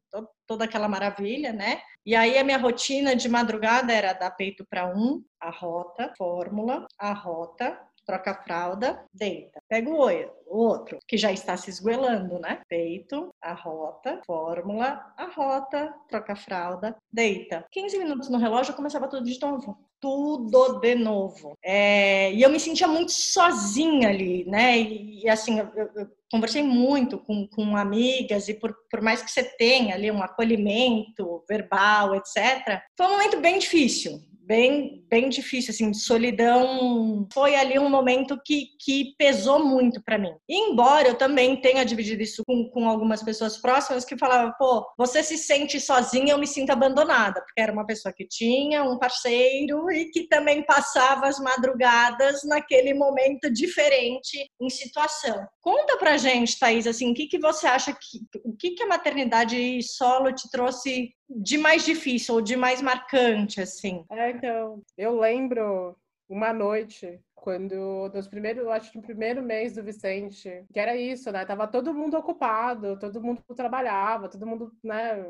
toda 0.46 0.64
aquela 0.64 0.88
maravilha, 0.88 1.52
né? 1.52 1.80
E 2.04 2.14
aí 2.14 2.38
a 2.38 2.44
minha 2.44 2.58
rotina 2.58 3.14
de 3.14 3.28
madrugada 3.28 3.92
era 3.92 4.12
dar 4.12 4.30
peito 4.32 4.64
para 4.68 4.86
um, 4.86 5.22
a 5.40 5.50
rota, 5.50 6.12
fórmula, 6.16 6.86
a 6.98 7.12
rota, 7.12 7.78
troca 8.10 8.32
a 8.32 8.42
fralda, 8.42 9.04
deita. 9.14 9.62
Pega 9.68 9.88
o 9.88 10.04
outro, 10.46 10.98
que 11.06 11.16
já 11.16 11.30
está 11.30 11.56
se 11.56 11.70
esguelando, 11.70 12.40
né? 12.40 12.60
Peito, 12.68 13.32
a 13.40 13.52
rota, 13.52 14.20
fórmula, 14.26 15.00
a 15.16 15.26
rota, 15.26 15.94
troca 16.08 16.32
a 16.32 16.36
fralda, 16.36 16.96
deita. 17.12 17.64
15 17.70 17.98
minutos 17.98 18.28
no 18.28 18.38
relógio, 18.38 18.72
eu 18.72 18.76
começava 18.76 19.08
tudo 19.08 19.24
de 19.24 19.40
novo. 19.40 19.78
Tudo 20.00 20.80
de 20.80 20.94
novo. 20.96 21.56
É, 21.62 22.32
e 22.32 22.42
eu 22.42 22.50
me 22.50 22.58
sentia 22.58 22.88
muito 22.88 23.12
sozinha 23.12 24.08
ali, 24.08 24.44
né? 24.46 24.78
E, 24.78 25.22
e 25.22 25.28
assim, 25.28 25.60
eu, 25.60 25.68
eu, 25.94 26.08
conversei 26.30 26.62
muito 26.62 27.18
com, 27.18 27.46
com 27.46 27.76
amigas 27.76 28.48
e 28.48 28.54
por, 28.54 28.74
por 28.90 29.00
mais 29.02 29.22
que 29.22 29.30
você 29.30 29.42
tenha 29.42 29.94
ali 29.94 30.10
um 30.10 30.22
acolhimento 30.22 31.44
verbal, 31.48 32.14
etc., 32.14 32.80
foi 32.96 33.06
um 33.06 33.10
momento 33.10 33.40
bem 33.40 33.58
difícil, 33.58 34.20
bem, 34.50 35.06
bem 35.08 35.28
difícil, 35.28 35.70
assim, 35.70 35.94
solidão. 35.94 37.28
Foi 37.32 37.54
ali 37.54 37.78
um 37.78 37.88
momento 37.88 38.36
que, 38.44 38.70
que 38.80 39.14
pesou 39.16 39.64
muito 39.64 40.02
para 40.02 40.18
mim. 40.18 40.32
Embora 40.48 41.06
eu 41.06 41.14
também 41.14 41.60
tenha 41.60 41.84
dividido 41.84 42.20
isso 42.20 42.42
com, 42.44 42.68
com 42.68 42.88
algumas 42.88 43.22
pessoas 43.22 43.56
próximas 43.58 44.04
que 44.04 44.18
falavam, 44.18 44.52
pô, 44.58 44.84
você 44.98 45.22
se 45.22 45.38
sente 45.38 45.78
sozinha, 45.78 46.32
eu 46.32 46.38
me 46.38 46.48
sinto 46.48 46.70
abandonada, 46.70 47.40
porque 47.42 47.60
era 47.60 47.72
uma 47.72 47.86
pessoa 47.86 48.12
que 48.12 48.26
tinha 48.26 48.82
um 48.82 48.98
parceiro 48.98 49.88
e 49.88 50.10
que 50.10 50.26
também 50.26 50.64
passava 50.64 51.28
as 51.28 51.38
madrugadas 51.38 52.42
naquele 52.42 52.92
momento 52.92 53.52
diferente 53.52 54.50
em 54.60 54.68
situação. 54.68 55.46
Conta 55.62 55.96
pra 55.96 56.16
gente, 56.16 56.58
Thaís, 56.58 56.88
assim, 56.88 57.12
o 57.12 57.14
que, 57.14 57.28
que 57.28 57.38
você 57.38 57.68
acha 57.68 57.92
que 57.92 58.18
o 58.44 58.56
que, 58.56 58.72
que 58.72 58.82
a 58.82 58.88
maternidade 58.88 59.80
solo 59.82 60.32
te 60.32 60.50
trouxe 60.50 61.10
de 61.30 61.56
mais 61.56 61.84
difícil 61.84 62.34
ou 62.34 62.40
de 62.40 62.56
mais 62.56 62.82
marcante, 62.82 63.60
assim? 63.60 64.04
É, 64.10 64.30
então, 64.30 64.82
eu 64.98 65.18
lembro 65.18 65.96
uma 66.28 66.52
noite 66.52 67.20
quando 67.40 68.10
nos 68.14 68.28
primeiros, 68.28 68.66
acho 68.68 68.92
que 68.92 68.98
no 68.98 69.02
primeiro 69.02 69.42
mês 69.42 69.74
do 69.74 69.82
Vicente, 69.82 70.64
que 70.72 70.78
era 70.78 70.94
isso, 70.94 71.32
né? 71.32 71.44
Tava 71.44 71.66
todo 71.66 71.94
mundo 71.94 72.16
ocupado, 72.16 72.98
todo 72.98 73.20
mundo 73.20 73.42
trabalhava, 73.56 74.28
todo 74.28 74.46
mundo, 74.46 74.72
né? 74.84 75.24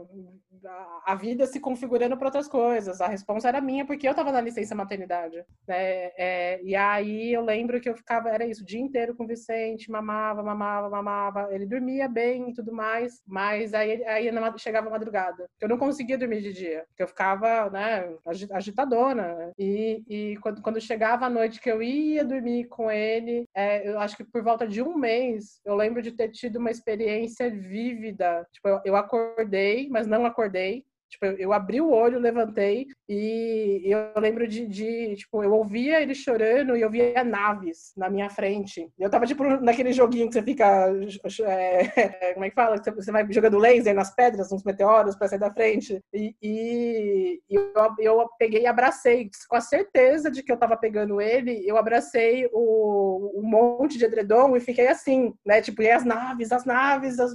A 1.06 1.14
vida 1.14 1.46
se 1.46 1.60
configurando 1.60 2.16
para 2.16 2.26
outras 2.26 2.48
coisas. 2.48 3.00
A 3.00 3.06
resposta 3.06 3.48
era 3.48 3.60
minha 3.60 3.86
porque 3.86 4.08
eu 4.08 4.14
tava 4.14 4.32
na 4.32 4.40
licença 4.40 4.74
maternidade, 4.74 5.36
né? 5.66 6.10
É, 6.16 6.60
e 6.64 6.74
aí 6.74 7.32
eu 7.32 7.42
lembro 7.42 7.80
que 7.80 7.88
eu 7.88 7.94
ficava, 7.94 8.28
era 8.28 8.44
isso, 8.44 8.62
o 8.62 8.66
dia 8.66 8.80
inteiro 8.80 9.14
com 9.14 9.24
o 9.24 9.28
Vicente, 9.28 9.90
mamava, 9.90 10.42
mamava, 10.42 10.90
mamava. 10.90 11.48
Ele 11.52 11.66
dormia 11.66 12.08
bem 12.08 12.50
e 12.50 12.54
tudo 12.54 12.72
mais, 12.72 13.22
mas 13.26 13.72
aí, 13.72 14.04
aí 14.04 14.30
chegava 14.58 14.90
madrugada. 14.90 15.48
Eu 15.60 15.68
não 15.68 15.78
conseguia 15.78 16.18
dormir 16.18 16.42
de 16.42 16.52
dia, 16.52 16.84
eu 16.98 17.06
ficava, 17.06 17.70
né? 17.70 18.12
Agitadona. 18.52 19.52
E, 19.58 20.02
e 20.08 20.36
quando, 20.38 20.60
quando 20.60 20.80
chegava 20.80 21.26
a 21.26 21.30
noite 21.30 21.60
que 21.60 21.70
eu 21.70 21.80
ia 21.82 21.99
ia 22.00 22.24
dormir 22.24 22.66
com 22.68 22.90
ele. 22.90 23.44
É, 23.54 23.88
eu 23.88 23.98
acho 23.98 24.16
que 24.16 24.24
por 24.24 24.42
volta 24.42 24.66
de 24.66 24.82
um 24.82 24.96
mês, 24.96 25.60
eu 25.64 25.74
lembro 25.74 26.02
de 26.02 26.12
ter 26.12 26.30
tido 26.30 26.56
uma 26.56 26.70
experiência 26.70 27.50
vívida. 27.50 28.46
Tipo, 28.52 28.68
eu, 28.68 28.80
eu 28.84 28.96
acordei, 28.96 29.88
mas 29.88 30.06
não 30.06 30.24
acordei. 30.24 30.84
Tipo, 31.10 31.26
eu, 31.26 31.52
abri 31.52 31.80
o 31.80 31.90
olho, 31.90 32.20
levantei 32.20 32.86
e 33.08 33.82
eu 33.84 34.20
lembro 34.20 34.46
de, 34.46 34.64
de, 34.66 35.16
tipo, 35.16 35.42
eu 35.42 35.52
ouvia 35.52 36.00
ele 36.00 36.14
chorando 36.14 36.76
e 36.76 36.82
eu 36.82 36.88
via 36.88 37.24
naves 37.24 37.92
na 37.96 38.08
minha 38.08 38.30
frente. 38.30 38.88
Eu 38.96 39.10
tava, 39.10 39.26
tipo, 39.26 39.42
naquele 39.60 39.92
joguinho 39.92 40.28
que 40.28 40.34
você 40.34 40.42
fica, 40.42 40.86
é, 41.46 42.32
como 42.32 42.44
é 42.44 42.48
que 42.48 42.54
fala? 42.54 42.76
Você 42.76 43.10
vai 43.10 43.26
jogando 43.30 43.58
laser 43.58 43.92
nas 43.92 44.14
pedras, 44.14 44.52
nos 44.52 44.62
meteoros 44.62 45.16
para 45.16 45.26
sair 45.26 45.40
da 45.40 45.52
frente. 45.52 46.00
E, 46.14 46.36
e, 46.40 47.40
eu, 47.50 47.72
eu, 47.98 48.28
peguei 48.38 48.62
e 48.62 48.66
abracei, 48.66 49.28
com 49.48 49.56
a 49.56 49.60
certeza 49.60 50.30
de 50.30 50.44
que 50.44 50.52
eu 50.52 50.56
tava 50.56 50.76
pegando 50.76 51.20
ele, 51.20 51.68
eu 51.68 51.76
abracei 51.76 52.48
o, 52.52 53.40
o 53.40 53.42
monte 53.42 53.98
de 53.98 54.04
edredom 54.04 54.56
e 54.56 54.60
fiquei 54.60 54.86
assim, 54.86 55.34
né? 55.44 55.60
Tipo, 55.60 55.82
e 55.82 55.90
as 55.90 56.04
naves, 56.04 56.52
as 56.52 56.64
naves, 56.64 57.18
os 57.18 57.34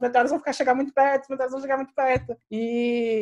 meteoros 0.00 0.30
vão 0.30 0.38
ficar 0.38 0.52
chegar 0.52 0.74
muito 0.76 0.94
perto, 0.94 1.24
os 1.24 1.28
meteoros 1.28 1.52
vão 1.52 1.60
chegar 1.60 1.76
muito 1.76 1.94
perto. 1.94 2.36
E 2.50 3.15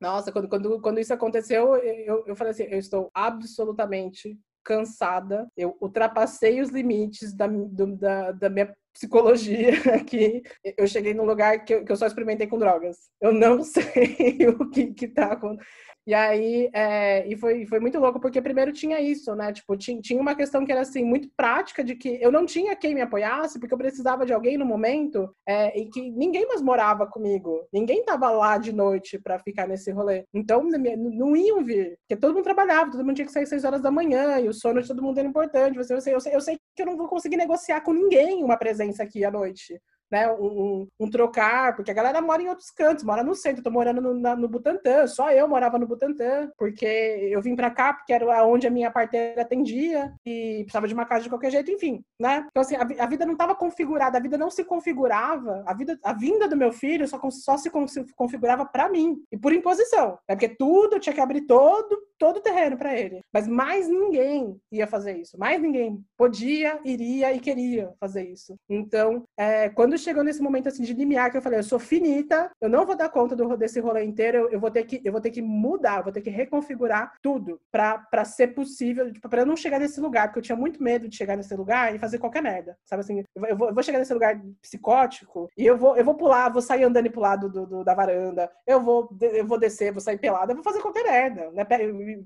nossa, 0.00 0.32
quando, 0.32 0.48
quando, 0.48 0.80
quando 0.80 1.00
isso 1.00 1.12
aconteceu, 1.12 1.76
eu, 1.76 2.24
eu 2.26 2.36
falei 2.36 2.52
assim: 2.52 2.64
eu 2.64 2.78
estou 2.78 3.10
absolutamente 3.14 4.38
cansada. 4.64 5.50
Eu 5.56 5.76
ultrapassei 5.80 6.60
os 6.60 6.68
limites 6.68 7.34
da, 7.34 7.46
do, 7.46 7.96
da, 7.96 8.32
da 8.32 8.50
minha 8.50 8.74
psicologia 8.98 9.70
que 10.04 10.42
eu 10.76 10.86
cheguei 10.88 11.14
num 11.14 11.24
lugar 11.24 11.64
que 11.64 11.72
eu, 11.72 11.84
que 11.84 11.92
eu 11.92 11.96
só 11.96 12.06
experimentei 12.06 12.48
com 12.48 12.58
drogas. 12.58 12.96
Eu 13.20 13.32
não 13.32 13.62
sei 13.64 14.36
o 14.58 14.68
que 14.68 14.92
que 14.92 15.06
tá 15.06 15.32
acontecendo. 15.32 15.64
E 16.08 16.14
aí, 16.14 16.70
é, 16.72 17.28
e 17.28 17.36
foi, 17.36 17.66
foi 17.66 17.78
muito 17.80 17.98
louco, 17.98 18.18
porque 18.18 18.40
primeiro 18.40 18.72
tinha 18.72 18.98
isso, 18.98 19.34
né? 19.34 19.52
Tipo, 19.52 19.76
tinha, 19.76 20.00
tinha 20.00 20.18
uma 20.18 20.34
questão 20.34 20.64
que 20.64 20.72
era, 20.72 20.80
assim, 20.80 21.04
muito 21.04 21.28
prática, 21.36 21.84
de 21.84 21.94
que 21.94 22.18
eu 22.22 22.32
não 22.32 22.46
tinha 22.46 22.74
quem 22.74 22.94
me 22.94 23.02
apoiasse, 23.02 23.60
porque 23.60 23.74
eu 23.74 23.78
precisava 23.78 24.24
de 24.24 24.32
alguém 24.32 24.56
no 24.56 24.64
momento, 24.64 25.30
é, 25.46 25.78
e 25.78 25.90
que 25.90 26.10
ninguém 26.10 26.46
mais 26.48 26.62
morava 26.62 27.06
comigo. 27.06 27.62
Ninguém 27.70 28.02
tava 28.06 28.30
lá 28.30 28.56
de 28.56 28.72
noite 28.72 29.18
para 29.18 29.38
ficar 29.38 29.68
nesse 29.68 29.90
rolê. 29.90 30.24
Então, 30.32 30.64
não 30.64 31.36
iam 31.36 31.62
vir, 31.62 31.98
porque 32.00 32.18
todo 32.18 32.32
mundo 32.32 32.44
trabalhava, 32.44 32.90
todo 32.90 33.04
mundo 33.04 33.16
tinha 33.16 33.26
que 33.26 33.32
sair 33.32 33.44
seis 33.46 33.64
horas 33.64 33.82
da 33.82 33.90
manhã, 33.90 34.40
e 34.40 34.48
o 34.48 34.54
sono 34.54 34.80
de 34.80 34.88
todo 34.88 35.02
mundo 35.02 35.18
era 35.18 35.28
importante. 35.28 35.84
Sei, 35.84 35.94
eu 35.94 36.00
sei, 36.00 36.34
eu 36.34 36.40
sei 36.40 36.58
que 36.74 36.80
eu 36.80 36.86
não 36.86 36.96
vou 36.96 37.06
conseguir 37.06 37.36
negociar 37.36 37.82
com 37.82 37.92
ninguém 37.92 38.42
uma 38.42 38.56
presença 38.56 38.87
aqui 39.00 39.24
à 39.24 39.30
noite 39.30 39.72
né, 40.10 40.30
um, 40.32 40.86
um, 40.98 41.10
trocar, 41.10 41.74
porque 41.76 41.90
a 41.90 41.94
galera 41.94 42.20
mora 42.20 42.42
em 42.42 42.48
outros 42.48 42.70
cantos, 42.70 43.04
mora 43.04 43.22
no 43.22 43.34
centro, 43.34 43.60
eu 43.60 43.64
tô 43.64 43.70
morando 43.70 44.00
no, 44.00 44.14
na, 44.14 44.34
no 44.34 44.48
Butantã, 44.48 45.06
só 45.06 45.30
eu 45.30 45.46
morava 45.48 45.78
no 45.78 45.86
Butantã, 45.86 46.50
porque 46.56 46.86
eu 47.30 47.40
vim 47.42 47.54
para 47.54 47.70
cá, 47.70 47.92
porque 47.92 48.12
era 48.12 48.44
onde 48.46 48.66
a 48.66 48.70
minha 48.70 48.90
parteira 48.90 49.42
atendia, 49.42 50.12
e 50.24 50.62
precisava 50.62 50.88
de 50.88 50.94
uma 50.94 51.04
casa 51.04 51.24
de 51.24 51.28
qualquer 51.28 51.50
jeito, 51.50 51.70
enfim, 51.70 52.02
né? 52.20 52.46
Então, 52.50 52.62
assim, 52.62 52.76
a, 52.76 53.04
a 53.04 53.06
vida 53.06 53.26
não 53.26 53.32
estava 53.32 53.54
configurada, 53.54 54.18
a 54.18 54.20
vida 54.20 54.38
não 54.38 54.50
se 54.50 54.64
configurava, 54.64 55.62
a, 55.66 55.74
vida, 55.74 55.98
a 56.02 56.12
vinda 56.12 56.48
do 56.48 56.56
meu 56.56 56.72
filho 56.72 57.06
só, 57.06 57.20
só 57.30 57.56
se 57.56 57.70
configurava 58.16 58.64
para 58.64 58.88
mim, 58.88 59.22
e 59.30 59.36
por 59.36 59.52
imposição, 59.52 60.18
né? 60.28 60.34
Porque 60.34 60.48
tudo 60.48 60.98
tinha 60.98 61.14
que 61.14 61.20
abrir 61.20 61.42
todo, 61.42 62.02
todo 62.18 62.38
o 62.38 62.42
terreno 62.42 62.76
para 62.76 62.98
ele. 62.98 63.20
Mas 63.32 63.46
mais 63.46 63.88
ninguém 63.88 64.58
ia 64.72 64.86
fazer 64.86 65.16
isso, 65.16 65.38
mais 65.38 65.60
ninguém 65.60 66.02
podia, 66.16 66.80
iria 66.84 67.32
e 67.32 67.40
queria 67.40 67.92
fazer 68.00 68.24
isso. 68.24 68.56
Então, 68.68 69.24
é, 69.36 69.68
quando 69.68 69.97
chegou 69.98 70.22
nesse 70.22 70.42
momento 70.42 70.68
assim 70.68 70.82
de 70.82 70.92
limiar, 70.92 71.30
que 71.30 71.36
eu 71.36 71.42
falei, 71.42 71.58
eu 71.58 71.64
sou 71.64 71.78
finita, 71.78 72.50
eu 72.60 72.68
não 72.68 72.86
vou 72.86 72.96
dar 72.96 73.08
conta 73.08 73.34
do, 73.34 73.56
desse 73.56 73.80
rolê 73.80 74.04
inteiro, 74.04 74.38
eu, 74.38 74.50
eu, 74.50 74.60
vou 74.60 74.70
ter 74.70 74.84
que 74.84 75.00
eu 75.04 75.12
vou 75.12 75.20
ter 75.20 75.30
que 75.30 75.42
mudar, 75.42 76.02
vou 76.02 76.12
ter 76.12 76.20
que 76.20 76.30
reconfigurar 76.30 77.12
tudo 77.22 77.60
para 77.70 78.24
ser 78.24 78.48
possível, 78.48 79.12
tipo, 79.12 79.28
para 79.28 79.42
eu 79.42 79.46
não 79.46 79.56
chegar 79.56 79.78
nesse 79.78 80.00
lugar, 80.00 80.28
porque 80.28 80.38
eu 80.38 80.42
tinha 80.42 80.56
muito 80.56 80.82
medo 80.82 81.08
de 81.08 81.16
chegar 81.16 81.36
nesse 81.36 81.54
lugar 81.54 81.94
e 81.94 81.98
fazer 81.98 82.18
qualquer 82.18 82.42
merda, 82.42 82.76
sabe 82.84 83.00
assim? 83.00 83.24
Eu 83.34 83.56
vou, 83.56 83.68
eu 83.68 83.74
vou 83.74 83.82
chegar 83.82 83.98
nesse 83.98 84.14
lugar 84.14 84.40
psicótico 84.62 85.48
e 85.56 85.66
eu 85.66 85.76
vou 85.76 85.96
eu 85.96 86.04
vou 86.04 86.14
pular, 86.14 86.48
vou 86.48 86.62
sair 86.62 86.84
andando 86.84 87.10
pro 87.10 87.20
lado 87.20 87.48
do, 87.48 87.66
do, 87.66 87.84
da 87.84 87.94
varanda, 87.94 88.50
eu 88.66 88.80
vou 88.82 89.08
eu 89.20 89.46
vou 89.46 89.58
descer, 89.58 89.92
vou 89.92 90.00
sair 90.00 90.18
pelada, 90.18 90.52
eu 90.52 90.56
vou 90.56 90.64
fazer 90.64 90.80
qualquer 90.80 91.04
merda, 91.04 91.50
né? 91.52 91.64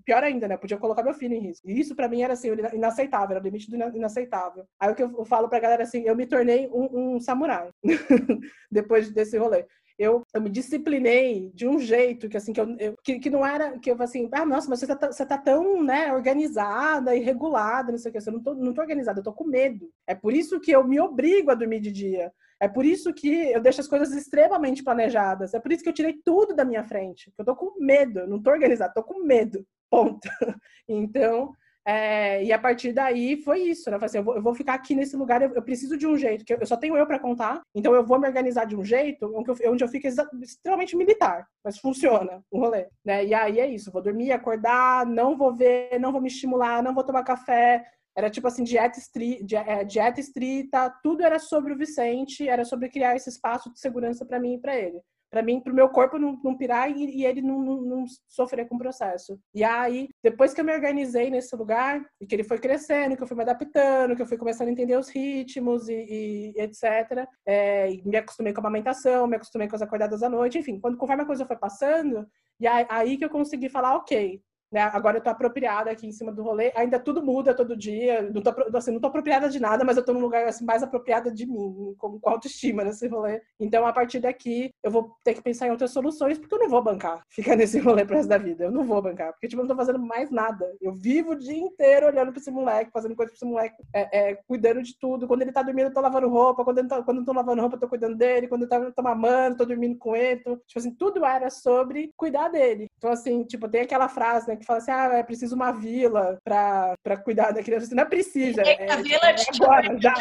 Pior 0.04 0.22
ainda, 0.22 0.48
né? 0.48 0.56
Podia 0.56 0.76
colocar 0.76 1.02
meu 1.02 1.14
filho 1.14 1.34
em 1.34 1.40
risco. 1.40 1.68
E 1.68 1.78
isso 1.78 1.94
para 1.94 2.08
mim 2.08 2.22
era 2.22 2.32
assim, 2.34 2.48
inaceitável, 2.72 3.36
era 3.36 3.40
o 3.40 3.44
limite 3.44 3.70
do 3.70 3.76
inaceitável. 3.96 4.64
Aí 4.80 4.90
o 4.90 4.94
que 4.94 5.02
eu 5.02 5.24
falo 5.24 5.48
pra 5.48 5.60
galera 5.60 5.82
assim, 5.82 6.02
eu 6.02 6.16
me 6.16 6.26
tornei 6.26 6.68
um, 6.68 7.14
um 7.14 7.20
samurai. 7.20 7.61
depois 8.70 9.10
desse 9.10 9.36
rolê. 9.38 9.66
Eu, 9.98 10.22
eu 10.34 10.40
me 10.40 10.50
disciplinei 10.50 11.50
de 11.54 11.68
um 11.68 11.78
jeito 11.78 12.28
que 12.28 12.36
assim 12.36 12.52
que, 12.52 12.60
eu, 12.60 12.76
eu 12.78 12.96
que, 13.04 13.18
que, 13.18 13.30
não 13.30 13.46
era 13.46 13.78
que 13.78 13.90
eu 13.90 14.02
assim, 14.02 14.28
ah, 14.32 14.44
nossa, 14.44 14.68
mas 14.68 14.80
você 14.80 14.96
tá, 14.96 15.12
você 15.12 15.24
tá 15.24 15.38
tão, 15.38 15.82
né, 15.82 16.12
organizada 16.12 17.14
e 17.14 17.20
regulada, 17.20 17.92
não 17.92 17.98
sei 17.98 18.10
o 18.10 18.12
que, 18.12 18.28
eu 18.28 18.32
não 18.32 18.42
tô, 18.42 18.54
não 18.54 18.72
tô 18.72 18.80
organizada, 18.80 19.20
eu 19.20 19.24
tô 19.24 19.32
com 19.32 19.44
medo. 19.44 19.88
É 20.06 20.14
por 20.14 20.32
isso 20.32 20.58
que 20.60 20.72
eu 20.72 20.82
me 20.86 20.98
obrigo 20.98 21.50
a 21.50 21.54
dormir 21.54 21.80
de 21.80 21.92
dia. 21.92 22.32
É 22.62 22.68
por 22.68 22.84
isso 22.84 23.12
que 23.12 23.28
eu 23.28 23.60
deixo 23.60 23.80
as 23.80 23.88
coisas 23.88 24.12
extremamente 24.12 24.84
planejadas. 24.84 25.52
É 25.52 25.58
por 25.58 25.72
isso 25.72 25.82
que 25.82 25.88
eu 25.88 25.92
tirei 25.92 26.20
tudo 26.24 26.54
da 26.54 26.64
minha 26.64 26.84
frente. 26.84 27.32
Eu 27.36 27.44
tô 27.44 27.56
com 27.56 27.76
medo, 27.84 28.20
eu 28.20 28.28
não 28.28 28.40
tô 28.40 28.50
organizada, 28.50 28.94
tô 28.94 29.02
com 29.02 29.24
medo. 29.24 29.66
Ponto. 29.90 30.28
Então, 30.88 31.52
é, 31.84 32.44
e 32.44 32.52
a 32.52 32.58
partir 32.58 32.92
daí 32.92 33.36
foi 33.42 33.60
isso, 33.62 33.90
né? 33.90 33.96
Eu, 33.96 34.04
assim, 34.04 34.18
eu, 34.18 34.24
vou, 34.24 34.36
eu 34.36 34.42
vou 34.42 34.54
ficar 34.54 34.74
aqui 34.74 34.94
nesse 34.94 35.16
lugar, 35.16 35.42
eu, 35.42 35.52
eu, 35.52 35.62
preciso 35.62 35.96
de 35.96 36.06
um 36.06 36.16
jeito, 36.16 36.44
que 36.44 36.54
eu, 36.54 36.66
só 36.66 36.76
tenho 36.76 36.96
eu 36.96 37.06
para 37.06 37.18
contar, 37.18 37.60
então 37.74 37.94
eu 37.94 38.04
vou 38.04 38.20
me 38.20 38.26
organizar 38.26 38.66
de 38.66 38.76
um 38.76 38.84
jeito 38.84 39.26
onde 39.34 39.50
eu, 39.50 39.72
onde 39.72 39.82
eu 39.82 39.88
fico 39.88 40.06
extremamente 40.06 40.96
militar, 40.96 41.46
mas 41.64 41.78
funciona 41.78 42.42
o 42.50 42.58
rolê, 42.60 42.86
né? 43.04 43.24
E 43.24 43.34
aí 43.34 43.58
é 43.58 43.66
isso, 43.66 43.90
vou 43.90 44.02
dormir, 44.02 44.30
acordar, 44.30 45.04
não 45.06 45.36
vou 45.36 45.52
ver, 45.52 45.98
não 45.98 46.12
vou 46.12 46.20
me 46.20 46.28
estimular, 46.28 46.82
não 46.82 46.94
vou 46.94 47.04
tomar 47.04 47.24
café, 47.24 47.84
era 48.16 48.30
tipo 48.30 48.46
assim, 48.46 48.62
dieta, 48.62 48.98
estri, 48.98 49.44
é, 49.66 49.84
dieta 49.84 50.20
estrita, 50.20 50.94
tudo 51.02 51.22
era 51.22 51.38
sobre 51.38 51.72
o 51.72 51.78
Vicente, 51.78 52.48
era 52.48 52.64
sobre 52.64 52.90
criar 52.90 53.16
esse 53.16 53.28
espaço 53.28 53.72
de 53.72 53.80
segurança 53.80 54.24
para 54.24 54.38
mim 54.38 54.54
e 54.54 54.60
para 54.60 54.76
ele 54.76 55.00
para 55.32 55.42
mim, 55.42 55.60
para 55.60 55.72
o 55.72 55.74
meu 55.74 55.88
corpo 55.88 56.18
não, 56.18 56.38
não 56.44 56.54
pirar 56.54 56.90
e, 56.90 57.20
e 57.20 57.24
ele 57.24 57.40
não, 57.40 57.58
não, 57.62 57.80
não, 57.80 58.04
sofrer 58.28 58.68
com 58.68 58.76
o 58.76 58.78
processo. 58.78 59.40
E 59.54 59.64
aí, 59.64 60.10
depois 60.22 60.52
que 60.52 60.60
eu 60.60 60.64
me 60.64 60.74
organizei 60.74 61.30
nesse 61.30 61.56
lugar, 61.56 62.04
e 62.20 62.26
que 62.26 62.34
ele 62.34 62.44
foi 62.44 62.58
crescendo, 62.58 63.16
que 63.16 63.22
eu 63.22 63.26
fui 63.26 63.34
me 63.34 63.42
adaptando, 63.42 64.14
que 64.14 64.20
eu 64.20 64.26
fui 64.26 64.36
começando 64.36 64.68
a 64.68 64.70
entender 64.70 64.94
os 64.98 65.08
ritmos 65.08 65.88
e, 65.88 66.52
e 66.54 66.60
etc., 66.60 67.26
é, 67.46 67.90
e 67.90 68.02
me 68.04 68.18
acostumei 68.18 68.52
com 68.52 68.60
a 68.60 68.64
amamentação, 68.64 69.26
me 69.26 69.36
acostumei 69.36 69.68
com 69.68 69.74
as 69.76 69.80
acordadas 69.80 70.22
à 70.22 70.28
noite, 70.28 70.58
enfim, 70.58 70.78
quando 70.78 70.98
conforme 70.98 71.22
a 71.22 71.26
coisa 71.26 71.46
foi 71.46 71.56
passando, 71.56 72.28
e 72.60 72.66
aí, 72.66 72.86
aí 72.90 73.16
que 73.16 73.24
eu 73.24 73.30
consegui 73.30 73.70
falar, 73.70 73.96
ok, 73.96 74.38
né? 74.72 74.82
Agora 74.92 75.18
eu 75.18 75.22
tô 75.22 75.28
apropriada 75.28 75.90
aqui 75.90 76.06
em 76.06 76.12
cima 76.12 76.32
do 76.32 76.42
rolê. 76.42 76.72
Ainda 76.74 76.98
tudo 76.98 77.22
muda 77.22 77.54
todo 77.54 77.76
dia. 77.76 78.22
Não 78.22 78.40
tô, 78.40 78.54
assim, 78.76 78.90
não 78.90 79.00
tô 79.00 79.08
apropriada 79.08 79.48
de 79.48 79.60
nada, 79.60 79.84
mas 79.84 79.96
eu 79.96 80.04
tô 80.04 80.12
num 80.14 80.20
lugar 80.20 80.48
assim, 80.48 80.64
mais 80.64 80.82
apropriada 80.82 81.30
de 81.30 81.46
mim, 81.46 81.94
com, 81.98 82.18
com 82.18 82.30
autoestima 82.30 82.82
nesse 82.82 83.06
rolê. 83.06 83.42
Então, 83.60 83.86
a 83.86 83.92
partir 83.92 84.18
daqui, 84.20 84.70
eu 84.82 84.90
vou 84.90 85.14
ter 85.22 85.34
que 85.34 85.42
pensar 85.42 85.66
em 85.66 85.70
outras 85.70 85.90
soluções, 85.90 86.38
porque 86.38 86.54
eu 86.54 86.58
não 86.58 86.68
vou 86.68 86.82
bancar 86.82 87.22
ficar 87.28 87.54
nesse 87.54 87.78
rolê 87.78 88.04
pro 88.04 88.16
resto 88.16 88.28
da 88.28 88.38
vida. 88.38 88.64
Eu 88.64 88.70
não 88.70 88.84
vou 88.84 89.02
bancar, 89.02 89.32
porque 89.32 89.48
tipo, 89.48 89.60
eu 89.60 89.66
não 89.66 89.74
tô 89.74 89.76
fazendo 89.76 89.98
mais 89.98 90.30
nada. 90.30 90.72
Eu 90.80 90.92
vivo 90.92 91.32
o 91.32 91.38
dia 91.38 91.56
inteiro 91.56 92.06
olhando 92.06 92.32
pra 92.32 92.40
esse 92.40 92.50
moleque, 92.50 92.90
fazendo 92.90 93.14
coisa 93.14 93.30
pra 93.30 93.36
esse 93.36 93.44
moleque, 93.44 93.76
é, 93.92 94.30
é, 94.30 94.34
cuidando 94.46 94.82
de 94.82 94.98
tudo. 94.98 95.28
Quando 95.28 95.42
ele 95.42 95.52
tá 95.52 95.62
dormindo, 95.62 95.88
eu 95.88 95.94
tô 95.94 96.00
lavando 96.00 96.28
roupa. 96.28 96.64
Quando, 96.64 96.78
ele 96.78 96.88
tá, 96.88 97.02
quando 97.02 97.18
eu 97.18 97.24
tô 97.24 97.32
lavando 97.32 97.60
roupa, 97.60 97.76
eu 97.76 97.80
tô 97.80 97.88
cuidando 97.88 98.16
dele. 98.16 98.48
Quando 98.48 98.62
eu 98.62 98.92
tô, 98.92 99.02
mamando, 99.02 99.58
tô 99.58 99.64
dormindo 99.66 99.98
com 99.98 100.16
ele. 100.16 100.40
Tô, 100.40 100.56
tipo 100.56 100.78
assim, 100.78 100.94
tudo 100.94 101.24
era 101.24 101.50
sobre 101.50 102.12
cuidar 102.16 102.48
dele. 102.48 102.88
Então, 102.96 103.10
assim, 103.10 103.44
tipo, 103.44 103.68
tem 103.68 103.82
aquela 103.82 104.08
frase, 104.08 104.48
né, 104.48 104.56
que 104.62 104.66
fala 104.66 104.78
assim, 104.78 104.90
ah, 104.90 105.10
é 105.14 105.22
preciso 105.22 105.54
uma 105.54 105.72
vila 105.72 106.38
para 106.42 107.16
cuidar 107.22 107.52
da 107.52 107.62
criança. 107.62 107.86
Você 107.86 107.94
não 107.94 108.06
precisa. 108.06 108.62
É, 108.62 108.90
a 108.90 108.96
vila 108.96 109.30
é 109.30 109.36
agora, 109.54 110.00
já. 110.00 110.14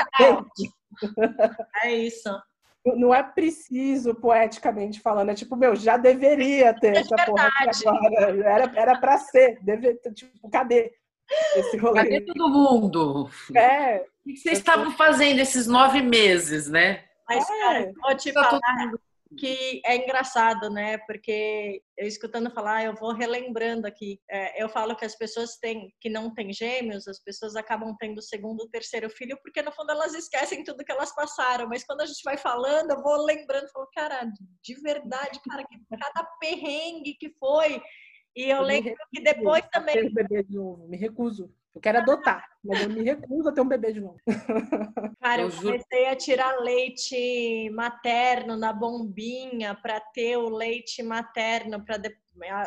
É 1.83 1.93
isso. 1.93 2.29
Não 2.83 3.13
é 3.13 3.23
preciso, 3.23 4.13
poeticamente 4.15 4.99
falando. 4.99 5.29
É 5.29 5.35
tipo, 5.35 5.55
meu, 5.55 5.75
já 5.75 5.95
deveria 5.97 6.73
ter 6.73 6.97
é 6.97 6.99
essa 6.99 7.15
porra 7.15 7.47
aqui 7.59 7.87
agora. 7.87 8.45
Era, 8.45 8.71
era 8.75 8.99
pra 8.99 9.17
ser. 9.17 9.59
Deve, 9.61 9.93
tipo, 10.13 10.49
cadê 10.49 10.91
esse 11.55 11.77
rolê? 11.77 12.03
Cadê 12.03 12.21
todo 12.21 12.49
mundo? 12.49 13.29
É. 13.55 14.03
O 14.25 14.29
que 14.29 14.37
vocês 14.37 14.57
estavam 14.57 14.91
fazendo 14.91 15.39
esses 15.39 15.67
nove 15.67 16.01
meses, 16.01 16.67
né? 16.67 17.03
Mas, 17.27 17.47
cara, 17.47 17.91
vou 18.01 18.15
te 18.15 18.33
tá 18.33 18.43
falar 18.43 18.91
que 19.37 19.81
é 19.85 19.95
engraçado, 19.95 20.69
né? 20.69 20.97
Porque 20.99 21.81
eu 21.97 22.07
escutando 22.07 22.51
falar, 22.51 22.83
eu 22.83 22.95
vou 22.95 23.13
relembrando 23.13 23.87
aqui. 23.87 24.19
É, 24.29 24.61
eu 24.61 24.67
falo 24.67 24.95
que 24.95 25.05
as 25.05 25.15
pessoas 25.15 25.57
têm, 25.57 25.93
que 25.99 26.09
não 26.09 26.33
têm 26.33 26.51
gêmeos, 26.51 27.07
as 27.07 27.21
pessoas 27.23 27.55
acabam 27.55 27.95
tendo 27.99 28.21
segundo, 28.21 28.69
terceiro 28.69 29.09
filho, 29.09 29.37
porque 29.41 29.61
no 29.61 29.71
fundo 29.71 29.91
elas 29.91 30.13
esquecem 30.13 30.63
tudo 30.63 30.83
que 30.83 30.91
elas 30.91 31.13
passaram. 31.15 31.67
Mas 31.67 31.83
quando 31.83 32.01
a 32.01 32.05
gente 32.05 32.21
vai 32.23 32.37
falando, 32.37 32.91
eu 32.91 33.01
vou 33.01 33.25
lembrando, 33.25 33.69
falo, 33.71 33.87
cara, 33.93 34.25
de 34.63 34.81
verdade, 34.81 35.39
cara, 35.47 35.63
que 35.63 35.77
cada 35.99 36.27
perrengue 36.39 37.15
que 37.19 37.29
foi. 37.39 37.81
E 38.35 38.43
eu, 38.43 38.57
eu 38.57 38.63
lembro 38.63 38.95
que 39.13 39.21
depois 39.21 39.63
também. 39.71 39.95
De 39.95 40.45
novo, 40.49 40.87
me 40.87 40.97
recuso. 40.97 41.53
Eu 41.73 41.79
quero 41.79 41.99
adotar, 41.99 42.45
mas 42.63 42.83
eu 42.83 42.89
me 42.89 43.01
recuso 43.03 43.49
a 43.49 43.51
ter 43.51 43.61
um 43.61 43.67
bebê 43.67 43.91
de 43.93 44.01
novo. 44.01 44.17
Cara, 45.21 45.41
eu, 45.41 45.49
eu 45.49 45.55
comecei 45.55 46.07
a 46.07 46.15
tirar 46.15 46.59
leite 46.59 47.69
materno 47.71 48.55
na 48.55 48.71
bombinha 48.71 49.75
para 49.75 49.99
ter 49.99 50.37
o 50.37 50.49
leite 50.49 51.01
materno 51.01 51.83
para 51.83 51.97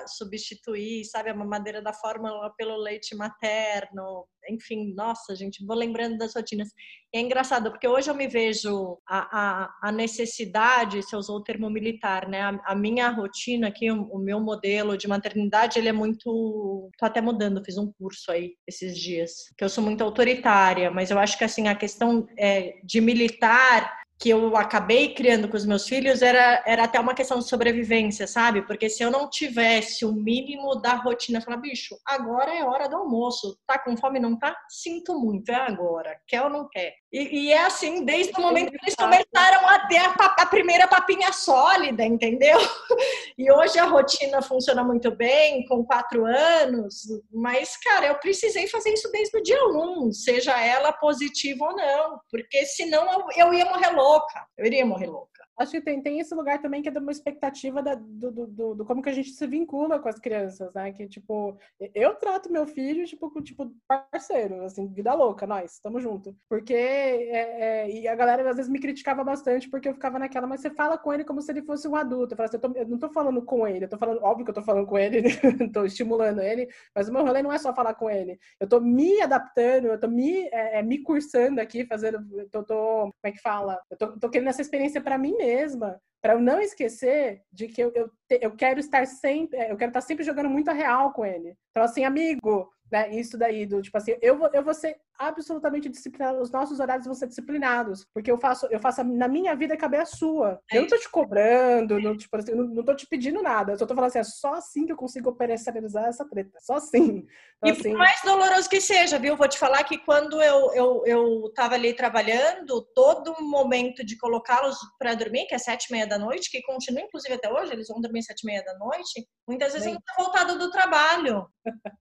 substituir, 0.06 1.04
sabe, 1.04 1.30
a 1.30 1.34
mamadeira 1.34 1.80
da 1.80 1.92
fórmula 1.92 2.52
pelo 2.56 2.76
leite 2.76 3.14
materno. 3.14 4.26
Enfim, 4.48 4.92
nossa, 4.94 5.34
gente, 5.34 5.64
vou 5.64 5.76
lembrando 5.76 6.18
das 6.18 6.34
rotinas. 6.34 6.68
E 7.12 7.18
é 7.18 7.20
engraçado, 7.20 7.70
porque 7.70 7.88
hoje 7.88 8.10
eu 8.10 8.14
me 8.14 8.28
vejo 8.28 8.98
a, 9.08 9.64
a, 9.64 9.88
a 9.88 9.92
necessidade, 9.92 11.02
se 11.02 11.14
eu 11.14 11.18
usou 11.18 11.38
o 11.38 11.42
termo 11.42 11.70
militar, 11.70 12.28
né? 12.28 12.42
A, 12.42 12.60
a 12.66 12.74
minha 12.74 13.08
rotina 13.08 13.68
aqui, 13.68 13.90
o, 13.90 14.02
o, 14.12 14.18
meu 14.18 14.40
modelo 14.40 14.98
de 14.98 15.08
maternidade, 15.08 15.78
ele 15.78 15.88
é 15.88 15.92
muito. 15.92 16.90
Tô 16.98 17.06
até 17.06 17.20
mudando, 17.20 17.64
fiz 17.64 17.78
um 17.78 17.90
curso 17.92 18.30
aí 18.30 18.54
esses 18.66 18.98
dias, 18.98 19.32
que 19.56 19.64
eu 19.64 19.68
sou 19.68 19.83
muito 19.84 20.02
autoritária, 20.02 20.90
mas 20.90 21.10
eu 21.10 21.18
acho 21.18 21.38
que 21.38 21.44
assim, 21.44 21.68
a 21.68 21.74
questão 21.74 22.26
é, 22.36 22.76
de 22.82 23.00
militar 23.00 24.04
que 24.18 24.30
eu 24.30 24.56
acabei 24.56 25.12
criando 25.12 25.48
com 25.48 25.56
os 25.56 25.66
meus 25.66 25.86
filhos 25.86 26.22
era, 26.22 26.62
era 26.66 26.84
até 26.84 26.98
uma 26.98 27.14
questão 27.14 27.38
de 27.38 27.48
sobrevivência, 27.48 28.26
sabe? 28.26 28.62
Porque 28.62 28.88
se 28.88 29.02
eu 29.02 29.10
não 29.10 29.28
tivesse 29.28 30.04
o 30.04 30.12
mínimo 30.12 30.76
da 30.76 30.94
rotina, 30.94 31.40
falar, 31.40 31.58
bicho, 31.58 31.96
agora 32.06 32.54
é 32.54 32.64
hora 32.64 32.88
do 32.88 32.96
almoço, 32.96 33.58
tá 33.66 33.78
com 33.78 33.96
fome, 33.96 34.20
não 34.20 34.38
tá? 34.38 34.56
Sinto 34.68 35.18
muito, 35.18 35.50
é 35.50 35.56
agora, 35.56 36.16
quer 36.26 36.42
ou 36.42 36.48
não 36.48 36.68
quer? 36.70 36.94
E, 37.14 37.44
e, 37.44 37.52
é 37.52 37.64
assim, 37.64 38.04
desde 38.04 38.32
o 38.36 38.42
momento 38.42 38.72
que 38.72 38.78
eles 38.82 38.96
começaram 38.96 39.68
a 39.68 39.86
ter 39.86 39.98
a, 39.98 40.12
a, 40.36 40.46
primeira 40.46 40.88
papinha 40.88 41.32
sólida, 41.32 42.04
entendeu? 42.04 42.58
E 43.38 43.50
hoje 43.50 43.78
a 43.80 43.84
rotina 43.84 44.40
funciona 44.40 44.82
muito 44.84 45.10
bem, 45.10 45.64
com 45.66 45.84
quatro 45.84 46.24
anos, 46.24 47.02
mas, 47.32 47.76
cara, 47.76 48.06
eu 48.06 48.14
precisei 48.16 48.68
fazer 48.68 48.90
isso 48.90 49.10
desde 49.10 49.36
o 49.36 49.42
dia 49.42 49.58
um, 49.68 50.12
seja 50.12 50.58
ela 50.60 50.92
positiva 50.92 51.64
ou 51.64 51.76
não, 51.76 52.20
porque 52.30 52.64
senão 52.64 53.12
eu, 53.12 53.26
eu 53.36 53.54
ia 53.54 53.64
morrer 53.64 53.90
louca, 53.90 54.46
eu 54.56 54.66
iria 54.66 54.86
morrer 54.86 55.06
louca. 55.06 55.33
Acho 55.56 55.72
que 55.72 55.80
tem, 55.80 56.02
tem 56.02 56.18
esse 56.18 56.34
lugar 56.34 56.60
também 56.60 56.82
que 56.82 56.88
é 56.88 56.92
de 56.92 56.98
uma 56.98 57.12
expectativa 57.12 57.80
da, 57.80 57.94
do, 57.94 58.30
do, 58.32 58.46
do, 58.46 58.74
do, 58.74 58.84
como 58.84 59.00
que 59.00 59.08
a 59.08 59.12
gente 59.12 59.30
se 59.30 59.46
vincula 59.46 60.00
com 60.00 60.08
as 60.08 60.18
crianças, 60.18 60.72
né? 60.74 60.92
Que, 60.92 61.06
tipo, 61.06 61.56
eu 61.94 62.14
trato 62.16 62.50
meu 62.50 62.66
filho, 62.66 63.06
tipo, 63.06 63.30
com, 63.30 63.40
tipo, 63.40 63.72
parceiro, 63.86 64.64
assim, 64.64 64.88
vida 64.88 65.14
louca, 65.14 65.46
nós, 65.46 65.74
estamos 65.74 66.02
junto. 66.02 66.36
Porque, 66.48 66.74
é, 66.74 67.84
é, 67.84 67.90
e 67.90 68.08
a 68.08 68.16
galera 68.16 68.50
às 68.50 68.56
vezes 68.56 68.70
me 68.70 68.80
criticava 68.80 69.22
bastante 69.22 69.70
porque 69.70 69.88
eu 69.88 69.94
ficava 69.94 70.18
naquela, 70.18 70.46
mas 70.46 70.60
você 70.60 70.70
fala 70.70 70.98
com 70.98 71.12
ele 71.12 71.24
como 71.24 71.40
se 71.40 71.52
ele 71.52 71.62
fosse 71.62 71.86
um 71.86 71.94
adulto. 71.94 72.34
Eu, 72.36 72.44
assim, 72.44 72.56
eu, 72.56 72.60
tô, 72.60 72.72
eu 72.74 72.88
não 72.88 72.98
tô 72.98 73.08
falando 73.10 73.40
com 73.42 73.66
ele, 73.66 73.84
eu 73.84 73.88
tô 73.88 73.96
falando, 73.96 74.22
óbvio 74.24 74.44
que 74.44 74.50
eu 74.50 74.54
tô 74.54 74.62
falando 74.62 74.86
com 74.86 74.98
ele, 74.98 75.22
tô 75.72 75.84
estimulando 75.84 76.40
ele, 76.40 76.68
mas 76.94 77.08
o 77.08 77.12
meu 77.12 77.24
rolê 77.24 77.42
não 77.42 77.52
é 77.52 77.58
só 77.58 77.72
falar 77.72 77.94
com 77.94 78.10
ele. 78.10 78.40
Eu 78.58 78.68
tô 78.68 78.80
me 78.80 79.20
adaptando, 79.20 79.86
eu 79.86 80.00
tô 80.00 80.08
me, 80.08 80.48
é, 80.48 80.80
é 80.80 80.82
me 80.82 80.98
cursando 80.98 81.60
aqui, 81.60 81.86
fazendo, 81.86 82.18
eu 82.36 82.48
tô, 82.48 82.64
tô, 82.64 82.74
como 82.74 83.14
é 83.22 83.30
que 83.30 83.40
fala? 83.40 83.80
Eu 83.88 83.96
tô, 83.96 84.18
tô 84.18 84.28
querendo 84.30 84.48
essa 84.48 84.62
experiência 84.62 85.00
para 85.00 85.16
mim 85.16 85.43
mesma, 85.44 86.00
para 86.22 86.32
eu 86.32 86.40
não 86.40 86.60
esquecer 86.60 87.42
de 87.52 87.68
que 87.68 87.82
eu, 87.82 87.92
eu, 87.94 88.10
eu 88.40 88.56
quero 88.56 88.80
estar 88.80 89.06
sempre, 89.06 89.58
eu 89.58 89.76
quero 89.76 89.90
estar 89.90 90.00
sempre 90.00 90.24
jogando 90.24 90.48
muito 90.48 90.70
a 90.70 90.72
real 90.72 91.12
com 91.12 91.24
ele. 91.24 91.54
Então, 91.70 91.82
assim, 91.82 92.02
amigo, 92.04 92.70
né? 92.90 93.14
Isso 93.14 93.36
daí, 93.36 93.66
do 93.66 93.82
tipo 93.82 93.96
assim, 93.98 94.16
eu 94.22 94.38
vou, 94.38 94.50
eu 94.52 94.62
vou 94.62 94.72
ser 94.72 94.96
absolutamente 95.18 95.88
disciplinado, 95.88 96.40
os 96.40 96.50
nossos 96.50 96.80
horários 96.80 97.06
vão 97.06 97.14
ser 97.14 97.26
disciplinados, 97.26 98.06
porque 98.12 98.30
eu 98.30 98.38
faço, 98.38 98.66
eu 98.70 98.80
faço 98.80 99.02
na 99.04 99.28
minha 99.28 99.54
vida 99.54 99.76
caber 99.76 100.00
a 100.00 100.06
sua. 100.06 100.60
Eu 100.70 100.82
não 100.82 100.88
tô 100.88 100.98
te 100.98 101.08
cobrando, 101.08 102.00
não, 102.00 102.16
tipo, 102.16 102.36
assim, 102.36 102.54
não, 102.54 102.64
não 102.64 102.84
tô 102.84 102.94
te 102.94 103.06
pedindo 103.06 103.42
nada, 103.42 103.72
eu 103.72 103.78
só 103.78 103.86
tô 103.86 103.94
falando 103.94 104.08
assim, 104.08 104.18
é 104.18 104.24
só 104.24 104.54
assim 104.54 104.86
que 104.86 104.92
eu 104.92 104.96
consigo 104.96 105.30
operacionalizar 105.30 106.06
essa 106.06 106.28
treta, 106.28 106.58
só 106.60 106.74
assim. 106.74 107.26
Então, 107.64 107.68
e 107.68 107.70
assim... 107.70 107.90
por 107.90 107.98
mais 107.98 108.20
doloroso 108.22 108.68
que 108.68 108.80
seja, 108.80 109.18
viu? 109.18 109.36
Vou 109.36 109.48
te 109.48 109.58
falar 109.58 109.82
que 109.84 109.98
quando 109.98 110.42
eu, 110.42 110.74
eu, 110.74 111.02
eu 111.06 111.52
tava 111.54 111.74
ali 111.74 111.94
trabalhando, 111.94 112.82
todo 112.94 113.40
momento 113.40 114.04
de 114.04 114.18
colocá-los 114.18 114.76
para 114.98 115.14
dormir, 115.14 115.46
que 115.46 115.54
é 115.54 115.58
sete 115.58 115.86
e 115.86 115.92
meia 115.92 116.06
da 116.06 116.18
noite, 116.18 116.50
que 116.50 116.62
continua 116.62 117.02
inclusive 117.02 117.34
até 117.34 117.50
hoje, 117.52 117.72
eles 117.72 117.88
vão 117.88 118.00
dormir 118.00 118.22
sete 118.22 118.42
e 118.42 118.46
meia 118.46 118.62
da 118.64 118.76
noite, 118.76 119.26
muitas 119.48 119.72
vezes 119.72 119.86
Bem... 119.86 119.94
eu 119.94 120.00
não 120.00 120.14
tô 120.14 120.24
voltado 120.24 120.58
do 120.58 120.70
trabalho. 120.70 121.46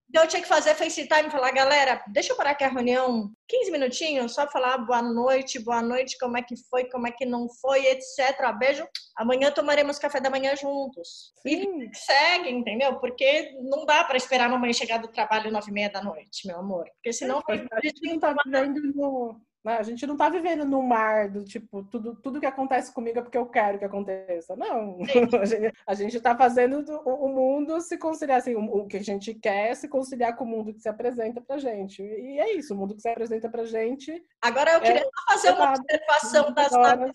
Então 0.09 0.23
eu 0.23 0.27
tinha 0.27 0.41
que 0.41 0.47
fazer 0.47 0.75
FaceTime 0.75 1.27
e 1.27 1.31
falar, 1.31 1.51
galera, 1.51 2.03
deixa 2.07 2.33
eu 2.33 2.37
parar 2.37 2.51
aqui 2.51 2.63
a 2.63 2.69
reunião 2.69 3.02
15 3.47 3.71
minutinhos, 3.71 4.33
só 4.33 4.49
falar 4.49 4.77
boa 4.79 5.01
noite, 5.01 5.63
boa 5.63 5.81
noite, 5.81 6.17
como 6.17 6.37
é 6.37 6.41
que 6.41 6.55
foi, 6.69 6.85
como 6.85 7.07
é 7.07 7.11
que 7.11 7.25
não 7.25 7.47
foi, 7.61 7.85
etc. 7.87 8.55
Beijo. 8.57 8.87
Amanhã 9.15 9.51
tomaremos 9.51 9.99
café 9.99 10.19
da 10.19 10.29
manhã 10.29 10.55
juntos. 10.55 11.33
Sim. 11.41 11.83
E 11.83 11.95
segue, 11.95 12.49
entendeu? 12.49 12.99
Porque 12.99 13.57
não 13.61 13.85
dá 13.85 14.03
para 14.03 14.17
esperar 14.17 14.45
a 14.45 14.49
mamãe 14.49 14.73
chegar 14.73 14.97
do 14.97 15.07
trabalho 15.07 15.51
nove 15.51 15.69
e 15.69 15.73
meia 15.73 15.89
da 15.89 16.03
noite, 16.03 16.47
meu 16.47 16.59
amor. 16.59 16.85
Porque 16.95 17.13
senão... 17.13 17.41
É, 17.49 17.53
a 17.71 17.81
gente 17.81 18.01
não 18.07 18.19
tá 18.19 18.35
vivendo 18.45 18.81
no 18.95 19.39
né? 19.63 19.77
A 19.77 19.83
gente 19.83 20.05
não 20.05 20.15
está 20.15 20.29
vivendo 20.29 20.65
no 20.65 20.83
mar 20.83 21.29
do 21.29 21.43
tipo, 21.43 21.83
tudo, 21.83 22.15
tudo 22.15 22.39
que 22.39 22.45
acontece 22.45 22.93
comigo 22.93 23.19
é 23.19 23.21
porque 23.21 23.37
eu 23.37 23.45
quero 23.45 23.79
que 23.79 23.85
aconteça. 23.85 24.55
Não. 24.55 24.97
a 25.87 25.93
gente 25.93 26.17
está 26.17 26.35
fazendo 26.35 26.83
o, 27.05 27.27
mundo 27.29 27.79
se 27.79 27.97
conciliar, 27.97 28.39
assim, 28.39 28.55
o, 28.55 28.85
que 28.85 28.97
a 28.97 29.03
gente 29.03 29.33
quer 29.33 29.75
se 29.75 29.87
conciliar 29.87 30.35
com 30.35 30.43
o 30.43 30.47
mundo 30.47 30.73
que 30.73 30.81
se 30.81 30.89
apresenta 30.89 31.39
pra 31.39 31.57
gente. 31.57 32.03
E 32.03 32.39
é 32.39 32.53
isso, 32.53 32.73
o 32.73 32.77
mundo 32.77 32.95
que 32.95 33.01
se 33.01 33.09
apresenta 33.09 33.49
pra 33.49 33.63
gente. 33.63 34.21
Agora 34.41 34.73
eu 34.73 34.81
queria 34.81 35.01
é, 35.01 35.31
fazer 35.31 35.51
uma 35.51 35.73
observação 35.73 36.53
das 36.53 36.71
naves, 36.71 37.13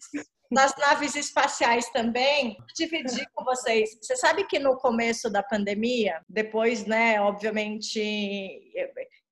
das 0.51 0.75
naves 0.79 1.15
espaciais 1.15 1.91
também, 1.91 2.57
dividir 2.75 3.29
com 3.35 3.45
vocês. 3.45 3.91
Você 4.01 4.17
sabe 4.17 4.45
que 4.45 4.59
no 4.59 4.77
começo 4.79 5.29
da 5.29 5.43
pandemia, 5.43 6.23
depois, 6.27 6.87
né, 6.87 7.21
obviamente 7.21 8.01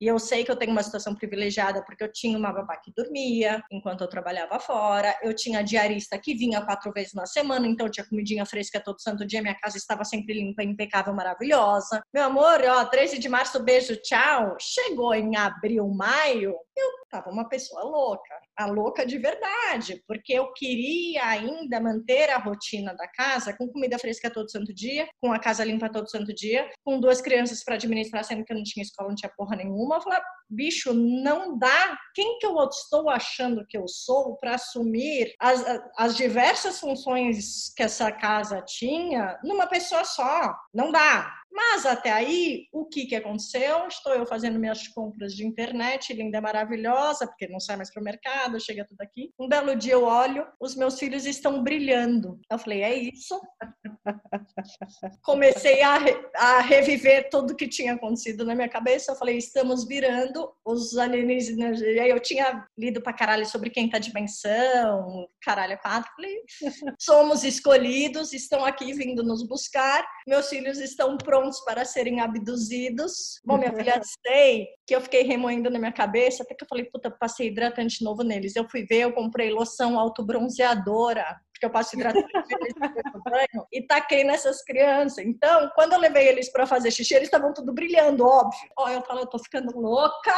e 0.01 0.07
eu 0.07 0.19
sei 0.19 0.45
que 0.45 0.51
eu 0.51 0.57
tenho 0.57 0.73
uma 0.73 0.83
situação 0.83 1.15
privilegiada 1.15 1.83
porque 1.85 2.05
eu 2.05 2.13
tinha 2.13 2.37
uma 2.37 2.53
babá 2.53 2.77
que 2.77 2.93
dormia 2.95 3.63
enquanto 3.71 4.03
eu 4.03 4.09
trabalhava 4.09 4.59
fora, 4.59 5.17
eu 5.23 5.35
tinha 5.35 5.63
diarista 5.63 6.19
que 6.19 6.35
vinha 6.35 6.65
quatro 6.65 6.93
vezes 6.93 7.15
na 7.15 7.27
semana, 7.27 7.67
então 7.67 7.87
eu 7.87 7.91
tinha 7.91 8.07
comidinha 8.07 8.45
fresca 8.47 8.81
todo 8.81 9.01
santo 9.01 9.27
dia, 9.27 9.43
minha 9.43 9.59
casa 9.59 9.77
estava 9.77 10.05
sempre 10.05 10.35
limpa, 10.35 10.63
impecável, 10.63 11.15
maravilhosa. 11.15 12.03
Meu 12.13 12.25
amor, 12.25 12.61
ó, 12.69 12.85
13 12.85 13.19
de 13.19 13.29
março, 13.29 13.63
beijo, 13.63 13.97
tchau. 13.97 14.57
Chegou 14.61 15.15
em 15.15 15.37
abril, 15.37 15.89
maio, 15.89 16.55
eu 16.77 16.91
tava 17.11 17.31
uma 17.31 17.49
pessoa 17.49 17.83
louca, 17.83 18.35
a 18.57 18.67
louca 18.67 19.07
de 19.07 19.19
verdade, 19.19 20.03
porque 20.07 20.33
eu 20.33 20.53
queria 20.53 21.25
ainda 21.27 21.81
manter 21.81 22.31
a 22.31 22.39
rotina 22.39 22.95
da 22.95 23.09
casa 23.09 23.57
com 23.57 23.69
comida 23.69 23.99
fresca 23.99 24.31
todo 24.31 24.51
santo 24.51 24.75
dia, 24.75 25.09
com 25.21 25.33
a 25.33 25.39
casa 25.39 25.65
limpa 25.65 25.91
todo 25.91 26.11
santo 26.11 26.35
dia, 26.35 26.71
com 26.85 27.01
duas 27.01 27.21
crianças 27.21 27.65
para 27.65 27.77
administrar, 27.77 28.25
sendo 28.25 28.45
que 28.45 28.53
eu 28.53 28.57
não 28.57 28.65
tinha 28.65 28.83
escola, 28.83 29.09
não 29.09 29.17
tinha 29.17 29.33
porra 29.37 29.57
nenhuma. 29.57 29.97
Eu 29.97 30.01
falei, 30.03 30.21
bicho, 30.49 30.93
não 30.93 31.59
dá. 31.59 31.97
Quem 32.15 32.39
que 32.39 32.47
eu 32.47 32.57
estou 32.69 33.09
achando 33.09 33.67
que 33.67 33.77
eu 33.77 33.89
sou 33.89 34.37
para 34.37 34.55
assumir 34.55 35.35
as, 35.41 35.65
as 35.97 36.17
diversas 36.17 36.79
funções 36.79 37.73
que 37.75 37.83
essa 37.83 38.13
casa 38.13 38.63
tinha 38.63 39.39
numa 39.43 39.67
pessoa 39.67 40.05
só? 40.05 40.55
Não 40.75 40.91
dá. 40.93 41.33
Mas 41.51 41.87
até 41.87 42.11
aí, 42.11 42.67
o 42.73 42.85
que, 42.85 43.07
que 43.07 43.17
aconteceu? 43.17 43.87
Estou 43.87 44.13
eu 44.13 44.27
fazendo 44.27 44.59
minhas 44.59 44.89
compras 44.89 45.35
de 45.35 45.47
internet, 45.47 46.13
linda, 46.13 46.41
maravilhosa, 46.41 47.27
porque 47.27 47.49
não 47.49 47.61
sai 47.61 47.77
mais 47.77 47.91
para 47.91 48.01
o 48.01 48.05
mercado, 48.05 48.61
chega 48.61 48.85
tudo 48.85 49.01
aqui. 49.01 49.33
Um 49.39 49.49
belo 49.49 49.75
dia 49.75 49.95
eu 49.95 50.05
olho, 50.05 50.47
os 50.61 50.75
meus 50.75 50.99
filhos 50.99 51.25
estão 51.25 51.63
brilhando. 51.63 52.39
Eu 52.51 52.59
falei, 52.59 52.83
é 52.83 52.95
isso? 52.95 53.41
Comecei 55.23 55.83
a, 55.83 55.97
a 56.37 56.61
reviver 56.61 57.31
tudo 57.31 57.57
que 57.57 57.69
tinha 57.69 57.95
acontecido 57.95 58.45
na 58.45 58.55
minha 58.55 58.69
cabeça. 58.69 59.13
Eu 59.13 59.17
falei, 59.17 59.39
estamos 59.39 59.87
virando 59.87 60.53
os 60.65 60.99
alienígenas. 60.99 61.81
E 61.81 61.99
aí 61.99 62.11
eu 62.11 62.21
tinha 62.21 62.67
lido 62.77 63.01
para 63.01 63.13
caralho 63.13 63.47
sobre 63.47 63.71
quinta 63.71 63.99
dimensão, 63.99 65.27
caralho, 65.43 65.79
quatro. 65.79 66.11
Falei, 66.15 66.43
somos 67.01 67.45
escolhidos, 67.45 68.33
estão 68.33 68.65
aqui 68.65 68.93
vindo 68.93 69.23
nos 69.23 69.47
buscar. 69.47 70.07
Meus 70.27 70.49
filhos 70.49 70.79
estão 70.79 71.17
prontos 71.17 71.36
prontos 71.37 71.61
para 71.61 71.85
serem 71.85 72.21
abduzidos. 72.21 73.41
Bom, 73.45 73.59
minha 73.59 73.73
filha, 73.73 74.01
sei 74.27 74.69
que 74.87 74.95
eu 74.95 75.01
fiquei 75.01 75.23
remoendo 75.23 75.71
na 75.71 75.79
minha 75.79 75.93
cabeça, 75.93 76.43
até 76.43 76.55
que 76.55 76.65
eu 76.65 76.69
falei, 76.69 76.85
puta, 76.85 77.11
passei 77.11 77.49
hidratante 77.49 78.03
novo 78.03 78.23
neles. 78.23 78.57
Eu 78.57 78.69
fui 78.69 78.85
ver, 78.85 79.03
eu 79.03 79.13
comprei 79.13 79.51
loção 79.51 79.99
autobronzeadora, 79.99 81.25
porque 81.53 81.67
eu 81.67 81.71
passo 81.71 81.95
hidratante 81.95 82.27
no 83.15 83.23
banho, 83.23 83.67
e 83.73 83.83
taquei 83.87 84.25
nessas 84.25 84.63
crianças. 84.63 85.25
Então, 85.25 85.71
quando 85.75 85.93
eu 85.93 86.01
levei 86.01 86.29
eles 86.29 86.51
para 86.51 86.67
fazer 86.67 86.91
xixi, 86.91 87.15
eles 87.15 87.29
estavam 87.29 87.53
tudo 87.53 87.73
brilhando, 87.73 88.25
óbvio. 88.25 88.71
Ó, 88.79 88.89
eu 88.89 89.03
falo, 89.03 89.21
eu 89.21 89.27
tô 89.27 89.39
ficando 89.39 89.79
louca, 89.79 90.35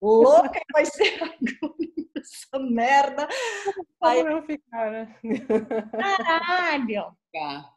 louca, 0.00 0.60
vai 0.72 0.86
ser 0.86 1.20
essa 2.16 2.58
merda. 2.58 3.28
Aí, 4.02 4.20
eu 4.20 4.42
ficar, 4.42 4.90
né? 4.90 5.16
Caralho! 6.26 7.16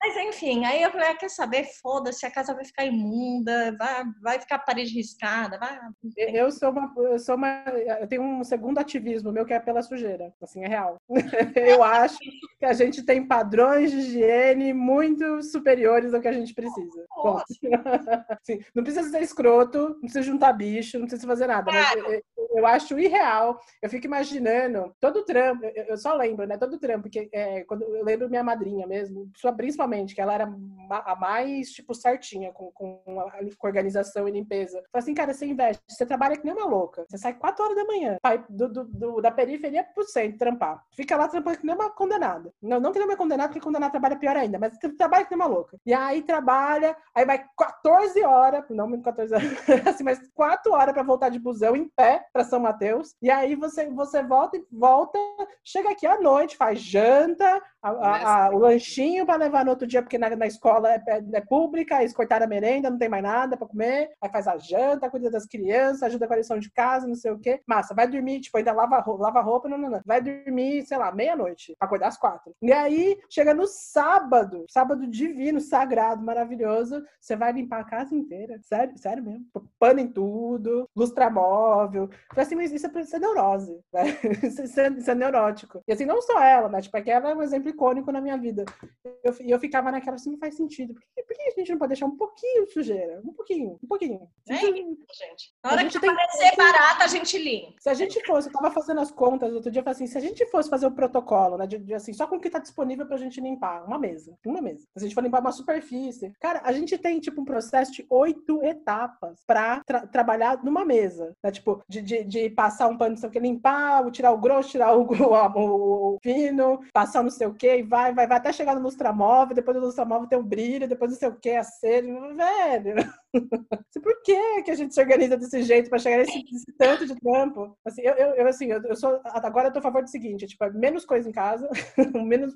Mas 0.02 0.16
enfim, 0.18 0.66
aí 0.66 0.82
eu 0.82 0.92
falei, 0.92 1.10
ah, 1.10 1.16
quer 1.16 1.30
saber? 1.30 1.66
Foda-se, 1.82 2.26
a 2.26 2.32
casa 2.32 2.54
vai 2.54 2.64
ficar 2.64 2.86
imunda, 2.86 3.76
vai, 3.78 4.04
vai 4.22 4.40
ficar 4.40 4.60
parede 4.60 4.94
riscada. 4.94 5.58
Vai... 5.60 5.78
Eu 6.16 6.52
sou 6.52 6.72
uma, 6.72 6.94
eu 6.98 7.20
sou 7.20 7.36
uma, 7.36 7.64
eu 8.00 8.08
tenho 8.08 8.22
um 8.22 8.44
segundo 8.44 8.80
ativismo 8.80 9.32
meu 9.32 9.46
que 9.46 9.54
é 9.54 9.60
pela 9.60 9.82
sujeira, 9.82 10.34
assim, 10.42 10.64
é 10.64 10.68
real. 10.68 10.98
Eu 11.56 11.84
acho 11.84 12.18
que 12.60 12.66
a 12.66 12.74
gente 12.74 13.04
tem 13.04 13.28
padrões 13.28 13.92
de 13.92 13.98
higiene 13.98 14.74
muito 14.74 15.42
superiores 15.44 16.14
ao 16.14 16.22
que 16.22 16.28
a 16.28 16.34
gente 16.34 16.54
precisa. 16.54 17.06
Bom, 17.16 17.38
assim, 17.38 18.60
não 18.74 18.84
precisa 18.84 19.10
ser 19.10 19.22
escroto, 19.22 19.90
não 19.90 20.02
precisa 20.02 20.22
juntar 20.22 20.54
bicho, 20.54 20.98
não 20.98 21.06
precisa 21.06 21.28
fazer 21.28 21.48
nada. 21.48 21.72
Mas 21.72 21.96
eu, 21.96 22.22
eu 22.56 22.66
acho 22.66 22.98
irreal. 23.00 23.60
Eu 23.82 23.90
fico 23.90 24.06
imaginando 24.06 24.94
todo 25.00 25.20
o 25.20 25.26
trampo, 25.26 25.66
eu 25.66 25.98
só 25.98 26.14
lembro, 26.14 26.46
né? 26.46 26.58
Todo 26.58 26.76
o 26.76 26.80
trampo, 26.80 27.04
porque 27.04 27.30
é, 27.32 27.64
quando 27.64 27.84
eu 27.84 28.04
lembro 28.04 28.30
minha 28.30 28.44
madrinha 28.44 28.88
mesmo, 28.88 29.30
principalmente, 29.56 30.14
que 30.14 30.22
ela 30.22 30.34
era 30.34 30.54
a 30.90 31.16
mais, 31.16 31.70
tipo, 31.70 31.94
certinha 31.94 32.52
com, 32.52 32.72
com, 32.72 33.20
a, 33.20 33.32
com 33.58 33.68
organização 33.68 34.28
e 34.28 34.32
limpeza. 34.32 34.82
Falei 34.92 35.04
assim, 35.04 35.14
cara, 35.14 35.34
você 35.34 35.46
investe, 35.46 35.82
você 35.88 36.06
trabalha 36.06 36.36
que 36.36 36.46
nem 36.46 36.54
uma 36.54 36.66
louca. 36.66 37.06
Você 37.08 37.18
sai 37.18 37.34
4 37.34 37.64
horas 37.64 37.78
da 37.78 37.86
manhã, 37.86 38.18
vai 38.22 38.44
do, 38.50 38.68
do, 38.68 38.84
do, 38.84 39.22
da 39.22 39.32
periferia 39.32 39.84
pro 39.84 40.04
centro 40.04 40.38
trampar. 40.38 40.84
Fica 40.96 41.16
lá 41.16 41.28
trampando 41.28 41.58
que 41.58 41.66
nem 41.66 41.76
uma 41.76 41.90
condenada. 41.90 42.52
Não, 42.62 42.80
não 42.80 42.92
que 42.92 43.00
nem 43.00 43.08
uma 43.08 43.18
condenada, 43.18 43.50
porque 43.50 43.64
condenada 43.64 43.92
trabalha 43.92 44.18
pior 44.18 44.36
ainda, 44.36 44.60
mas 44.60 44.78
trabalha 44.98 45.26
que 45.26 45.36
nem 45.36 45.46
uma 45.46 45.54
louca. 45.54 45.78
E 45.86 45.94
aí 45.94 46.22
trabalha, 46.24 46.96
aí 47.16 47.26
vai 47.26 47.46
14 47.58 48.24
horas, 48.24 48.66
não 48.70 48.88
menos 48.88 49.06
14 49.06 49.34
horas, 49.34 49.48
assim, 49.88 50.04
mas 50.04 50.20
4 50.34 50.72
horas 50.74 50.94
para 50.94 51.04
voltar 51.04 51.30
de 51.30 51.40
busão 51.40 51.76
em 51.76 51.88
pé 51.88 52.26
para 52.34 52.44
São 52.44 52.60
Mateus. 52.60 53.16
E 53.22 53.30
aí 53.30 53.56
você, 53.56 53.90
você 53.90 54.22
volta 54.24 54.58
e 54.58 54.66
volta, 54.72 55.18
chega 55.64 55.92
aqui 55.92 56.06
à 56.06 56.20
noite, 56.20 56.58
faz 56.58 56.80
janta, 56.80 57.62
a, 57.82 57.90
a, 57.90 58.46
a, 58.46 58.50
o 58.52 58.60
lanchinho 58.60 59.26
vai 59.26 59.38
levar 59.38 59.66
no 59.66 59.72
outro 59.72 59.88
dia 59.88 60.02
porque 60.02 60.18
na, 60.18 60.36
na 60.36 60.46
escola 60.46 60.94
é, 60.94 61.04
é, 61.08 61.24
é 61.34 61.42
pública, 61.42 62.00
eles 62.00 62.14
cortaram 62.14 62.46
a 62.46 62.50
merenda, 62.50 62.90
não 62.90 62.98
tem 62.98 63.10
mais 63.10 63.24
nada 63.24 63.58
para 63.58 63.68
comer, 63.68 64.12
aí 64.22 64.30
faz 64.30 64.48
a 64.48 64.58
janta, 64.58 65.10
cuida 65.10 65.32
das 65.32 65.46
crianças, 65.46 66.04
ajuda 66.04 66.28
com 66.28 66.34
a 66.34 66.38
lição 66.38 66.60
de 66.60 66.72
casa, 66.72 67.08
não 67.08 67.16
sei 67.16 67.32
o 67.32 67.40
quê. 67.40 67.62
Massa, 67.66 67.94
vai 67.96 68.08
dormir, 68.08 68.42
tipo, 68.42 68.58
ainda 68.58 68.72
lava, 68.72 69.04
lava 69.18 69.42
roupa, 69.42 69.68
não, 69.68 69.78
não, 69.78 69.90
não. 69.90 70.02
Vai 70.06 70.22
dormir, 70.22 70.86
sei 70.86 70.98
lá, 70.98 71.12
meia-noite, 71.12 71.76
acordar 71.80 72.08
às 72.08 72.18
quatro. 72.18 72.54
E 72.62 72.72
aí, 72.72 73.18
chega 73.30 73.54
no 73.54 73.66
sábado, 73.68 74.66
sábado 74.70 75.08
divino, 75.08 75.60
sagrado, 75.60 76.24
maravilhoso, 76.24 77.04
você 77.20 77.36
vai 77.36 77.52
limpar 77.52 77.82
a 77.82 77.86
casa 77.86 78.16
inteira. 78.16 78.60
Sério, 78.62 78.98
sério 78.98 79.24
mesmo. 79.24 79.46
Pano 79.80 80.00
em 80.00 80.08
tudo, 80.08 80.88
lustramóvel. 80.96 82.10
Falei 82.30 82.46
assim, 82.46 82.56
mas 82.56 82.72
isso 82.72 82.86
é, 82.86 83.02
isso 83.02 83.16
é 83.16 83.20
neurose, 83.20 83.80
né? 83.92 84.02
Isso 84.52 84.80
é, 84.80 84.90
isso 84.90 85.10
é 85.10 85.16
neurótico. 85.16 85.82
E 85.88 85.94
assim, 85.94 86.06
não 86.06 86.22
só 86.22 86.42
ela, 86.42 86.70
né? 86.70 86.82
Tipo, 86.82 86.98
é 86.98 87.02
que 87.02 87.12
ela 87.12 87.32
é 87.32 87.36
um 87.36 87.42
exemplo 87.42 87.71
icônico 87.72 88.12
na 88.12 88.22
minha 88.22 88.38
vida. 88.38 88.66
E 89.04 89.10
eu, 89.24 89.36
eu 89.42 89.60
ficava 89.60 89.92
naquela 89.92 90.16
assim, 90.16 90.32
não 90.32 90.38
faz 90.38 90.56
sentido. 90.56 90.94
Por 90.94 91.02
que, 91.02 91.24
por 91.24 91.36
que, 91.36 91.42
a 91.44 91.60
gente 91.60 91.72
não 91.72 91.78
pode 91.78 91.90
deixar 91.90 92.06
um 92.06 92.16
pouquinho 92.16 92.66
de 92.66 92.74
sujeira? 92.74 93.22
Um 93.26 93.34
pouquinho, 93.34 93.80
um 93.84 93.88
pouquinho. 93.88 94.28
É 94.50 94.56
isso, 94.56 95.06
gente. 95.14 95.54
Na 95.64 95.72
hora 95.72 95.86
que 95.88 95.98
aparecer 95.98 96.56
barata, 96.58 97.04
a 97.04 97.08
gente 97.08 97.38
limpa. 97.38 97.74
Se 97.80 97.90
a 97.90 97.94
gente 97.94 98.26
fosse, 98.26 98.50
eu 98.50 98.54
tava 98.54 98.72
fazendo 98.72 99.02
as 99.02 99.12
contas 99.12 99.54
outro 99.54 99.72
dia, 99.72 99.80
eu 99.80 99.84
falei 99.84 99.96
assim, 99.96 100.08
se 100.08 100.18
a 100.18 100.22
gente 100.22 100.46
fosse 100.48 100.70
fazer 100.70 100.86
o 100.86 100.92
protocolo, 100.92 101.58
né? 101.58 101.68
De, 101.68 101.78
de, 101.80 101.94
assim, 101.94 102.14
só 102.14 102.28
com 102.28 102.36
o 102.36 102.40
que 102.40 102.50
tá 102.50 102.60
disponível 102.60 103.06
pra 103.06 103.18
gente 103.18 103.42
limpar, 103.42 103.86
uma 103.86 103.98
mesa, 103.98 104.38
uma 104.46 104.62
mesa. 104.62 104.86
Se 104.98 105.00
a 105.00 105.02
gente 105.02 105.16
for 105.16 105.24
limpar 105.24 105.42
uma 105.42 105.52
superfície, 105.52 106.32
cara, 106.40 106.62
a 106.64 106.72
gente 106.72 106.98
tem, 106.98 107.20
tipo, 107.20 107.42
um 107.42 107.46
processo 107.46 107.92
de 107.92 108.06
oito 108.10 108.64
etapas 108.64 109.44
pra 109.46 109.82
tra 109.86 110.06
trabalhar 110.08 110.64
numa 110.64 110.86
mesa, 110.86 111.34
né? 111.44 111.52
Tipo, 111.52 111.82
de, 111.88 112.02
de, 112.02 112.24
de 112.24 112.50
passar 112.50 112.88
um 112.88 112.98
pano, 112.98 113.12
não 113.12 113.18
sei 113.18 113.30
o 113.30 113.32
que, 113.32 113.40
limpar, 113.40 114.10
tirar 114.12 114.32
o 114.32 114.38
grosso, 114.38 114.70
tirar 114.70 114.94
o, 114.98 115.04
o, 115.04 116.16
o 116.16 116.18
fino, 116.22 116.80
passar 116.94 117.24
não 117.24 117.30
sei 117.30 117.48
o 117.48 117.54
que, 117.62 117.78
e 117.78 117.84
vai, 117.84 118.12
vai, 118.12 118.26
vai 118.26 118.38
até 118.38 118.52
chegar 118.52 118.74
no 118.74 118.82
lustramóvel, 118.82 119.54
depois 119.54 119.78
do 119.78 119.86
lustramóvel 119.86 120.28
tem 120.28 120.40
o 120.40 120.42
brilho, 120.44 120.88
depois 120.88 121.12
não 121.12 121.20
sei 121.20 121.30
o 121.30 121.36
que, 121.36 121.52
a 121.52 121.64
cera, 121.64 122.08
velho. 122.34 122.96
Por 124.02 124.24
que, 124.24 124.64
que 124.64 124.72
a 124.72 124.76
gente 124.76 124.96
se 124.96 125.00
organiza 125.00 125.38
desse 125.38 125.62
jeito 125.62 125.88
para 125.88 126.00
chegar 126.00 126.18
nesse, 126.18 126.44
nesse, 126.52 126.66
tanto 126.76 127.06
de 127.06 127.16
trampo? 127.20 127.78
Assim, 127.86 128.02
eu, 128.02 128.16
eu, 128.16 128.48
assim, 128.48 128.66
eu, 128.66 128.82
eu, 128.82 128.96
sou 128.96 129.22
agora 129.26 129.68
eu 129.68 129.74
tô 129.74 129.78
a 129.78 129.82
favor 129.82 130.02
do 130.02 130.10
seguinte, 130.10 130.48
tipo, 130.48 130.66
menos 130.74 131.06
coisa 131.06 131.30
em 131.30 131.32
casa, 131.32 131.70
menos 132.26 132.56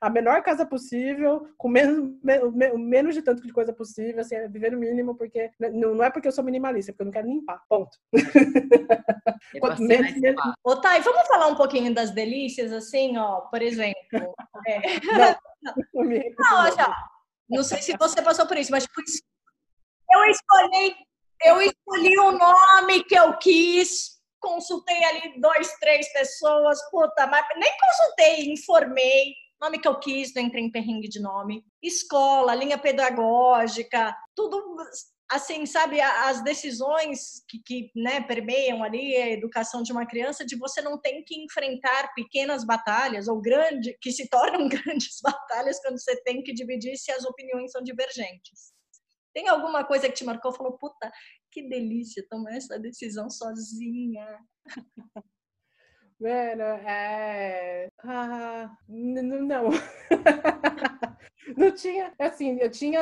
a 0.00 0.08
menor 0.08 0.42
casa 0.42 0.64
possível, 0.64 1.48
com 1.58 1.68
menos, 1.68 2.14
menos 2.78 3.14
de 3.14 3.20
tanto 3.20 3.42
de 3.46 3.52
coisa 3.52 3.74
possível, 3.74 4.22
assim, 4.22 4.36
é 4.36 4.48
viver 4.48 4.72
no 4.72 4.78
mínimo, 4.78 5.14
porque 5.14 5.50
não, 5.58 5.94
não 5.94 6.04
é 6.04 6.10
porque 6.10 6.28
eu 6.28 6.32
sou 6.32 6.42
minimalista, 6.42 6.90
é 6.90 6.92
porque 6.92 7.02
eu 7.02 7.06
não 7.06 7.12
quero 7.12 7.28
limpar. 7.28 7.62
Ponto. 7.68 7.98
Quanto 9.60 9.82
menos, 9.82 10.18
menos... 10.18 10.42
Ô, 10.64 10.76
Thay, 10.76 11.02
vamos 11.02 11.28
falar 11.28 11.48
um 11.48 11.56
pouquinho 11.56 11.94
das 11.94 12.10
delícias, 12.10 12.72
assim, 12.72 13.18
ó, 13.18 13.42
por 13.42 13.60
exemplo. 13.60 14.34
É... 14.66 15.00
Não, 15.62 15.74
não, 16.38 16.76
já. 16.76 17.08
Não 17.48 17.62
sei 17.62 17.80
se 17.82 17.96
você 17.96 18.20
passou 18.22 18.46
por 18.46 18.56
isso, 18.56 18.70
mas 18.70 18.86
por 18.86 19.04
isso 19.04 19.22
eu 20.10 20.24
escolhi, 20.24 20.96
eu 21.44 21.62
escolhi 21.62 22.18
o 22.18 22.32
nome 22.32 23.04
que 23.04 23.14
eu 23.14 23.36
quis, 23.38 24.20
consultei 24.40 25.04
ali 25.04 25.40
dois, 25.40 25.72
três 25.78 26.12
pessoas, 26.12 26.78
puta, 26.90 27.26
mas 27.26 27.44
nem 27.56 27.72
consultei, 27.78 28.52
informei, 28.52 29.34
nome 29.60 29.78
que 29.78 29.88
eu 29.88 29.98
quis, 29.98 30.32
não 30.34 30.42
entrei 30.42 30.64
em 30.64 30.70
perrengue 30.70 31.08
de 31.08 31.20
nome, 31.20 31.64
escola, 31.82 32.54
linha 32.54 32.78
pedagógica, 32.78 34.16
tudo 34.34 34.76
assim, 35.30 35.66
sabe, 35.66 36.00
as 36.00 36.42
decisões 36.42 37.42
que, 37.48 37.58
que 37.64 37.90
né, 37.96 38.20
permeiam 38.22 38.82
ali 38.82 39.16
a 39.16 39.30
educação 39.30 39.82
de 39.82 39.92
uma 39.92 40.06
criança, 40.06 40.44
de 40.44 40.56
você 40.56 40.80
não 40.80 41.00
tem 41.00 41.24
que 41.24 41.42
enfrentar 41.42 42.12
pequenas 42.14 42.64
batalhas 42.64 43.26
ou 43.26 43.40
grandes, 43.40 43.94
que 44.00 44.12
se 44.12 44.28
tornam 44.28 44.68
grandes 44.70 45.20
batalhas 45.22 45.80
quando 45.80 45.98
você 45.98 46.22
tem 46.22 46.42
que 46.42 46.54
dividir 46.54 46.96
se 46.96 47.10
as 47.10 47.24
opiniões 47.24 47.72
são 47.72 47.82
divergentes. 47.82 48.72
Tem 49.34 49.48
alguma 49.48 49.84
coisa 49.84 50.08
que 50.08 50.14
te 50.14 50.24
marcou? 50.24 50.52
Falou, 50.52 50.78
puta, 50.78 51.12
que 51.52 51.68
delícia 51.68 52.24
tomar 52.30 52.56
essa 52.56 52.78
decisão 52.78 53.28
sozinha. 53.28 54.26
Mano, 56.18 56.62
é. 56.88 57.88
Ah, 57.98 58.70
não. 58.88 59.68
não 61.56 61.72
tinha. 61.74 62.12
Assim, 62.18 62.58
eu 62.60 62.70
tinha. 62.70 63.00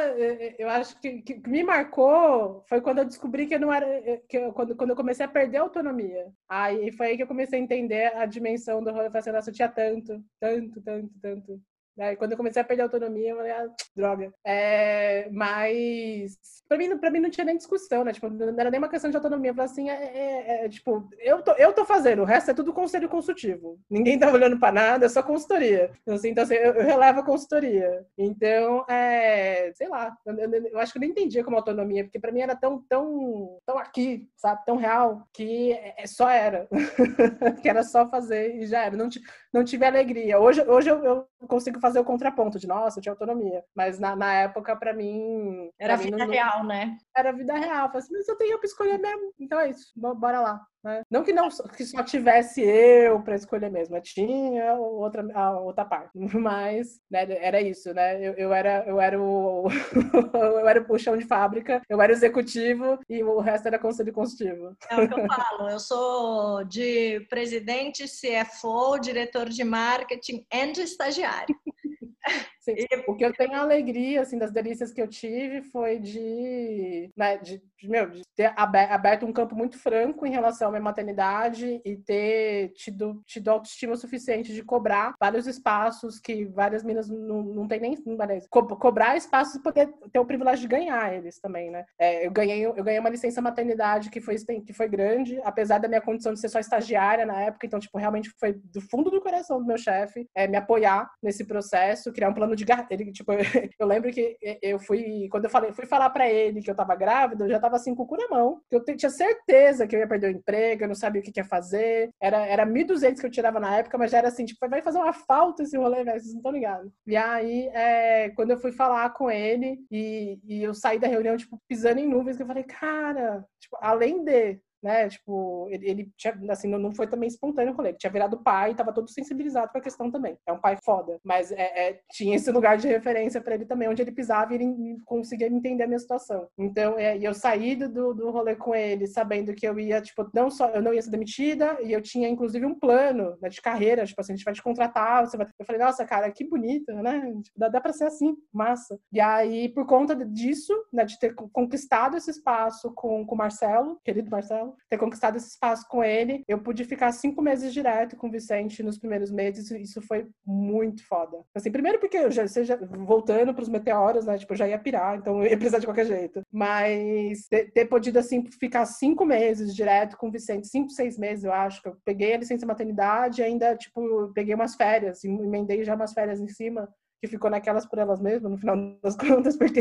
Eu 0.59 0.69
acho 0.69 1.01
que, 1.01 1.23
que 1.23 1.49
me 1.49 1.63
marcou 1.63 2.65
foi 2.69 2.81
quando 2.81 2.99
eu 2.99 3.05
descobri 3.05 3.47
que 3.47 3.55
eu 3.55 3.61
não 3.61 3.73
era. 3.73 3.87
Que 4.29 4.39
eu, 4.39 4.53
quando, 4.53 4.77
quando 4.77 4.91
eu 4.91 4.97
comecei 4.97 5.25
a 5.25 5.29
perder 5.29 5.59
a 5.59 5.63
autonomia. 5.63 6.33
Aí 6.49 6.91
foi 6.93 7.09
aí 7.09 7.17
que 7.17 7.23
eu 7.23 7.27
comecei 7.29 7.59
a 7.59 7.63
entender 7.63 8.15
a 8.17 8.27
dimensão 8.27 8.83
do 8.83 8.91
rolê. 8.91 9.07
Eu 9.07 9.11
falei 9.11 9.21
assim, 9.21 9.33
nossa, 9.33 9.51
eu 9.51 9.55
tinha 9.55 9.69
tanto, 9.69 10.25
tanto, 10.41 10.83
tanto, 10.83 11.11
tanto 11.21 11.63
Aí, 11.99 12.17
quando 12.17 12.33
eu 12.33 12.37
comecei 12.37 12.61
a 12.61 12.65
perder 12.65 12.83
autonomia, 12.83 13.31
eu 13.31 13.37
falei, 13.37 13.53
ah, 13.53 13.67
droga. 13.95 14.35
É, 14.45 15.29
mas 15.31 16.37
pra 16.69 16.79
mim, 16.79 16.99
pra 16.99 17.11
mim 17.11 17.21
não 17.21 17.31
tinha 17.31 17.45
nem 17.45 17.57
discussão, 17.57 18.05
né? 18.05 18.13
Tipo, 18.13 18.29
não 18.29 18.59
era 18.59 18.71
nem 18.71 18.79
uma 18.79 18.89
questão 18.89 19.11
de 19.11 19.17
autonomia. 19.17 19.51
Eu 19.51 19.55
falei 19.55 19.71
assim, 19.71 19.91
é, 19.91 19.95
é, 19.95 20.65
é, 20.65 20.69
tipo, 20.69 21.09
eu 21.19 21.43
tô, 21.43 21.53
eu 21.53 21.73
tô 21.73 21.85
fazendo, 21.85 22.23
o 22.23 22.25
resto 22.25 22.51
é 22.51 22.55
tudo 22.55 22.73
conselho 22.73 23.09
consultivo. 23.09 23.79
Ninguém 23.89 24.19
tá 24.19 24.31
olhando 24.31 24.59
pra 24.59 24.73
nada, 24.73 25.07
é 25.07 25.09
só 25.09 25.23
consultoria. 25.23 25.91
Então, 26.03 26.15
assim, 26.15 26.31
então, 26.31 26.45
assim 26.45 26.55
eu, 26.55 26.75
eu 26.75 26.85
relevo 26.85 27.21
a 27.21 27.25
consultoria. 27.25 28.05
Então, 28.19 28.85
é, 28.89 29.73
sei 29.75 29.89
lá, 29.89 30.17
eu, 30.27 30.35
eu, 30.35 30.67
eu, 30.67 30.79
acho 30.79 30.93
que 30.93 30.99
eu 30.99 31.01
nem 31.01 31.11
entendia 31.11 31.45
como 31.45 31.57
autonomia, 31.57 32.05
porque 32.05 32.19
pra 32.19 32.33
mim 32.33 32.41
era 32.41 32.57
tão, 32.57 32.83
tão, 32.89 33.59
tão 33.65 33.79
aqui, 33.79 34.29
sabe? 34.37 34.65
Tão 34.65 34.77
real, 34.77 35.23
que 35.33 35.73
é, 35.73 35.95
é 35.99 36.07
só 36.07 36.29
era. 36.29 36.69
que 37.63 37.69
era 37.69 37.83
só 37.83 38.09
fazer 38.09 38.57
e 38.57 38.67
já 38.67 38.85
era. 38.85 38.97
Não, 38.97 39.09
não 39.55 39.63
tive 39.63 39.87
alegria. 39.87 40.41
Hoje, 40.41 40.61
hoje 40.63 40.91
eu, 40.91 41.05
eu 41.05 41.29
consigo 41.47 41.79
fazer 41.79 42.01
o 42.01 42.05
contraponto 42.05 42.59
de, 42.59 42.67
nossa, 42.67 42.99
eu 42.99 43.03
tinha 43.03 43.13
autonomia. 43.13 43.65
Mas 43.73 44.01
na, 44.01 44.17
na 44.17 44.35
época, 44.35 44.75
para 44.75 44.93
mim. 44.93 45.71
Era 45.79 45.95
pra 45.95 46.03
vida 46.03 46.27
mim, 46.27 46.33
real, 46.33 46.65
né? 46.65 46.99
Era 47.17 47.31
vida 47.31 47.55
real. 47.55 47.87
Eu 47.87 47.93
falei 47.93 47.99
assim, 47.99 48.13
mas 48.13 48.29
eu 48.29 48.37
tenho 48.37 48.59
pra 48.59 48.67
escolher 48.67 48.99
mesmo. 48.99 49.33
Então 49.39 49.61
é 49.61 49.71
isso, 49.71 49.93
bora 49.95 50.41
lá. 50.41 50.61
Né? 50.85 51.03
Não 51.11 51.25
que 51.25 51.33
não 51.33 51.49
que 51.49 51.85
só 51.85 52.03
tivesse 52.03 52.61
eu 52.61 53.21
para 53.23 53.35
escolher 53.35 53.71
mesmo, 53.71 53.99
tinha 54.03 54.75
outra, 54.75 55.27
a 55.35 55.59
outra 55.59 55.85
parte. 55.85 56.13
Mas 56.39 57.01
né, 57.11 57.27
era 57.41 57.61
isso, 57.63 57.95
né? 57.95 58.21
Eu, 58.23 58.35
eu, 58.35 58.53
era, 58.53 58.85
eu 58.87 59.01
era 59.01 59.21
o 59.21 59.67
eu 60.35 60.69
era 60.69 60.85
o 60.87 60.99
chão 60.99 61.17
de 61.17 61.25
fábrica, 61.25 61.81
eu 61.89 62.03
era 62.03 62.13
o 62.13 62.17
executivo 62.17 62.99
e 63.09 63.25
o 63.25 63.41
resto 63.41 63.67
era 63.67 63.79
conselho 63.79 64.13
consultivo. 64.13 64.77
É 64.91 65.01
o 65.01 65.09
que 65.09 65.21
eu 65.21 65.27
falo, 65.27 65.71
eu 65.71 65.81
sou 65.81 66.65
de 66.65 67.21
presidente, 67.31 68.05
CFO, 68.05 68.99
diretor 68.99 69.49
de 69.49 69.65
marketing 69.65 70.45
e 70.53 70.81
estagiário. 70.83 71.57
Sim, 72.65 72.75
o 73.07 73.15
que 73.15 73.25
eu 73.25 73.33
tenho 73.33 73.55
alegria, 73.55 74.23
assim, 74.23 74.39
das 74.39 74.51
delícias 74.51 74.91
que 74.91 75.03
eu 75.03 75.07
tive 75.07 75.61
foi 75.65 75.99
de, 75.99 77.11
né, 77.15 77.37
de, 77.37 77.63
de, 77.79 77.89
meu, 77.89 78.09
de 78.09 78.23
ter 78.35 78.55
aberto 78.57 79.27
um 79.27 79.33
campo 79.35 79.55
muito 79.55 79.79
franco 79.79 80.25
em 80.27 80.31
relação 80.31 80.69
à 80.69 80.71
minha 80.71 80.83
maternidade 80.83 81.83
e 81.85 81.97
ter 81.97 82.71
tido, 82.71 83.23
tido 83.27 83.51
autoestima 83.51 83.97
suficiente 83.97 84.55
de 84.55 84.65
cobrar 84.65 85.13
vários 85.21 85.47
espaços 85.47 86.19
que 86.19 86.47
várias 86.47 86.83
meninas 86.83 87.11
não, 87.11 87.43
não 87.43 87.69
tem 87.69 87.81
nem, 87.81 87.99
não, 88.07 88.17
co 88.49 88.67
cobrar 88.77 89.15
espaços 89.15 89.57
e 89.57 89.63
poder 89.63 89.93
ter 90.11 90.19
o 90.19 90.25
privilégio 90.25 90.63
de 90.63 90.69
ganhar 90.69 91.13
eles 91.13 91.39
também, 91.39 91.71
né? 91.71 91.85
É, 91.99 92.27
eu 92.27 92.31
ganhei, 92.31 92.65
eu 92.65 92.83
ganhei 92.83 92.99
uma 92.99 93.11
licença 93.11 93.43
maternidade 93.43 94.09
que 94.09 94.23
foi, 94.23 94.37
que 94.37 94.73
foi 94.73 94.89
grande, 94.89 95.39
apesar 95.45 95.79
da 95.79 95.89
minha 95.89 96.01
condição 96.01 96.33
de 96.33 96.41
ser 96.41 96.49
só 96.49 96.59
estagiária 96.59 97.27
na 97.27 97.43
época, 97.43 97.67
então, 97.67 97.79
tipo, 97.79 97.99
realmente 97.99 98.33
foi 98.41 98.55
do 98.55 98.81
fundo 98.81 99.11
do 99.11 99.21
coração 99.21 99.59
do 99.59 99.67
meu 99.67 99.77
chefe 99.77 100.27
é, 100.35 100.49
me 100.49 100.57
apoiar 100.57 101.11
nesse 101.23 101.45
processo, 101.45 102.11
criar 102.11 102.31
um 102.31 102.35
plano 102.35 102.54
de 102.55 102.65
ele 102.91 103.13
tipo 103.13 103.33
eu 103.79 103.87
lembro 103.87 104.11
que 104.11 104.37
eu 104.63 104.79
fui 104.79 105.29
quando 105.31 105.45
eu 105.45 105.51
falei 105.51 105.73
fui 105.73 105.87
falar 105.87 106.11
para 106.11 106.29
ele 106.29 106.63
que 106.63 106.71
eu 106.71 106.75
tava 106.75 106.95
grávida 106.95 107.45
eu 107.45 107.51
já 107.51 107.61
tava 107.61 107.77
assim 107.77 107.95
com 107.95 108.03
o 108.03 108.07
cu 108.07 108.17
na 108.17 108.29
mão 108.29 108.61
eu 108.71 108.85
tinha 108.85 109.11
certeza 109.11 109.87
que 109.87 109.95
eu 109.95 110.01
ia 110.01 110.09
perder 110.09 110.35
o 110.35 110.39
emprego 110.39 110.85
eu 110.85 110.89
não 110.89 110.95
sabia 110.95 111.21
o 111.21 111.25
que, 111.25 111.33
que 111.33 111.41
ia 111.41 111.45
fazer 111.45 112.11
era 112.21 112.47
era 112.47 112.67
1.200 112.67 113.21
que 113.21 113.27
eu 113.27 113.31
tirava 113.31 113.61
na 113.61 113.77
época 113.77 113.99
mas 113.99 114.11
já 114.11 114.19
era 114.19 114.29
assim 114.29 114.45
tipo 114.45 114.69
vai 114.69 114.83
fazer 114.83 114.99
uma 114.99 115.13
falta 115.13 115.63
esse 115.63 115.77
rolê 115.77 116.05
velho 116.05 116.21
vocês 116.21 116.33
não 116.33 116.39
estão 116.39 116.53
ligados. 116.53 116.93
E 117.07 117.17
aí 117.17 117.69
é, 117.69 118.31
quando 118.31 118.51
eu 118.51 118.59
fui 118.59 118.73
falar 118.73 119.11
com 119.11 119.31
ele 119.31 119.79
e, 119.91 120.39
e 120.45 120.63
eu 120.63 120.75
saí 120.75 120.99
da 120.99 121.09
reunião 121.09 121.37
tipo 121.37 121.61
pisando 121.69 122.01
em 122.01 122.09
nuvens 122.09 122.37
que 122.37 122.43
eu 122.43 122.47
falei 122.47 122.65
cara 122.65 123.45
tipo 123.61 123.77
além 123.81 124.25
de 124.25 124.59
né? 124.85 125.09
Tipo, 125.09 125.67
ele, 125.71 125.89
ele 125.89 126.13
tinha, 126.15 126.39
assim, 126.51 126.69
não, 126.69 126.79
não 126.79 126.95
foi 126.95 127.07
também 127.07 127.27
espontâneo 127.27 127.75
com 127.75 127.83
ele. 127.83 127.97
Tinha 127.97 128.13
virado 128.13 128.43
pai, 128.43 128.75
tava 128.75 128.93
todo 128.93 129.11
sensibilizado 129.11 129.73
com 129.73 129.79
a 129.79 129.81
questão 129.81 130.11
também. 130.11 130.37
É 130.47 130.53
um 130.53 130.61
pai 130.61 130.77
foda. 130.85 131.19
Mas 131.25 131.51
é, 131.51 131.89
é 131.89 132.01
tinha 132.13 132.37
esse 132.37 132.51
lugar 132.51 132.77
de 132.77 132.87
referência 132.87 133.41
para 133.41 133.55
ele 133.55 133.65
também, 133.65 133.89
onde 133.89 134.03
ele 134.03 134.13
pisava 134.13 134.53
e 134.53 134.57
ele 134.57 134.99
conseguia 135.07 135.47
entender 135.47 135.85
a 135.85 135.87
minha 135.87 135.99
situação. 135.99 136.47
Então, 136.59 136.99
é, 136.99 137.17
eu 137.17 137.33
saí 137.33 137.75
do, 137.75 138.13
do 138.13 138.31
rolê 138.31 138.55
com 138.55 138.75
ele, 138.75 139.07
sabendo 139.07 139.55
que 139.55 139.67
eu 139.67 139.81
ia, 139.81 140.03
tipo, 140.03 140.29
não 140.35 140.51
só, 140.51 140.69
eu 140.69 140.83
não 140.83 140.93
ia 140.93 141.01
ser 141.01 141.11
demitida, 141.11 141.79
e 141.83 141.91
eu 141.91 142.03
tinha, 142.03 142.29
inclusive, 142.29 142.67
um 142.67 142.79
plano 142.79 143.39
né, 143.41 143.49
de 143.49 143.63
carreira, 143.63 144.05
tipo 144.05 144.21
assim, 144.21 144.35
a 144.35 144.37
gente 144.37 144.45
vai 144.45 144.53
te 144.53 144.63
contratar, 144.63 145.27
você 145.27 145.39
vai... 145.39 145.47
Eu 145.59 145.65
falei, 145.65 145.81
nossa, 145.81 146.05
cara, 146.05 146.31
que 146.31 146.47
bonita, 146.47 146.93
né? 146.93 147.33
Tipo, 147.43 147.59
dá, 147.59 147.69
dá 147.69 147.81
pra 147.81 147.93
ser 147.95 148.05
assim, 148.05 148.37
massa. 148.53 149.01
E 149.11 149.19
aí, 149.19 149.71
por 149.71 149.87
conta 149.87 150.15
disso, 150.15 150.75
né, 150.93 151.07
de 151.07 151.19
ter 151.19 151.35
conquistado 151.35 152.19
esse 152.19 152.31
espaço 152.31 152.93
com, 152.93 153.25
com 153.25 153.35
o 153.35 153.39
Marcelo, 153.39 153.99
querido 154.05 154.31
Marcelo, 154.31 154.74
ter 154.89 154.99
conquistado 154.99 155.37
esse 155.37 155.49
espaço 155.49 155.87
com 155.89 156.03
ele. 156.03 156.43
Eu 156.49 156.59
pude 156.59 156.85
ficar 156.85 157.13
cinco 157.13 157.43
meses 157.43 157.73
direto 157.73 158.17
com 158.17 158.29
o 158.29 158.31
Vicente 158.31 158.83
nos 158.83 158.99
primeiros 158.99 159.31
meses, 159.31 159.71
isso 159.71 160.01
foi 160.03 160.27
muito 160.47 161.07
foda. 161.07 161.39
Assim, 161.55 161.71
primeiro 161.71 161.99
porque 161.99 162.17
eu 162.17 162.31
já, 162.31 162.47
seja, 162.47 162.77
voltando 162.77 163.55
para 163.55 163.63
os 163.63 163.69
meteoros, 163.69 164.27
né? 164.27 164.39
Tipo, 164.39 164.53
eu 164.53 164.59
já 164.59 164.69
ia 164.69 164.79
pirar, 164.79 165.17
então 165.17 165.43
eu 165.43 165.51
ia 165.51 165.57
precisar 165.57 165.79
de 165.79 165.87
qualquer 165.87 166.07
jeito. 166.07 166.43
Mas 166.53 167.47
ter, 167.49 167.71
ter 167.73 167.87
podido, 167.87 168.19
assim, 168.19 168.45
ficar 168.59 168.85
cinco 168.87 169.25
meses 169.25 169.75
direto 169.75 170.17
com 170.17 170.29
o 170.29 170.33
Vicente, 170.33 170.69
cinco, 170.69 170.91
seis 170.91 171.19
meses, 171.19 171.45
eu 171.45 171.53
acho, 171.53 171.83
que 171.83 171.89
eu 171.89 171.97
peguei 172.05 172.35
a 172.35 172.39
licença 172.39 172.67
maternidade 172.67 173.43
ainda, 173.43 173.77
tipo, 173.77 174.33
peguei 174.35 174.55
umas 174.55 174.75
férias, 174.75 175.25
emendei 175.25 175.85
já 175.85 175.95
umas 175.95 176.13
férias 176.13 176.41
em 176.41 176.49
cima 176.49 176.89
que 177.25 177.29
ficou 177.29 177.51
naquelas 177.51 177.87
por 177.87 177.99
elas 177.99 178.21
mesmas, 178.21 178.53
no 178.53 178.59
final 178.59 178.77
das 179.03 179.17
contas, 179.17 179.57
porque 179.57 179.81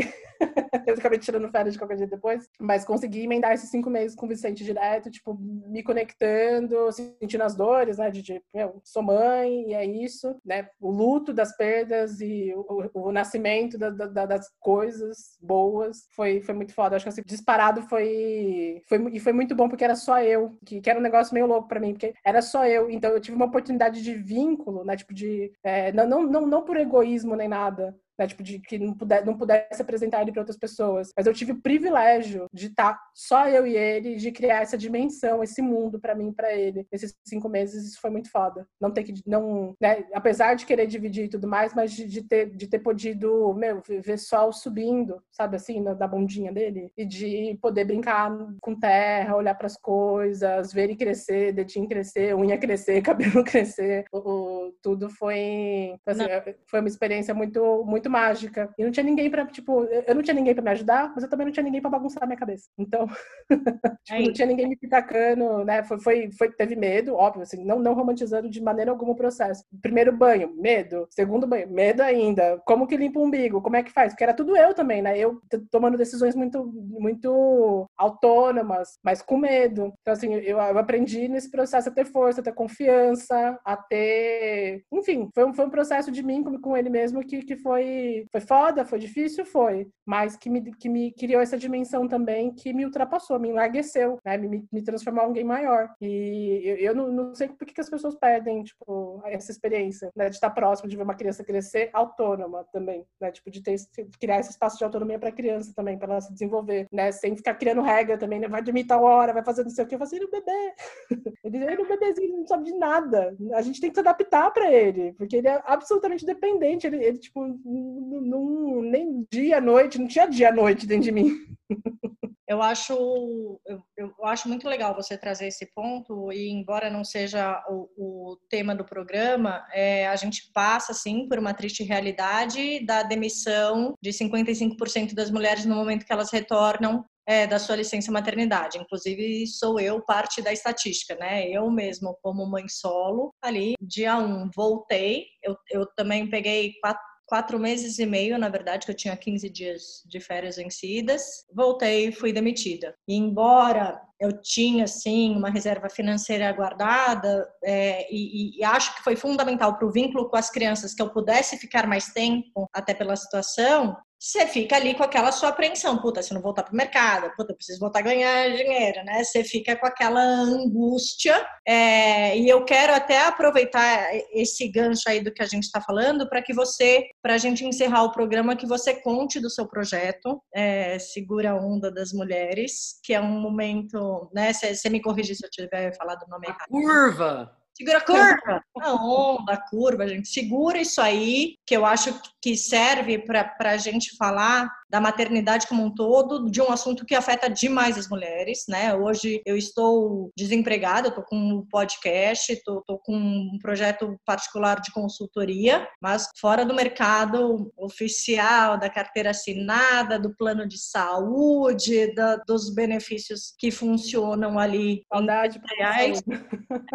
eu 0.86 0.94
acabei 0.94 1.18
tirando 1.18 1.50
férias 1.50 1.74
de 1.74 1.78
qualquer 1.78 1.98
jeito 1.98 2.10
depois. 2.10 2.48
Mas 2.58 2.84
consegui 2.84 3.22
emendar 3.22 3.52
esses 3.52 3.70
cinco 3.70 3.90
meses 3.90 4.16
com 4.16 4.24
o 4.26 4.28
Vicente 4.28 4.64
direto, 4.64 5.10
tipo, 5.10 5.34
me 5.38 5.82
conectando, 5.82 6.90
sentindo 6.92 7.42
as 7.42 7.54
dores, 7.54 7.98
né? 7.98 8.10
De, 8.10 8.22
de 8.22 8.42
sou 8.82 9.02
mãe 9.02 9.68
e 9.68 9.74
é 9.74 9.84
isso, 9.84 10.34
né? 10.44 10.68
O 10.80 10.90
luto 10.90 11.32
das 11.32 11.54
perdas 11.56 12.20
e 12.20 12.52
o, 12.54 12.90
o 12.94 13.12
nascimento 13.12 13.76
da, 13.76 13.90
da, 13.90 14.26
das 14.26 14.48
coisas 14.58 15.36
boas 15.40 16.06
foi, 16.16 16.40
foi 16.40 16.54
muito 16.54 16.72
foda. 16.72 16.96
Acho 16.96 17.04
que 17.04 17.08
assim, 17.10 17.22
disparado 17.26 17.82
foi, 17.82 18.82
foi. 18.88 19.10
E 19.12 19.20
foi 19.20 19.32
muito 19.32 19.54
bom 19.54 19.68
porque 19.68 19.84
era 19.84 19.96
só 19.96 20.22
eu, 20.22 20.56
que, 20.64 20.80
que 20.80 20.88
era 20.88 20.98
um 20.98 21.02
negócio 21.02 21.34
meio 21.34 21.46
louco 21.46 21.68
para 21.68 21.80
mim, 21.80 21.92
porque 21.92 22.14
era 22.24 22.40
só 22.40 22.66
eu. 22.66 22.90
Então 22.90 23.10
eu 23.10 23.20
tive 23.20 23.36
uma 23.36 23.46
oportunidade 23.46 24.02
de 24.02 24.14
vínculo, 24.14 24.84
né? 24.84 24.96
Tipo, 24.96 25.12
de. 25.12 25.52
É, 25.62 25.92
não, 25.92 26.08
não, 26.08 26.22
não, 26.22 26.46
não 26.46 26.64
por 26.64 26.76
egoísmo 26.76 27.33
nem 27.36 27.48
nada 27.48 27.94
né? 28.18 28.26
Tipo, 28.26 28.42
de 28.42 28.58
que 28.58 28.78
não, 28.78 28.94
puder, 28.94 29.24
não 29.24 29.36
pudesse 29.36 29.80
apresentar 29.80 30.22
ele 30.22 30.32
para 30.32 30.40
outras 30.40 30.58
pessoas. 30.58 31.10
Mas 31.16 31.26
eu 31.26 31.34
tive 31.34 31.52
o 31.52 31.60
privilégio 31.60 32.46
de 32.52 32.66
estar 32.66 32.94
tá 32.94 33.00
só 33.14 33.48
eu 33.48 33.66
e 33.66 33.76
ele, 33.76 34.16
de 34.16 34.32
criar 34.32 34.62
essa 34.62 34.78
dimensão, 34.78 35.42
esse 35.42 35.60
mundo 35.62 36.00
para 36.00 36.14
mim 36.14 36.28
e 36.28 36.34
pra 36.34 36.52
ele. 36.54 36.86
Esses 36.90 37.14
cinco 37.24 37.48
meses, 37.48 37.84
isso 37.84 38.00
foi 38.00 38.10
muito 38.10 38.30
foda. 38.30 38.66
Não 38.80 38.90
ter 38.90 39.04
que, 39.04 39.14
não, 39.26 39.74
né? 39.80 40.04
Apesar 40.12 40.54
de 40.54 40.66
querer 40.66 40.86
dividir 40.86 41.24
e 41.24 41.28
tudo 41.28 41.48
mais, 41.48 41.74
mas 41.74 41.92
de, 41.92 42.06
de 42.06 42.22
ter, 42.22 42.50
de 42.50 42.66
ter 42.66 42.78
podido, 42.78 43.54
meu, 43.54 43.82
ver 43.86 44.18
sol 44.18 44.52
subindo, 44.52 45.22
sabe 45.30 45.56
assim, 45.56 45.80
na, 45.80 45.94
da 45.94 46.06
bundinha 46.06 46.52
dele. 46.52 46.90
E 46.96 47.04
de 47.04 47.58
poder 47.60 47.84
brincar 47.84 48.30
com 48.60 48.78
terra, 48.78 49.36
olhar 49.36 49.54
para 49.54 49.66
as 49.66 49.76
coisas, 49.76 50.72
ver 50.72 50.84
ele 50.84 50.96
crescer, 50.96 51.52
dedinho 51.52 51.88
crescer, 51.88 52.34
unha 52.34 52.58
crescer, 52.58 53.00
cabelo 53.02 53.44
crescer. 53.44 54.04
O, 54.12 54.18
o, 54.18 54.72
tudo 54.82 55.08
foi, 55.10 55.96
assim, 56.06 56.24
foi 56.66 56.80
uma 56.80 56.88
experiência 56.88 57.34
muito, 57.34 57.84
muito 57.84 58.03
muito 58.04 58.10
mágica. 58.10 58.72
E 58.78 58.84
não 58.84 58.90
tinha 58.90 59.04
ninguém 59.04 59.30
para 59.30 59.46
tipo, 59.46 59.84
eu 59.84 60.14
não 60.14 60.22
tinha 60.22 60.34
ninguém 60.34 60.54
para 60.54 60.62
me 60.62 60.70
ajudar, 60.70 61.12
mas 61.14 61.24
eu 61.24 61.30
também 61.30 61.46
não 61.46 61.52
tinha 61.52 61.64
ninguém 61.64 61.80
para 61.80 61.90
bagunçar 61.90 62.22
a 62.22 62.26
minha 62.26 62.38
cabeça. 62.38 62.68
Então, 62.78 63.08
tipo, 64.04 64.22
não 64.22 64.32
tinha 64.32 64.46
ninguém 64.46 64.68
me 64.68 64.76
pitacando, 64.76 65.64
né? 65.64 65.82
Foi, 65.82 66.00
foi, 66.00 66.30
foi, 66.32 66.52
teve 66.52 66.76
medo, 66.76 67.14
óbvio, 67.14 67.42
assim, 67.42 67.64
não, 67.64 67.78
não 67.78 67.94
romantizando 67.94 68.48
de 68.48 68.62
maneira 68.62 68.90
alguma 68.90 69.12
o 69.12 69.16
processo. 69.16 69.64
Primeiro 69.80 70.12
banho, 70.12 70.54
medo. 70.56 71.06
Segundo 71.10 71.46
banho, 71.46 71.70
medo 71.70 72.02
ainda. 72.02 72.60
Como 72.64 72.86
que 72.86 72.96
limpa 72.96 73.18
o 73.18 73.24
umbigo? 73.24 73.62
Como 73.62 73.76
é 73.76 73.82
que 73.82 73.92
faz? 73.92 74.12
Porque 74.12 74.24
era 74.24 74.34
tudo 74.34 74.56
eu 74.56 74.74
também, 74.74 75.00
né? 75.02 75.18
Eu 75.18 75.40
tomando 75.70 75.96
decisões 75.96 76.34
muito, 76.34 76.64
muito 76.64 77.88
autônomas, 77.96 78.98
mas 79.02 79.22
com 79.22 79.36
medo. 79.36 79.92
Então, 80.00 80.12
assim, 80.12 80.34
eu, 80.34 80.58
eu 80.58 80.78
aprendi 80.78 81.28
nesse 81.28 81.50
processo 81.50 81.88
a 81.88 81.92
ter 81.92 82.04
força, 82.04 82.40
a 82.40 82.44
ter 82.44 82.52
confiança, 82.52 83.58
a 83.64 83.76
ter. 83.76 84.84
Enfim, 84.92 85.28
foi 85.34 85.44
um, 85.44 85.54
foi 85.54 85.64
um 85.66 85.70
processo 85.70 86.10
de 86.10 86.22
mim 86.22 86.42
com, 86.42 86.60
com 86.60 86.76
ele 86.76 86.90
mesmo 86.90 87.24
que, 87.24 87.42
que 87.42 87.56
foi 87.56 87.93
foi, 88.30 88.40
foda, 88.40 88.84
foi 88.84 88.98
difícil, 88.98 89.44
foi, 89.44 89.86
mas 90.06 90.36
que 90.36 90.50
me, 90.50 90.74
que 90.74 90.88
me 90.88 91.12
criou 91.12 91.40
essa 91.40 91.56
dimensão 91.56 92.06
também 92.08 92.52
que 92.54 92.72
me 92.72 92.84
ultrapassou, 92.84 93.38
me 93.38 93.48
enlargueceu, 93.48 94.18
né? 94.24 94.36
Me, 94.36 94.64
me 94.72 94.82
transformou 94.82 95.24
em 95.24 95.26
alguém 95.26 95.44
maior. 95.44 95.88
E 96.00 96.60
eu, 96.64 96.76
eu 96.76 96.94
não, 96.94 97.10
não, 97.10 97.34
sei 97.34 97.48
por 97.48 97.66
que, 97.66 97.80
as 97.80 97.90
pessoas 97.90 98.14
perdem, 98.14 98.62
tipo, 98.62 99.20
essa 99.26 99.50
experiência, 99.50 100.10
né? 100.14 100.28
De 100.28 100.36
estar 100.36 100.50
próximo, 100.50 100.88
de 100.88 100.96
ver 100.96 101.02
uma 101.02 101.14
criança 101.14 101.44
crescer 101.44 101.90
autônoma 101.92 102.64
também, 102.72 103.04
né? 103.20 103.30
Tipo, 103.30 103.50
de 103.50 103.62
ter, 103.62 103.76
criar 104.20 104.40
esse 104.40 104.50
espaço 104.50 104.78
de 104.78 104.84
autonomia 104.84 105.18
para 105.18 105.28
a 105.28 105.32
criança 105.32 105.72
também, 105.74 105.98
para 105.98 106.12
ela 106.12 106.20
se 106.20 106.32
desenvolver, 106.32 106.86
né? 106.92 107.12
Sem 107.12 107.36
ficar 107.36 107.54
criando 107.54 107.82
regra 107.82 108.18
também, 108.18 108.40
né? 108.40 108.48
Vai 108.48 108.62
dormir 108.62 108.84
tal 108.84 109.02
hora, 109.02 109.32
vai 109.32 109.44
fazer 109.44 109.62
não 109.62 109.70
sei 109.70 109.84
o 109.84 109.88
que. 109.88 109.94
Eu 109.94 109.98
falei 109.98 110.08
assim, 110.08 110.16
ele 110.16 110.24
é 110.24 110.28
um 110.28 110.30
bebê. 110.30 110.74
Ele, 111.44 111.58
ele 111.58 111.74
é 111.74 111.80
um 111.80 111.88
bebezinho, 111.88 112.38
não 112.38 112.46
sabe 112.46 112.64
de 112.64 112.74
nada. 112.74 113.36
A 113.52 113.60
gente 113.60 113.78
tem 113.80 113.90
que 113.90 113.96
se 113.96 114.00
adaptar 114.00 114.50
para 114.50 114.72
ele, 114.72 115.12
porque 115.12 115.36
ele 115.36 115.48
é 115.48 115.62
absolutamente 115.66 116.24
dependente. 116.24 116.86
Ele, 116.86 117.04
ele 117.04 117.18
tipo, 117.18 117.44
não, 117.84 118.82
nem 118.82 119.26
dia, 119.30 119.60
noite, 119.60 119.98
não 119.98 120.06
tinha 120.06 120.26
dia, 120.26 120.52
noite 120.52 120.86
dentro 120.86 121.04
de 121.04 121.12
mim. 121.12 121.30
Eu 122.46 122.60
acho, 122.60 123.58
eu, 123.66 123.82
eu, 123.96 124.14
acho 124.26 124.48
muito 124.48 124.68
legal 124.68 124.94
você 124.94 125.16
trazer 125.16 125.46
esse 125.46 125.66
ponto, 125.74 126.30
e 126.30 126.50
embora 126.50 126.90
não 126.90 127.02
seja 127.02 127.64
o, 127.68 127.88
o 127.96 128.36
tema 128.50 128.74
do 128.74 128.84
programa, 128.84 129.66
é, 129.72 130.06
a 130.06 130.14
gente 130.14 130.52
passa, 130.52 130.92
sim, 130.92 131.26
por 131.26 131.38
uma 131.38 131.54
triste 131.54 131.82
realidade 131.82 132.84
da 132.84 133.02
demissão 133.02 133.94
de 134.00 134.10
55% 134.10 135.14
das 135.14 135.30
mulheres 135.30 135.64
no 135.64 135.74
momento 135.74 136.04
que 136.04 136.12
elas 136.12 136.30
retornam 136.30 137.04
é, 137.26 137.46
da 137.46 137.58
sua 137.58 137.76
licença 137.76 138.12
maternidade. 138.12 138.78
Inclusive, 138.78 139.46
sou 139.46 139.80
eu 139.80 140.02
parte 140.02 140.42
da 140.42 140.52
estatística, 140.52 141.14
né? 141.16 141.48
Eu 141.48 141.70
mesmo, 141.70 142.18
como 142.22 142.46
mãe 142.46 142.68
solo, 142.68 143.34
ali, 143.42 143.74
dia 143.80 144.18
1, 144.18 144.22
um, 144.22 144.50
voltei. 144.54 145.24
Eu, 145.42 145.56
eu 145.70 145.86
também 145.96 146.28
peguei 146.28 146.74
quatro 146.80 147.02
quatro 147.26 147.58
meses 147.58 147.98
e 147.98 148.06
meio, 148.06 148.38
na 148.38 148.48
verdade, 148.48 148.86
que 148.86 148.92
eu 148.92 148.96
tinha 148.96 149.16
15 149.16 149.48
dias 149.50 150.02
de 150.06 150.20
férias 150.20 150.56
vencidas. 150.56 151.44
Voltei 151.54 152.08
e 152.08 152.12
fui 152.12 152.32
demitida. 152.32 152.94
E 153.08 153.14
embora 153.14 154.00
eu 154.20 154.40
tinha, 154.40 154.86
sim, 154.86 155.34
uma 155.36 155.50
reserva 155.50 155.88
financeira 155.88 156.50
guardada 156.52 157.46
é, 157.62 158.06
e, 158.12 158.58
e, 158.58 158.64
acho 158.64 158.94
que 158.96 159.02
foi 159.02 159.16
fundamental 159.16 159.76
para 159.76 159.86
o 159.86 159.92
vínculo 159.92 160.28
com 160.28 160.36
as 160.36 160.50
crianças 160.50 160.94
que 160.94 161.02
eu 161.02 161.10
pudesse 161.10 161.58
ficar 161.58 161.86
mais 161.86 162.06
tempo, 162.12 162.68
até 162.72 162.94
pela 162.94 163.16
situação, 163.16 163.96
você 164.24 164.46
fica 164.46 164.76
ali 164.76 164.94
com 164.94 165.02
aquela 165.02 165.30
sua 165.30 165.50
apreensão, 165.50 165.98
puta, 165.98 166.22
se 166.22 166.32
não 166.32 166.40
voltar 166.40 166.62
para 166.62 166.72
o 166.72 166.76
mercado, 166.76 167.30
puta, 167.36 167.52
eu 167.52 167.56
preciso 167.56 167.78
voltar 167.78 167.98
a 167.98 168.02
ganhar 168.02 168.56
dinheiro, 168.56 169.04
né? 169.04 169.22
Você 169.22 169.44
fica 169.44 169.76
com 169.76 169.84
aquela 169.84 170.22
angústia. 170.22 171.46
É, 171.66 172.34
e 172.38 172.48
eu 172.48 172.64
quero 172.64 172.94
até 172.94 173.26
aproveitar 173.26 174.08
esse 174.32 174.66
gancho 174.68 175.02
aí 175.10 175.22
do 175.22 175.30
que 175.30 175.42
a 175.42 175.46
gente 175.46 175.64
está 175.64 175.78
falando 175.78 176.26
para 176.26 176.40
que 176.40 176.54
você, 176.54 177.04
para 177.20 177.34
a 177.34 177.38
gente 177.38 177.66
encerrar 177.66 178.04
o 178.04 178.12
programa, 178.12 178.56
que 178.56 178.66
você 178.66 178.94
conte 178.94 179.38
do 179.38 179.50
seu 179.50 179.68
projeto, 179.68 180.42
é, 180.54 180.98
Segura 180.98 181.50
a 181.50 181.56
Onda 181.56 181.90
das 181.90 182.10
Mulheres, 182.14 182.98
que 183.04 183.12
é 183.12 183.20
um 183.20 183.38
momento, 183.38 184.30
né? 184.32 184.54
Você 184.54 184.88
me 184.88 185.02
corrigir 185.02 185.36
se 185.36 185.44
eu 185.44 185.50
tiver 185.50 185.94
falado 185.98 186.22
o 186.22 186.30
nome 186.30 186.46
errado. 186.46 186.70
Curva! 186.70 187.63
Segura 187.76 187.98
a 187.98 188.00
curva, 188.00 188.64
a 188.80 188.94
onda, 188.94 189.52
a 189.54 189.56
curva, 189.56 190.06
gente. 190.06 190.28
Segura 190.28 190.78
isso 190.78 191.00
aí, 191.00 191.56
que 191.66 191.76
eu 191.76 191.84
acho 191.84 192.20
que 192.40 192.56
serve 192.56 193.18
para 193.18 193.52
a 193.58 193.76
gente 193.76 194.16
falar 194.16 194.70
da 194.90 195.00
maternidade 195.00 195.66
como 195.66 195.84
um 195.84 195.94
todo, 195.94 196.50
de 196.50 196.60
um 196.60 196.70
assunto 196.70 197.04
que 197.04 197.14
afeta 197.14 197.48
demais 197.48 197.98
as 197.98 198.08
mulheres, 198.08 198.64
né? 198.68 198.94
Hoje 198.94 199.42
eu 199.44 199.56
estou 199.56 200.30
desempregada, 200.36 201.08
estou 201.08 201.24
com 201.24 201.36
um 201.36 201.66
podcast, 201.66 202.52
estou 202.52 202.82
com 203.04 203.14
um 203.16 203.58
projeto 203.60 204.16
particular 204.24 204.80
de 204.80 204.92
consultoria, 204.92 205.86
mas 206.00 206.28
fora 206.40 206.64
do 206.64 206.74
mercado 206.74 207.72
oficial, 207.76 208.78
da 208.78 208.90
carteira 208.90 209.30
assinada, 209.30 210.18
do 210.18 210.34
plano 210.34 210.66
de 210.66 210.78
saúde, 210.78 212.14
da, 212.14 212.36
dos 212.36 212.74
benefícios 212.74 213.54
que 213.58 213.70
funcionam 213.70 214.58
ali. 214.58 215.04
Saudade, 215.12 215.60
reais. 215.78 216.22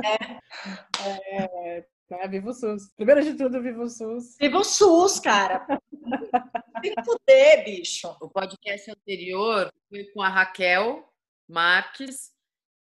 É, 0.04 0.40
é, 1.78 1.86
é, 2.12 2.28
viva 2.28 2.50
o 2.50 2.54
SUS. 2.54 2.92
Primeiro 2.96 3.24
de 3.24 3.34
tudo, 3.36 3.62
viva 3.62 3.84
o 3.84 3.90
SUS. 3.90 4.36
Viva 4.40 4.58
o 4.58 4.64
SUS, 4.64 5.20
cara. 5.20 5.66
Tem 6.82 6.96
que 6.96 7.04
fuder, 7.04 7.66
bicho. 7.66 8.08
O 8.22 8.30
podcast 8.30 8.90
anterior 8.90 9.72
foi 9.90 10.06
com 10.06 10.22
a 10.22 10.30
Raquel 10.30 11.08
Marques 11.48 12.32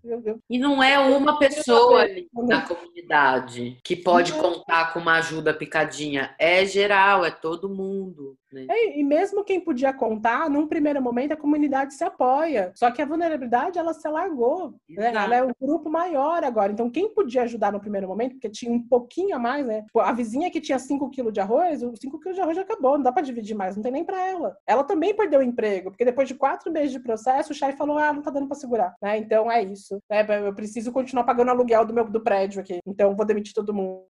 eu, 0.04 0.22
eu, 0.26 0.40
e 0.50 0.58
não 0.58 0.82
é 0.82 0.98
uma 0.98 1.38
pessoa 1.38 2.02
ali 2.02 2.28
na 2.34 2.62
comunidade 2.62 3.78
que 3.84 3.96
pode 3.96 4.34
contar 4.34 4.92
com 4.94 5.00
uma 5.00 5.18
ajuda 5.18 5.54
picadinha. 5.54 6.36
É 6.40 6.66
geral, 6.66 7.24
é 7.24 7.30
todo 7.30 7.70
mundo. 7.70 8.36
Né? 8.54 8.68
É, 8.70 9.00
e 9.00 9.04
mesmo 9.04 9.44
quem 9.44 9.60
podia 9.60 9.92
contar, 9.92 10.50
num 10.50 10.68
primeiro 10.68 11.02
momento 11.02 11.34
a 11.34 11.38
comunidade 11.38 11.94
se 11.94 12.04
apoia. 12.04 12.72
Só 12.76 12.92
que 12.92 13.02
a 13.02 13.06
vulnerabilidade 13.06 13.80
ela 13.84 13.94
se 13.94 14.08
alargou. 14.08 14.74
Né? 14.90 15.14
Ela 15.14 15.36
é 15.36 15.44
um 15.44 15.52
grupo 15.62 15.90
maior 15.90 16.44
agora. 16.44 16.72
Então, 16.72 16.90
quem 16.90 17.14
podia 17.14 17.44
ajudar 17.44 17.72
no 17.72 17.80
primeiro 17.80 18.08
momento, 18.08 18.34
porque 18.34 18.50
tinha 18.50 18.72
um 18.72 18.82
pouquinho 18.82 19.36
a 19.36 19.40
mais, 19.40 19.66
né? 19.66 19.86
A 19.96 20.12
vizinha 20.12 20.50
que 20.50 20.62
tinha 20.62 20.80
5 20.80 21.10
quilos 21.10 21.34
de 21.34 21.40
arroz, 21.40 21.84
os 21.84 22.00
5 22.00 22.20
quilos 22.20 22.36
de 22.36 22.42
arroz 22.42 22.56
já 22.56 22.64
acabou, 22.64 22.98
não 22.98 23.04
dá 23.04 23.12
para 23.12 23.22
dividir 23.22 23.56
mais, 23.56 23.76
não 23.76 23.84
tem 23.84 23.92
nem 23.92 24.04
para 24.04 24.22
ela. 24.22 24.58
Ela 24.66 24.84
também 24.84 25.16
perdeu 25.16 25.40
o 25.40 25.44
emprego, 25.44 25.92
porque 25.92 26.06
depois 26.06 26.28
de 26.28 26.36
quatro 26.36 26.72
meses 26.72 26.92
de 26.92 27.00
processo, 27.00 27.52
o 27.52 27.56
chefe 27.56 27.78
falou: 27.78 27.98
ah, 27.98 28.14
não 28.14 28.22
tá 28.22 28.32
dando 28.32 28.48
para 28.48 28.58
segurar. 28.58 28.96
Né? 29.02 29.18
Então 29.18 29.52
é 29.52 29.62
isso. 29.62 30.00
Né? 30.10 30.26
Eu 30.48 30.54
preciso 30.54 30.92
continuar 30.92 31.24
pagando 31.24 31.52
aluguel 31.52 31.86
do 31.86 31.94
meu 31.94 32.04
do 32.06 32.22
prédio 32.22 32.62
aqui. 32.62 32.80
Então 32.86 33.16
vou 33.16 33.26
demitir 33.26 33.54
todo 33.54 33.74
mundo. 33.74 34.04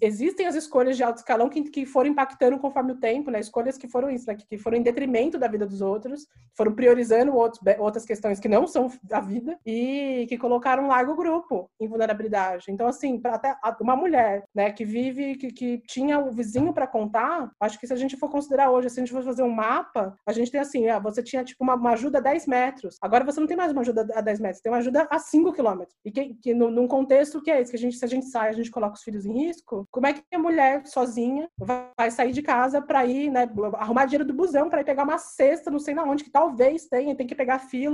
Existem 0.00 0.46
as 0.46 0.54
escolhas 0.54 0.96
de 0.96 1.02
alto 1.02 1.18
escalão 1.18 1.48
que, 1.48 1.62
que 1.64 1.86
foram 1.86 2.10
impactando 2.10 2.58
conforme 2.58 2.92
o 2.92 2.98
tempo, 2.98 3.30
né? 3.30 3.40
Escolhas 3.40 3.76
que 3.76 3.88
foram 3.88 4.10
isso, 4.10 4.26
né? 4.26 4.34
Que, 4.34 4.46
que 4.46 4.58
foram 4.58 4.78
em 4.78 4.82
detrimento 4.82 5.38
da 5.38 5.48
vida 5.48 5.66
dos 5.66 5.80
outros, 5.80 6.26
foram 6.56 6.74
priorizando 6.74 7.34
outros, 7.34 7.60
outras 7.78 7.99
questões 8.04 8.40
que 8.40 8.48
não 8.48 8.66
são 8.66 8.90
da 9.02 9.20
vida 9.20 9.58
e 9.64 10.26
que 10.28 10.38
colocaram 10.38 10.84
um 10.84 10.88
largo 10.88 11.14
grupo 11.14 11.70
em 11.80 11.88
vulnerabilidade. 11.88 12.66
Então, 12.68 12.86
assim, 12.86 13.18
para 13.18 13.34
até 13.34 13.56
uma 13.80 13.96
mulher, 13.96 14.44
né, 14.54 14.70
que 14.70 14.84
vive, 14.84 15.36
que, 15.36 15.52
que 15.52 15.78
tinha 15.86 16.18
o 16.18 16.30
vizinho 16.30 16.72
para 16.72 16.86
contar, 16.86 17.50
acho 17.60 17.78
que 17.78 17.86
se 17.86 17.92
a 17.92 17.96
gente 17.96 18.16
for 18.16 18.30
considerar 18.30 18.70
hoje, 18.70 18.90
se 18.90 19.00
a 19.00 19.04
gente 19.04 19.12
for 19.12 19.22
fazer 19.22 19.42
um 19.42 19.50
mapa, 19.50 20.14
a 20.26 20.32
gente 20.32 20.50
tem 20.50 20.60
assim, 20.60 20.88
ah, 20.88 20.98
você 20.98 21.22
tinha 21.22 21.44
tipo 21.44 21.62
uma, 21.62 21.74
uma 21.74 21.92
ajuda 21.92 22.18
a 22.18 22.20
10 22.20 22.46
metros. 22.46 22.96
Agora 23.00 23.24
você 23.24 23.40
não 23.40 23.46
tem 23.46 23.56
mais 23.56 23.72
uma 23.72 23.80
ajuda 23.80 24.06
a 24.14 24.20
10 24.20 24.40
metros, 24.40 24.60
tem 24.60 24.72
uma 24.72 24.78
ajuda 24.78 25.06
a 25.10 25.18
5 25.18 25.52
quilômetros. 25.52 25.96
E 26.04 26.10
que, 26.10 26.34
que 26.34 26.54
no, 26.54 26.70
num 26.70 26.88
contexto 26.88 27.42
que 27.42 27.50
é 27.50 27.60
esse, 27.60 27.70
que 27.70 27.76
a 27.76 27.80
gente, 27.80 27.96
se 27.96 28.04
a 28.04 28.08
gente 28.08 28.26
sai, 28.26 28.50
a 28.50 28.52
gente 28.52 28.70
coloca 28.70 28.94
os 28.94 29.02
filhos 29.02 29.26
em 29.26 29.32
risco, 29.46 29.86
como 29.90 30.06
é 30.06 30.12
que 30.12 30.22
a 30.32 30.38
mulher 30.38 30.86
sozinha 30.86 31.48
vai 31.58 32.10
sair 32.10 32.32
de 32.32 32.42
casa 32.42 32.80
para 32.80 33.04
ir, 33.04 33.30
né, 33.30 33.48
arrumar 33.74 34.06
dinheiro 34.06 34.24
do 34.24 34.34
busão 34.34 34.68
para 34.68 34.80
ir 34.80 34.84
pegar 34.84 35.04
uma 35.04 35.18
cesta, 35.18 35.70
não 35.70 35.78
sei 35.78 35.94
na 35.94 36.04
onde, 36.04 36.24
que 36.24 36.30
talvez 36.30 36.86
tenha, 36.86 37.14
tem 37.14 37.26
que 37.26 37.34
pegar 37.34 37.58
fila 37.58 37.89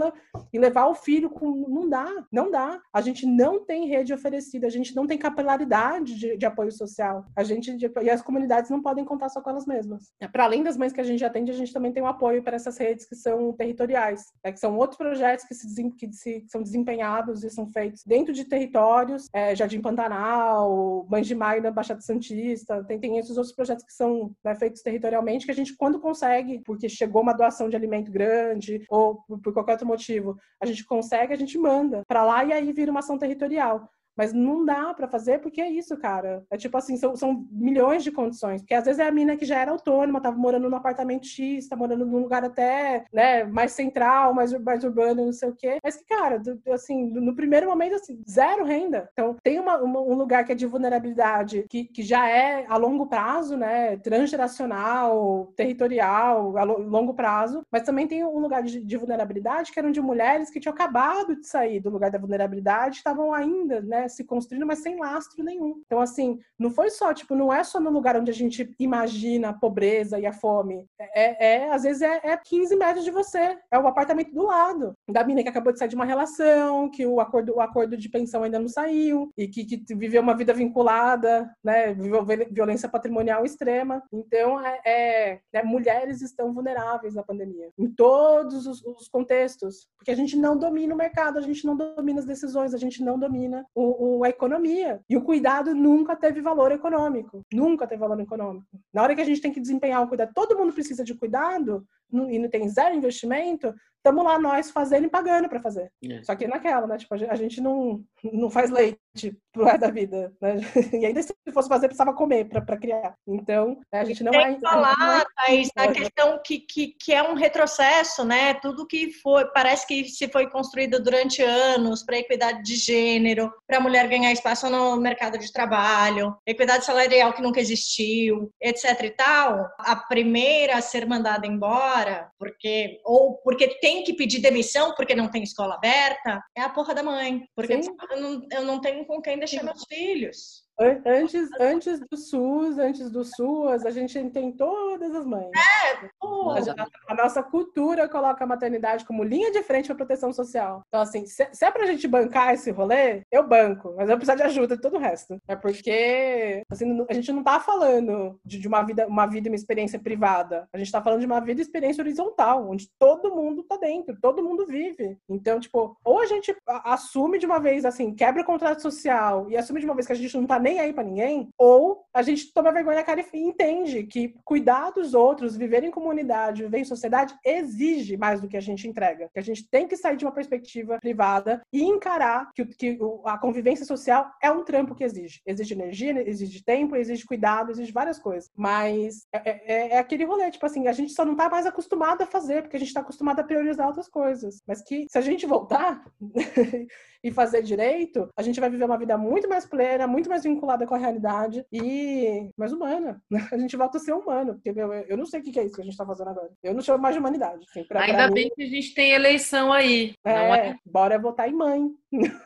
e 0.53 0.59
levar 0.59 0.86
o 0.86 0.94
filho 0.94 1.30
com. 1.30 1.66
Não 1.68 1.88
dá, 1.88 2.09
não 2.30 2.51
dá. 2.51 2.80
A 2.92 3.01
gente 3.01 3.26
não 3.26 3.64
tem 3.64 3.86
rede 3.86 4.12
oferecida, 4.12 4.66
a 4.66 4.70
gente 4.70 4.94
não 4.94 5.07
tem 5.07 5.18
capilaridade 5.18 6.14
de, 6.14 6.36
de 6.36 6.47
apoio 6.47 6.73
social. 6.73 7.24
A 7.35 7.43
gente 7.43 7.77
e 8.02 8.10
as 8.10 8.23
comunidades 8.23 8.70
não 8.70 8.82
podem 8.82 9.05
contar 9.05 9.28
só 9.28 9.40
com 9.40 9.51
elas 9.51 9.66
mesmas. 9.66 10.12
Para 10.32 10.44
além 10.44 10.62
das 10.62 10.77
mães 10.77 10.93
que 10.93 11.01
a 11.01 11.05
gente 11.05 11.24
atende, 11.24 11.51
a 11.51 11.55
gente 11.55 11.73
também 11.73 11.93
tem 11.93 12.02
um 12.02 12.06
apoio 12.06 12.43
para 12.43 12.56
essas 12.56 12.77
redes 12.78 13.06
que 13.06 13.14
são 13.14 13.52
territoriais, 13.52 14.24
né, 14.44 14.52
que 14.52 14.60
são 14.60 14.77
outros 14.77 14.97
projetos 14.97 15.44
que, 15.44 15.55
se, 15.55 15.90
que, 15.90 16.12
se, 16.12 16.40
que 16.40 16.48
são 16.48 16.62
desempenhados 16.62 17.44
e 17.44 17.51
são 17.51 17.66
feitos 17.68 18.02
dentro 18.05 18.32
de 18.32 18.44
territórios, 18.44 19.28
é, 19.32 19.55
Jardim 19.55 19.81
Pantanal, 19.81 21.06
Mães 21.09 21.27
de 21.27 21.35
Maio 21.35 21.62
na 21.62 21.70
Baixada 21.70 22.01
Santista, 22.01 22.85
tem, 22.85 22.98
tem 22.98 23.18
esses 23.18 23.36
outros 23.36 23.55
projetos 23.55 23.85
que 23.85 23.93
são 23.93 24.35
né, 24.44 24.55
feitos 24.55 24.82
territorialmente 24.82 25.47
que 25.47 25.52
a 25.52 25.55
gente, 25.55 25.77
quando 25.77 26.01
consegue, 26.01 26.60
porque 26.64 26.89
chegou 26.89 27.23
uma 27.23 27.32
doação 27.32 27.68
de 27.68 27.77
alimento 27.77 28.10
grande 28.10 28.85
ou 28.89 29.23
por 29.43 29.52
qualquer 29.52 29.73
outro 29.73 29.86
motivo, 29.87 30.37
a 30.61 30.67
gente 30.67 30.85
consegue, 30.85 31.33
a 31.33 31.37
gente 31.37 31.57
manda 31.59 32.03
para 32.07 32.25
lá 32.25 32.45
e 32.45 32.53
aí 32.53 32.73
vira 32.73 32.91
uma 32.91 33.01
ação 33.01 33.19
territorial. 33.19 33.91
Mas 34.16 34.32
não 34.32 34.64
dá 34.64 34.94
para 34.94 35.09
fazer 35.09 35.40
porque 35.40 35.60
é 35.60 35.70
isso, 35.70 35.97
cara. 35.97 36.44
É 36.51 36.56
tipo 36.56 36.76
assim, 36.76 36.97
são, 36.97 37.14
são, 37.14 37.47
milhões 37.51 38.02
de 38.02 38.10
condições. 38.10 38.62
Porque 38.62 38.74
às 38.74 38.84
vezes 38.84 38.98
é 38.98 39.06
a 39.06 39.12
mina 39.12 39.36
que 39.36 39.44
já 39.44 39.59
era 39.59 39.70
autônoma, 39.70 40.20
tava 40.20 40.36
morando 40.36 40.68
num 40.68 40.76
apartamento 40.76 41.26
X, 41.26 41.68
tá 41.68 41.76
morando 41.76 42.06
num 42.06 42.18
lugar 42.18 42.44
até, 42.44 43.05
né, 43.12 43.44
mais 43.44 43.72
central, 43.72 44.32
mais, 44.34 44.52
mais 44.60 44.84
urbano, 44.84 45.26
não 45.26 45.32
sei 45.32 45.48
o 45.48 45.55
quê. 45.55 45.78
Mas 45.82 45.97
que, 45.97 46.05
cara, 46.05 46.38
do, 46.38 46.60
assim, 46.72 47.05
no 47.10 47.34
primeiro 47.34 47.68
momento, 47.68 47.97
assim, 47.97 48.22
zero 48.28 48.64
renda. 48.64 49.09
Então, 49.12 49.36
tem 49.43 49.60
uma, 49.60 49.78
uma, 49.78 50.01
um 50.01 50.14
lugar 50.14 50.44
que 50.44 50.52
é 50.52 50.55
de 50.55 50.66
vulnerabilidade, 50.66 51.66
que, 51.68 51.84
que 51.84 52.02
já 52.02 52.28
é 52.28 52.64
a 52.68 52.76
longo 52.76 53.06
prazo, 53.06 53.56
né, 53.56 53.97
transgeracional, 53.98 55.52
territorial, 55.56 56.56
a 56.56 56.64
longo 56.64 57.14
prazo. 57.14 57.62
Mas 57.70 57.82
também 57.82 58.06
tem 58.06 58.24
um 58.24 58.38
lugar 58.38 58.62
de, 58.62 58.82
de 58.82 58.97
vulnerabilidade 58.97 59.72
que 59.72 59.78
eram 59.78 59.90
de 59.90 60.01
mulheres 60.01 60.51
que 60.51 60.60
tinham 60.60 60.74
acabado 60.74 61.36
de 61.36 61.47
sair 61.47 61.80
do 61.80 61.90
lugar 61.90 62.10
da 62.10 62.18
vulnerabilidade, 62.18 62.97
estavam 62.97 63.32
ainda, 63.32 63.80
né, 63.80 64.06
se 64.09 64.24
construindo, 64.24 64.66
mas 64.66 64.81
sem 64.81 64.99
lastro 64.99 65.45
nenhum. 65.45 65.83
Então, 65.87 66.01
assim, 66.01 66.39
não 66.59 66.70
foi 66.70 66.91
só, 66.91 67.12
tipo, 67.12 67.35
não 67.35 67.53
é 67.53 67.62
só 67.65 67.81
no 67.81 67.91
lugar 67.91 68.16
onde 68.16 68.31
a 68.31 68.35
gente 68.35 68.74
imagina 68.78 69.51
a 69.51 69.53
pobreza 69.53 70.19
e 70.19 70.27
a 70.27 70.33
fome. 70.33 70.85
É, 70.99 71.65
é 71.65 71.70
às 71.70 71.83
vezes, 71.83 72.03
é, 72.03 72.20
é 72.23 72.37
15 72.37 72.77
metros 72.77 73.05
de 73.05 73.11
você. 73.11 73.59
É 73.70 73.78
o 73.78 73.87
apartamento 73.87 74.33
do 74.33 74.45
lado. 74.45 74.95
Da 75.09 75.24
mina 75.24 75.43
que 75.43 75.49
acabou 75.49 75.73
de 75.73 75.78
sair 75.78 75.89
de 75.89 75.95
uma 75.95 76.05
relação, 76.05 76.91
que 76.91 77.07
o 77.07 77.20
acordo, 77.20 77.57
o 77.57 77.61
acordo 77.61 77.97
de 77.97 78.09
pensão 78.09 78.43
ainda 78.43 78.59
não 78.59 78.69
saiu, 78.69 79.31
e 79.37 79.49
que, 79.49 79.65
que 79.65 79.95
viveu 79.95 80.23
uma 80.23 80.37
vida 80.37 80.53
vinculada, 80.53 81.51
né? 81.62 81.95
Viveu 81.95 82.24
violência 82.51 82.89
patrimonial 82.89 83.45
extrema. 83.45 84.03
Então, 84.12 84.61
é, 84.61 84.81
é, 84.85 85.41
é 85.53 85.62
mulheres 85.62 86.23
estão 86.23 86.53
vulneráveis 86.53 87.15
na 87.15 87.23
pandemia. 87.23 87.70
Em 87.78 87.89
todos 87.89 88.66
os, 88.66 88.85
os 88.85 89.09
contextos. 89.09 89.89
Porque 89.97 90.11
a 90.11 90.16
gente 90.16 90.37
não 90.37 90.57
domina 90.57 90.95
o 90.95 90.97
mercado, 90.97 91.39
a 91.39 91.43
gente 91.43 91.65
não 91.65 91.77
domina 91.77 92.20
as 92.20 92.27
decisões, 92.27 92.74
a 92.74 92.78
gente 92.78 93.03
não 93.03 93.19
domina 93.19 93.66
o, 93.74 93.95
o, 93.98 94.24
a 94.24 94.28
economia. 94.28 95.01
E 95.09 95.16
o 95.16 95.23
cuidado 95.23 95.74
nunca 95.74 96.14
teve 96.16 96.40
valor 96.40 96.73
econômico. 96.73 97.43
Nunca 97.52 97.86
teve 97.86 98.01
valor 98.01 98.20
econômico. 98.20 98.66
Na 98.93 99.02
hora 99.02 99.14
que 99.14 99.20
a 99.20 99.24
gente 99.24 99.40
tem 99.40 99.52
que 99.52 99.60
desempenhar 99.60 100.02
o 100.02 100.09
cuidado, 100.09 100.32
todo 100.35 100.56
mundo 100.56 100.73
precisa 100.73 101.05
de 101.05 101.14
cuidado 101.14 101.86
e 102.12 102.39
não 102.39 102.49
tem 102.49 102.69
zero 102.69 102.95
investimento, 102.95 103.74
estamos 104.07 104.24
lá 104.24 104.39
nós 104.39 104.70
fazendo 104.70 105.07
e 105.07 105.11
pagando 105.11 105.49
para 105.49 105.61
fazer. 105.61 105.91
É. 106.05 106.23
Só 106.23 106.35
que 106.37 106.47
naquela, 106.47 106.87
né? 106.87 106.97
Tipo, 106.97 107.15
a 107.15 107.35
gente 107.35 107.61
não, 107.61 108.05
não 108.33 108.49
faz 108.49 108.70
leite 108.70 109.37
pro 109.53 109.65
resto 109.65 109.81
da 109.81 109.91
vida, 109.91 110.33
né? 110.41 110.57
E 111.03 111.07
ainda 111.07 111.23
se 111.23 111.35
fosse 111.53 111.69
fazer, 111.69 111.89
precisava 111.89 112.15
comer 112.15 112.49
para 112.49 112.77
criar. 112.77 113.15
Então, 113.27 113.78
a 113.93 114.05
gente 114.05 114.23
não 114.23 114.33
Tem 114.33 114.41
é... 114.43 114.55
que 114.55 114.61
falar, 114.61 115.27
Thaís, 115.35 115.70
a 115.77 115.89
questão 115.89 116.41
que, 116.45 116.61
que, 116.61 116.95
que 117.01 117.12
é 117.12 117.23
um 117.23 117.35
retrocesso, 117.35 118.24
né? 118.24 118.55
Tudo 118.55 118.87
que 118.87 119.11
foi, 119.12 119.47
parece 119.53 119.87
que 119.87 120.05
se 120.05 120.28
foi 120.28 120.49
construído 120.49 121.03
durante 121.03 121.43
anos 121.43 122.05
para 122.05 122.19
equidade 122.19 122.62
de 122.62 122.77
gênero, 122.77 123.53
para 123.66 123.78
a 123.78 123.81
mulher 123.81 124.09
ganhar 124.09 124.33
espaço 124.33 124.69
no 124.70 124.97
mercado 124.97 125.39
de 125.39 125.53
trabalho, 125.53 126.37
equidade 126.47 126.85
salarial 126.85 127.33
que 127.33 127.43
nunca 127.43 127.61
existiu, 127.61 128.51
etc 128.61 129.03
e 129.03 129.11
tal, 129.11 129.69
a 129.78 129.97
primeira 129.97 130.77
a 130.77 130.83
ser 130.83 131.07
mandada 131.07 131.47
embora, 131.47 131.95
porque 132.39 133.01
ou 133.05 133.39
porque 133.39 133.78
tem 133.81 134.05
que 134.05 134.14
pedir 134.14 134.40
demissão 134.40 134.94
porque 134.94 135.14
não 135.14 135.31
tem 135.31 135.43
escola 135.43 135.74
aberta, 135.74 136.43
é 136.56 136.62
a 136.62 136.68
porra 136.68 136.94
da 136.94 137.02
mãe. 137.02 137.43
Porque 137.55 137.73
eu 137.73 138.20
não, 138.20 138.47
eu 138.52 138.64
não 138.64 138.81
tenho 138.81 139.05
com 139.06 139.20
quem 139.20 139.39
deixar 139.39 139.62
meus 139.62 139.85
filhos. 139.89 140.65
Antes, 140.78 141.48
antes 141.59 142.01
do 142.01 142.16
SUS, 142.16 142.78
antes 142.78 143.11
do 143.11 143.24
SUAS, 143.24 143.86
a 143.86 143.90
gente 143.90 144.23
tem 144.31 144.53
todas 144.53 145.15
as 145.15 145.24
mães. 145.24 145.51
É, 145.55 146.07
a, 146.23 147.12
a, 147.12 147.15
nossa 147.15 147.43
cultura 147.43 148.07
coloca 148.09 148.44
a 148.44 148.47
maternidade 148.47 149.05
como 149.07 149.24
linha 149.24 149.51
de 149.51 149.62
frente 149.62 149.86
para 149.86 149.97
proteção 149.97 150.32
social. 150.35 150.82
Então, 150.89 151.01
assim, 151.01 151.27
se, 151.27 151.48
se 151.51 151.65
é 151.65 151.70
pra 151.70 151.86
gente 151.86 152.07
bancar 152.07 152.53
esse 152.53 152.70
rolê, 152.70 153.23
eu 153.32 153.47
banco, 153.47 153.94
mas 153.97 154.11
eu 154.11 154.16
preciso 154.16 154.36
de 154.36 154.43
ajuda 154.43 154.77
de 154.77 154.82
todo 154.82 154.97
o 154.97 155.01
resto. 155.01 155.40
É 155.48 155.57
porque 155.57 156.62
assim, 156.70 157.07
a 157.09 157.15
gente 157.15 157.32
não 157.32 157.43
tá 157.43 157.59
falando 157.59 158.39
de, 158.44 158.59
de 158.59 158.69
uma 158.69 158.82
vida, 158.82 159.07
uma 159.07 159.27
vida 159.27 159.48
e 159.48 159.51
uma 159.51 159.57
experiência 159.57 159.98
privada. 159.98 160.69
A 160.73 160.78
gente 160.78 160.93
tá 160.93 161.03
falando 161.03 161.20
de 161.20 161.27
uma 161.27 161.40
vida 161.40 161.61
e 161.61 161.62
experiência 161.62 162.03
horizontal, 162.03 162.69
onde 162.69 162.90
todo 162.98 163.35
mundo 163.35 163.62
tá 163.62 163.78
dentro, 163.78 164.19
todo 164.20 164.43
mundo 164.43 164.66
vive. 164.66 165.16
Então, 165.28 165.59
tipo, 165.59 165.97
ou 166.05 166.20
a 166.20 166.27
gente 166.27 166.55
assume 166.66 167.39
de 167.39 167.47
uma 167.47 167.59
vez, 167.59 167.86
assim, 167.86 168.15
quebra 168.15 168.43
o 168.43 168.44
contrato 168.47 168.82
social 168.82 169.48
e 169.48 169.57
assume 169.57 169.81
de 169.81 169.86
uma 169.86 169.94
vez 169.94 170.07
que 170.07 170.12
a 170.12 170.16
gente 170.16 170.36
não 170.36 170.47
tá 170.47 170.59
nem 170.66 170.80
aí 170.80 170.93
para 170.93 171.05
ninguém, 171.05 171.48
ou 171.56 172.05
a 172.12 172.22
gente 172.22 172.52
toma 172.52 172.72
vergonha 172.72 172.97
na 172.97 173.05
cara 173.05 173.24
e 173.32 173.38
entende 173.38 174.02
que 174.02 174.34
cuidar 174.44 174.90
dos 174.90 175.14
outros, 175.14 175.56
viver 175.56 175.84
em 175.84 175.93
comunidade, 175.93 176.64
viver 176.64 176.78
em 176.78 176.84
sociedade, 176.84 177.36
exige 177.44 178.16
mais 178.16 178.40
do 178.40 178.48
que 178.48 178.56
a 178.56 178.60
gente 178.60 178.88
entrega. 178.88 179.30
Que 179.32 179.38
a 179.38 179.43
gente 179.43 179.68
tem 179.70 179.86
que 179.86 179.97
sair 179.97 180.16
de 180.16 180.24
uma 180.24 180.32
perspectiva 180.32 180.98
privada 181.01 181.62
e 181.72 181.84
encarar 181.84 182.51
que, 182.52 182.64
que 182.64 182.98
a 183.24 183.38
convivência 183.38 183.86
social 183.86 184.28
é 184.43 184.51
um 184.51 184.64
trampo 184.64 184.94
que 184.94 185.05
exige. 185.05 185.40
Exige 185.47 185.74
energia, 185.74 186.28
exige 186.28 186.64
tempo, 186.64 186.97
exige 186.97 187.24
cuidado, 187.24 187.70
exige 187.70 187.93
várias 187.93 188.18
coisas. 188.18 188.51
Mas 188.56 189.26
é, 189.32 189.51
é, 189.51 189.88
é 189.90 189.98
aquele 189.98 190.24
rolê, 190.24 190.51
tipo 190.51 190.66
assim, 190.66 190.88
a 190.88 190.93
gente 190.93 191.12
só 191.12 191.24
não 191.24 191.36
tá 191.36 191.48
mais 191.48 191.66
acostumado 191.66 192.22
a 192.22 192.26
fazer, 192.26 192.62
porque 192.62 192.76
a 192.76 192.80
gente 192.80 192.93
tá 192.93 193.01
acostumado 193.02 193.38
a 193.38 193.44
priorizar 193.44 193.86
outras 193.86 194.09
coisas. 194.09 194.62
Mas 194.66 194.82
que 194.82 195.06
se 195.09 195.16
a 195.18 195.20
gente 195.20 195.47
voltar 195.47 196.02
e 197.27 197.32
fazer 197.32 197.61
direito, 197.61 198.28
a 198.36 198.43
gente 198.43 198.61
vai 198.61 198.70
viver 198.70 198.85
uma 198.85 198.97
vida 198.97 199.19
muito 199.19 199.48
mais 199.48 199.66
plena, 199.66 200.07
muito 200.07 200.28
mais 200.28 200.44
vinculada 200.44 200.86
com 200.86 200.94
a 200.94 200.98
realidade 200.98 201.66
e 201.73 202.51
mais 202.57 202.73
humana. 202.73 203.20
A 203.57 203.59
gente 203.59 203.77
volta 203.77 203.97
a 203.97 204.01
ser 204.01 204.12
humano, 204.12 204.55
porque 204.55 204.73
meu, 204.73 204.93
eu 204.93 205.16
não 205.16 205.24
sei 205.24 205.40
o 205.40 205.43
que 205.43 205.59
é 205.59 205.65
isso 205.65 205.74
que 205.74 205.81
a 205.81 205.85
gente 205.85 205.93
está 205.93 206.05
fazendo 206.05 206.31
agora. 206.31 206.51
Eu 206.62 206.74
não 206.74 206.81
chamo 206.81 207.03
mais 207.03 207.15
de 207.15 207.20
humanidade. 207.20 207.65
Assim, 207.69 207.85
pra, 207.85 208.03
Ainda 208.03 208.24
pra 208.24 208.31
bem 208.31 208.44
mim... 208.44 208.51
que 208.55 208.62
a 208.62 208.66
gente 208.66 208.94
tem 208.94 209.12
eleição 209.12 209.73
aí. 209.73 210.15
É, 210.24 210.32
é, 210.32 210.77
bora 210.85 211.19
votar 211.19 211.48
em 211.48 211.55
mãe. 211.55 211.90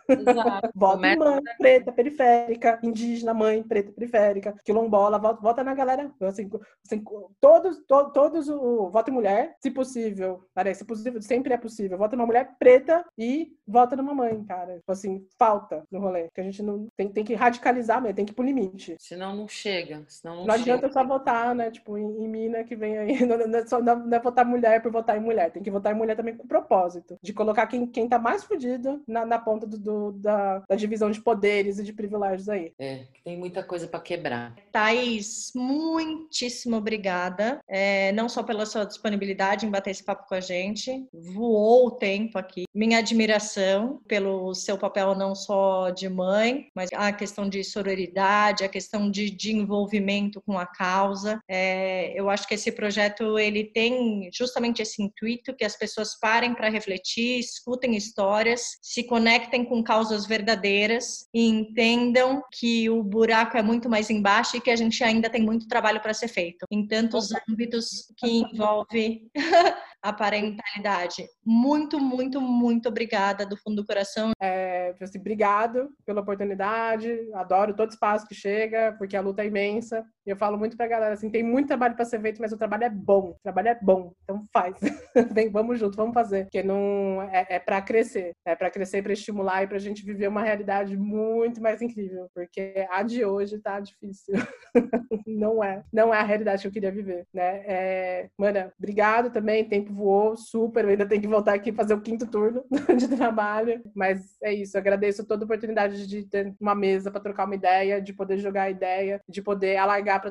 Exato. 0.08 0.70
Vota 0.74 1.06
em 1.06 1.16
mãe 1.16 1.40
preta 1.58 1.92
periférica, 1.92 2.78
indígena, 2.82 3.34
mãe 3.34 3.62
preta 3.62 3.92
periférica, 3.92 4.54
quilombola, 4.64 5.18
vota, 5.18 5.40
vota 5.40 5.64
na 5.64 5.74
galera. 5.74 6.10
Assim, 6.22 6.48
assim, 6.84 7.04
todos, 7.40 7.78
to, 7.86 8.10
todos 8.10 8.48
o 8.48 8.88
voto 8.90 9.10
em 9.10 9.14
mulher, 9.14 9.56
se 9.60 9.70
possível, 9.70 10.44
parece 10.54 10.84
possível, 10.84 11.20
sempre 11.22 11.52
é 11.52 11.56
possível. 11.56 11.98
Vota 11.98 12.16
numa 12.16 12.26
mulher 12.26 12.56
preta 12.58 13.04
e 13.16 13.52
vota 13.66 13.96
numa 13.96 14.14
mãe, 14.14 14.42
cara. 14.44 14.76
Tipo 14.76 14.92
assim, 14.92 15.26
falta 15.38 15.84
no 15.90 16.00
rolê. 16.00 16.28
Que 16.34 16.40
a 16.40 16.44
gente 16.44 16.62
não 16.62 16.88
tem, 16.96 17.08
tem 17.08 17.24
que 17.24 17.34
radicalizar 17.34 18.00
mesmo, 18.00 18.16
tem 18.16 18.24
que 18.24 18.32
ir 18.32 18.34
pro 18.34 18.44
limite. 18.44 18.96
Senão 18.98 19.34
não 19.36 19.48
chega. 19.48 20.04
Senão 20.08 20.36
não, 20.36 20.46
não 20.46 20.54
adianta 20.54 20.90
só 20.90 21.04
votar, 21.04 21.54
né? 21.54 21.70
Tipo, 21.70 21.96
em, 21.96 22.24
em 22.24 22.28
mina 22.28 22.64
que 22.64 22.76
vem 22.76 22.98
aí. 22.98 23.20
Não, 23.30 23.36
não, 23.36 23.58
é 23.58 23.66
só, 23.66 23.80
não, 23.80 23.96
não 23.96 24.16
é 24.16 24.20
votar 24.20 24.44
mulher 24.44 24.82
por 24.82 24.90
votar 24.90 25.16
em 25.16 25.20
mulher. 25.20 25.52
Tem 25.52 25.62
que 25.62 25.70
votar 25.70 25.94
em 25.94 25.96
mulher 25.96 26.16
também 26.16 26.36
com 26.36 26.46
propósito. 26.48 27.16
De 27.22 27.32
colocar 27.32 27.66
quem, 27.66 27.86
quem 27.86 28.08
tá 28.08 28.18
mais 28.18 28.42
fudido 28.42 29.02
na, 29.06 29.24
na 29.24 29.38
ponta 29.38 29.59
do, 29.66 29.78
do 29.78 30.12
da, 30.12 30.62
da, 30.68 30.76
divisão 30.76 31.10
de 31.10 31.20
poderes 31.20 31.78
e 31.78 31.84
de 31.84 31.92
privilégios 31.92 32.48
aí. 32.48 32.72
É, 32.78 33.04
tem 33.24 33.36
muita 33.36 33.62
coisa 33.62 33.86
para 33.86 34.00
quebrar. 34.00 34.54
Thaís, 34.72 35.52
muitíssimo 35.54 36.76
obrigada. 36.76 37.60
É, 37.68 38.12
não 38.12 38.28
só 38.28 38.42
pela 38.42 38.66
sua 38.66 38.84
disponibilidade 38.84 39.66
em 39.66 39.70
bater 39.70 39.90
esse 39.90 40.04
papo 40.04 40.26
com 40.28 40.34
a 40.34 40.40
gente. 40.40 41.06
Voou 41.12 41.86
o 41.86 41.90
tempo 41.90 42.38
aqui. 42.38 42.64
Minha 42.74 42.98
admiração 42.98 44.00
pelo 44.06 44.54
seu 44.54 44.78
papel 44.78 45.14
não 45.14 45.34
só 45.34 45.90
de 45.90 46.08
mãe, 46.08 46.68
mas 46.74 46.90
a 46.92 47.12
questão 47.12 47.48
de 47.48 47.62
sororidade, 47.64 48.64
a 48.64 48.68
questão 48.68 49.10
de, 49.10 49.30
de 49.30 49.52
envolvimento 49.52 50.40
com 50.42 50.58
a 50.58 50.66
causa. 50.66 51.40
É, 51.48 52.12
eu 52.18 52.30
acho 52.30 52.46
que 52.46 52.54
esse 52.54 52.72
projeto 52.72 53.38
ele 53.38 53.64
tem 53.64 54.30
justamente 54.32 54.82
esse 54.82 55.02
intuito 55.02 55.54
que 55.54 55.64
as 55.64 55.76
pessoas 55.76 56.18
parem 56.18 56.54
para 56.54 56.68
refletir, 56.68 57.38
escutem 57.38 57.96
histórias, 57.96 58.78
se 58.82 59.04
conectem 59.04 59.39
com 59.64 59.82
causas 59.82 60.26
verdadeiras 60.26 61.28
e 61.32 61.46
entendam 61.46 62.42
que 62.52 62.88
o 62.90 63.02
buraco 63.02 63.56
é 63.56 63.62
muito 63.62 63.88
mais 63.88 64.10
embaixo 64.10 64.56
e 64.56 64.60
que 64.60 64.70
a 64.70 64.76
gente 64.76 65.02
ainda 65.02 65.30
tem 65.30 65.42
muito 65.42 65.68
trabalho 65.68 66.00
para 66.00 66.14
ser 66.14 66.28
feito. 66.28 66.66
Em 66.70 66.86
tantos 66.86 67.30
âmbitos 67.48 68.12
que 68.16 68.28
envolve 68.28 69.30
a 70.02 70.12
parentalidade. 70.12 71.26
Muito, 71.44 71.98
muito, 71.98 72.40
muito 72.40 72.88
obrigada 72.88 73.44
do 73.44 73.56
fundo 73.56 73.82
do 73.82 73.86
coração. 73.86 74.32
É, 74.40 74.94
assim, 75.00 75.18
obrigado 75.18 75.90
pela 76.06 76.20
oportunidade, 76.20 77.28
adoro 77.34 77.74
todo 77.74 77.90
espaço 77.90 78.26
que 78.26 78.34
chega, 78.34 78.94
porque 78.98 79.16
a 79.16 79.20
luta 79.20 79.42
é 79.42 79.46
imensa. 79.46 80.04
E 80.26 80.30
eu 80.30 80.36
falo 80.36 80.58
muito 80.58 80.76
pra 80.76 80.86
galera 80.86 81.14
assim, 81.14 81.30
tem 81.30 81.42
muito 81.42 81.68
trabalho 81.68 81.94
para 81.94 82.04
ser 82.04 82.20
feito, 82.20 82.40
mas 82.40 82.52
o 82.52 82.56
trabalho 82.56 82.84
é 82.84 82.90
bom, 82.90 83.30
o 83.30 83.36
trabalho 83.42 83.68
é 83.68 83.78
bom, 83.80 84.12
então 84.22 84.42
faz. 84.52 84.76
Vem, 85.34 85.50
vamos 85.50 85.78
junto, 85.78 85.96
vamos 85.96 86.14
fazer, 86.14 86.44
porque 86.44 86.62
não 86.62 87.22
é, 87.32 87.46
é 87.48 87.58
para 87.58 87.80
crescer, 87.82 88.32
é 88.44 88.54
para 88.54 88.70
crescer, 88.70 89.02
para 89.02 89.12
estimular 89.12 89.62
e 89.62 89.66
pra 89.66 89.78
gente 89.78 90.04
viver 90.04 90.28
uma 90.28 90.42
realidade 90.42 90.96
muito 90.96 91.60
mais 91.60 91.82
incrível, 91.82 92.28
porque 92.34 92.86
a 92.90 93.02
de 93.02 93.24
hoje 93.24 93.58
tá 93.58 93.80
difícil. 93.80 94.34
não 95.26 95.62
é, 95.62 95.82
não 95.92 96.14
é 96.14 96.18
a 96.18 96.24
realidade 96.24 96.62
que 96.62 96.68
eu 96.68 96.72
queria 96.72 96.92
viver, 96.92 97.26
né? 97.32 97.62
É, 97.66 98.28
mana, 98.38 98.72
obrigado 98.78 99.30
também, 99.30 99.64
tempo 99.64 99.89
voou 99.90 100.36
super. 100.36 100.84
Eu 100.84 100.90
ainda 100.90 101.06
tenho 101.06 101.20
que 101.20 101.28
voltar 101.28 101.54
aqui 101.54 101.72
fazer 101.72 101.94
o 101.94 102.00
quinto 102.00 102.26
turno 102.26 102.64
de 102.96 103.08
trabalho. 103.08 103.82
Mas 103.94 104.36
é 104.42 104.52
isso. 104.52 104.78
Agradeço 104.78 105.26
toda 105.26 105.44
a 105.44 105.46
oportunidade 105.46 106.06
de 106.06 106.24
ter 106.24 106.54
uma 106.60 106.74
mesa 106.74 107.10
para 107.10 107.20
trocar 107.20 107.46
uma 107.46 107.54
ideia, 107.54 108.00
de 108.00 108.12
poder 108.12 108.38
jogar 108.38 108.64
a 108.64 108.70
ideia, 108.70 109.20
de 109.28 109.42
poder 109.42 109.76
alargar 109.76 110.22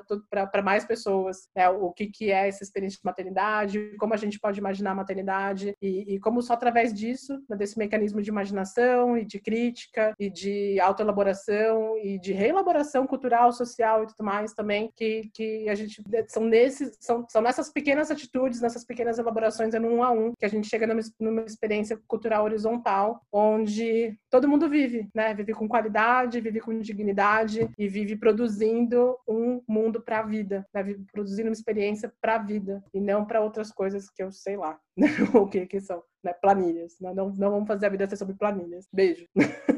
para 0.51 0.61
mais 0.61 0.85
pessoas 0.85 1.49
né, 1.55 1.69
o 1.69 1.91
que, 1.91 2.07
que 2.07 2.31
é 2.31 2.47
essa 2.47 2.63
experiência 2.63 2.97
de 2.97 3.05
maternidade, 3.05 3.95
como 3.99 4.13
a 4.13 4.17
gente 4.17 4.39
pode 4.39 4.59
imaginar 4.59 4.91
a 4.91 4.95
maternidade 4.95 5.75
e, 5.81 6.15
e 6.15 6.19
como 6.19 6.41
só 6.41 6.53
através 6.53 6.93
disso, 6.93 7.39
né, 7.49 7.55
desse 7.55 7.77
mecanismo 7.77 8.21
de 8.21 8.29
imaginação 8.29 9.17
e 9.17 9.25
de 9.25 9.39
crítica 9.39 10.13
e 10.19 10.29
de 10.29 10.79
autoelaboração 10.79 11.97
e 11.97 12.19
de 12.19 12.33
reelaboração 12.33 13.05
cultural, 13.05 13.51
social 13.51 14.03
e 14.03 14.07
tudo 14.07 14.23
mais 14.23 14.53
também, 14.53 14.91
que, 14.95 15.29
que 15.33 15.69
a 15.69 15.75
gente 15.75 16.01
são 16.27 16.43
nesses 16.43 16.97
são, 16.99 17.25
são 17.29 17.41
nessas 17.41 17.69
pequenas 17.69 18.11
atitudes, 18.11 18.61
nessas 18.61 18.85
pequenas 18.85 19.17
elaborações 19.17 19.48
colaborações 19.49 19.73
é 19.73 19.79
no 19.79 19.89
um 19.89 20.03
a 20.03 20.11
um, 20.11 20.33
que 20.37 20.45
a 20.45 20.49
gente 20.49 20.67
chega 20.67 20.85
numa, 20.85 21.01
numa 21.19 21.41
experiência 21.41 21.99
cultural 22.07 22.43
horizontal, 22.43 23.21
onde 23.31 24.17
todo 24.29 24.47
mundo 24.47 24.69
vive, 24.69 25.09
né? 25.13 25.33
Vive 25.33 25.53
com 25.53 25.67
qualidade, 25.67 26.39
vive 26.39 26.61
com 26.61 26.79
dignidade 26.79 27.69
e 27.77 27.87
vive 27.87 28.15
produzindo 28.15 29.17
um 29.27 29.61
mundo 29.67 30.01
para 30.01 30.19
a 30.19 30.23
vida, 30.23 30.65
né? 30.73 30.83
Vive 30.83 31.03
produzindo 31.11 31.49
uma 31.49 31.53
experiência 31.53 32.11
para 32.21 32.35
a 32.35 32.43
vida 32.43 32.83
e 32.93 33.01
não 33.01 33.25
para 33.25 33.41
outras 33.41 33.71
coisas 33.71 34.09
que 34.09 34.23
eu 34.23 34.31
sei 34.31 34.55
lá 34.55 34.79
o 35.33 35.47
que 35.47 35.65
que 35.65 35.81
são, 35.81 36.03
né? 36.23 36.33
Planilhas. 36.33 36.95
Né? 36.99 37.13
Não, 37.13 37.29
não 37.29 37.51
vamos 37.51 37.67
fazer 37.67 37.87
a 37.87 37.89
vida 37.89 38.07
ser 38.07 38.17
sobre 38.17 38.35
planilhas. 38.35 38.87
Beijo. 38.93 39.25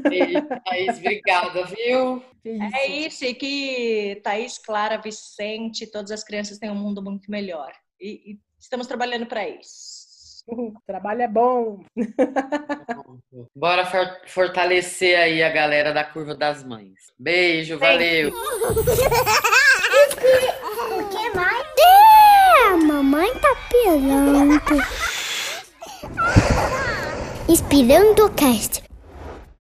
Beijo, 0.10 0.48
Thaís. 0.66 0.98
Obrigada, 0.98 1.66
viu? 1.66 2.24
Isso. 2.44 2.76
É 2.76 2.88
isso, 2.88 3.26
e 3.26 3.34
que 3.36 4.20
Thaís, 4.24 4.58
Clara, 4.58 4.98
Vicente, 4.98 5.90
todas 5.90 6.12
as 6.12 6.24
crianças 6.24 6.58
têm 6.58 6.72
um 6.72 6.76
mundo 6.76 7.02
muito 7.04 7.30
melhor. 7.30 7.72
E, 8.00 8.32
e 8.32 8.40
Estamos 8.62 8.86
trabalhando 8.86 9.26
para 9.26 9.48
isso. 9.50 10.46
Trabalho 10.86 11.24
é 11.24 11.28
bom. 11.28 11.84
Bora 13.56 13.86
fortalecer 14.28 15.18
aí 15.20 15.42
a 15.42 15.50
galera 15.50 15.92
da 15.92 16.04
Curva 16.04 16.36
das 16.36 16.64
Mães. 16.64 17.12
Beijo, 17.18 17.80
valeu. 17.80 18.30
o 18.30 18.34
que 21.10 21.30
mais? 21.36 21.62
É, 22.54 22.74
a 22.74 22.78
mamãe 22.78 23.34
tá 23.40 23.56
pirando. 23.70 24.62
Inspirando 27.50 28.26
o 28.26 28.30
cast. 28.32 28.84